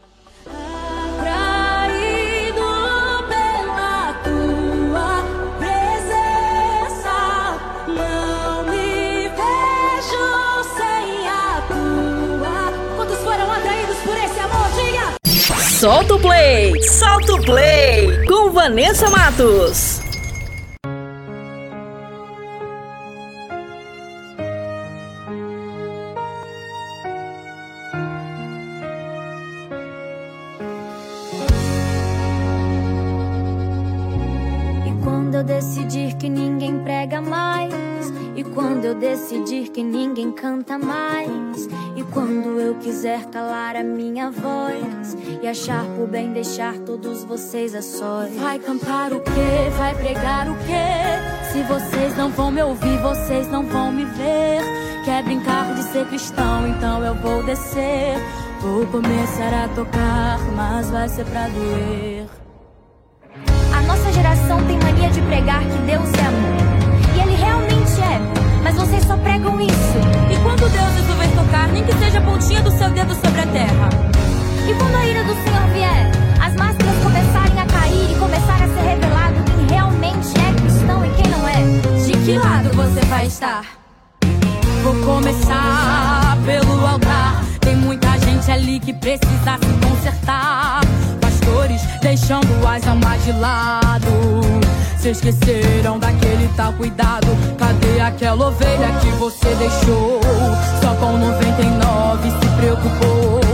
Solta 15.78 16.16
o 16.16 16.18
play! 16.18 16.82
Solta 16.82 17.34
o 17.34 17.40
play! 17.40 18.26
Com 18.26 18.50
Vanessa 18.50 19.08
Matos. 19.10 20.00
E 34.84 35.04
quando 35.04 35.36
eu 35.36 35.44
decidir 35.44 36.16
que 36.16 36.28
ninguém 36.28 36.80
prega 36.80 37.20
mais, 37.20 37.72
e 38.34 38.42
quando 38.42 38.84
eu 38.84 38.96
decidir 38.96 39.68
que 39.68 39.84
ninguém 39.84 40.32
canta 40.32 40.76
mais, 40.76 41.68
quando 42.12 42.60
eu 42.60 42.74
quiser 42.76 43.26
calar 43.26 43.76
a 43.76 43.82
minha 43.82 44.30
voz 44.30 45.16
e 45.42 45.46
achar 45.46 45.84
por 45.96 46.06
bem 46.06 46.32
deixar 46.32 46.74
todos 46.78 47.24
vocês 47.24 47.74
a 47.74 47.82
sós. 47.82 48.34
Vai 48.36 48.58
cantar 48.58 49.12
o 49.12 49.20
quê? 49.20 49.70
Vai 49.76 49.94
pregar 49.94 50.48
o 50.48 50.54
quê? 50.58 51.52
Se 51.52 51.62
vocês 51.62 52.16
não 52.16 52.30
vão 52.30 52.50
me 52.50 52.62
ouvir, 52.62 52.98
vocês 52.98 53.50
não 53.50 53.64
vão 53.64 53.92
me 53.92 54.04
ver. 54.04 54.62
Quer 55.04 55.22
brincar 55.22 55.74
de 55.74 55.82
ser 55.84 56.06
cristão, 56.06 56.68
então 56.68 57.04
eu 57.04 57.14
vou 57.14 57.42
descer. 57.42 58.16
Vou 58.60 58.86
começar 58.86 59.64
a 59.64 59.68
tocar, 59.68 60.38
mas 60.56 60.90
vai 60.90 61.08
ser 61.08 61.24
pra 61.26 61.48
doer. 61.48 62.26
A 63.72 63.82
nossa 63.82 64.12
geração 64.12 64.58
tem 64.66 64.78
mania 64.78 65.10
de 65.10 65.22
pregar 65.22 65.60
que 65.60 65.78
Deus 65.86 66.12
é 66.14 66.26
amor. 66.26 67.16
E 67.16 67.20
Ele 67.20 67.36
realmente 67.36 68.00
é, 68.00 68.62
mas 68.62 68.74
vocês 68.74 69.04
só 69.04 69.16
pregam 69.16 69.60
isso. 69.60 69.98
E 70.30 70.42
quando 70.42 70.68
Deus 70.70 70.94
resolver 70.96 71.37
nem 71.72 71.84
que 71.84 71.92
seja 71.98 72.18
a 72.18 72.22
pontinha 72.22 72.62
do 72.62 72.70
seu 72.70 72.90
dedo 72.90 73.14
sobre 73.14 73.40
a 73.40 73.46
terra. 73.46 73.88
E 74.68 74.74
quando 74.74 74.94
a 74.96 75.06
ira 75.06 75.24
do 75.24 75.34
Senhor 75.42 75.68
vier, 75.72 76.10
as 76.40 76.54
máscaras 76.54 76.96
começarem 77.02 77.60
a 77.60 77.66
cair 77.66 78.12
e 78.12 78.14
começar 78.18 78.62
a 78.62 78.68
ser 78.68 78.80
revelado 78.80 79.44
quem 79.44 79.66
realmente 79.76 80.28
é 80.38 80.60
cristão 80.60 81.04
e 81.04 81.10
quem 81.10 81.30
não 81.30 81.48
é. 81.48 82.04
De 82.04 82.12
que 82.12 82.38
lado 82.38 82.70
você 82.74 83.00
vai 83.06 83.26
estar? 83.26 83.64
Vou 84.82 84.94
começar 85.04 86.36
pelo 86.44 86.86
altar. 86.86 87.44
Tem 87.60 87.76
muita 87.76 88.18
gente 88.18 88.50
ali 88.50 88.80
que 88.80 88.92
precisa 88.92 89.58
se 89.58 89.88
consertar. 89.88 90.80
Deixando 92.00 92.66
as 92.66 92.86
almas 92.86 93.24
de 93.24 93.32
lado. 93.32 94.40
Se 94.98 95.10
esqueceram 95.10 95.98
daquele 95.98 96.48
tal 96.56 96.72
cuidado. 96.72 97.28
Cadê 97.56 98.00
aquela 98.00 98.48
ovelha 98.48 98.92
que 99.00 99.10
você 99.18 99.54
deixou? 99.54 100.20
Só 100.82 100.94
com 100.94 101.18
99 101.18 102.30
se 102.30 102.48
preocupou. 102.56 103.47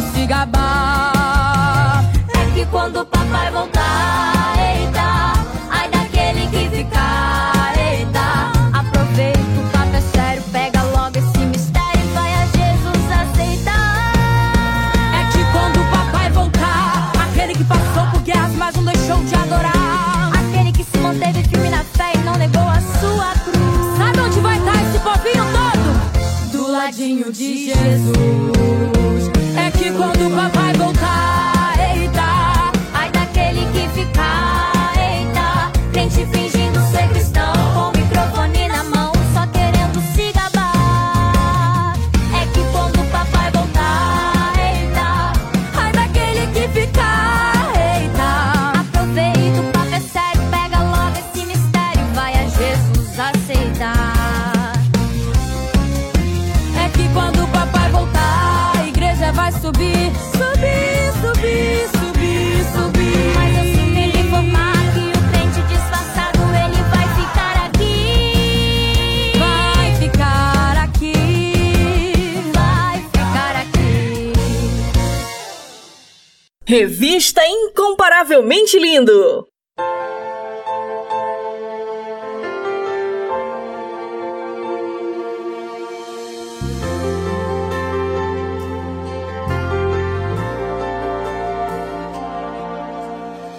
Se 0.00 0.26
gabar. 0.26 2.02
É 2.34 2.50
que 2.54 2.66
quando 2.66 3.00
o 3.00 3.06
papai 3.06 3.50
voltar, 3.50 3.79
Revista 76.70 77.42
Incomparavelmente 77.44 78.78
Lindo. 78.78 79.44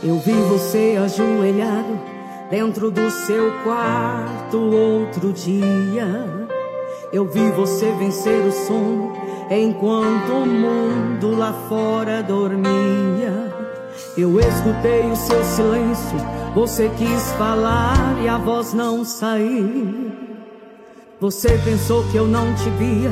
Eu 0.02 0.18
vi 0.20 0.32
você 0.32 0.98
ajoelhado 1.04 2.00
dentro 2.50 2.90
do 2.90 3.12
seu 3.12 3.52
quarto 3.66 4.58
outro 4.58 5.34
dia. 5.34 6.08
Eu 7.12 7.26
vi 7.26 7.52
você 7.52 7.92
vencer 7.92 8.40
o 8.46 8.54
sono 8.54 9.12
enquanto 9.52 10.32
o 10.32 10.46
mundo 10.46 11.38
lá 11.38 11.52
fora 11.68 12.24
dormia. 12.24 13.01
Eu 14.22 14.40
escutei 14.40 15.10
o 15.12 15.16
seu 15.16 15.44
silêncio, 15.44 16.16
você 16.54 16.92
quis 16.96 17.32
falar 17.40 17.98
e 18.24 18.30
a 18.30 18.38
voz 18.38 18.72
não 18.72 19.04
saiu. 19.04 20.12
Você 21.20 21.58
pensou 21.66 22.04
que 22.12 22.18
eu 22.18 22.28
não 22.28 22.54
te 22.54 22.70
via, 22.78 23.10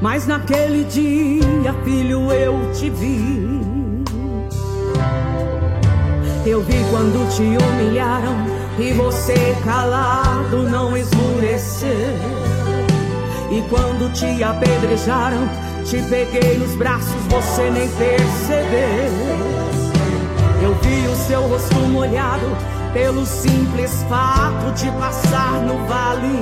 mas 0.00 0.24
naquele 0.28 0.84
dia, 0.84 1.74
filho, 1.82 2.30
eu 2.30 2.72
te 2.74 2.88
vi. 2.90 3.44
Eu 6.46 6.62
vi 6.62 6.84
quando 6.92 7.28
te 7.34 7.42
humilharam 7.42 8.46
e 8.78 8.92
você 8.92 9.56
calado 9.64 10.62
não 10.70 10.96
esmureceu. 10.96 11.90
E 13.50 13.62
quando 13.68 14.12
te 14.12 14.44
apedrejaram, 14.44 15.48
te 15.84 16.00
peguei 16.08 16.56
nos 16.56 16.76
braços, 16.76 17.20
você 17.28 17.68
nem 17.68 17.88
percebeu. 17.88 19.61
Eu 20.62 20.72
vi 20.74 21.08
o 21.08 21.16
seu 21.16 21.42
rosto 21.48 21.74
molhado 21.88 22.46
pelo 22.92 23.26
simples 23.26 23.90
fato 24.08 24.72
de 24.76 24.88
passar 24.92 25.60
no 25.62 25.84
vale. 25.88 26.38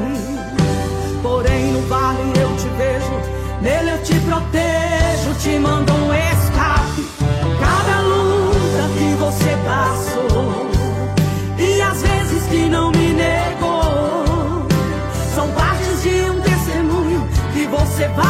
Porém, 1.23 1.73
no 1.73 1.81
vale 1.89 2.21
eu 2.39 2.55
te 2.57 2.69
vejo, 2.77 3.63
nele 3.63 3.93
eu 3.93 4.03
te 4.03 4.21
protejo, 4.21 5.35
te 5.39 5.59
mando 5.59 5.95
um 5.95 6.13
escape. 6.13 7.09
Cada 7.61 8.01
luta 8.03 8.83
que 8.99 9.15
você 9.15 9.57
passou, 9.65 10.67
e 11.59 11.81
as 11.81 12.03
vezes 12.03 12.47
que 12.49 12.69
não 12.69 12.91
me 12.91 13.15
negou, 13.15 14.67
são 15.35 15.49
partes 15.53 16.03
de 16.03 16.31
um 16.31 16.41
testemunho 16.43 17.27
que 17.55 17.67
você 17.69 18.07
vai. 18.09 18.30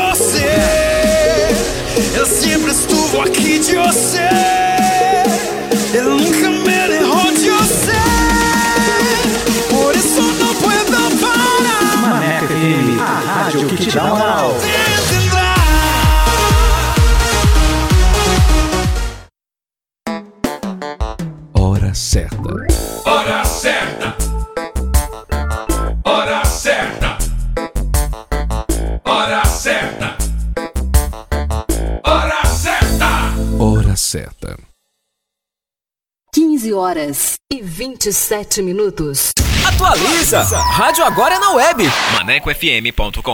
Eu 2.21 2.27
sempre 2.27 2.69
estuve 2.69 3.19
aqui 3.19 3.57
de 3.57 3.75
você. 3.77 4.29
Eu 5.91 6.03
nunca 6.03 6.49
me 6.51 6.95
errou 6.95 7.31
de 7.31 7.49
você. 7.49 7.93
Por 9.71 9.95
isso 9.95 10.21
não 10.21 10.53
puedo 10.53 11.19
parar. 11.19 11.97
Maneco 11.97 12.45
FM, 12.45 13.01
a 13.01 13.41
rádio 13.41 13.67
que 13.69 13.75
te 13.75 13.89
dá 13.89 14.03
moral. 14.03 14.55
15 36.61 36.73
horas 36.73 37.33
e 37.51 37.59
27 37.59 38.61
minutos. 38.61 39.31
Atualiza! 39.67 40.43
Rádio 40.43 41.03
agora 41.03 41.35
é 41.35 41.39
na 41.39 41.53
web. 41.53 41.83
ManecoFM.com 42.13 43.33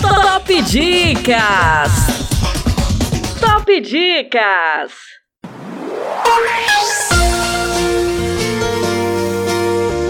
Top 0.00 0.62
Dicas! 0.62 1.92
Top 3.40 3.80
Dicas! 3.80 4.92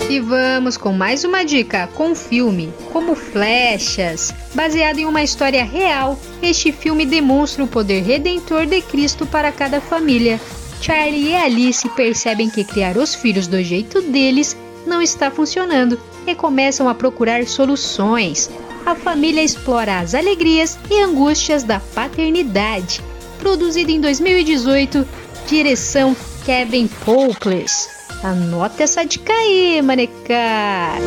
E 0.09 0.21
vamos 0.21 0.79
com 0.79 0.95
mais 0.95 1.23
uma 1.23 1.45
dica 1.45 1.87
com 1.89 2.13
um 2.13 2.15
filme, 2.15 2.73
como 2.91 3.15
Flechas. 3.15 4.33
Baseado 4.55 5.01
em 5.01 5.05
uma 5.05 5.23
história 5.23 5.63
real, 5.63 6.19
este 6.43 6.73
filme 6.73 7.05
demonstra 7.05 7.63
o 7.63 7.69
poder 7.69 8.03
redentor 8.05 8.65
de 8.65 8.81
Cristo 8.81 9.27
para 9.27 9.53
cada 9.53 9.83
família. 9.83 10.41
Charlie 10.81 11.29
e 11.29 11.37
Alice 11.37 11.87
percebem 11.91 12.49
que 12.49 12.65
criar 12.65 12.97
os 12.97 13.15
filhos 13.15 13.47
do 13.47 13.63
jeito 13.63 14.01
deles 14.01 14.57
não 14.87 15.03
está 15.03 15.31
funcionando 15.31 16.01
e 16.27 16.35
começam 16.35 16.89
a 16.89 16.95
procurar 16.95 17.47
soluções. 17.47 18.51
A 18.85 18.95
família 18.95 19.43
explora 19.43 20.01
as 20.01 20.15
alegrias 20.15 20.79
e 20.91 21.01
angústias 21.01 21.63
da 21.63 21.81
paternidade. 21.81 23.01
Produzido 23.39 23.91
em 23.91 24.01
2018, 24.01 25.07
direção 25.47 26.17
Kevin 26.45 26.89
Poples. 27.05 27.89
Anota 28.23 28.83
essa 28.83 29.05
dica 29.05 29.33
aí, 29.33 29.81
maneca! 29.83 30.99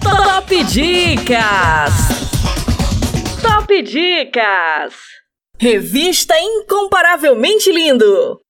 Top 0.00 0.64
Dicas! 0.64 1.92
Top 3.40 3.82
Dicas! 3.82 4.94
Revista 5.58 6.34
Incomparavelmente 6.38 7.70
Lindo! 7.70 8.40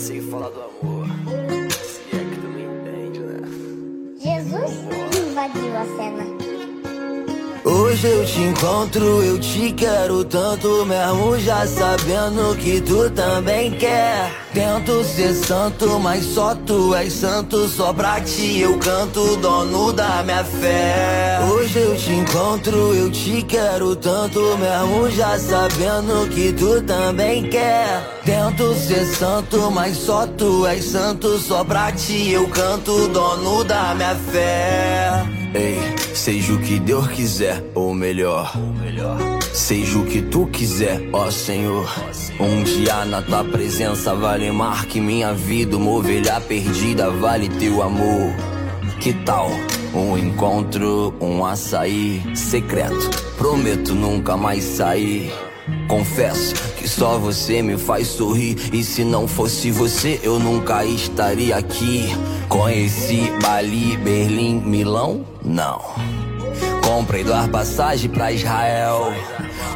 Sei 0.00 0.22
falar 0.22 0.48
do 0.48 0.62
amor. 0.62 1.06
Se 1.82 2.16
é 2.16 2.24
que 2.24 2.40
tu 2.40 2.48
me 2.48 2.62
entende, 2.62 3.20
né? 3.20 3.40
Jesus 4.18 4.72
invadiu 5.28 5.76
a 5.76 5.84
cena. 5.84 6.39
Hoje 7.62 8.06
eu 8.06 8.24
te 8.24 8.40
encontro, 8.40 9.22
eu 9.22 9.38
te 9.38 9.70
quero 9.72 10.24
tanto 10.24 10.86
mesmo 10.86 11.38
já 11.40 11.66
sabendo 11.66 12.56
que 12.56 12.80
tu 12.80 13.10
também 13.10 13.70
quer. 13.72 14.32
Tento 14.54 15.04
ser 15.04 15.34
santo, 15.34 16.00
mas 16.00 16.24
só 16.24 16.54
tu 16.54 16.94
és 16.94 17.12
santo, 17.12 17.68
só 17.68 17.92
pra 17.92 18.18
ti 18.22 18.60
eu 18.60 18.78
canto, 18.78 19.36
dono 19.36 19.92
da 19.92 20.22
minha 20.22 20.42
fé. 20.42 21.38
Hoje 21.50 21.78
eu 21.80 21.96
te 21.96 22.12
encontro, 22.12 22.94
eu 22.94 23.10
te 23.10 23.42
quero 23.42 23.94
tanto 23.94 24.40
mesmo 24.56 25.10
já 25.10 25.38
sabendo 25.38 26.28
que 26.30 26.54
tu 26.54 26.80
também 26.82 27.44
quer. 27.50 28.02
Tento 28.24 28.74
ser 28.74 29.04
santo, 29.04 29.70
mas 29.70 29.98
só 29.98 30.26
tu 30.26 30.66
és 30.66 30.82
santo, 30.82 31.38
só 31.38 31.62
pra 31.62 31.92
ti 31.92 32.30
eu 32.30 32.48
canto, 32.48 33.06
dono 33.08 33.62
da 33.64 33.94
minha 33.94 34.14
fé. 34.14 35.39
Ei, 35.52 35.78
seja 36.14 36.52
o 36.52 36.60
que 36.60 36.78
Deus 36.78 37.08
quiser, 37.08 37.60
ou 37.74 37.92
melhor, 37.92 38.52
seja 39.52 39.98
o 39.98 40.06
que 40.06 40.22
tu 40.22 40.46
quiser, 40.46 41.00
ó 41.12 41.28
Senhor. 41.28 41.88
Um 42.38 42.62
dia 42.62 43.04
na 43.04 43.20
tua 43.20 43.42
presença 43.42 44.14
vale 44.14 44.52
mais 44.52 44.84
que 44.84 45.00
minha 45.00 45.34
vida, 45.34 45.76
uma 45.76 45.90
ovelha 45.90 46.40
perdida 46.40 47.10
vale 47.10 47.48
teu 47.48 47.82
amor. 47.82 48.32
Que 49.00 49.12
tal 49.12 49.50
um 49.92 50.16
encontro, 50.16 51.14
um 51.20 51.44
açaí 51.44 52.22
secreto? 52.34 53.10
Prometo 53.36 53.92
nunca 53.94 54.36
mais 54.36 54.62
sair. 54.62 55.32
Confesso 55.90 56.54
que 56.76 56.88
só 56.88 57.18
você 57.18 57.60
me 57.60 57.76
faz 57.76 58.06
sorrir. 58.06 58.56
E 58.72 58.84
se 58.84 59.02
não 59.02 59.26
fosse 59.26 59.72
você, 59.72 60.20
eu 60.22 60.38
nunca 60.38 60.84
estaria 60.84 61.56
aqui. 61.56 62.04
Conheci 62.48 63.32
Bali, 63.42 63.96
Berlim, 63.96 64.60
Milão? 64.60 65.26
Não. 65.44 65.82
Comprei 66.84 67.24
duas 67.24 67.48
passagens 67.48 68.12
pra 68.12 68.30
Israel. 68.30 69.12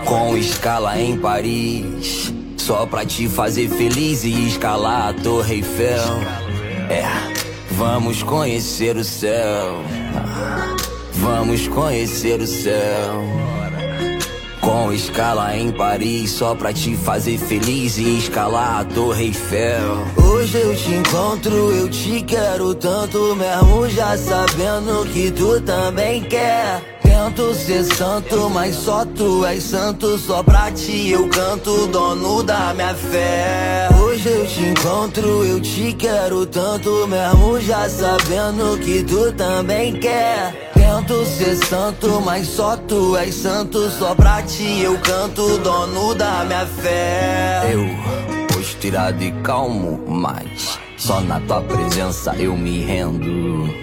Com 0.04 0.36
escala 0.36 1.00
em 1.00 1.18
Paris. 1.18 2.32
Só 2.58 2.86
pra 2.86 3.04
te 3.04 3.28
fazer 3.28 3.68
feliz 3.68 4.22
e 4.22 4.46
escalar 4.46 5.08
a 5.08 5.14
Torre 5.14 5.56
Eiffel. 5.56 6.20
É, 6.90 7.04
vamos 7.72 8.22
conhecer 8.22 8.96
o 8.96 9.02
céu. 9.02 9.82
Vamos 11.14 11.66
conhecer 11.66 12.40
o 12.40 12.46
céu. 12.46 13.63
Com 14.64 14.90
escala 14.90 15.54
em 15.54 15.70
Paris, 15.70 16.30
só 16.30 16.54
pra 16.54 16.72
te 16.72 16.96
fazer 16.96 17.36
feliz 17.36 17.98
e 17.98 18.16
escalar 18.16 18.80
a 18.80 18.84
Torre 18.84 19.24
Eiffel. 19.24 20.06
Hoje 20.16 20.58
eu 20.58 20.74
te 20.74 20.94
encontro, 20.94 21.70
eu 21.70 21.86
te 21.90 22.22
quero 22.22 22.74
tanto 22.74 23.36
mesmo, 23.36 23.86
já 23.90 24.16
sabendo 24.16 25.04
que 25.12 25.30
tu 25.30 25.60
também 25.60 26.22
quer. 26.22 26.98
Tento 27.02 27.54
ser 27.54 27.84
santo, 27.84 28.48
mas 28.48 28.74
só 28.74 29.04
tu 29.04 29.44
és 29.44 29.62
santo, 29.62 30.16
só 30.16 30.42
pra 30.42 30.70
ti 30.72 31.10
eu 31.10 31.28
canto, 31.28 31.86
dono 31.88 32.42
da 32.42 32.72
minha 32.72 32.94
fé. 32.94 33.88
Hoje 34.02 34.30
eu 34.30 34.46
te 34.46 34.62
encontro, 34.62 35.44
eu 35.44 35.60
te 35.60 35.92
quero 35.92 36.46
tanto 36.46 37.06
mesmo, 37.06 37.60
já 37.60 37.86
sabendo 37.86 38.78
que 38.78 39.04
tu 39.04 39.30
também 39.32 39.92
quer. 40.00 40.72
Tento 40.94 41.26
ser 41.26 41.56
santo, 41.56 42.22
mas 42.24 42.46
só 42.46 42.76
tu 42.76 43.16
és 43.16 43.34
santo, 43.34 43.90
só 43.90 44.14
pra 44.14 44.40
ti 44.42 44.80
eu 44.80 44.96
canto, 45.00 45.58
dono 45.58 46.14
da 46.14 46.44
minha 46.44 46.64
fé. 46.66 47.68
Eu, 47.68 47.84
postirado 48.46 49.20
e 49.24 49.32
calmo, 49.42 50.04
mas 50.06 50.78
só 50.96 51.20
na 51.20 51.40
tua 51.40 51.62
presença 51.62 52.36
eu 52.36 52.56
me 52.56 52.78
rendo. 52.78 53.74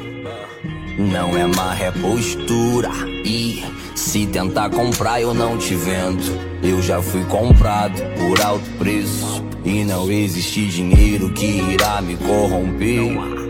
Não 0.97 1.37
é 1.37 1.45
má 1.47 1.73
repostura 1.73 2.89
E 3.25 3.61
se 3.93 4.25
tentar 4.27 4.69
comprar 4.69 5.21
eu 5.21 5.33
não 5.33 5.57
te 5.57 5.73
vendo 5.73 6.37
Eu 6.61 6.81
já 6.81 7.01
fui 7.01 7.23
comprado 7.25 8.01
por 8.19 8.39
alto 8.41 8.69
preço 8.77 9.43
E 9.63 9.85
não 9.85 10.11
existe 10.11 10.67
dinheiro 10.67 11.31
que 11.31 11.45
irá 11.45 12.01
me 12.01 12.17
corromper 12.17 13.40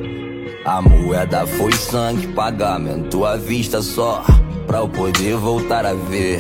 A 0.64 0.80
moeda 0.80 1.48
foi 1.48 1.72
sangue, 1.72 2.28
pagamento 2.28 3.26
à 3.26 3.36
vista 3.36 3.82
só 3.82 4.24
Pra 4.68 4.78
eu 4.78 4.88
poder 4.88 5.36
voltar 5.36 5.86
a 5.88 5.94
ver 5.94 6.40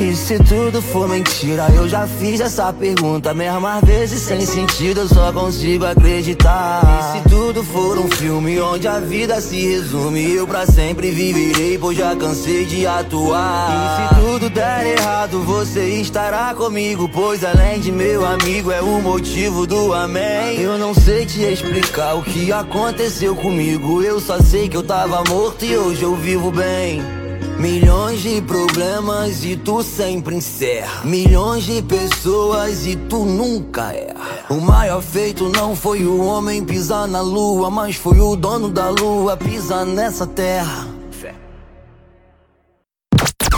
E 0.00 0.16
se 0.16 0.38
tudo 0.38 0.80
for 0.80 1.06
mentira, 1.06 1.66
eu 1.74 1.86
já 1.86 2.06
fiz 2.06 2.40
essa 2.40 2.72
pergunta 2.72 3.34
Mesmas 3.34 3.84
vezes 3.84 4.22
sem 4.22 4.40
sentido, 4.40 5.00
eu 5.00 5.08
só 5.08 5.30
consigo 5.30 5.84
acreditar. 5.84 6.80
E 6.82 7.18
se 7.18 7.28
tudo 7.28 7.62
for 7.62 7.98
um 7.98 8.08
filme 8.08 8.58
onde 8.62 8.88
a 8.88 8.98
vida 8.98 9.38
se 9.42 9.60
resume 9.60 10.36
Eu 10.36 10.46
pra 10.46 10.64
sempre 10.64 11.10
viverei, 11.10 11.76
pois 11.76 11.98
já 11.98 12.16
cansei 12.16 12.64
de 12.64 12.86
atuar. 12.86 14.08
E 14.08 14.14
se 14.14 14.20
tudo 14.22 14.48
der 14.48 14.86
errado, 14.98 15.42
você 15.42 15.86
estará 16.00 16.54
comigo 16.54 17.06
Pois 17.06 17.44
além 17.44 17.78
de 17.78 17.92
meu 17.92 18.24
amigo, 18.24 18.72
é 18.72 18.80
o 18.80 19.02
motivo 19.02 19.66
do 19.66 19.92
amém. 19.92 20.58
Eu 20.58 20.78
não 20.78 20.94
sei 20.94 21.26
te 21.26 21.42
explicar 21.42 22.14
o 22.14 22.22
que 22.22 22.50
aconteceu 22.50 23.36
comigo 23.36 24.02
Eu 24.02 24.18
só 24.18 24.40
sei 24.40 24.66
que 24.66 24.78
eu 24.78 24.82
tava 24.82 25.22
morto 25.28 25.62
e 25.62 25.76
hoje 25.76 26.02
eu 26.02 26.16
vivo 26.16 26.50
bem 26.50 27.19
Milhões 27.60 28.22
de 28.22 28.40
problemas 28.40 29.44
e 29.44 29.54
tu 29.54 29.82
sempre 29.82 30.34
encerra. 30.34 31.04
Milhões 31.04 31.64
de 31.64 31.82
pessoas 31.82 32.86
e 32.86 32.96
tu 32.96 33.26
nunca 33.26 33.92
erra. 33.92 34.46
O 34.48 34.62
maior 34.62 35.02
feito 35.02 35.46
não 35.50 35.76
foi 35.76 36.06
o 36.06 36.24
homem 36.24 36.64
pisar 36.64 37.06
na 37.06 37.20
lua, 37.20 37.70
mas 37.70 37.96
foi 37.96 38.18
o 38.18 38.34
dono 38.34 38.70
da 38.70 38.88
lua 38.88 39.36
pisar 39.36 39.84
nessa 39.84 40.26
terra. 40.26 40.88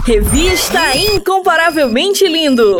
Revista 0.04 0.96
Incomparavelmente 0.96 2.26
Lindo. 2.26 2.78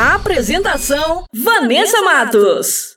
A 0.00 0.14
apresentação: 0.14 1.26
Vanessa 1.30 2.00
Matos. 2.00 2.91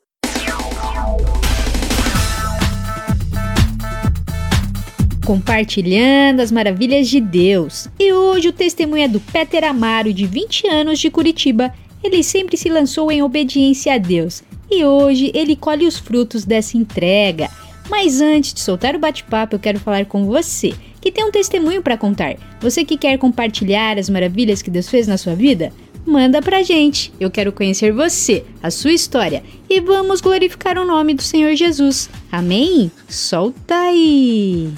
Compartilhando 5.25 6.39
as 6.39 6.51
maravilhas 6.51 7.09
de 7.09 7.19
Deus. 7.19 7.89
E 7.99 8.13
hoje 8.13 8.49
o 8.49 8.53
testemunho 8.53 9.03
é 9.03 9.07
do 9.07 9.19
Peter 9.19 9.63
Amaro, 9.63 10.13
de 10.13 10.25
20 10.25 10.67
anos, 10.67 10.99
de 10.99 11.09
Curitiba. 11.09 11.73
Ele 12.03 12.23
sempre 12.23 12.55
se 12.55 12.69
lançou 12.69 13.11
em 13.11 13.23
obediência 13.23 13.95
a 13.95 13.97
Deus 13.97 14.43
e 14.69 14.85
hoje 14.85 15.31
ele 15.33 15.55
colhe 15.55 15.85
os 15.85 15.97
frutos 15.97 16.45
dessa 16.45 16.77
entrega. 16.77 17.49
Mas 17.89 18.21
antes 18.21 18.53
de 18.53 18.59
soltar 18.59 18.95
o 18.95 18.99
bate-papo, 18.99 19.55
eu 19.55 19.59
quero 19.59 19.79
falar 19.79 20.05
com 20.05 20.25
você 20.25 20.73
que 21.01 21.11
tem 21.11 21.23
um 21.23 21.31
testemunho 21.31 21.81
para 21.81 21.97
contar. 21.97 22.35
Você 22.59 22.83
que 22.83 22.97
quer 22.97 23.17
compartilhar 23.17 23.97
as 23.97 24.09
maravilhas 24.09 24.61
que 24.61 24.71
Deus 24.71 24.89
fez 24.89 25.07
na 25.07 25.17
sua 25.17 25.35
vida? 25.35 25.71
Manda 26.05 26.41
pra 26.41 26.61
gente. 26.61 27.11
Eu 27.19 27.31
quero 27.31 27.51
conhecer 27.51 27.91
você, 27.91 28.43
a 28.61 28.69
sua 28.69 28.91
história 28.91 29.43
e 29.69 29.81
vamos 29.81 30.21
glorificar 30.21 30.77
o 30.77 30.85
nome 30.85 31.15
do 31.15 31.23
Senhor 31.23 31.55
Jesus. 31.55 32.09
Amém? 32.31 32.91
Solta 33.09 33.75
aí! 33.75 34.71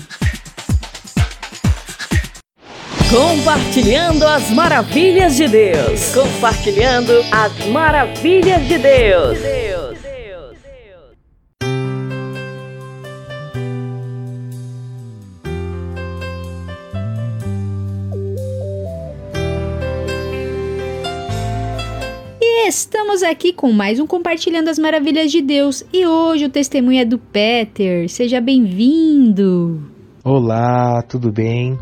Compartilhando 3.10 4.26
as 4.26 4.50
maravilhas 4.52 5.36
de 5.36 5.48
Deus. 5.48 6.14
Compartilhando 6.14 7.14
as 7.32 7.66
maravilhas 7.68 8.68
de 8.68 8.78
Deus. 8.78 9.67
Estamos 22.68 23.24
aqui 23.24 23.54
com 23.54 23.72
mais 23.72 23.98
um 23.98 24.06
Compartilhando 24.06 24.68
as 24.68 24.78
Maravilhas 24.78 25.32
de 25.32 25.42
Deus. 25.42 25.86
E 25.94 26.06
hoje 26.06 26.44
o 26.44 26.50
testemunho 26.50 27.00
é 27.00 27.06
do 27.06 27.18
Peter. 27.18 28.10
Seja 28.10 28.42
bem-vindo. 28.42 29.90
Olá, 30.22 31.02
tudo 31.02 31.32
bem? 31.32 31.80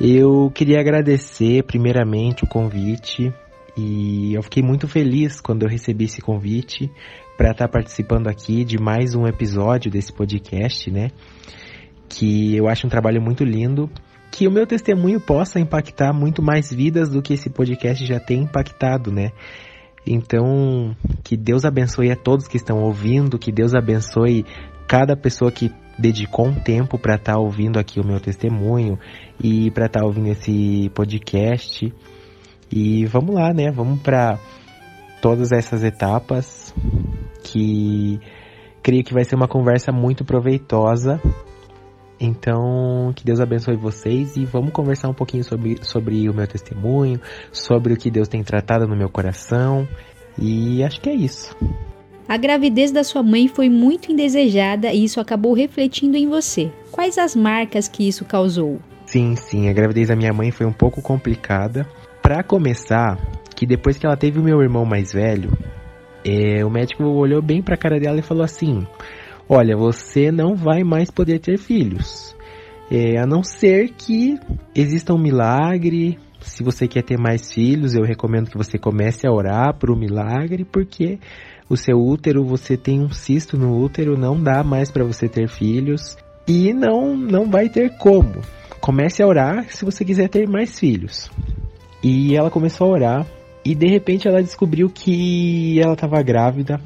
Eu 0.00 0.52
queria 0.54 0.78
agradecer 0.78 1.64
primeiramente 1.64 2.44
o 2.44 2.46
convite 2.46 3.34
e 3.76 4.32
eu 4.32 4.42
fiquei 4.44 4.62
muito 4.62 4.86
feliz 4.86 5.40
quando 5.40 5.64
eu 5.64 5.68
recebi 5.68 6.04
esse 6.04 6.20
convite 6.20 6.88
para 7.36 7.50
estar 7.50 7.66
participando 7.66 8.28
aqui 8.28 8.64
de 8.64 8.78
mais 8.78 9.16
um 9.16 9.26
episódio 9.26 9.90
desse 9.90 10.12
podcast, 10.12 10.92
né? 10.92 11.10
Que 12.08 12.56
eu 12.56 12.68
acho 12.68 12.86
um 12.86 12.90
trabalho 12.90 13.20
muito 13.20 13.42
lindo, 13.42 13.90
que 14.30 14.46
o 14.46 14.52
meu 14.52 14.64
testemunho 14.64 15.20
possa 15.20 15.58
impactar 15.58 16.12
muito 16.12 16.40
mais 16.40 16.72
vidas 16.72 17.08
do 17.08 17.20
que 17.20 17.34
esse 17.34 17.50
podcast 17.50 18.06
já 18.06 18.20
tem 18.20 18.42
impactado, 18.42 19.10
né? 19.10 19.32
Então, 20.06 20.94
que 21.22 21.36
Deus 21.36 21.64
abençoe 21.64 22.10
a 22.10 22.16
todos 22.16 22.46
que 22.46 22.56
estão 22.56 22.82
ouvindo, 22.82 23.38
que 23.38 23.50
Deus 23.50 23.74
abençoe 23.74 24.44
cada 24.86 25.16
pessoa 25.16 25.50
que 25.50 25.72
dedicou 25.98 26.46
um 26.46 26.54
tempo 26.54 26.98
para 26.98 27.14
estar 27.14 27.34
tá 27.34 27.38
ouvindo 27.38 27.78
aqui 27.78 28.00
o 28.00 28.06
meu 28.06 28.20
testemunho 28.20 28.98
e 29.42 29.70
para 29.70 29.86
estar 29.86 30.00
tá 30.00 30.06
ouvindo 30.06 30.28
esse 30.28 30.90
podcast. 30.94 31.92
E 32.70 33.06
vamos 33.06 33.34
lá, 33.34 33.52
né? 33.52 33.70
Vamos 33.70 34.00
para 34.00 34.38
todas 35.22 35.52
essas 35.52 35.82
etapas 35.82 36.74
que 37.42 38.20
creio 38.82 39.04
que 39.04 39.14
vai 39.14 39.24
ser 39.24 39.36
uma 39.36 39.48
conversa 39.48 39.90
muito 39.90 40.24
proveitosa. 40.24 41.20
Então, 42.18 43.12
que 43.14 43.24
Deus 43.24 43.40
abençoe 43.40 43.76
vocês 43.76 44.36
e 44.36 44.44
vamos 44.44 44.72
conversar 44.72 45.08
um 45.08 45.14
pouquinho 45.14 45.44
sobre, 45.44 45.78
sobre 45.82 46.28
o 46.28 46.34
meu 46.34 46.46
testemunho, 46.46 47.20
sobre 47.52 47.92
o 47.92 47.96
que 47.96 48.10
Deus 48.10 48.28
tem 48.28 48.42
tratado 48.42 48.86
no 48.86 48.96
meu 48.96 49.08
coração. 49.08 49.88
E 50.38 50.82
acho 50.82 51.00
que 51.00 51.10
é 51.10 51.14
isso. 51.14 51.56
A 52.26 52.36
gravidez 52.36 52.90
da 52.90 53.04
sua 53.04 53.22
mãe 53.22 53.48
foi 53.48 53.68
muito 53.68 54.10
indesejada 54.10 54.92
e 54.92 55.04
isso 55.04 55.20
acabou 55.20 55.52
refletindo 55.52 56.16
em 56.16 56.28
você. 56.28 56.70
Quais 56.90 57.18
as 57.18 57.36
marcas 57.36 57.86
que 57.86 58.08
isso 58.08 58.24
causou? 58.24 58.78
Sim, 59.04 59.36
sim, 59.36 59.68
a 59.68 59.72
gravidez 59.72 60.08
da 60.08 60.16
minha 60.16 60.32
mãe 60.32 60.50
foi 60.50 60.66
um 60.66 60.72
pouco 60.72 61.02
complicada. 61.02 61.86
Para 62.22 62.42
começar, 62.42 63.18
que 63.54 63.66
depois 63.66 63.98
que 63.98 64.06
ela 64.06 64.16
teve 64.16 64.38
o 64.38 64.42
meu 64.42 64.62
irmão 64.62 64.86
mais 64.86 65.12
velho, 65.12 65.52
é, 66.24 66.64
o 66.64 66.70
médico 66.70 67.04
olhou 67.04 67.42
bem 67.42 67.60
para 67.60 67.74
a 67.74 67.78
cara 67.78 68.00
dela 68.00 68.18
e 68.18 68.22
falou 68.22 68.42
assim: 68.42 68.86
Olha, 69.48 69.76
você 69.76 70.30
não 70.32 70.54
vai 70.54 70.82
mais 70.82 71.10
poder 71.10 71.38
ter 71.38 71.58
filhos. 71.58 72.34
É, 72.90 73.18
a 73.18 73.26
não 73.26 73.42
ser 73.42 73.90
que 73.90 74.38
exista 74.74 75.12
um 75.12 75.18
milagre. 75.18 76.18
Se 76.40 76.62
você 76.62 76.86
quer 76.86 77.02
ter 77.02 77.18
mais 77.18 77.52
filhos, 77.52 77.94
eu 77.94 78.02
recomendo 78.02 78.50
que 78.50 78.56
você 78.56 78.78
comece 78.78 79.26
a 79.26 79.32
orar 79.32 79.74
por 79.78 79.90
um 79.90 79.96
milagre, 79.96 80.64
porque 80.64 81.18
o 81.68 81.76
seu 81.76 81.98
útero, 81.98 82.44
você 82.44 82.76
tem 82.76 83.00
um 83.00 83.10
cisto 83.10 83.56
no 83.56 83.82
útero, 83.82 84.18
não 84.18 84.40
dá 84.42 84.62
mais 84.62 84.90
para 84.90 85.04
você 85.04 85.28
ter 85.28 85.48
filhos 85.48 86.16
e 86.46 86.74
não 86.74 87.16
não 87.16 87.50
vai 87.50 87.68
ter 87.68 87.96
como. 87.96 88.42
Comece 88.80 89.22
a 89.22 89.26
orar 89.26 89.66
se 89.70 89.84
você 89.84 90.04
quiser 90.04 90.28
ter 90.28 90.46
mais 90.46 90.78
filhos. 90.78 91.30
E 92.02 92.36
ela 92.36 92.50
começou 92.50 92.88
a 92.88 92.90
orar 92.90 93.26
e 93.64 93.74
de 93.74 93.86
repente 93.86 94.28
ela 94.28 94.42
descobriu 94.42 94.90
que 94.90 95.80
ela 95.80 95.94
estava 95.94 96.22
grávida. 96.22 96.78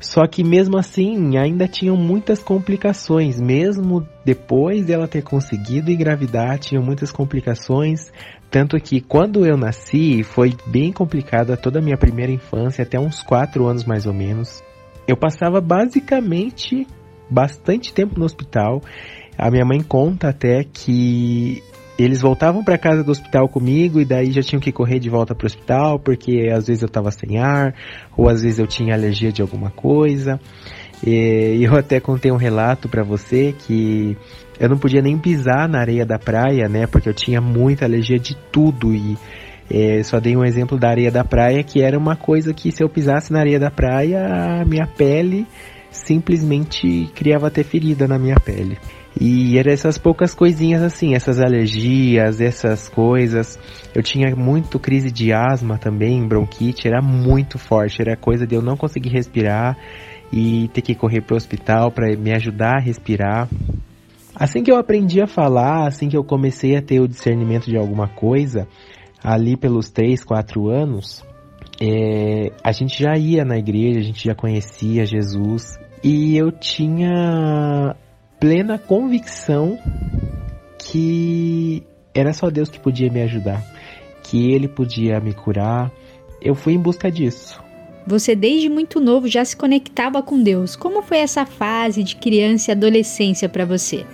Só 0.00 0.26
que 0.26 0.42
mesmo 0.42 0.78
assim 0.78 1.36
ainda 1.36 1.68
tinham 1.68 1.94
muitas 1.94 2.42
complicações, 2.42 3.38
mesmo 3.38 4.08
depois 4.24 4.86
dela 4.86 5.06
ter 5.06 5.22
conseguido 5.22 5.90
engravidar, 5.90 6.58
tinham 6.58 6.82
muitas 6.82 7.12
complicações, 7.12 8.10
tanto 8.50 8.78
que 8.78 9.02
quando 9.02 9.44
eu 9.44 9.58
nasci 9.58 10.22
foi 10.22 10.56
bem 10.66 10.90
complicada 10.90 11.54
toda 11.54 11.80
a 11.80 11.82
minha 11.82 11.98
primeira 11.98 12.32
infância, 12.32 12.82
até 12.82 12.98
uns 12.98 13.22
4 13.22 13.66
anos 13.66 13.84
mais 13.84 14.06
ou 14.06 14.14
menos. 14.14 14.62
Eu 15.06 15.18
passava 15.18 15.60
basicamente 15.60 16.86
bastante 17.28 17.92
tempo 17.92 18.18
no 18.18 18.24
hospital. 18.24 18.82
A 19.36 19.50
minha 19.50 19.64
mãe 19.64 19.82
conta 19.82 20.30
até 20.30 20.64
que 20.64 21.62
eles 22.02 22.20
voltavam 22.20 22.62
para 22.64 22.78
casa 22.78 23.02
do 23.02 23.10
hospital 23.10 23.48
comigo 23.48 24.00
e 24.00 24.04
daí 24.04 24.30
já 24.32 24.42
tinham 24.42 24.60
que 24.60 24.72
correr 24.72 24.98
de 24.98 25.10
volta 25.10 25.34
para 25.34 25.44
o 25.44 25.46
hospital 25.46 25.98
porque 25.98 26.48
às 26.52 26.66
vezes 26.66 26.82
eu 26.82 26.86
estava 26.86 27.10
sem 27.10 27.38
ar 27.38 27.74
ou 28.16 28.28
às 28.28 28.42
vezes 28.42 28.58
eu 28.58 28.66
tinha 28.66 28.94
alergia 28.94 29.32
de 29.32 29.42
alguma 29.42 29.70
coisa. 29.70 30.38
E 31.04 31.62
eu 31.62 31.76
até 31.76 31.98
contei 31.98 32.30
um 32.30 32.36
relato 32.36 32.88
para 32.88 33.02
você 33.02 33.54
que 33.66 34.16
eu 34.58 34.68
não 34.68 34.76
podia 34.76 35.00
nem 35.00 35.18
pisar 35.18 35.68
na 35.68 35.80
areia 35.80 36.04
da 36.04 36.18
praia, 36.18 36.68
né? 36.68 36.86
Porque 36.86 37.08
eu 37.08 37.14
tinha 37.14 37.40
muita 37.40 37.86
alergia 37.86 38.18
de 38.18 38.36
tudo 38.52 38.94
e 38.94 39.16
é, 39.70 40.02
só 40.02 40.20
dei 40.20 40.36
um 40.36 40.44
exemplo 40.44 40.78
da 40.78 40.90
areia 40.90 41.10
da 41.10 41.24
praia 41.24 41.62
que 41.62 41.80
era 41.80 41.98
uma 41.98 42.16
coisa 42.16 42.52
que 42.52 42.70
se 42.70 42.82
eu 42.82 42.88
pisasse 42.88 43.32
na 43.32 43.40
areia 43.40 43.58
da 43.58 43.70
praia, 43.70 44.60
a 44.60 44.64
minha 44.64 44.86
pele 44.86 45.46
simplesmente 45.90 47.10
criava 47.14 47.46
até 47.46 47.62
ferida 47.62 48.06
na 48.06 48.18
minha 48.18 48.36
pele. 48.36 48.76
E 49.18 49.58
eram 49.58 49.72
essas 49.72 49.98
poucas 49.98 50.34
coisinhas 50.34 50.82
assim, 50.82 51.14
essas 51.14 51.40
alergias, 51.40 52.40
essas 52.40 52.88
coisas. 52.88 53.58
Eu 53.94 54.02
tinha 54.02 54.34
muito 54.36 54.78
crise 54.78 55.10
de 55.10 55.32
asma 55.32 55.78
também, 55.78 56.26
bronquite, 56.26 56.86
era 56.86 57.02
muito 57.02 57.58
forte, 57.58 58.00
era 58.00 58.16
coisa 58.16 58.46
de 58.46 58.54
eu 58.54 58.62
não 58.62 58.76
conseguir 58.76 59.10
respirar 59.10 59.76
e 60.32 60.68
ter 60.68 60.82
que 60.82 60.94
correr 60.94 61.22
para 61.22 61.34
o 61.34 61.36
hospital 61.36 61.90
para 61.90 62.16
me 62.16 62.32
ajudar 62.32 62.76
a 62.76 62.80
respirar. 62.80 63.48
Assim 64.34 64.62
que 64.62 64.70
eu 64.70 64.76
aprendi 64.76 65.20
a 65.20 65.26
falar, 65.26 65.88
assim 65.88 66.08
que 66.08 66.16
eu 66.16 66.22
comecei 66.22 66.76
a 66.76 66.82
ter 66.82 67.00
o 67.00 67.08
discernimento 67.08 67.66
de 67.66 67.76
alguma 67.76 68.06
coisa, 68.06 68.68
ali 69.22 69.56
pelos 69.56 69.90
3, 69.90 70.22
4 70.22 70.68
anos, 70.68 71.24
é, 71.80 72.52
a 72.62 72.72
gente 72.72 73.02
já 73.02 73.16
ia 73.16 73.44
na 73.44 73.58
igreja, 73.58 73.98
a 73.98 74.02
gente 74.02 74.24
já 74.24 74.34
conhecia 74.34 75.04
Jesus 75.04 75.78
e 76.02 76.36
eu 76.36 76.52
tinha 76.52 77.96
plena 78.40 78.78
convicção 78.78 79.78
que 80.78 81.84
era 82.14 82.32
só 82.32 82.50
Deus 82.50 82.68
que 82.68 82.80
podia 82.80 83.10
me 83.10 83.22
ajudar, 83.22 83.62
que 84.22 84.52
ele 84.52 84.66
podia 84.66 85.20
me 85.20 85.32
curar. 85.32 85.92
Eu 86.40 86.54
fui 86.54 86.72
em 86.72 86.80
busca 86.80 87.10
disso. 87.10 87.62
Você 88.06 88.34
desde 88.34 88.68
muito 88.68 88.98
novo 88.98 89.28
já 89.28 89.44
se 89.44 89.54
conectava 89.54 90.22
com 90.22 90.42
Deus. 90.42 90.74
Como 90.74 91.02
foi 91.02 91.18
essa 91.18 91.44
fase 91.44 92.02
de 92.02 92.16
criança 92.16 92.70
e 92.70 92.72
adolescência 92.72 93.48
para 93.48 93.66
você? 93.66 94.06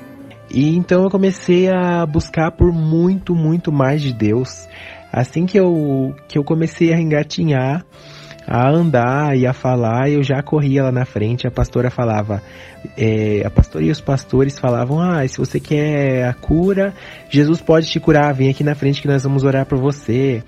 E 0.50 0.76
então 0.76 1.04
eu 1.04 1.10
comecei 1.10 1.68
a 1.68 2.04
buscar 2.04 2.50
por 2.50 2.72
muito, 2.72 3.34
muito 3.34 3.72
mais 3.72 4.02
de 4.02 4.12
Deus. 4.12 4.68
Assim 5.12 5.46
que 5.46 5.58
eu, 5.58 6.14
que 6.28 6.36
eu 6.36 6.44
comecei 6.44 6.92
a 6.92 7.00
engatinhar, 7.00 7.86
a 8.46 8.70
andar 8.70 9.36
e 9.36 9.46
a 9.46 9.52
falar, 9.52 10.08
eu 10.08 10.22
já 10.22 10.42
corria 10.42 10.84
lá 10.84 10.92
na 10.92 11.04
frente. 11.04 11.46
A 11.46 11.50
pastora 11.50 11.90
falava, 11.90 12.42
é, 12.96 13.42
a 13.44 13.50
pastora 13.50 13.84
e 13.84 13.90
os 13.90 14.00
pastores 14.00 14.58
falavam: 14.58 15.00
Ah, 15.00 15.26
se 15.26 15.38
você 15.38 15.58
quer 15.58 16.28
a 16.28 16.32
cura, 16.32 16.94
Jesus 17.28 17.60
pode 17.60 17.88
te 17.88 17.98
curar, 17.98 18.32
vem 18.32 18.48
aqui 18.48 18.62
na 18.62 18.74
frente 18.74 19.02
que 19.02 19.08
nós 19.08 19.22
vamos 19.24 19.42
orar 19.44 19.66
por 19.66 19.78
você. 19.78 20.42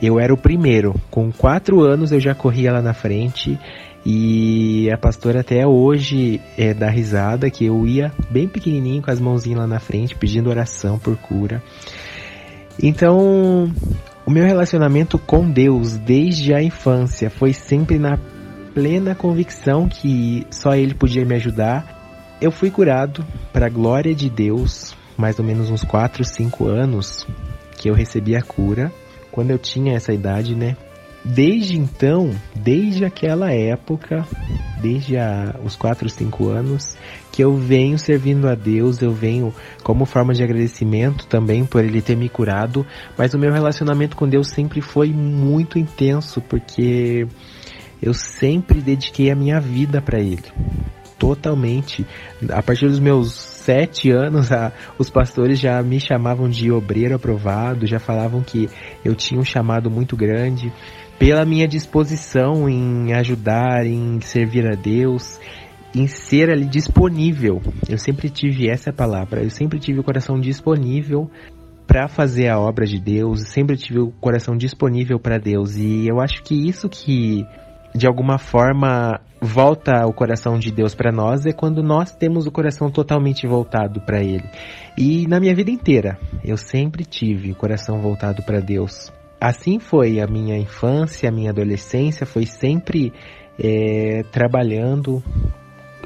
Eu 0.00 0.18
era 0.20 0.32
o 0.32 0.36
primeiro. 0.36 0.94
Com 1.10 1.32
quatro 1.32 1.80
anos 1.82 2.12
eu 2.12 2.20
já 2.20 2.34
corria 2.34 2.72
lá 2.72 2.80
na 2.80 2.94
frente 2.94 3.58
e 4.06 4.88
a 4.92 4.96
pastora 4.96 5.40
até 5.40 5.66
hoje 5.66 6.40
é, 6.56 6.72
dá 6.72 6.88
risada 6.88 7.50
que 7.50 7.66
eu 7.66 7.86
ia 7.86 8.12
bem 8.30 8.46
pequenininho 8.48 9.02
com 9.02 9.10
as 9.10 9.20
mãozinhas 9.20 9.58
lá 9.58 9.66
na 9.66 9.80
frente 9.80 10.14
pedindo 10.14 10.48
oração 10.48 10.98
por 10.98 11.16
cura. 11.16 11.62
Então, 12.80 13.72
o 14.28 14.30
meu 14.30 14.44
relacionamento 14.44 15.18
com 15.18 15.50
Deus 15.50 15.96
desde 15.96 16.52
a 16.52 16.62
infância 16.62 17.30
foi 17.30 17.54
sempre 17.54 17.98
na 17.98 18.18
plena 18.74 19.14
convicção 19.14 19.88
que 19.88 20.46
só 20.50 20.74
Ele 20.74 20.92
podia 20.92 21.24
me 21.24 21.34
ajudar. 21.36 22.36
Eu 22.38 22.50
fui 22.50 22.70
curado 22.70 23.24
para 23.54 23.68
a 23.68 23.70
glória 23.70 24.14
de 24.14 24.28
Deus, 24.28 24.94
mais 25.16 25.38
ou 25.38 25.44
menos 25.46 25.70
uns 25.70 25.82
4, 25.82 26.22
5 26.26 26.66
anos 26.66 27.26
que 27.78 27.88
eu 27.88 27.94
recebi 27.94 28.36
a 28.36 28.42
cura 28.42 28.92
quando 29.32 29.50
eu 29.50 29.58
tinha 29.58 29.94
essa 29.94 30.12
idade, 30.12 30.54
né? 30.54 30.76
Desde 31.24 31.76
então, 31.76 32.30
desde 32.54 33.04
aquela 33.04 33.52
época, 33.52 34.26
desde 34.80 35.18
a, 35.18 35.56
os 35.64 35.76
4, 35.76 36.08
5 36.08 36.48
anos, 36.48 36.96
que 37.32 37.42
eu 37.42 37.56
venho 37.56 37.98
servindo 37.98 38.48
a 38.48 38.54
Deus, 38.54 39.02
eu 39.02 39.12
venho 39.12 39.52
como 39.82 40.06
forma 40.06 40.32
de 40.32 40.42
agradecimento 40.42 41.26
também 41.26 41.64
por 41.64 41.84
Ele 41.84 42.00
ter 42.00 42.16
me 42.16 42.28
curado, 42.28 42.86
mas 43.16 43.34
o 43.34 43.38
meu 43.38 43.52
relacionamento 43.52 44.16
com 44.16 44.28
Deus 44.28 44.48
sempre 44.48 44.80
foi 44.80 45.08
muito 45.12 45.78
intenso, 45.78 46.40
porque 46.40 47.26
eu 48.00 48.14
sempre 48.14 48.80
dediquei 48.80 49.30
a 49.30 49.36
minha 49.36 49.60
vida 49.60 50.00
para 50.00 50.20
Ele. 50.20 50.44
Totalmente. 51.18 52.06
A 52.50 52.62
partir 52.62 52.86
dos 52.86 53.00
meus 53.00 53.32
sete 53.32 54.08
anos, 54.10 54.50
a, 54.52 54.72
os 54.96 55.10
pastores 55.10 55.58
já 55.58 55.82
me 55.82 55.98
chamavam 55.98 56.48
de 56.48 56.70
obreiro 56.70 57.16
aprovado, 57.16 57.86
já 57.86 57.98
falavam 57.98 58.40
que 58.40 58.70
eu 59.04 59.16
tinha 59.16 59.40
um 59.40 59.44
chamado 59.44 59.90
muito 59.90 60.16
grande 60.16 60.72
pela 61.18 61.44
minha 61.44 61.66
disposição 61.66 62.68
em 62.68 63.12
ajudar, 63.14 63.84
em 63.84 64.20
servir 64.20 64.66
a 64.66 64.74
Deus, 64.74 65.38
em 65.94 66.06
ser 66.06 66.50
ali 66.50 66.66
disponível. 66.66 67.60
Eu 67.88 67.98
sempre 67.98 68.30
tive 68.30 68.68
essa 68.68 68.92
palavra, 68.92 69.42
eu 69.42 69.50
sempre 69.50 69.78
tive 69.78 69.98
o 70.00 70.04
coração 70.04 70.38
disponível 70.38 71.30
para 71.86 72.06
fazer 72.06 72.48
a 72.48 72.58
obra 72.58 72.86
de 72.86 73.00
Deus, 73.00 73.48
sempre 73.48 73.76
tive 73.76 73.98
o 73.98 74.12
coração 74.20 74.56
disponível 74.56 75.18
para 75.18 75.38
Deus 75.38 75.76
e 75.76 76.06
eu 76.06 76.20
acho 76.20 76.42
que 76.42 76.54
isso 76.54 76.88
que 76.88 77.46
de 77.94 78.06
alguma 78.06 78.36
forma 78.36 79.18
volta 79.40 80.06
o 80.06 80.12
coração 80.12 80.58
de 80.58 80.70
Deus 80.70 80.94
para 80.94 81.10
nós 81.10 81.46
é 81.46 81.52
quando 81.52 81.82
nós 81.82 82.14
temos 82.14 82.46
o 82.46 82.52
coração 82.52 82.90
totalmente 82.90 83.46
voltado 83.46 84.00
para 84.02 84.22
Ele. 84.22 84.44
E 84.98 85.26
na 85.26 85.40
minha 85.40 85.54
vida 85.54 85.70
inteira, 85.70 86.18
eu 86.44 86.58
sempre 86.58 87.04
tive 87.04 87.52
o 87.52 87.56
coração 87.56 87.98
voltado 88.00 88.42
para 88.42 88.60
Deus. 88.60 89.10
Assim 89.40 89.78
foi 89.78 90.20
a 90.20 90.26
minha 90.26 90.58
infância, 90.58 91.28
a 91.28 91.32
minha 91.32 91.50
adolescência, 91.50 92.26
foi 92.26 92.44
sempre 92.44 93.12
é, 93.58 94.24
trabalhando 94.32 95.22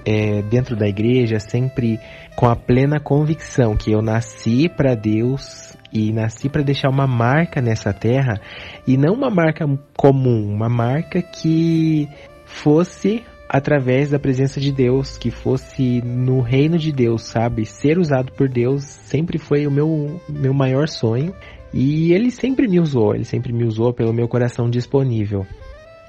é, 0.04 0.42
dentro 0.42 0.76
da 0.76 0.86
igreja, 0.86 1.38
sempre 1.38 1.98
com 2.36 2.46
a 2.46 2.56
plena 2.56 3.00
convicção 3.00 3.76
que 3.76 3.92
eu 3.92 4.02
nasci 4.02 4.68
para 4.68 4.94
Deus 4.94 5.76
e 5.92 6.12
nasci 6.12 6.48
para 6.48 6.62
deixar 6.62 6.88
uma 6.88 7.06
marca 7.06 7.60
nessa 7.60 7.92
terra 7.92 8.40
e 8.86 8.96
não 8.96 9.14
uma 9.14 9.30
marca 9.30 9.66
comum, 9.96 10.52
uma 10.52 10.68
marca 10.68 11.22
que 11.22 12.08
fosse 12.44 13.22
através 13.48 14.10
da 14.10 14.18
presença 14.18 14.58
de 14.58 14.72
Deus, 14.72 15.18
que 15.18 15.30
fosse 15.30 16.00
no 16.02 16.40
reino 16.40 16.78
de 16.78 16.90
Deus, 16.90 17.24
sabe? 17.24 17.66
Ser 17.66 17.98
usado 17.98 18.32
por 18.32 18.48
Deus 18.48 18.82
sempre 18.82 19.38
foi 19.38 19.66
o 19.66 19.70
meu, 19.70 20.20
meu 20.28 20.54
maior 20.54 20.88
sonho 20.88 21.34
e 21.72 22.12
ele 22.12 22.30
sempre 22.30 22.68
me 22.68 22.78
usou, 22.78 23.14
ele 23.14 23.24
sempre 23.24 23.52
me 23.52 23.64
usou 23.64 23.92
pelo 23.92 24.12
meu 24.12 24.28
coração 24.28 24.68
disponível. 24.68 25.46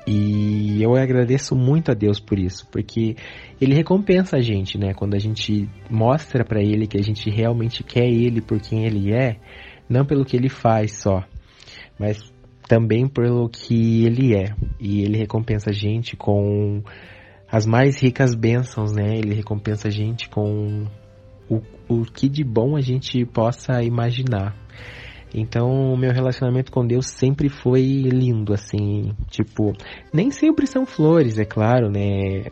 E 0.05 0.83
eu 0.83 0.95
agradeço 0.95 1.55
muito 1.55 1.89
a 1.89 1.93
Deus 1.93 2.19
por 2.19 2.37
isso, 2.37 2.67
porque 2.69 3.15
ele 3.61 3.73
recompensa 3.73 4.37
a 4.37 4.41
gente, 4.41 4.77
né? 4.77 4.93
Quando 4.93 5.13
a 5.15 5.19
gente 5.19 5.69
mostra 5.89 6.43
para 6.43 6.61
ele 6.61 6.87
que 6.87 6.97
a 6.97 7.01
gente 7.01 7.29
realmente 7.29 7.83
quer 7.83 8.05
ele 8.05 8.41
por 8.41 8.59
quem 8.59 8.85
ele 8.85 9.13
é, 9.13 9.37
não 9.89 10.05
pelo 10.05 10.25
que 10.25 10.35
ele 10.35 10.49
faz 10.49 10.97
só, 10.97 11.23
mas 11.97 12.19
também 12.67 13.07
pelo 13.07 13.47
que 13.47 14.05
ele 14.05 14.35
é. 14.35 14.53
E 14.77 15.03
ele 15.03 15.17
recompensa 15.17 15.69
a 15.69 15.73
gente 15.73 16.17
com 16.17 16.83
as 17.49 17.65
mais 17.65 18.01
ricas 18.01 18.35
bênçãos, 18.35 18.91
né? 18.91 19.17
Ele 19.17 19.33
recompensa 19.33 19.87
a 19.87 19.91
gente 19.91 20.27
com 20.27 20.85
o, 21.49 21.61
o 21.87 22.03
que 22.03 22.27
de 22.27 22.43
bom 22.43 22.75
a 22.75 22.81
gente 22.81 23.25
possa 23.25 23.81
imaginar. 23.81 24.53
Então, 25.33 25.93
o 25.93 25.97
meu 25.97 26.11
relacionamento 26.11 26.71
com 26.71 26.85
Deus 26.85 27.07
sempre 27.07 27.49
foi 27.49 27.81
lindo, 27.81 28.53
assim, 28.53 29.13
tipo, 29.27 29.73
nem 30.13 30.29
sempre 30.29 30.67
são 30.67 30.85
flores, 30.85 31.39
é 31.39 31.45
claro, 31.45 31.89
né? 31.89 32.45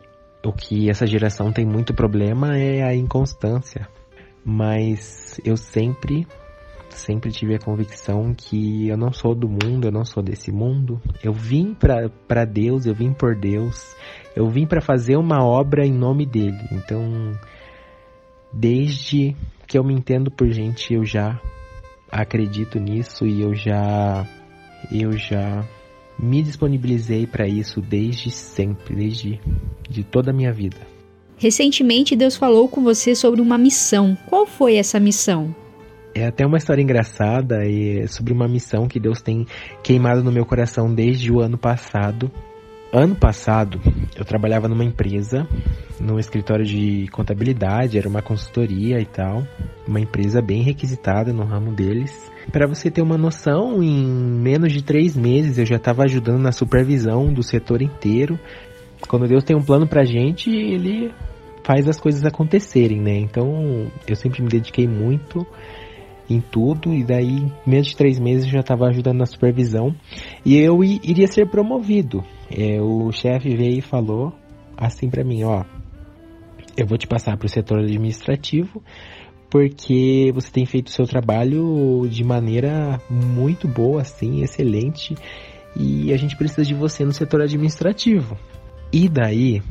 O 0.44 0.52
que 0.52 0.90
essa 0.90 1.06
geração 1.06 1.52
tem 1.52 1.66
muito 1.66 1.94
problema 1.94 2.58
é 2.58 2.82
a 2.82 2.96
inconstância. 2.96 3.88
Mas 4.44 5.40
eu 5.46 5.56
sempre, 5.56 6.26
sempre 6.90 7.32
tive 7.32 7.54
a 7.54 7.60
convicção 7.60 8.34
que 8.34 8.88
eu 8.88 8.98
não 8.98 9.14
sou 9.14 9.36
do 9.36 9.48
mundo, 9.48 9.86
eu 9.86 9.92
não 9.92 10.04
sou 10.04 10.24
desse 10.24 10.52
mundo. 10.52 11.00
Eu 11.24 11.32
vim 11.32 11.76
para 11.76 12.44
Deus, 12.46 12.88
eu 12.88 12.96
vim 12.96 13.14
por 13.14 13.36
Deus, 13.36 13.96
eu 14.36 14.50
vim 14.50 14.66
para 14.66 14.82
fazer 14.82 15.16
uma 15.16 15.46
obra 15.46 15.86
em 15.86 15.94
nome 15.94 16.26
dele. 16.26 16.64
Então, 16.72 17.38
desde 18.52 19.36
que 19.68 19.78
eu 19.78 19.84
me 19.84 19.94
entendo 19.94 20.32
por 20.32 20.50
gente, 20.50 20.96
eu 20.96 21.06
já 21.06 21.40
acredito 22.12 22.80
nisso 22.80 23.26
e 23.26 23.42
eu 23.42 23.56
já 23.56 24.28
eu 24.92 25.18
já 25.18 25.66
me 26.20 26.44
disponibilizei 26.44 27.26
para 27.26 27.48
isso 27.48 27.82
desde 27.82 28.30
sempre, 28.30 28.96
desde 28.96 29.40
de 29.90 30.04
toda 30.04 30.32
a 30.32 30.34
minha 30.34 30.52
vida. 30.52 30.78
Recentemente 31.38 32.16
Deus 32.16 32.36
falou 32.36 32.68
com 32.68 32.84
você 32.84 33.16
sobre 33.16 33.42
uma 33.42 33.58
missão. 33.58 34.16
Qual 34.28 34.46
foi 34.46 34.76
essa 34.76 35.00
missão? 35.00 35.56
É 36.14 36.28
até 36.28 36.46
uma 36.46 36.58
história 36.58 36.82
engraçada 36.82 37.66
e 37.66 38.06
sobre 38.08 38.34
uma 38.34 38.48
missão 38.48 38.88
que 38.88 39.00
Deus 39.00 39.22
tem 39.22 39.48
queimado 39.82 40.24
no 40.24 40.32
meu 40.32 40.46
coração 40.46 40.94
desde 40.94 41.32
o 41.32 41.40
ano 41.40 41.58
passado. 41.58 42.30
Ano 42.94 43.16
passado, 43.16 43.80
eu 44.18 44.26
trabalhava 44.26 44.68
numa 44.68 44.84
empresa, 44.84 45.48
num 45.98 46.20
escritório 46.20 46.66
de 46.66 47.08
contabilidade, 47.10 47.98
era 47.98 48.10
uma 48.10 48.22
consultoria 48.22 49.00
e 49.00 49.06
tal, 49.06 49.48
uma 49.88 50.02
empresa 50.02 50.42
bem 50.42 50.62
requisitada 50.62 51.32
no 51.32 51.46
ramo 51.46 51.72
deles. 51.74 52.12
Para 52.52 52.68
você 52.68 52.92
ter 52.92 53.02
uma 53.02 53.18
noção, 53.18 53.82
em 53.82 54.06
menos 54.06 54.74
de 54.74 54.84
três 54.84 55.16
meses 55.16 55.58
eu 55.58 55.66
já 55.66 55.78
estava 55.78 56.04
ajudando 56.04 56.42
na 56.42 56.52
supervisão 56.52 57.32
do 57.32 57.42
setor 57.42 57.82
inteiro. 57.82 58.38
Quando 59.08 59.26
Deus 59.26 59.46
tem 59.46 59.56
um 59.56 59.64
plano 59.64 59.88
pra 59.88 60.04
gente, 60.04 60.50
Ele 60.50 61.14
faz 61.64 61.88
as 61.88 61.98
coisas 61.98 62.26
acontecerem, 62.26 63.00
né? 63.00 63.16
Então 63.16 63.90
eu 64.06 64.18
sempre 64.18 64.42
me 64.44 64.50
dediquei 64.50 64.86
muito 64.86 65.48
em 66.30 66.42
tudo 66.42 66.94
e 66.94 67.06
daí 67.06 67.50
menos 67.66 67.88
de 67.88 67.96
três 67.96 68.20
meses 68.20 68.48
eu 68.48 68.52
já 68.52 68.60
estava 68.60 68.88
ajudando 68.88 69.20
na 69.20 69.26
supervisão 69.26 69.96
e 70.46 70.58
eu 70.58 70.84
iria 70.84 71.28
ser 71.28 71.48
promovido. 71.48 72.22
É, 72.52 72.82
o 72.82 73.12
chefe 73.12 73.56
veio 73.56 73.80
e 73.80 73.82
falou 73.82 74.34
assim 74.78 75.10
para 75.10 75.24
mim, 75.24 75.44
ó, 75.44 75.64
eu 76.76 76.88
vou 76.88 76.98
te 76.98 77.08
passar 77.08 77.38
para 77.38 77.46
o 77.46 77.50
setor 77.50 77.80
administrativo 77.80 78.82
porque 79.52 80.32
você 80.34 80.50
tem 80.50 80.66
feito 80.66 80.88
o 80.88 80.92
seu 80.92 81.06
trabalho 81.06 82.08
de 82.10 82.24
maneira 82.24 83.02
muito 83.10 83.68
boa, 83.68 84.02
assim, 84.02 84.42
excelente, 84.42 85.14
e 85.76 86.14
a 86.14 86.18
gente 86.18 86.38
precisa 86.38 86.64
de 86.64 86.74
você 86.74 87.04
no 87.04 87.12
setor 87.12 87.42
administrativo. 87.42 88.38
E 88.94 89.10
daí, 89.10 89.62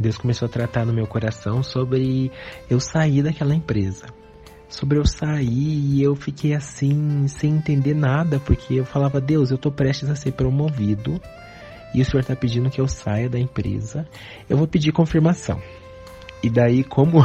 Deus 0.00 0.18
começou 0.18 0.46
a 0.46 0.48
tratar 0.48 0.84
no 0.84 0.92
meu 0.92 1.06
coração 1.06 1.62
sobre 1.62 2.30
eu 2.68 2.80
sair 2.80 3.22
daquela 3.22 3.54
empresa. 3.54 4.06
Sobre 4.68 4.98
eu 4.98 5.06
sair 5.06 5.94
e 5.94 6.02
eu 6.02 6.16
fiquei 6.16 6.52
assim, 6.52 7.28
sem 7.28 7.54
entender 7.54 7.94
nada, 7.94 8.40
porque 8.40 8.74
eu 8.74 8.84
falava, 8.84 9.20
Deus, 9.20 9.52
eu 9.52 9.58
tô 9.58 9.70
prestes 9.70 10.10
a 10.10 10.16
ser 10.16 10.32
promovido 10.32 11.20
e 11.94 12.02
o 12.02 12.04
senhor 12.04 12.20
está 12.20 12.34
pedindo 12.34 12.70
que 12.70 12.80
eu 12.80 12.88
saia 12.88 13.28
da 13.28 13.38
empresa. 13.38 14.06
Eu 14.48 14.56
vou 14.56 14.66
pedir 14.66 14.92
confirmação. 14.92 15.60
E 16.42 16.50
daí, 16.50 16.82
como 16.84 17.18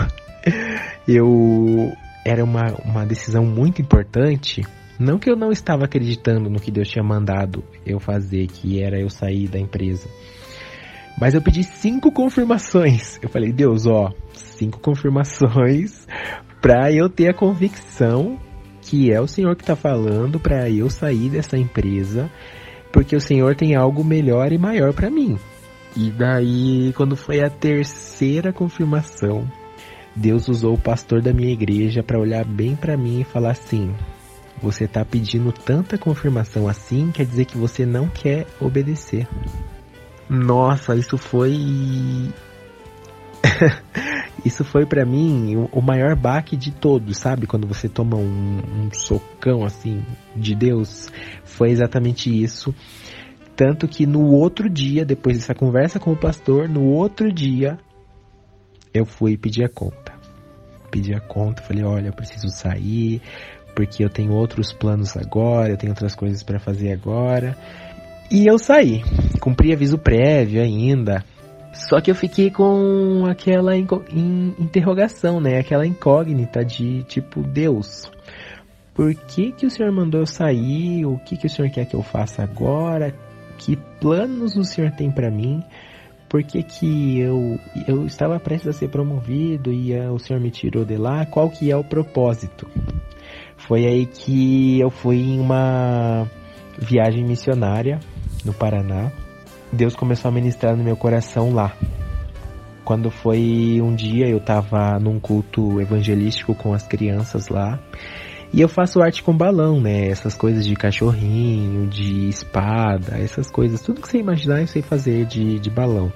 eu 1.07 1.91
era 2.25 2.43
uma, 2.43 2.73
uma 2.85 3.05
decisão 3.05 3.45
muito 3.45 3.81
importante, 3.81 4.63
Não 4.99 5.17
que 5.17 5.29
eu 5.29 5.35
não 5.35 5.51
estava 5.51 5.85
acreditando 5.85 6.49
no 6.49 6.59
que 6.59 6.71
Deus 6.71 6.89
tinha 6.89 7.03
mandado 7.03 7.63
eu 7.85 7.99
fazer, 7.99 8.47
que 8.47 8.83
era 8.83 8.99
eu 8.99 9.09
sair 9.09 9.47
da 9.47 9.57
empresa. 9.57 10.09
Mas 11.19 11.33
eu 11.33 11.41
pedi 11.41 11.63
cinco 11.63 12.11
confirmações. 12.11 13.17
Eu 13.21 13.29
falei, 13.29 13.51
Deus, 13.51 13.85
ó, 13.85 14.11
cinco 14.33 14.79
confirmações 14.79 16.05
para 16.61 16.91
eu 16.91 17.09
ter 17.09 17.29
a 17.29 17.33
convicção 17.33 18.37
que 18.81 19.11
é 19.11 19.21
o 19.21 19.27
Senhor 19.27 19.55
que 19.55 19.61
está 19.61 19.75
falando 19.75 20.39
para 20.39 20.69
eu 20.69 20.89
sair 20.89 21.29
dessa 21.29 21.57
empresa, 21.57 22.29
porque 22.91 23.15
o 23.15 23.21
Senhor 23.21 23.55
tem 23.55 23.75
algo 23.75 24.03
melhor 24.03 24.51
e 24.51 24.57
maior 24.57 24.93
para 24.93 25.09
mim. 25.09 25.37
E 25.95 26.11
daí, 26.11 26.93
quando 26.95 27.15
foi 27.15 27.41
a 27.41 27.49
terceira 27.49 28.53
confirmação, 28.53 29.49
Deus 30.15 30.47
usou 30.47 30.75
o 30.75 30.81
pastor 30.81 31.21
da 31.21 31.33
minha 31.33 31.51
igreja 31.51 32.03
para 32.03 32.19
olhar 32.19 32.45
bem 32.45 32.75
para 32.75 32.97
mim 32.97 33.21
e 33.21 33.23
falar 33.23 33.51
assim: 33.51 33.93
você 34.61 34.83
está 34.83 35.03
pedindo 35.03 35.51
tanta 35.51 35.97
confirmação 35.97 36.67
assim, 36.67 37.11
quer 37.11 37.25
dizer 37.25 37.45
que 37.45 37.57
você 37.57 37.85
não 37.85 38.07
quer 38.07 38.45
obedecer. 38.59 39.27
Nossa, 40.29 40.95
isso 40.95 41.17
foi 41.17 42.31
isso 44.45 44.63
foi 44.63 44.85
para 44.85 45.05
mim 45.05 45.67
o, 45.71 45.81
maior 45.81 46.15
baque 46.15 46.55
de 46.55 46.71
todos, 46.71 47.17
sabe? 47.17 47.47
Quando 47.47 47.67
você 47.67 47.87
toma 47.87 48.17
um, 48.17 48.57
um, 48.59 48.89
socão 48.91 49.63
assim 49.63 50.03
de 50.35 50.55
Deus, 50.55 51.09
foi 51.43 51.71
exatamente 51.71 52.29
isso. 52.29 52.73
Tanto 53.55 53.87
que 53.87 54.05
no 54.05 54.31
outro 54.31 54.69
dia, 54.69 55.05
depois 55.05 55.37
dessa 55.37 55.53
conversa 55.53 55.99
com 55.99 56.11
o 56.11 56.17
pastor, 56.17 56.69
no 56.69 56.83
outro 56.83 57.31
dia 57.31 57.77
eu 58.93 59.05
fui 59.05 59.37
pedir 59.37 59.63
a 59.63 59.69
conta. 59.69 60.13
Pedi 60.91 61.13
a 61.13 61.19
conta, 61.19 61.61
falei: 61.61 61.83
olha, 61.83 62.07
eu 62.07 62.13
preciso 62.13 62.49
sair 62.49 63.21
porque 63.75 64.03
eu 64.03 64.09
tenho 64.09 64.33
outros 64.33 64.73
planos 64.73 65.15
agora, 65.15 65.69
eu 65.69 65.77
tenho 65.77 65.91
outras 65.91 66.15
coisas 66.15 66.43
para 66.43 66.59
fazer 66.59 66.91
agora. 66.91 67.55
E 68.31 68.45
eu 68.45 68.59
saí, 68.59 69.01
cumpri 69.39 69.73
aviso 69.73 69.97
prévio 69.97 70.61
ainda, 70.61 71.23
só 71.87 72.01
que 72.01 72.11
eu 72.11 72.15
fiquei 72.15 72.51
com 72.51 73.25
aquela 73.25 73.73
interrogação, 73.77 75.39
né? 75.39 75.59
Aquela 75.59 75.87
incógnita 75.87 76.63
de 76.63 77.03
tipo, 77.03 77.41
Deus, 77.41 78.11
por 78.93 79.15
que 79.15 79.53
que 79.53 79.65
o 79.65 79.71
Senhor 79.71 79.91
mandou 79.91 80.19
eu 80.19 80.25
sair? 80.25 81.05
O 81.05 81.17
que 81.19 81.37
que 81.37 81.47
o 81.47 81.49
Senhor 81.49 81.71
quer 81.71 81.85
que 81.85 81.95
eu 81.95 82.03
faça 82.03 82.43
agora? 82.43 83.15
Que 83.57 83.77
planos 84.01 84.57
o 84.57 84.63
Senhor 84.63 84.91
tem 84.91 85.09
para 85.09 85.31
mim? 85.31 85.63
Por 86.27 86.43
que 86.43 86.61
que 86.61 87.19
eu, 87.19 87.57
eu 87.87 88.05
estava 88.05 88.39
prestes 88.39 88.67
a 88.67 88.73
ser 88.73 88.89
promovido 88.89 89.71
e 89.71 89.93
uh, 89.93 90.13
o 90.13 90.19
Senhor 90.19 90.39
me 90.41 90.51
tirou 90.51 90.83
de 90.83 90.97
lá? 90.97 91.25
Qual 91.25 91.49
que 91.49 91.71
é 91.71 91.77
o 91.77 91.83
propósito? 91.83 92.67
Foi 93.57 93.85
aí 93.85 94.05
que 94.05 94.79
eu 94.79 94.89
fui 94.89 95.17
em 95.17 95.39
uma 95.39 96.27
viagem 96.77 97.25
missionária 97.25 97.99
no 98.45 98.53
Paraná 98.53 99.11
Deus 99.71 99.95
começou 99.95 100.29
a 100.29 100.31
ministrar 100.31 100.75
no 100.75 100.83
meu 100.83 100.97
coração 100.97 101.53
lá. 101.53 101.73
Quando 102.83 103.11
foi 103.11 103.79
um 103.81 103.93
dia, 103.93 104.27
eu 104.27 104.37
estava 104.37 104.97
num 104.99 105.19
culto 105.19 105.79
evangelístico 105.79 106.55
com 106.55 106.73
as 106.73 106.87
crianças 106.87 107.47
lá. 107.47 107.79
E 108.51 108.61
eu 108.61 108.67
faço 108.67 108.99
arte 108.99 109.21
com 109.21 109.35
balão, 109.35 109.79
né? 109.79 110.07
Essas 110.07 110.33
coisas 110.33 110.65
de 110.65 110.75
cachorrinho, 110.75 111.87
de 111.87 112.29
espada, 112.29 113.15
essas 113.17 113.49
coisas. 113.49 113.81
Tudo 113.81 114.01
que 114.01 114.07
você 114.07 114.17
imaginar 114.17 114.61
eu 114.61 114.67
sei 114.67 114.81
fazer 114.81 115.25
de, 115.25 115.59
de 115.59 115.69
balão. 115.69 116.11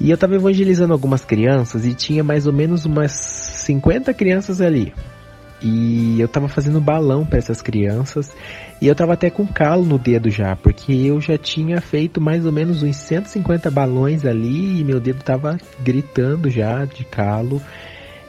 E 0.00 0.10
eu 0.10 0.14
estava 0.14 0.34
evangelizando 0.34 0.92
algumas 0.92 1.24
crianças 1.24 1.86
e 1.86 1.94
tinha 1.94 2.24
mais 2.24 2.46
ou 2.46 2.52
menos 2.52 2.84
umas 2.84 3.12
50 3.12 4.12
crianças 4.14 4.60
ali. 4.60 4.92
E 5.62 6.20
eu 6.20 6.28
tava 6.28 6.48
fazendo 6.48 6.80
balão 6.80 7.24
para 7.24 7.38
essas 7.38 7.60
crianças. 7.62 8.32
E 8.80 8.86
eu 8.86 8.94
tava 8.94 9.14
até 9.14 9.28
com 9.28 9.44
calo 9.44 9.84
no 9.84 9.98
dedo 9.98 10.30
já, 10.30 10.54
porque 10.54 10.92
eu 10.92 11.20
já 11.20 11.36
tinha 11.36 11.80
feito 11.80 12.20
mais 12.20 12.46
ou 12.46 12.52
menos 12.52 12.82
uns 12.82 12.96
150 12.96 13.70
balões 13.72 14.24
ali 14.24 14.80
e 14.80 14.84
meu 14.84 15.00
dedo 15.00 15.22
tava 15.24 15.58
gritando 15.80 16.48
já 16.48 16.84
de 16.84 17.04
calo. 17.04 17.60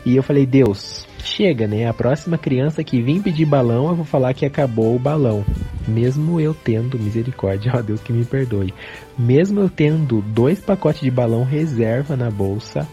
E 0.04 0.16
eu 0.16 0.24
falei, 0.24 0.48
Deus, 0.48 1.06
chega, 1.24 1.68
né? 1.68 1.88
A 1.88 1.94
próxima 1.94 2.38
criança 2.38 2.84
que 2.84 3.02
vir 3.02 3.22
pedir 3.22 3.46
balão, 3.46 3.90
eu 3.90 3.96
vou 3.96 4.06
falar 4.06 4.34
que 4.34 4.46
acabou 4.46 4.96
o 4.96 5.00
balão. 5.00 5.46
Mesmo 5.88 6.40
eu 6.40 6.54
tendo, 6.54 6.98
misericórdia, 6.98 7.74
ó 7.78 7.82
Deus 7.82 8.02
que 8.02 8.12
me 8.12 8.26
perdoe. 8.26 8.74
Mesmo 9.18 9.60
eu 9.60 9.70
tendo 9.70 10.22
dois 10.22 10.60
pacotes 10.60 11.02
de 11.02 11.12
balão 11.12 11.44
reserva 11.44 12.16
na 12.16 12.32
bolsa, 12.32 12.88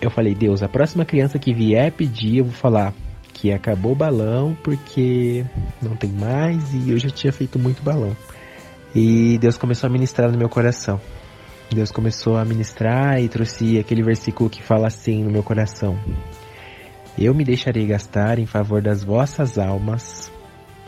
eu 0.00 0.10
falei, 0.10 0.34
Deus, 0.34 0.62
a 0.62 0.68
próxima 0.68 1.04
criança 1.04 1.38
que 1.38 1.52
vier 1.54 1.92
pedir, 1.92 2.38
eu 2.38 2.44
vou 2.46 2.54
falar, 2.54 2.94
que 3.40 3.52
acabou 3.52 3.92
o 3.92 3.94
balão 3.94 4.56
porque 4.64 5.44
não 5.80 5.94
tem 5.94 6.10
mais 6.10 6.74
e 6.74 6.90
eu 6.90 6.98
já 6.98 7.08
tinha 7.08 7.32
feito 7.32 7.56
muito 7.58 7.82
balão. 7.82 8.16
E 8.92 9.38
Deus 9.38 9.56
começou 9.56 9.86
a 9.86 9.92
ministrar 9.92 10.30
no 10.30 10.36
meu 10.36 10.48
coração. 10.48 11.00
Deus 11.70 11.92
começou 11.92 12.36
a 12.36 12.44
ministrar 12.44 13.22
e 13.22 13.28
trouxe 13.28 13.78
aquele 13.78 14.02
versículo 14.02 14.50
que 14.50 14.62
fala 14.62 14.88
assim 14.88 15.22
no 15.22 15.30
meu 15.30 15.44
coração: 15.44 15.96
Eu 17.16 17.32
me 17.32 17.44
deixarei 17.44 17.86
gastar 17.86 18.40
em 18.40 18.46
favor 18.46 18.82
das 18.82 19.04
vossas 19.04 19.56
almas, 19.56 20.32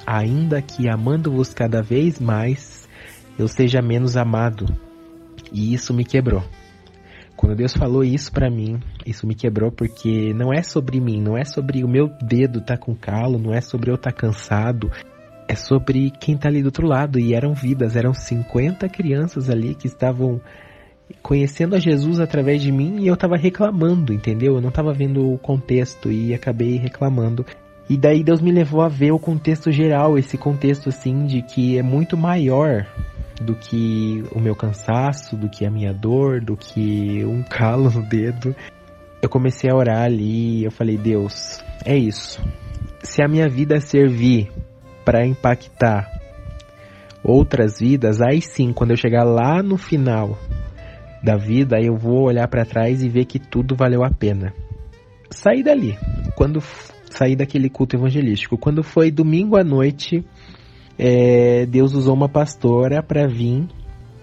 ainda 0.04 0.60
que 0.60 0.88
amando-vos 0.88 1.54
cada 1.54 1.82
vez 1.82 2.18
mais, 2.18 2.88
eu 3.38 3.46
seja 3.46 3.80
menos 3.80 4.16
amado. 4.16 4.66
E 5.52 5.72
isso 5.72 5.94
me 5.94 6.04
quebrou. 6.04 6.42
Quando 7.40 7.56
Deus 7.56 7.72
falou 7.72 8.04
isso 8.04 8.30
para 8.30 8.50
mim, 8.50 8.78
isso 9.06 9.26
me 9.26 9.34
quebrou 9.34 9.72
porque 9.72 10.34
não 10.34 10.52
é 10.52 10.62
sobre 10.62 11.00
mim, 11.00 11.22
não 11.22 11.38
é 11.38 11.42
sobre 11.42 11.82
o 11.82 11.88
meu 11.88 12.06
dedo 12.20 12.60
tá 12.60 12.76
com 12.76 12.94
calo, 12.94 13.38
não 13.38 13.50
é 13.50 13.62
sobre 13.62 13.90
eu 13.90 13.96
tá 13.96 14.12
cansado, 14.12 14.90
é 15.48 15.54
sobre 15.54 16.10
quem 16.10 16.36
tá 16.36 16.50
ali 16.50 16.60
do 16.60 16.66
outro 16.66 16.86
lado. 16.86 17.18
E 17.18 17.32
eram 17.32 17.54
vidas, 17.54 17.96
eram 17.96 18.12
50 18.12 18.86
crianças 18.90 19.48
ali 19.48 19.74
que 19.74 19.86
estavam 19.86 20.38
conhecendo 21.22 21.74
a 21.74 21.78
Jesus 21.78 22.20
através 22.20 22.60
de 22.60 22.70
mim 22.70 22.98
e 23.00 23.06
eu 23.06 23.16
tava 23.16 23.38
reclamando, 23.38 24.12
entendeu? 24.12 24.56
Eu 24.56 24.60
não 24.60 24.70
tava 24.70 24.92
vendo 24.92 25.32
o 25.32 25.38
contexto 25.38 26.12
e 26.12 26.34
acabei 26.34 26.76
reclamando. 26.76 27.46
E 27.88 27.96
daí 27.96 28.22
Deus 28.22 28.42
me 28.42 28.52
levou 28.52 28.82
a 28.82 28.88
ver 28.88 29.12
o 29.12 29.18
contexto 29.18 29.72
geral, 29.72 30.18
esse 30.18 30.36
contexto 30.36 30.90
assim 30.90 31.24
de 31.24 31.40
que 31.40 31.78
é 31.78 31.82
muito 31.82 32.18
maior 32.18 32.86
do 33.40 33.54
que 33.54 34.22
o 34.32 34.38
meu 34.38 34.54
cansaço, 34.54 35.36
do 35.36 35.48
que 35.48 35.64
a 35.64 35.70
minha 35.70 35.92
dor, 35.92 36.40
do 36.40 36.56
que 36.56 37.24
um 37.24 37.42
calo 37.48 37.90
no 37.90 38.02
dedo. 38.02 38.54
Eu 39.22 39.28
comecei 39.28 39.70
a 39.70 39.74
orar 39.74 40.02
ali 40.02 40.60
e 40.60 40.64
eu 40.64 40.70
falei: 40.70 40.96
Deus, 40.96 41.62
é 41.84 41.96
isso. 41.96 42.42
Se 43.02 43.22
a 43.22 43.28
minha 43.28 43.48
vida 43.48 43.80
servir 43.80 44.50
para 45.04 45.26
impactar 45.26 46.06
outras 47.24 47.80
vidas, 47.80 48.20
aí 48.20 48.40
sim, 48.40 48.72
quando 48.72 48.90
eu 48.90 48.96
chegar 48.96 49.24
lá 49.24 49.62
no 49.62 49.76
final 49.76 50.38
da 51.22 51.36
vida, 51.36 51.78
eu 51.80 51.96
vou 51.96 52.28
olhar 52.28 52.48
para 52.48 52.64
trás 52.64 53.02
e 53.02 53.08
ver 53.08 53.26
que 53.26 53.38
tudo 53.38 53.74
valeu 53.74 54.02
a 54.04 54.10
pena. 54.10 54.52
Saí 55.30 55.62
dali, 55.62 55.96
quando 56.34 56.60
saí 57.10 57.36
daquele 57.36 57.68
culto 57.68 57.96
evangelístico, 57.96 58.56
quando 58.56 58.82
foi 58.82 59.10
domingo 59.10 59.56
à 59.56 59.64
noite, 59.64 60.24
é, 61.02 61.64
Deus 61.64 61.94
usou 61.94 62.14
uma 62.14 62.28
pastora 62.28 63.02
para 63.02 63.26
vir. 63.26 63.66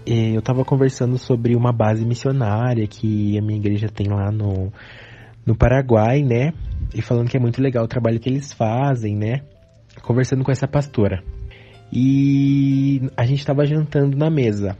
É, 0.06 0.36
eu 0.36 0.38
estava 0.38 0.64
conversando 0.64 1.18
sobre 1.18 1.56
uma 1.56 1.72
base 1.72 2.06
missionária 2.06 2.86
que 2.86 3.36
a 3.36 3.42
minha 3.42 3.58
igreja 3.58 3.88
tem 3.88 4.06
lá 4.06 4.30
no, 4.30 4.72
no 5.44 5.56
Paraguai, 5.56 6.22
né? 6.22 6.52
E 6.94 7.02
falando 7.02 7.28
que 7.28 7.36
é 7.36 7.40
muito 7.40 7.60
legal 7.60 7.84
o 7.84 7.88
trabalho 7.88 8.20
que 8.20 8.28
eles 8.28 8.52
fazem, 8.52 9.16
né? 9.16 9.40
Conversando 10.02 10.44
com 10.44 10.52
essa 10.52 10.68
pastora. 10.68 11.20
E 11.92 13.02
a 13.16 13.26
gente 13.26 13.40
estava 13.40 13.66
jantando 13.66 14.16
na 14.16 14.30
mesa. 14.30 14.76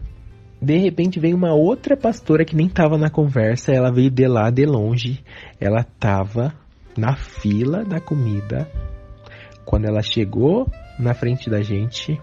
De 0.62 0.76
repente 0.76 1.18
veio 1.18 1.36
uma 1.36 1.52
outra 1.52 1.96
pastora 1.96 2.44
que 2.44 2.54
nem 2.54 2.68
estava 2.68 2.96
na 2.96 3.10
conversa, 3.10 3.72
ela 3.72 3.90
veio 3.92 4.08
de 4.10 4.28
lá 4.28 4.50
de 4.50 4.64
longe. 4.66 5.18
Ela 5.60 5.80
estava 5.80 6.54
na 6.96 7.16
fila 7.16 7.84
da 7.84 7.98
comida. 7.98 8.70
Quando 9.64 9.86
ela 9.86 10.00
chegou 10.00 10.70
na 10.98 11.14
frente 11.14 11.48
da 11.48 11.62
gente, 11.62 12.20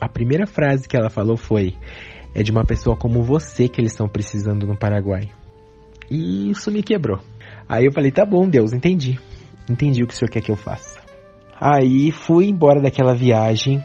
a 0.00 0.08
primeira 0.08 0.46
frase 0.46 0.88
que 0.88 0.96
ela 0.96 1.10
falou 1.10 1.36
foi: 1.36 1.74
É 2.34 2.42
de 2.42 2.50
uma 2.50 2.64
pessoa 2.64 2.96
como 2.96 3.22
você 3.22 3.68
que 3.68 3.80
eles 3.80 3.92
estão 3.92 4.08
precisando 4.08 4.66
no 4.66 4.76
Paraguai. 4.76 5.30
E 6.10 6.50
isso 6.50 6.70
me 6.70 6.82
quebrou. 6.82 7.18
Aí 7.68 7.84
eu 7.84 7.92
falei: 7.92 8.10
Tá 8.10 8.24
bom, 8.24 8.48
Deus, 8.48 8.72
entendi. 8.72 9.18
Entendi 9.68 10.02
o 10.02 10.06
que 10.06 10.14
o 10.14 10.16
senhor 10.16 10.30
quer 10.30 10.40
que 10.40 10.50
eu 10.50 10.56
faça. 10.56 11.00
Aí 11.60 12.12
fui 12.12 12.46
embora 12.46 12.80
daquela 12.80 13.14
viagem. 13.14 13.82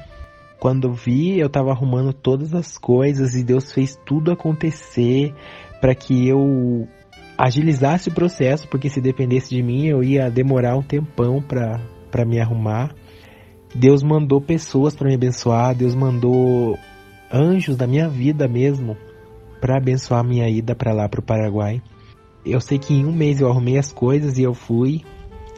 Quando 0.60 0.94
vi, 0.94 1.40
eu 1.40 1.50
tava 1.50 1.72
arrumando 1.72 2.14
todas 2.14 2.54
as 2.54 2.78
coisas 2.78 3.34
e 3.34 3.44
Deus 3.44 3.74
fez 3.74 4.00
tudo 4.06 4.32
acontecer 4.32 5.34
para 5.80 5.96
que 5.96 6.28
eu 6.28 6.88
agilizasse 7.36 8.10
o 8.10 8.14
processo, 8.14 8.68
porque 8.68 8.88
se 8.88 9.02
dependesse 9.02 9.50
de 9.56 9.64
mim, 9.64 9.88
eu 9.88 10.04
ia 10.04 10.30
demorar 10.30 10.78
um 10.78 10.84
tempão 10.84 11.42
para 11.42 12.26
me 12.26 12.40
arrumar. 12.40 12.94
Deus 13.74 14.04
mandou 14.04 14.42
pessoas 14.42 14.96
para 14.96 15.08
me 15.08 15.16
abençoar, 15.16 15.76
Deus 15.76 15.96
mandou 15.96 16.78
anjos 17.32 17.78
da 17.78 17.88
minha 17.88 18.10
vida 18.10 18.48
mesmo 18.48 18.98
para 19.62 19.78
abençoar 19.78 20.24
minha 20.24 20.50
ida 20.50 20.76
para 20.76 20.94
lá 20.94 21.08
para 21.08 21.20
o 21.20 21.24
Paraguai. 21.24 21.82
Eu 22.46 22.60
sei 22.60 22.78
que 22.80 22.94
em 22.94 23.06
um 23.06 23.14
mês 23.14 23.40
eu 23.40 23.50
arrumei 23.50 23.78
as 23.78 23.94
coisas 23.94 24.38
e 24.38 24.44
eu 24.44 24.54
fui 24.54 25.02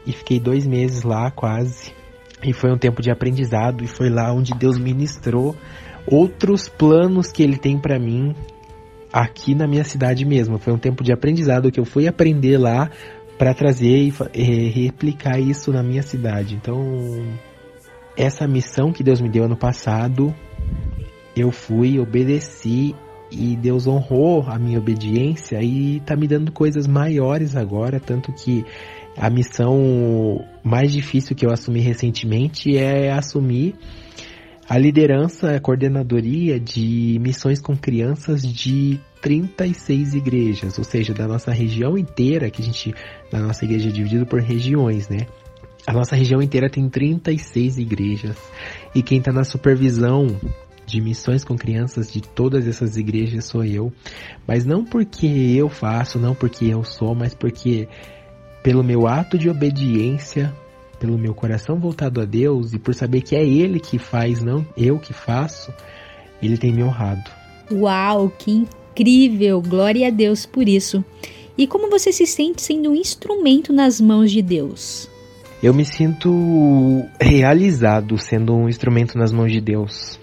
e 0.06 0.12
fiquei 0.12 0.40
dois 0.40 0.68
meses 0.68 1.04
lá 1.04 1.32
quase 1.32 1.94
E 2.44 2.52
foi 2.52 2.72
um 2.72 2.78
tempo 2.78 3.02
de 3.02 3.10
aprendizado 3.10 3.84
e 3.84 3.88
foi 3.88 4.10
lá 4.10 4.34
onde 4.34 4.54
Deus 4.54 4.78
ministrou 4.78 5.56
outros 6.06 6.68
planos 6.68 7.32
que 7.32 7.42
ele 7.42 7.58
tem 7.58 7.80
para 7.80 7.98
mim 7.98 8.36
aqui 9.12 9.56
na 9.56 9.66
minha 9.66 9.86
cidade 9.86 10.26
mesmo. 10.26 10.60
Foi 10.60 10.74
um 10.74 10.78
tempo 10.78 11.04
de 11.04 11.14
aprendizado 11.14 11.72
que 11.72 11.80
eu 11.80 11.86
fui 11.86 12.08
aprender 12.08 12.58
lá 12.58 12.92
para 13.38 13.54
trazer 13.54 14.12
e 14.34 14.70
replicar 14.70 15.40
isso 15.40 15.72
na 15.72 15.82
minha 15.82 16.04
cidade. 16.04 16.56
Então, 16.56 16.78
essa 18.16 18.48
missão 18.48 18.92
que 18.92 19.04
Deus 19.04 19.20
me 19.20 19.30
deu 19.30 19.44
ano 19.44 19.58
passado, 19.58 20.34
eu 21.36 21.52
fui, 21.52 22.00
obedeci 22.00 22.96
e 23.32 23.56
Deus 23.56 23.88
honrou 23.88 24.44
a 24.48 24.60
minha 24.60 24.78
obediência 24.78 25.62
e 25.62 26.00
tá 26.02 26.16
me 26.16 26.28
dando 26.28 26.52
coisas 26.52 26.86
maiores 26.86 27.56
agora, 27.56 28.00
tanto 28.00 28.32
que 28.32 28.64
a 29.18 29.30
missão 29.30 30.46
mais 30.64 30.92
difícil 30.92 31.36
que 31.36 31.46
eu 31.46 31.52
assumi 31.52 31.80
recentemente 31.80 32.78
é 32.78 33.12
assumir 33.12 33.76
a 34.70 34.78
liderança, 34.78 35.56
a 35.56 35.60
coordenadoria 35.60 36.60
de 36.60 37.18
missões 37.20 37.60
com 37.60 37.76
crianças 37.76 38.42
de 38.42 39.00
36 39.22 40.14
igrejas, 40.14 40.78
ou 40.78 40.84
seja, 40.84 41.14
da 41.14 41.28
nossa 41.28 41.52
região 41.52 41.98
inteira, 41.98 42.50
que 42.50 42.62
a 42.62 42.66
gente, 42.66 42.94
da 43.32 43.40
nossa 43.40 43.66
igreja 43.66 43.90
é 43.90 43.92
dividido 43.92 44.26
por 44.26 44.40
regiões, 44.42 45.10
né? 45.10 45.28
A 45.86 45.92
nossa 45.92 46.16
região 46.16 46.42
inteira 46.42 46.70
tem 46.70 46.88
36 46.90 47.78
igrejas. 47.78 48.38
E 48.96 49.04
quem 49.04 49.18
está 49.18 49.34
na 49.34 49.44
supervisão 49.44 50.40
de 50.86 51.02
missões 51.02 51.44
com 51.44 51.58
crianças 51.58 52.12
de 52.12 52.22
todas 52.22 52.68
essas 52.68 52.98
igrejas 52.98 53.46
sou 53.46 53.64
eu. 53.64 53.92
Mas 54.48 54.66
não 54.66 54.86
porque 54.86 55.28
eu 55.28 55.70
faço, 55.70 56.20
não 56.20 56.34
porque 56.34 56.66
eu 56.66 56.84
sou, 56.84 57.14
mas 57.16 57.34
porque 57.34 57.88
pelo 58.62 58.84
meu 58.84 59.08
ato 59.08 59.38
de 59.38 59.50
obediência, 59.50 60.54
pelo 61.00 61.18
meu 61.18 61.34
coração 61.34 61.78
voltado 61.78 62.22
a 62.22 62.26
Deus 62.26 62.74
e 62.74 62.80
por 62.80 62.94
saber 62.94 63.22
que 63.22 63.36
é 63.36 63.46
Ele 63.46 63.80
que 63.80 63.98
faz, 63.98 64.42
não 64.42 64.66
eu 64.78 64.98
que 64.98 65.12
faço, 65.12 65.74
Ele 66.42 66.58
tem 66.58 66.72
me 66.72 66.84
honrado. 66.84 67.30
Uau, 67.72 68.30
que 68.30 68.52
incrível! 68.52 69.62
Glória 69.62 70.08
a 70.08 70.12
Deus 70.12 70.46
por 70.46 70.68
isso. 70.68 71.04
E 71.58 71.68
como 71.68 71.90
você 71.90 72.12
se 72.12 72.26
sente 72.26 72.62
sendo 72.62 72.92
um 72.92 72.96
instrumento 72.96 73.72
nas 73.74 74.00
mãos 74.00 74.32
de 74.32 74.42
Deus? 74.42 75.10
Eu 75.64 75.74
me 75.74 75.86
sinto 75.86 77.08
realizado 77.22 78.18
sendo 78.18 78.54
um 78.54 78.68
instrumento 78.68 79.18
nas 79.18 79.32
mãos 79.32 79.50
de 79.50 79.62
Deus, 79.62 80.20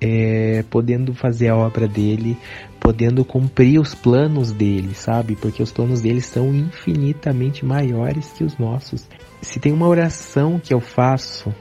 é, 0.00 0.64
podendo 0.68 1.14
fazer 1.14 1.46
a 1.46 1.56
obra 1.56 1.86
dele, 1.86 2.36
podendo 2.80 3.24
cumprir 3.24 3.78
os 3.78 3.94
planos 3.94 4.50
dele, 4.50 4.92
sabe? 4.92 5.36
Porque 5.36 5.62
os 5.62 5.70
planos 5.70 6.00
dele 6.00 6.20
são 6.20 6.52
infinitamente 6.52 7.64
maiores 7.64 8.32
que 8.32 8.42
os 8.42 8.58
nossos. 8.58 9.08
Se 9.40 9.60
tem 9.60 9.72
uma 9.72 9.86
oração 9.86 10.58
que 10.58 10.74
eu 10.74 10.80
faço 10.80 11.54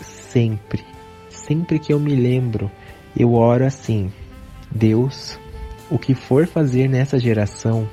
sempre, 0.00 0.82
sempre 1.28 1.78
que 1.78 1.92
eu 1.92 2.00
me 2.00 2.16
lembro, 2.16 2.68
eu 3.16 3.34
oro 3.34 3.64
assim: 3.64 4.10
Deus, 4.68 5.38
o 5.88 5.96
que 5.96 6.12
for 6.12 6.44
fazer 6.48 6.88
nessa 6.88 7.20
geração, 7.20 7.88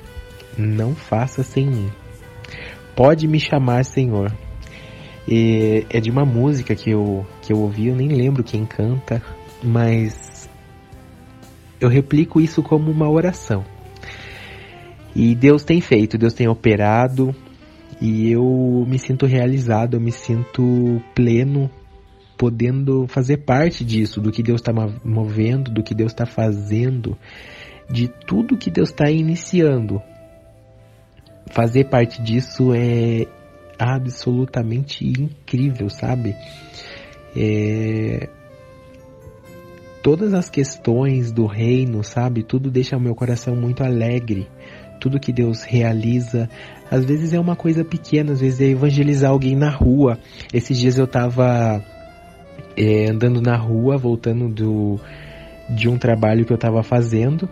não 0.58 0.92
faça 0.92 1.44
sem 1.44 1.68
mim. 1.68 1.88
Pode 2.96 3.28
me 3.28 3.38
chamar 3.38 3.84
Senhor, 3.84 4.32
e 5.26 5.86
é 5.88 6.00
de 6.00 6.10
uma 6.10 6.24
música 6.24 6.74
que 6.74 6.90
eu, 6.90 7.26
que 7.42 7.52
eu 7.52 7.58
ouvi, 7.58 7.88
eu 7.88 7.96
nem 7.96 8.08
lembro 8.08 8.42
quem 8.42 8.64
canta, 8.66 9.22
mas 9.62 10.48
eu 11.80 11.88
replico 11.88 12.40
isso 12.40 12.62
como 12.62 12.90
uma 12.90 13.08
oração. 13.08 13.64
E 15.14 15.34
Deus 15.34 15.62
tem 15.62 15.80
feito, 15.80 16.16
Deus 16.16 16.32
tem 16.32 16.48
operado, 16.48 17.34
e 18.00 18.30
eu 18.32 18.84
me 18.88 18.98
sinto 18.98 19.26
realizado, 19.26 19.94
eu 19.94 20.00
me 20.00 20.10
sinto 20.10 21.00
pleno, 21.14 21.70
podendo 22.36 23.06
fazer 23.06 23.38
parte 23.38 23.84
disso, 23.84 24.20
do 24.20 24.32
que 24.32 24.42
Deus 24.42 24.60
está 24.60 24.72
movendo, 25.04 25.70
do 25.70 25.82
que 25.82 25.94
Deus 25.94 26.10
está 26.10 26.26
fazendo, 26.26 27.16
de 27.88 28.08
tudo 28.08 28.56
que 28.56 28.70
Deus 28.70 28.88
está 28.88 29.10
iniciando. 29.10 30.02
Fazer 31.52 31.84
parte 31.84 32.20
disso 32.22 32.72
é, 32.74 33.26
absolutamente 33.82 35.04
incrível, 35.04 35.90
sabe? 35.90 36.36
É... 37.36 38.28
Todas 40.02 40.34
as 40.34 40.50
questões 40.50 41.30
do 41.30 41.46
reino, 41.46 42.02
sabe? 42.02 42.42
Tudo 42.42 42.70
deixa 42.70 42.96
o 42.96 43.00
meu 43.00 43.14
coração 43.14 43.54
muito 43.54 43.84
alegre. 43.84 44.48
Tudo 45.00 45.18
que 45.18 45.32
Deus 45.32 45.62
realiza, 45.62 46.48
às 46.90 47.04
vezes 47.04 47.32
é 47.32 47.40
uma 47.40 47.56
coisa 47.56 47.84
pequena, 47.84 48.32
às 48.32 48.40
vezes 48.40 48.60
é 48.60 48.66
evangelizar 48.66 49.30
alguém 49.30 49.56
na 49.56 49.70
rua. 49.70 50.18
Esses 50.52 50.78
dias 50.78 50.98
eu 50.98 51.06
tava 51.06 51.82
é, 52.76 53.10
andando 53.10 53.40
na 53.40 53.56
rua, 53.56 53.96
voltando 53.96 54.48
do, 54.48 55.00
de 55.70 55.88
um 55.88 55.98
trabalho 55.98 56.44
que 56.44 56.52
eu 56.52 56.58
tava 56.58 56.82
fazendo. 56.82 57.48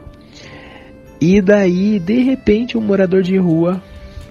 E 1.21 1.41
daí, 1.41 1.99
de 1.99 2.23
repente, 2.23 2.79
um 2.79 2.81
morador 2.81 3.23
de 3.23 3.37
rua 3.37 3.83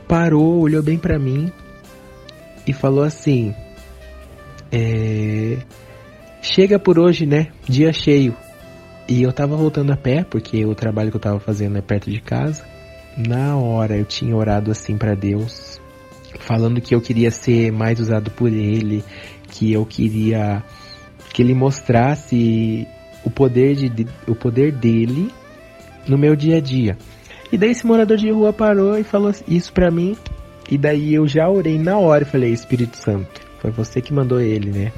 parou, 0.08 0.60
olhou 0.60 0.82
bem 0.82 0.98
para 0.98 1.20
mim 1.20 1.52
e 2.70 2.74
falou 2.74 3.04
assim: 3.04 3.54
é, 4.72 5.58
Chega 6.42 6.78
por 6.80 7.00
hoje, 7.00 7.26
né? 7.26 7.48
Dia 7.68 7.92
cheio. 7.92 8.36
E 9.08 9.24
eu 9.24 9.34
tava 9.34 9.56
voltando 9.56 9.92
a 9.92 9.98
pé, 9.98 10.24
porque 10.24 10.64
o 10.66 10.76
trabalho 10.76 11.10
que 11.10 11.18
eu 11.18 11.22
tava 11.22 11.40
fazendo 11.40 11.78
é 11.78 11.82
perto 11.82 12.12
de 12.12 12.22
casa. 12.22 12.64
Na 13.18 13.58
hora 13.58 13.98
eu 13.98 14.06
tinha 14.06 14.36
orado 14.36 14.70
assim 14.70 14.98
para 14.98 15.16
Deus, 15.16 15.82
falando 16.42 16.80
que 16.80 16.94
eu 16.94 17.02
queria 17.02 17.32
ser 17.32 17.72
mais 17.72 18.00
usado 18.00 18.30
por 18.32 18.54
Ele, 18.54 19.04
que 19.50 19.74
eu 19.74 19.84
queria 19.84 20.64
que 21.34 21.42
Ele 21.42 21.56
mostrasse 21.56 22.88
o 23.24 23.32
poder, 23.32 23.76
de, 23.76 24.08
o 24.28 24.36
poder 24.36 24.72
dele 24.72 25.32
no 26.08 26.18
meu 26.18 26.36
dia 26.36 26.58
a 26.58 26.62
dia. 26.62 26.98
E 27.52 27.58
daí 27.58 27.72
esse 27.72 27.86
morador 27.86 28.16
de 28.16 28.30
rua 28.30 28.54
parou 28.54 28.98
e 28.98 29.04
falou 29.04 29.34
isso 29.48 29.74
pra 29.74 29.90
mim. 29.90 30.16
E 30.70 30.78
daí 30.78 31.16
eu 31.16 31.28
já 31.28 31.50
orei 31.50 31.80
na 31.80 31.98
hora 31.98 32.24
e 32.24 32.28
falei, 32.28 32.52
Espírito 32.52 32.96
Santo, 32.96 33.42
foi 33.60 33.72
você 33.72 34.02
que 34.02 34.14
mandou 34.14 34.40
ele, 34.40 34.70
né? 34.70 34.92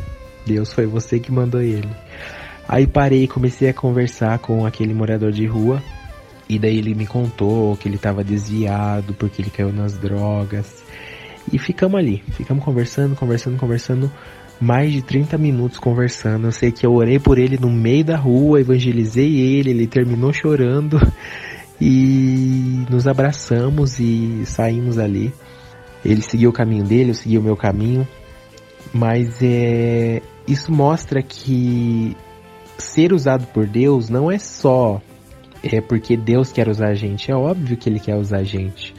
Deus 0.46 0.74
foi 0.74 0.86
você 0.86 1.20
que 1.20 1.32
mandou 1.32 1.62
ele. 1.62 1.90
Aí 2.68 2.86
parei 2.86 3.24
e 3.24 3.28
comecei 3.28 3.70
a 3.70 3.74
conversar 3.74 4.40
com 4.40 4.66
aquele 4.66 4.94
morador 4.94 5.32
de 5.32 5.46
rua. 5.46 5.82
E 6.50 6.60
daí 6.60 6.78
ele 6.78 6.94
me 6.94 7.08
contou 7.08 7.78
que 7.78 7.88
ele 7.88 7.96
estava 7.96 8.24
desviado 8.24 9.14
porque 9.14 9.42
ele 9.42 9.50
caiu 9.50 9.72
nas 9.72 9.98
drogas. 9.98 10.84
E 11.52 11.58
ficamos 11.58 11.98
ali, 11.98 12.22
ficamos 12.32 12.64
conversando, 12.64 13.16
conversando, 13.16 13.58
conversando. 13.58 14.12
Mais 14.60 14.92
de 14.92 15.02
30 15.02 15.38
minutos 15.38 15.80
conversando. 15.80 16.48
Eu 16.48 16.52
sei 16.52 16.72
que 16.72 16.86
eu 16.86 16.94
orei 16.94 17.18
por 17.18 17.40
ele 17.40 17.58
no 17.58 17.72
meio 17.72 18.06
da 18.06 18.18
rua, 18.18 18.60
evangelizei 18.60 19.40
ele, 19.40 19.72
ele 19.72 19.88
terminou 19.88 20.34
chorando. 20.34 21.00
E 21.80 22.86
nos 22.90 23.08
abraçamos 23.08 24.00
e 24.00 24.44
saímos 24.46 25.00
ali. 25.00 25.34
Ele 26.04 26.22
seguiu 26.22 26.50
o 26.50 26.54
caminho 26.54 26.84
dele, 26.84 27.12
eu 27.12 27.16
segui 27.16 27.38
o 27.38 27.44
meu 27.44 27.56
caminho. 27.56 28.08
Mas 28.94 29.42
é, 29.42 30.22
isso 30.48 30.72
mostra 30.72 31.22
que 31.22 32.16
ser 32.78 33.14
usado 33.14 33.46
por 33.48 33.68
Deus 33.68 34.10
não 34.10 34.32
é 34.32 34.40
só 34.40 35.02
é 35.64 35.80
porque 35.80 36.18
Deus 36.18 36.52
quer 36.52 36.68
usar 36.68 36.90
a 36.90 36.94
gente. 36.94 37.32
É 37.32 37.36
óbvio 37.36 37.78
que 37.78 37.88
Ele 37.88 38.00
quer 38.00 38.16
usar 38.16 38.40
a 38.40 38.44
gente. 38.44 38.94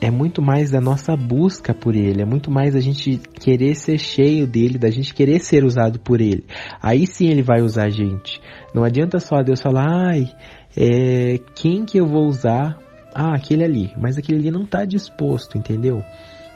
É 0.00 0.10
muito 0.10 0.42
mais 0.42 0.70
da 0.70 0.80
nossa 0.80 1.16
busca 1.16 1.74
por 1.74 1.94
Ele. 1.96 2.22
É 2.22 2.24
muito 2.24 2.50
mais 2.50 2.76
a 2.76 2.80
gente 2.80 3.18
querer 3.40 3.74
ser 3.74 3.98
cheio 3.98 4.46
dele, 4.46 4.78
da 4.78 4.90
gente 4.90 5.14
querer 5.14 5.40
ser 5.40 5.64
usado 5.64 5.98
por 5.98 6.20
Ele. 6.20 6.44
Aí 6.80 7.06
sim 7.06 7.28
Ele 7.28 7.42
vai 7.42 7.62
usar 7.62 7.86
a 7.86 7.90
gente. 7.90 8.40
Não 8.74 8.84
adianta 8.84 9.18
só 9.18 9.42
Deus 9.42 9.60
falar, 9.60 9.86
ai, 9.88 10.30
é, 10.76 11.38
quem 11.54 11.84
que 11.84 11.98
eu 11.98 12.06
vou 12.06 12.26
usar? 12.26 12.78
Ah, 13.14 13.34
aquele 13.34 13.64
ali. 13.64 13.92
Mas 13.96 14.18
aquele 14.18 14.38
ali 14.38 14.50
não 14.50 14.62
está 14.62 14.84
disposto, 14.84 15.58
entendeu? 15.58 16.02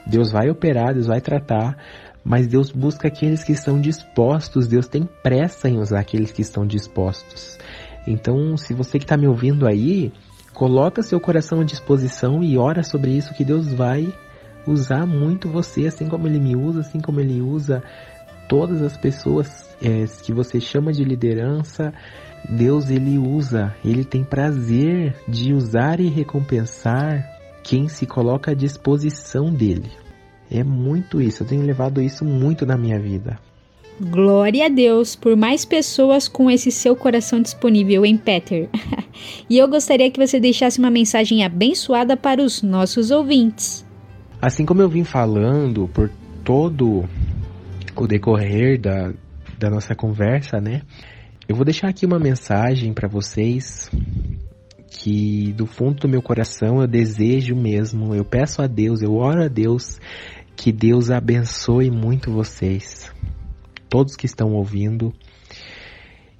Deus 0.09 0.31
vai 0.31 0.49
operar, 0.49 0.93
Deus 0.93 1.07
vai 1.07 1.21
tratar, 1.21 1.77
mas 2.23 2.47
Deus 2.47 2.71
busca 2.71 3.07
aqueles 3.07 3.43
que 3.43 3.51
estão 3.51 3.79
dispostos, 3.79 4.67
Deus 4.67 4.87
tem 4.87 5.07
pressa 5.23 5.69
em 5.69 5.77
usar 5.77 5.99
aqueles 5.99 6.31
que 6.31 6.41
estão 6.41 6.65
dispostos. 6.65 7.57
Então, 8.07 8.57
se 8.57 8.73
você 8.73 8.97
que 8.97 9.05
está 9.05 9.15
me 9.15 9.27
ouvindo 9.27 9.67
aí, 9.67 10.11
coloca 10.53 11.03
seu 11.03 11.19
coração 11.19 11.61
à 11.61 11.63
disposição 11.63 12.43
e 12.43 12.57
ora 12.57 12.83
sobre 12.83 13.11
isso 13.11 13.33
que 13.35 13.45
Deus 13.45 13.71
vai 13.71 14.11
usar 14.67 15.05
muito 15.05 15.47
você, 15.47 15.87
assim 15.87 16.07
como 16.07 16.27
Ele 16.27 16.39
me 16.39 16.55
usa, 16.55 16.81
assim 16.81 16.99
como 16.99 17.19
Ele 17.19 17.41
usa 17.41 17.83
todas 18.47 18.81
as 18.81 18.97
pessoas 18.97 19.69
é, 19.81 20.05
que 20.23 20.33
você 20.33 20.59
chama 20.59 20.91
de 20.91 21.03
liderança. 21.03 21.93
Deus 22.49 22.89
ele 22.89 23.17
usa, 23.17 23.75
ele 23.83 24.05
tem 24.05 24.23
prazer 24.23 25.13
de 25.27 25.53
usar 25.53 25.99
e 25.99 26.07
recompensar 26.07 27.38
quem 27.63 27.87
se 27.87 28.05
coloca 28.05 28.51
à 28.51 28.53
disposição 28.53 29.51
dele. 29.51 29.89
É 30.51 30.63
muito 30.63 31.21
isso, 31.21 31.43
eu 31.43 31.47
tenho 31.47 31.61
levado 31.61 32.01
isso 32.01 32.25
muito 32.25 32.65
na 32.65 32.77
minha 32.77 32.99
vida. 32.99 33.39
Glória 34.01 34.65
a 34.65 34.69
Deus 34.69 35.15
por 35.15 35.35
mais 35.35 35.65
pessoas 35.65 36.27
com 36.27 36.49
esse 36.49 36.71
seu 36.71 36.95
coração 36.95 37.41
disponível 37.41 38.05
em 38.05 38.17
Peter. 38.17 38.69
e 39.49 39.57
eu 39.57 39.67
gostaria 39.67 40.09
que 40.09 40.25
você 40.25 40.39
deixasse 40.39 40.79
uma 40.79 40.89
mensagem 40.89 41.43
abençoada 41.43 42.15
para 42.15 42.41
os 42.41 42.63
nossos 42.63 43.11
ouvintes. 43.11 43.85
Assim 44.41 44.65
como 44.65 44.81
eu 44.81 44.87
vim 44.87 45.03
falando 45.03 45.89
por 45.93 46.09
todo 46.45 47.03
o 47.93 48.07
decorrer 48.07 48.79
da, 48.79 49.11
da 49.57 49.69
nossa 49.69 49.93
conversa, 49.93 50.61
né? 50.61 50.81
Eu 51.47 51.55
vou 51.55 51.65
deixar 51.65 51.89
aqui 51.89 52.05
uma 52.05 52.19
mensagem 52.19 52.93
para 52.93 53.07
vocês 53.07 53.91
que 55.01 55.53
do 55.53 55.65
fundo 55.65 56.01
do 56.01 56.09
meu 56.09 56.21
coração 56.21 56.81
eu 56.81 56.87
desejo 56.87 57.55
mesmo, 57.55 58.13
eu 58.13 58.25
peço 58.25 58.61
a 58.61 58.67
Deus, 58.67 59.01
eu 59.01 59.15
oro 59.15 59.45
a 59.45 59.47
Deus 59.47 59.97
que 60.57 60.73
Deus 60.73 61.09
abençoe 61.09 61.89
muito 61.89 62.33
vocês, 62.33 63.09
todos 63.89 64.17
que 64.17 64.25
estão 64.25 64.51
ouvindo, 64.51 65.13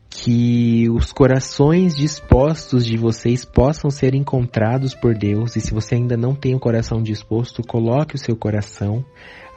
que 0.09 0.89
os 0.89 1.13
corações 1.13 1.95
dispostos 1.95 2.85
de 2.85 2.97
vocês 2.97 3.45
possam 3.45 3.89
ser 3.89 4.13
encontrados 4.13 4.93
por 4.93 5.17
Deus. 5.17 5.55
E 5.55 5.61
se 5.61 5.73
você 5.73 5.95
ainda 5.95 6.17
não 6.17 6.35
tem 6.35 6.53
o 6.53 6.59
coração 6.59 7.01
disposto, 7.01 7.61
coloque 7.65 8.15
o 8.15 8.19
seu 8.19 8.35
coração 8.35 9.05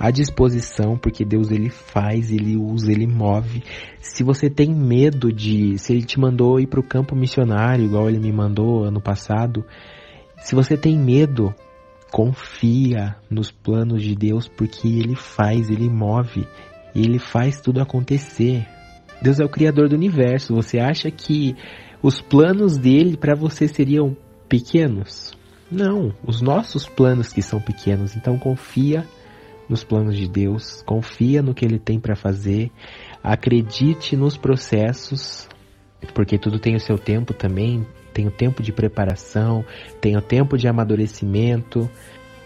à 0.02 0.10
disposição, 0.10 0.98
porque 0.98 1.24
Deus 1.24 1.52
ele 1.52 1.70
faz, 1.70 2.32
ele 2.32 2.56
usa, 2.56 2.90
ele 2.90 3.06
move. 3.06 3.62
Se 4.00 4.24
você 4.24 4.50
tem 4.50 4.74
medo 4.74 5.32
de, 5.32 5.78
se 5.78 5.92
ele 5.92 6.02
te 6.02 6.18
mandou 6.18 6.58
ir 6.58 6.66
para 6.66 6.80
o 6.80 6.82
campo 6.82 7.14
missionário, 7.14 7.84
igual 7.84 8.08
ele 8.08 8.18
me 8.18 8.32
mandou 8.32 8.82
ano 8.82 9.00
passado, 9.00 9.64
se 10.38 10.56
você 10.56 10.76
tem 10.76 10.98
medo, 10.98 11.54
confia 12.10 13.14
nos 13.30 13.52
planos 13.52 14.02
de 14.02 14.16
Deus, 14.16 14.48
porque 14.48 14.88
ele 14.88 15.14
faz, 15.14 15.70
ele 15.70 15.88
move, 15.88 16.48
ele 16.96 17.20
faz 17.20 17.60
tudo 17.60 17.80
acontecer. 17.80 18.66
Deus 19.22 19.38
é 19.38 19.44
o 19.44 19.48
criador 19.48 19.88
do 19.88 19.94
universo. 19.94 20.52
Você 20.56 20.80
acha 20.80 21.12
que 21.12 21.54
os 22.02 22.20
planos 22.20 22.76
dele 22.76 23.16
para 23.16 23.36
você 23.36 23.68
seriam 23.68 24.16
pequenos? 24.48 25.32
Não, 25.70 26.12
os 26.26 26.42
nossos 26.42 26.88
planos 26.88 27.32
que 27.32 27.40
são 27.40 27.60
pequenos. 27.60 28.16
Então 28.16 28.36
confia 28.36 29.06
nos 29.72 29.82
planos 29.82 30.14
de 30.14 30.28
Deus, 30.28 30.82
confia 30.82 31.42
no 31.42 31.54
que 31.54 31.64
ele 31.64 31.78
tem 31.78 31.98
para 31.98 32.14
fazer, 32.14 32.70
acredite 33.24 34.14
nos 34.14 34.36
processos, 34.36 35.48
porque 36.12 36.36
tudo 36.36 36.58
tem 36.58 36.76
o 36.76 36.80
seu 36.80 36.98
tempo 36.98 37.32
também, 37.32 37.86
tem 38.12 38.26
o 38.26 38.30
tempo 38.30 38.62
de 38.62 38.70
preparação, 38.70 39.64
tem 39.98 40.14
o 40.14 40.20
tempo 40.20 40.58
de 40.58 40.68
amadurecimento. 40.68 41.90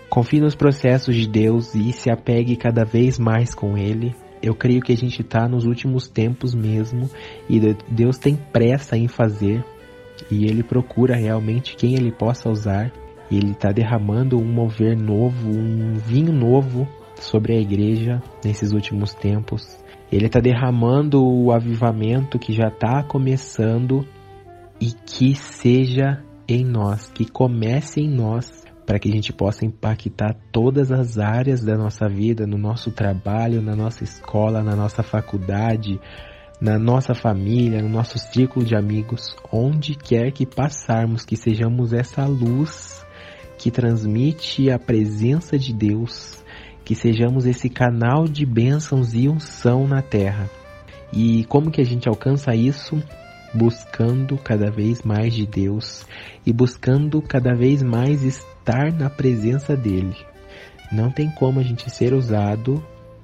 Confie 0.09 0.41
nos 0.41 0.55
processos 0.55 1.17
de 1.17 1.29
Deus 1.29 1.75
e 1.75 1.93
se 1.93 2.09
apegue 2.09 2.55
cada 2.55 2.85
vez 2.85 3.19
mais 3.19 3.53
com 3.53 3.77
ele. 3.77 4.15
Eu 4.41 4.55
creio 4.55 4.81
que 4.81 4.93
a 4.93 4.97
gente 4.97 5.23
está 5.23 5.49
nos 5.49 5.65
últimos 5.65 6.07
tempos 6.07 6.55
mesmo 6.55 7.11
e 7.51 7.59
Deus 7.89 8.19
tem 8.19 8.37
pressa 8.37 8.97
em 8.97 9.09
fazer 9.09 9.65
e 10.31 10.45
Ele 10.45 10.63
procura 10.63 11.17
realmente 11.17 11.75
quem 11.75 11.95
Ele 11.95 12.13
possa 12.13 12.49
usar. 12.49 12.93
Ele 13.29 13.51
está 13.51 13.73
derramando 13.73 14.39
um 14.39 14.45
mover 14.45 14.97
novo, 14.97 15.51
um 15.51 15.95
vinho 15.95 16.33
novo 16.33 16.87
sobre 17.21 17.55
a 17.55 17.61
igreja 17.61 18.23
nesses 18.45 18.73
últimos 18.73 19.15
tempos. 19.15 19.79
Ele 20.11 20.27
está 20.27 20.41
derramando 20.41 21.25
o 21.25 21.53
avivamento 21.53 22.39
que 22.39 22.53
já 22.53 22.69
está 22.69 23.03
começando 23.03 24.07
e 24.81 24.93
que 24.93 25.35
seja 25.35 26.23
em 26.49 26.65
nós, 26.65 27.11
que 27.11 27.25
comece 27.29 28.01
em 28.01 28.09
nós 28.09 28.65
para 28.87 29.01
que 29.01 29.09
a 29.09 29.13
gente 29.13 29.33
possa 29.33 29.67
impactar 29.67 30.37
todas 30.53 30.93
as 30.93 31.19
áreas 31.19 31.65
da 31.65 31.77
nossa 31.77 32.09
vida, 32.09 32.47
no 32.47 32.57
nosso 32.57 32.93
trabalho, 32.93 33.61
na 33.61 33.75
nossa 33.75 34.05
escola, 34.05 34.63
na 34.63 34.77
nossa 34.77 35.03
faculdade, 35.03 36.01
na 36.61 36.79
nossa 36.79 37.13
família, 37.13 37.83
no 37.83 37.89
nosso 37.89 38.17
círculo 38.19 38.65
de 38.65 38.77
amigos, 38.77 39.35
onde 39.53 39.97
quer 39.97 40.31
que 40.31 40.47
passarmos, 40.47 41.25
que 41.25 41.37
sejamos 41.37 41.93
essa 41.93 42.25
luz 42.27 43.05
que 43.59 43.71
transmite 43.71 44.71
a 44.71 44.79
presença 44.79 45.59
de 45.59 45.73
Deus, 45.75 46.45
que 46.87 46.95
sejamos 46.95 47.47
esse 47.47 47.69
canal 47.69 48.29
de 48.29 48.47
bênçãos 48.47 49.13
e 49.13 49.29
unção 49.29 49.89
na 49.89 50.01
terra. 50.01 50.49
E 51.13 51.45
como 51.47 51.69
que 51.69 51.81
a 51.81 51.85
gente 51.85 52.09
alcança 52.09 52.55
isso? 52.55 53.03
Buscando 53.53 54.39
cada 54.39 54.71
vez 54.71 55.03
mais 55.03 55.35
de 55.35 55.45
Deus 55.45 56.07
e 56.47 56.53
buscando 56.53 57.21
cada 57.21 57.57
vez 57.57 57.83
mais 57.83 58.23
estar 58.23 58.93
na 58.93 59.11
presença 59.11 59.77
dele. 59.77 60.15
Não 60.93 61.11
tem 61.11 61.29
como 61.29 61.59
a 61.59 61.63
gente 61.65 61.91
ser 61.91 62.15
usado 62.15 62.81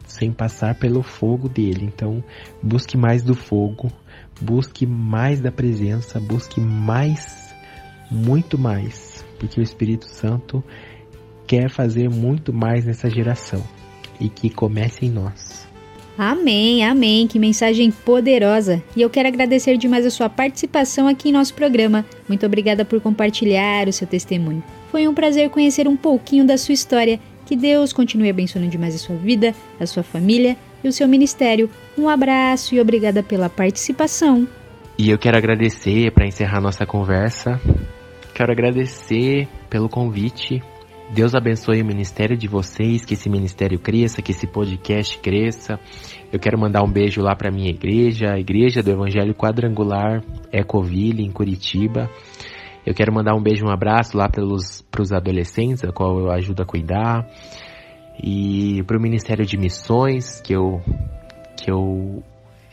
sem 0.09 0.33
passar 0.33 0.75
pelo 0.75 1.05
fogo 1.05 1.49
dele. 1.49 1.85
Então, 1.85 2.23
busque 2.61 2.97
mais 2.97 3.23
do 3.23 3.37
fogo, 3.37 3.93
busque 4.41 4.85
mais 4.87 5.41
da 5.41 5.53
presença, 5.53 6.19
busque 6.19 6.61
mais, 6.61 7.55
muito 8.11 8.59
mais, 8.59 9.25
porque 9.39 9.61
o 9.61 9.63
Espírito 9.63 10.07
Santo 10.07 10.65
quer 11.47 11.69
fazer 11.71 12.09
muito 12.09 12.53
mais 12.53 12.85
nessa 12.85 13.11
geração 13.11 13.63
e 14.21 14.29
que 14.29 14.49
comece 14.49 15.07
em 15.07 15.11
nós. 15.11 15.67
Amém, 16.17 16.85
amém. 16.85 17.27
Que 17.27 17.39
mensagem 17.39 17.91
poderosa. 17.91 18.83
E 18.95 19.01
eu 19.01 19.09
quero 19.09 19.29
agradecer 19.29 19.77
demais 19.77 20.05
a 20.05 20.11
sua 20.11 20.29
participação 20.29 21.09
aqui 21.09 21.31
em 21.31 21.33
nosso 21.33 21.55
programa. 21.55 22.05
Muito 22.29 22.45
obrigada 22.45 22.85
por 22.85 23.01
compartilhar 23.01 23.89
o 23.89 23.93
seu 23.93 24.07
testemunho. 24.07 24.63
Foi 24.91 25.09
um 25.09 25.15
prazer 25.15 25.49
conhecer 25.49 25.89
um 25.89 25.97
pouquinho 25.97 26.47
da 26.47 26.59
sua 26.59 26.75
história. 26.75 27.19
Que 27.47 27.57
Deus 27.57 27.93
continue 27.93 28.31
abençoando 28.31 28.69
demais 28.69 28.95
a 28.95 28.99
sua 28.99 29.17
vida, 29.17 29.55
a 29.81 29.87
sua 29.87 30.03
família 30.03 30.57
e 30.85 30.89
o 30.89 30.93
seu 30.93 31.09
ministério. 31.09 31.69
Um 31.99 32.09
abraço 32.09 32.75
e 32.75 32.81
obrigada 32.81 33.23
pela 33.23 33.49
participação. 33.49 34.47
E 34.99 35.11
eu 35.11 35.19
quero 35.19 35.37
agradecer 35.37 36.13
para 36.13 36.27
encerrar 36.27 36.61
nossa 36.61 36.87
conversa. 36.87 37.61
Quero 38.35 38.53
agradecer 38.53 39.49
pelo 39.69 39.89
convite. 39.89 40.63
Deus 41.15 41.35
abençoe 41.35 41.83
o 41.83 41.85
ministério 41.85 42.39
de 42.39 42.49
vocês, 42.49 43.05
que 43.05 43.13
esse 43.13 43.29
ministério 43.29 43.79
cresça, 43.79 44.23
que 44.23 44.31
esse 44.33 44.47
podcast 44.47 45.19
cresça. 45.19 45.79
Eu 46.33 46.41
quero 46.41 46.59
mandar 46.59 46.83
um 46.83 46.91
beijo 46.91 47.21
lá 47.21 47.37
para 47.37 47.51
minha 47.51 47.69
igreja, 47.69 48.33
a 48.33 48.41
Igreja 48.41 48.83
do 48.83 48.91
Evangelho 48.91 49.35
Quadrangular 49.35 50.25
Ecoville, 50.51 51.23
em 51.23 51.31
Curitiba. 51.31 52.09
Eu 52.87 52.95
quero 52.95 53.13
mandar 53.13 53.35
um 53.35 53.43
beijo, 53.43 53.67
um 53.67 53.71
abraço 53.71 54.17
lá 54.17 54.27
para 54.27 54.43
os 54.43 55.13
adolescentes, 55.13 55.85
a 55.85 55.93
qual 55.93 56.19
eu 56.19 56.31
ajudo 56.31 56.63
a 56.63 56.67
cuidar. 56.67 57.29
E 58.25 58.83
para 58.85 58.97
o 58.97 59.01
Ministério 59.01 59.45
de 59.45 59.59
Missões, 59.59 60.41
que 60.41 60.55
eu, 60.55 60.81
que 61.63 61.71
eu 61.71 62.23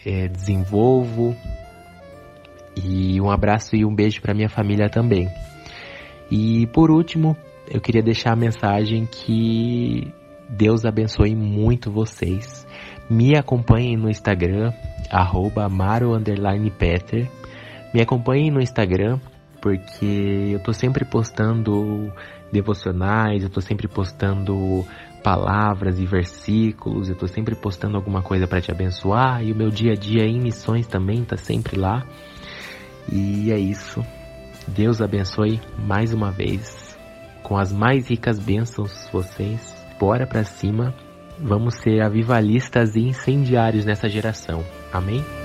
é, 0.06 0.30
desenvolvo. 0.30 1.36
E 2.82 3.20
um 3.20 3.30
abraço 3.30 3.76
e 3.76 3.84
um 3.84 3.94
beijo 3.94 4.22
para 4.22 4.34
minha 4.34 4.48
família 4.48 4.90
também. 4.90 5.28
E 6.32 6.68
por 6.68 6.90
último, 6.90 7.36
eu 7.70 7.80
queria 7.80 8.02
deixar 8.02 8.34
a 8.34 8.36
mensagem 8.36 9.06
que 9.06 10.12
Deus 10.50 10.86
abençoe 10.86 11.36
muito 11.36 11.92
vocês. 11.92 12.66
Me 13.10 13.38
acompanhem 13.38 13.96
no 13.96 14.10
Instagram, 14.10 14.74
arroba 15.12 15.68
Peter. 16.78 17.30
Me 17.94 18.02
acompanhem 18.02 18.50
no 18.50 18.60
Instagram, 18.60 19.20
porque 19.62 20.52
eu 20.54 20.60
tô 20.60 20.74
sempre 20.74 21.06
postando 21.06 22.12
devocionais, 22.52 23.44
eu 23.44 23.50
tô 23.50 23.62
sempre 23.62 23.88
postando 23.88 24.84
palavras 25.24 26.00
e 26.00 26.06
versículos, 26.06 27.10
eu 27.10 27.16
tô 27.16 27.28
sempre 27.28 27.56
postando 27.56 27.98
alguma 27.98 28.24
coisa 28.24 28.48
para 28.48 28.62
te 28.62 28.72
abençoar 28.72 29.44
e 29.44 29.52
o 29.52 29.56
meu 29.56 29.70
dia 29.70 29.92
a 29.92 29.96
dia 29.96 30.26
em 30.26 30.40
missões 30.40 30.88
também 30.88 31.24
tá 31.24 31.38
sempre 31.38 31.80
lá. 31.80 32.04
E 33.12 33.52
é 33.52 33.60
isso. 33.60 34.04
Deus 34.68 35.02
abençoe 35.02 35.60
mais 35.78 36.14
uma 36.14 36.32
vez 36.32 36.89
com 37.50 37.58
as 37.58 37.74
mais 37.74 38.08
ricas 38.08 38.38
bênçãos 38.38 39.10
vocês. 39.12 39.76
Bora 40.00 40.28
pra 40.28 40.44
cima. 40.44 40.94
Vamos 41.40 41.76
ser 41.78 42.00
avivalistas 42.00 42.96
e 42.96 43.00
incendiários 43.00 43.86
nessa 43.86 44.08
geração. 44.08 44.64
Amém? 44.94 45.39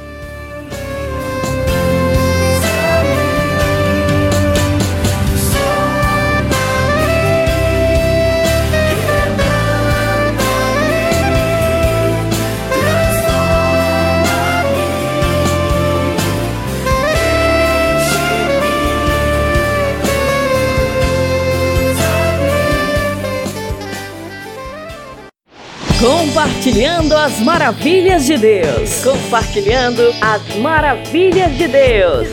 Compartilhando 26.34 27.16
as 27.16 27.38
maravilhas 27.38 28.24
de 28.24 28.36
Deus. 28.36 29.04
Compartilhando 29.04 30.02
as 30.20 30.56
maravilhas 30.56 31.56
de 31.56 31.68
Deus. 31.68 32.26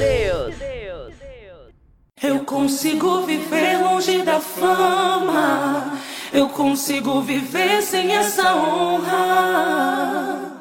Eu 2.20 2.40
consigo 2.40 3.22
viver 3.22 3.78
longe 3.78 4.24
da 4.24 4.40
fama. 4.40 6.00
Eu 6.34 6.50
consigo 6.50 7.22
viver 7.22 7.84
sem 7.84 8.16
essa 8.16 8.56
honra. 8.56 10.52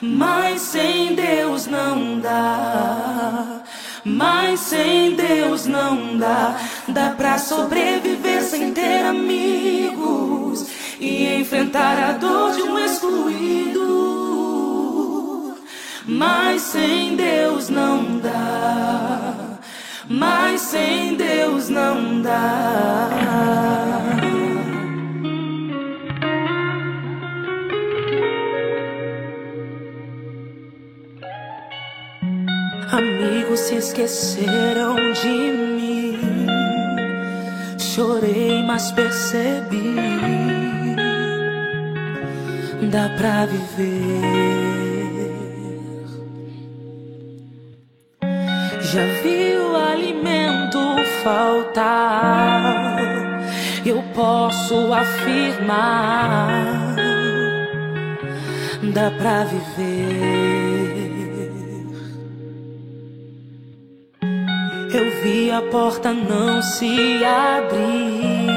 Mas 0.00 0.62
sem 0.62 1.14
Deus 1.14 1.66
não 1.66 2.20
dá. 2.20 3.64
Mas 4.02 4.60
sem 4.60 5.14
Deus 5.14 5.66
não 5.66 6.16
dá. 6.16 6.58
Dá 6.88 7.10
pra 7.10 7.36
sobreviver 7.36 8.42
sem 8.42 8.72
ter 8.72 9.04
amigos 9.04 10.71
e 11.02 11.40
enfrentar 11.40 11.98
a 11.98 12.12
dor 12.12 12.52
de 12.54 12.62
um 12.62 12.78
excluído. 12.78 13.80
mas 16.06 16.62
sem 16.62 17.16
Deus 17.16 17.68
não 17.68 18.18
dá. 18.18 19.58
Mas 20.08 20.60
sem 20.60 21.16
Deus 21.16 21.68
não 21.68 22.22
dá. 22.22 23.08
Amigos 32.92 33.58
se 33.60 33.74
esqueceram 33.76 34.94
de 35.14 35.28
mim. 35.28 36.46
Chorei, 37.78 38.62
mas 38.62 38.92
percebi. 38.92 40.51
Dá 42.90 43.08
pra 43.16 43.46
viver. 43.46 44.72
Já 48.80 49.04
vi 49.22 49.54
o 49.54 49.76
alimento 49.76 50.80
faltar. 51.22 52.98
Eu 53.86 54.02
posso 54.14 54.92
afirmar. 54.92 56.48
Dá 58.92 59.12
pra 59.12 59.44
viver. 59.44 61.12
Eu 64.92 65.22
vi 65.22 65.52
a 65.52 65.62
porta 65.62 66.12
não 66.12 66.60
se 66.60 67.24
abrir. 67.24 68.52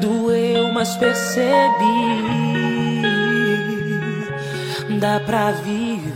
Doeu, 0.00 0.72
mas 0.72 0.96
percebi. 0.96 2.37
Dá 5.00 5.20
pra 5.20 5.52
viver. 5.52 6.08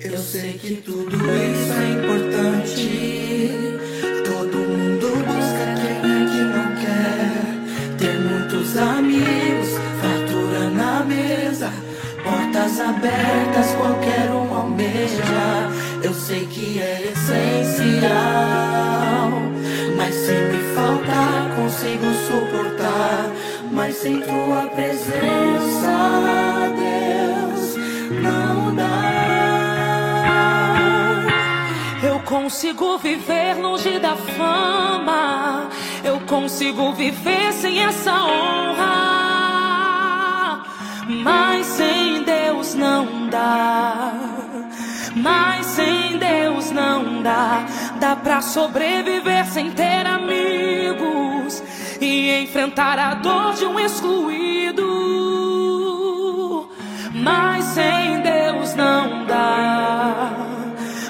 Eu 0.00 0.16
sei 0.16 0.52
que 0.52 0.76
tudo 0.76 1.16
isso 1.16 1.72
é 1.72 1.90
importante. 1.90 3.50
Todo 4.24 4.58
mundo 4.58 5.08
busca 5.26 5.74
quem 5.74 5.98
é 5.98 6.22
que 6.30 6.40
não 6.54 6.68
quer 6.76 7.42
ter 7.98 8.16
muitos 8.20 8.76
amigos, 8.76 9.70
fartura 10.00 10.70
na 10.70 11.04
mesa, 11.04 11.72
portas 12.22 12.78
abertas, 12.78 13.74
qualquer 13.74 14.30
um 14.30 14.54
almeja. 14.54 15.24
Eu 16.04 16.14
sei 16.14 16.46
que 16.46 16.78
é 16.78 17.12
essencial, 17.12 18.12
mas 19.96 20.14
se 20.14 20.30
me 20.30 20.74
faltar, 20.76 21.56
consigo 21.56 22.06
suportar. 22.28 23.47
Mas 23.78 23.94
sem 23.98 24.20
tua 24.20 24.66
presença, 24.74 25.14
Deus, 26.76 27.76
não 28.20 28.74
dá. 28.74 28.84
Eu 32.02 32.18
consigo 32.24 32.98
viver 32.98 33.54
longe 33.54 34.00
da 34.00 34.16
fama. 34.16 35.68
Eu 36.02 36.18
consigo 36.26 36.92
viver 36.92 37.52
sem 37.52 37.78
essa 37.78 38.12
honra. 38.24 38.88
Mas 41.22 41.64
sem 41.64 42.24
Deus 42.24 42.74
não 42.74 43.28
dá. 43.28 44.12
Mas 45.14 45.64
sem 45.66 46.18
Deus 46.18 46.72
não 46.72 47.22
dá. 47.22 47.64
Dá 48.00 48.16
pra 48.16 48.40
sobreviver 48.40 49.46
sem 49.46 49.70
ter 49.70 50.04
amigos 50.04 50.97
e 52.08 52.42
enfrentar 52.42 52.98
a 52.98 53.14
dor 53.14 53.52
de 53.54 53.66
um 53.66 53.78
excluído. 53.78 54.88
Mas 57.12 57.64
sem 57.66 58.22
Deus 58.22 58.74
não 58.74 59.26
dá. 59.26 60.32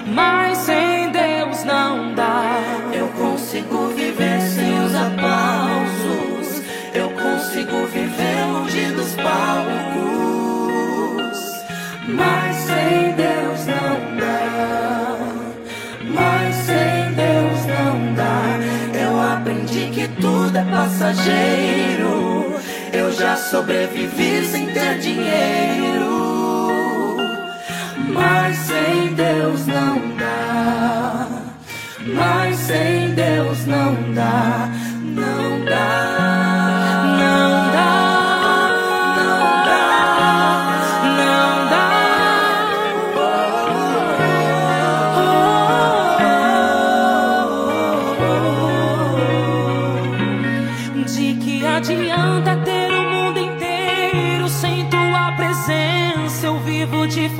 Mas 0.06 0.58
sem 0.58 1.10
Deus 1.12 1.62
não 1.64 2.14
dá. 2.14 2.60
Eu 2.92 3.06
consigo 3.08 3.88
viver 3.88 4.40
sem 4.40 4.84
os 4.84 4.94
aplausos. 4.94 6.62
Eu 6.92 7.10
consigo 7.10 7.86
viver 7.86 8.44
longe 8.52 8.86
dos 8.92 9.14
palcos. 9.14 9.38
Mas 12.08 12.56
sem 12.56 13.12
Deus 13.12 13.66
não 13.66 13.67
que 19.98 20.08
tudo 20.20 20.56
é 20.56 20.62
passageiro. 20.62 22.54
Eu 22.92 23.12
já 23.12 23.36
sobrevivi 23.36 24.44
sem 24.46 24.66
ter 24.66 24.98
dinheiro. 25.00 26.06
Mas 28.12 28.56
sem 28.58 29.14
Deus 29.14 29.66
não 29.66 30.16
dá. 30.16 31.26
Mas 32.14 32.56
sem 32.58 33.12
Deus 33.14 33.66
não 33.66 34.14
dá. 34.14 34.70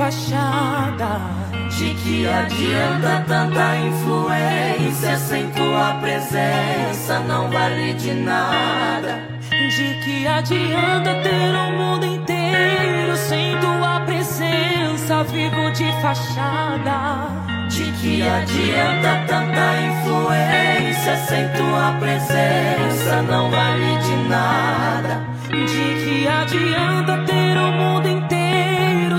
Fachada. 0.09 1.21
De 1.69 1.93
que 1.93 2.27
adianta 2.27 3.23
tanta 3.27 3.75
influência 3.77 5.17
sem 5.17 5.47
tua 5.51 5.93
presença? 6.01 7.19
Não 7.27 7.49
vale 7.49 7.93
de 7.93 8.13
nada. 8.13 9.21
De 9.49 9.93
que 10.03 10.27
adianta 10.27 11.13
ter 11.21 11.55
o 11.55 11.77
mundo 11.77 12.05
inteiro 12.05 13.15
sem 13.15 13.55
tua 13.59 13.99
presença? 14.01 15.23
Vivo 15.25 15.71
de 15.73 15.91
fachada. 16.01 17.29
De 17.69 17.91
que 18.01 18.23
adianta 18.23 19.25
tanta 19.27 19.81
influência 19.89 21.17
sem 21.27 21.47
tua 21.49 21.93
presença? 21.99 23.21
Não 23.21 23.51
vale 23.51 23.97
de 23.99 24.27
nada. 24.27 25.21
De 25.49 26.03
que 26.03 26.27
adianta 26.27 27.17
ter 27.25 27.57
o 27.57 27.71
mundo 27.71 28.09
inteiro 28.09 28.38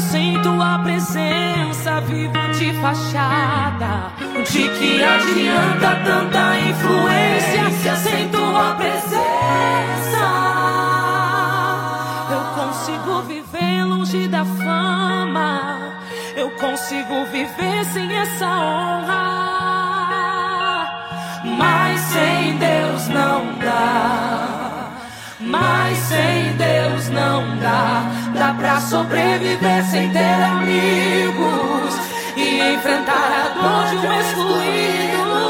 sem 0.01 0.41
tua 0.43 0.79
presença? 0.79 2.01
Vivo 2.01 2.33
de 2.59 2.73
fachada. 2.81 4.13
De 4.51 4.69
que 4.69 5.03
adianta 5.03 6.01
tanta 6.05 6.59
influência 6.59 7.97
sem 7.97 8.29
tua 8.29 8.75
presença? 8.75 9.21
Eu 12.31 12.45
consigo 12.55 13.23
viver 13.23 13.85
longe 13.85 14.29
da 14.29 14.45
fama. 14.45 15.79
Eu 16.37 16.51
consigo 16.53 17.25
viver 17.27 17.85
sem 17.93 18.13
essa 18.17 18.47
honra. 18.47 19.41
Mas 21.59 22.01
sem 22.01 22.57
Deus 22.59 23.09
não 23.09 23.59
dá. 23.59 24.60
Mas 25.51 25.99
sem 25.99 26.53
Deus 26.57 27.09
não 27.09 27.59
dá. 27.59 28.05
Dá 28.35 28.55
pra 28.55 28.81
sobreviver 28.81 29.85
sem 29.85 30.09
ter 30.13 30.43
amigos 30.45 31.95
e 32.37 32.75
enfrentar 32.75 33.33
a 33.33 33.49
dor 33.59 34.01
de 34.01 34.07
um 34.07 34.21
excluído. 34.21 35.41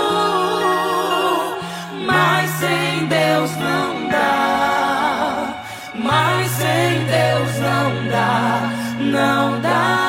Mas 2.06 2.50
sem 2.52 3.06
Deus 3.08 3.50
não 3.56 4.08
dá. 4.08 5.64
Mas 5.94 6.50
sem 6.52 7.04
Deus 7.04 7.58
não 7.58 8.08
dá. 8.08 8.70
Não 9.00 9.60
dá. 9.60 10.00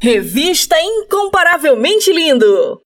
Revista 0.00 0.76
Incomparavelmente 0.80 2.10
Lindo. 2.10 2.85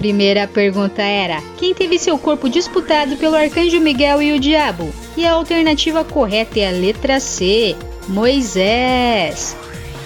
Primeira 0.00 0.48
pergunta 0.48 1.02
era: 1.02 1.42
quem 1.58 1.74
teve 1.74 1.98
seu 1.98 2.18
corpo 2.18 2.48
disputado 2.48 3.18
pelo 3.18 3.36
arcanjo 3.36 3.78
Miguel 3.78 4.22
e 4.22 4.32
o 4.32 4.40
diabo? 4.40 4.90
E 5.14 5.26
a 5.26 5.32
alternativa 5.32 6.02
correta 6.02 6.58
é 6.58 6.68
a 6.68 6.72
letra 6.72 7.20
C, 7.20 7.76
Moisés. 8.08 9.54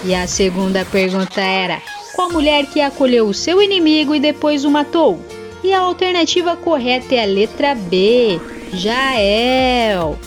E 0.04 0.12
a 0.12 0.26
segunda 0.26 0.84
pergunta 0.84 1.40
era: 1.40 1.80
qual 2.12 2.32
mulher 2.32 2.66
que 2.66 2.80
acolheu 2.80 3.28
o 3.28 3.32
seu 3.32 3.62
inimigo 3.62 4.16
e 4.16 4.20
depois 4.20 4.64
o 4.64 4.70
matou? 4.70 5.20
E 5.62 5.72
a 5.72 5.78
alternativa 5.78 6.56
correta 6.56 7.14
é 7.14 7.22
a 7.22 7.26
letra 7.26 7.76
B, 7.76 8.40
Jael. 8.72 10.18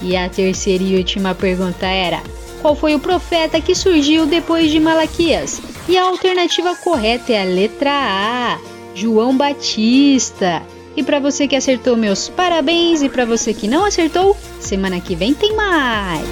E 0.00 0.16
a 0.16 0.28
terceira 0.28 0.84
e 0.84 0.96
última 0.96 1.34
pergunta 1.34 1.86
era: 1.86 2.22
qual 2.62 2.76
foi 2.76 2.94
o 2.94 3.00
profeta 3.00 3.60
que 3.60 3.74
surgiu 3.74 4.26
depois 4.26 4.70
de 4.70 4.78
Malaquias? 4.78 5.60
E 5.88 5.98
a 5.98 6.04
alternativa 6.04 6.76
correta 6.76 7.32
é 7.32 7.42
a 7.42 7.44
letra 7.44 7.90
A, 7.90 8.58
João 8.98 9.36
Batista. 9.36 10.60
E 10.96 11.04
para 11.04 11.20
você 11.20 11.46
que 11.46 11.54
acertou, 11.54 11.96
meus 11.96 12.28
parabéns. 12.28 13.00
E 13.00 13.08
para 13.08 13.24
você 13.24 13.54
que 13.54 13.68
não 13.68 13.84
acertou, 13.84 14.36
semana 14.58 15.00
que 15.00 15.14
vem 15.14 15.32
tem 15.34 15.54
mais. 15.54 16.26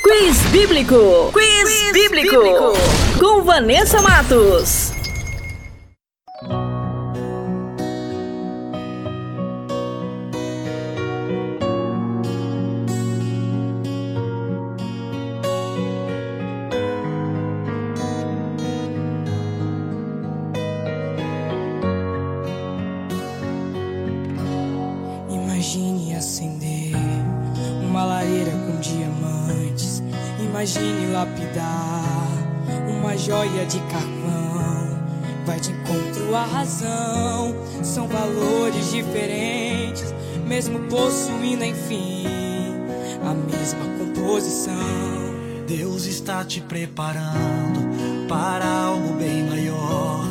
Quiz 0.00 0.38
Bíblico. 0.52 1.32
Quiz, 1.32 1.92
bíblico. 1.92 2.36
Com 3.18 3.42
Vanessa 3.42 4.00
Matos. 4.00 4.83
De 33.74 33.80
carvão. 33.90 34.98
Vai 35.44 35.58
de 35.58 35.72
encontro 35.72 36.34
à 36.34 36.44
razão. 36.44 37.54
São 37.82 38.06
valores 38.06 38.92
diferentes, 38.92 40.14
mesmo 40.46 40.78
possuindo, 40.88 41.64
enfim, 41.64 42.24
a 43.22 43.34
mesma 43.34 43.84
composição. 43.98 44.74
Deus 45.66 46.06
está 46.06 46.44
te 46.44 46.60
preparando 46.60 48.28
para 48.28 48.64
algo 48.64 49.14
bem 49.14 49.42
maior. 49.44 50.24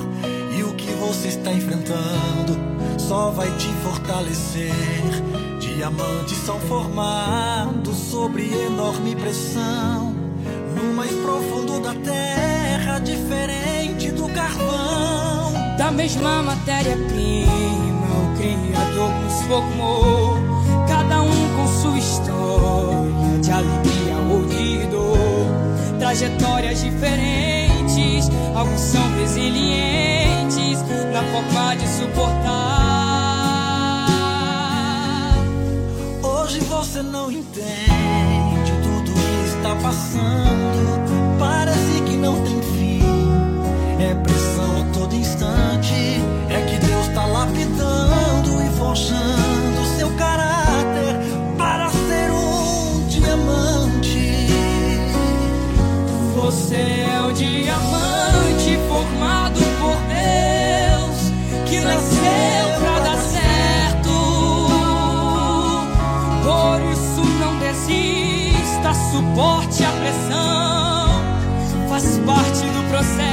E 0.58 0.64
o 0.64 0.74
que 0.76 0.92
você 0.94 1.28
está 1.28 1.52
enfrentando 1.52 2.58
só 2.98 3.30
vai 3.32 3.52
te 3.58 3.68
fortalecer. 3.84 4.72
Diamantes 5.60 6.38
são 6.46 6.60
formados 6.62 7.98
sobre 7.98 8.48
enorme 8.68 9.16
pressão. 9.16 10.14
No 10.76 10.94
mais 10.94 11.12
profundo 11.12 11.82
da 11.82 11.94
terra, 11.94 12.43
diferente 13.00 14.12
do 14.12 14.28
carvão. 14.30 15.54
Da 15.78 15.92
mesma 15.92 16.44
matéria-prima, 16.44 18.08
o 18.24 18.38
Criador 18.38 19.10
nos 19.22 19.42
formou. 19.44 20.38
Cada 20.88 21.22
um 21.22 21.56
com 21.56 21.68
sua 21.82 21.98
história 21.98 23.40
de 23.42 23.52
alegria 23.52 24.18
ou 24.32 24.46
de 24.46 24.86
dor. 24.88 25.98
Trajetórias 26.00 26.82
diferentes, 26.82 28.30
alguns 28.56 28.80
são 28.80 29.02
resilientes 29.20 30.82
na 31.12 31.24
forma 31.32 31.76
de 31.76 31.88
suportar. 31.88 32.44
Hoje 36.22 36.60
você 36.60 37.02
não 37.02 37.32
entende 37.32 38.72
tudo 38.84 39.12
que 39.14 39.48
está 39.58 39.76
passando. 39.82 41.38
Parece 41.40 42.02
que 42.06 42.18
não 42.18 42.36
tem. 42.44 42.63
É 44.04 44.14
pressão 44.16 44.82
a 44.82 44.94
todo 44.94 45.16
instante. 45.16 46.22
É 46.50 46.62
que 46.68 46.78
Deus 46.86 47.08
está 47.08 47.26
lapidando 47.26 48.62
e 48.62 48.70
forjando 48.78 49.86
seu 49.98 50.10
caráter 50.18 51.16
para 51.58 51.90
ser 51.90 52.30
um 52.32 53.08
diamante. 53.08 54.48
Você 56.36 56.76
é 56.76 57.22
o 57.22 57.32
diamante 57.32 58.78
formado 58.90 59.62
por 59.80 59.96
Deus 60.12 61.32
que 61.66 61.80
nasceu 61.80 62.82
pra 62.82 63.00
dar 63.00 63.18
certo. 63.18 64.12
Por 66.44 66.92
isso 66.92 67.24
não 67.40 67.58
desista, 67.58 68.94
suporte 69.14 69.86
a 69.86 69.92
pressão, 69.92 71.22
faz 71.88 72.20
parte 72.26 72.66
do 72.66 72.90
processo. 72.90 73.33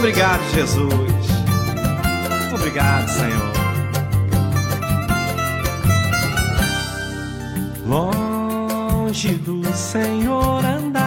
Obrigado, 0.00 0.40
Jesus. 0.54 0.80
Obrigado, 2.54 3.06
Senhor. 3.06 3.52
Longe 7.86 9.34
do 9.34 9.62
Senhor 9.74 10.64
andar 10.64 10.99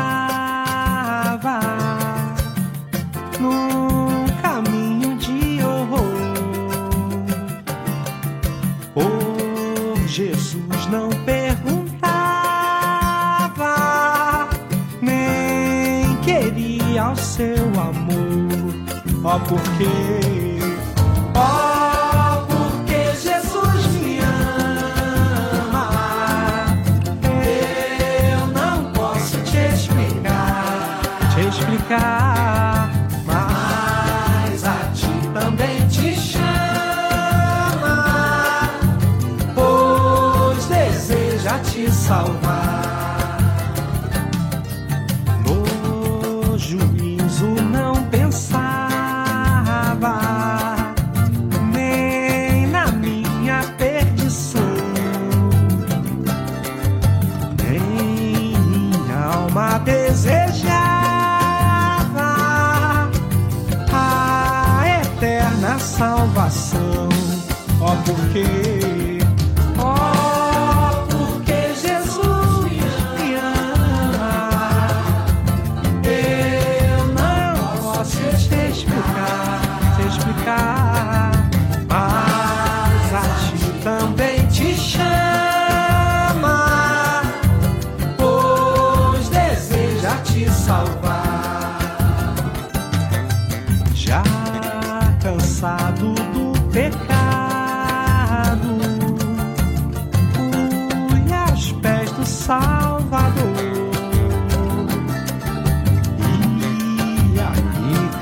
porque 19.39 20.32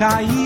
cair. 0.02 0.40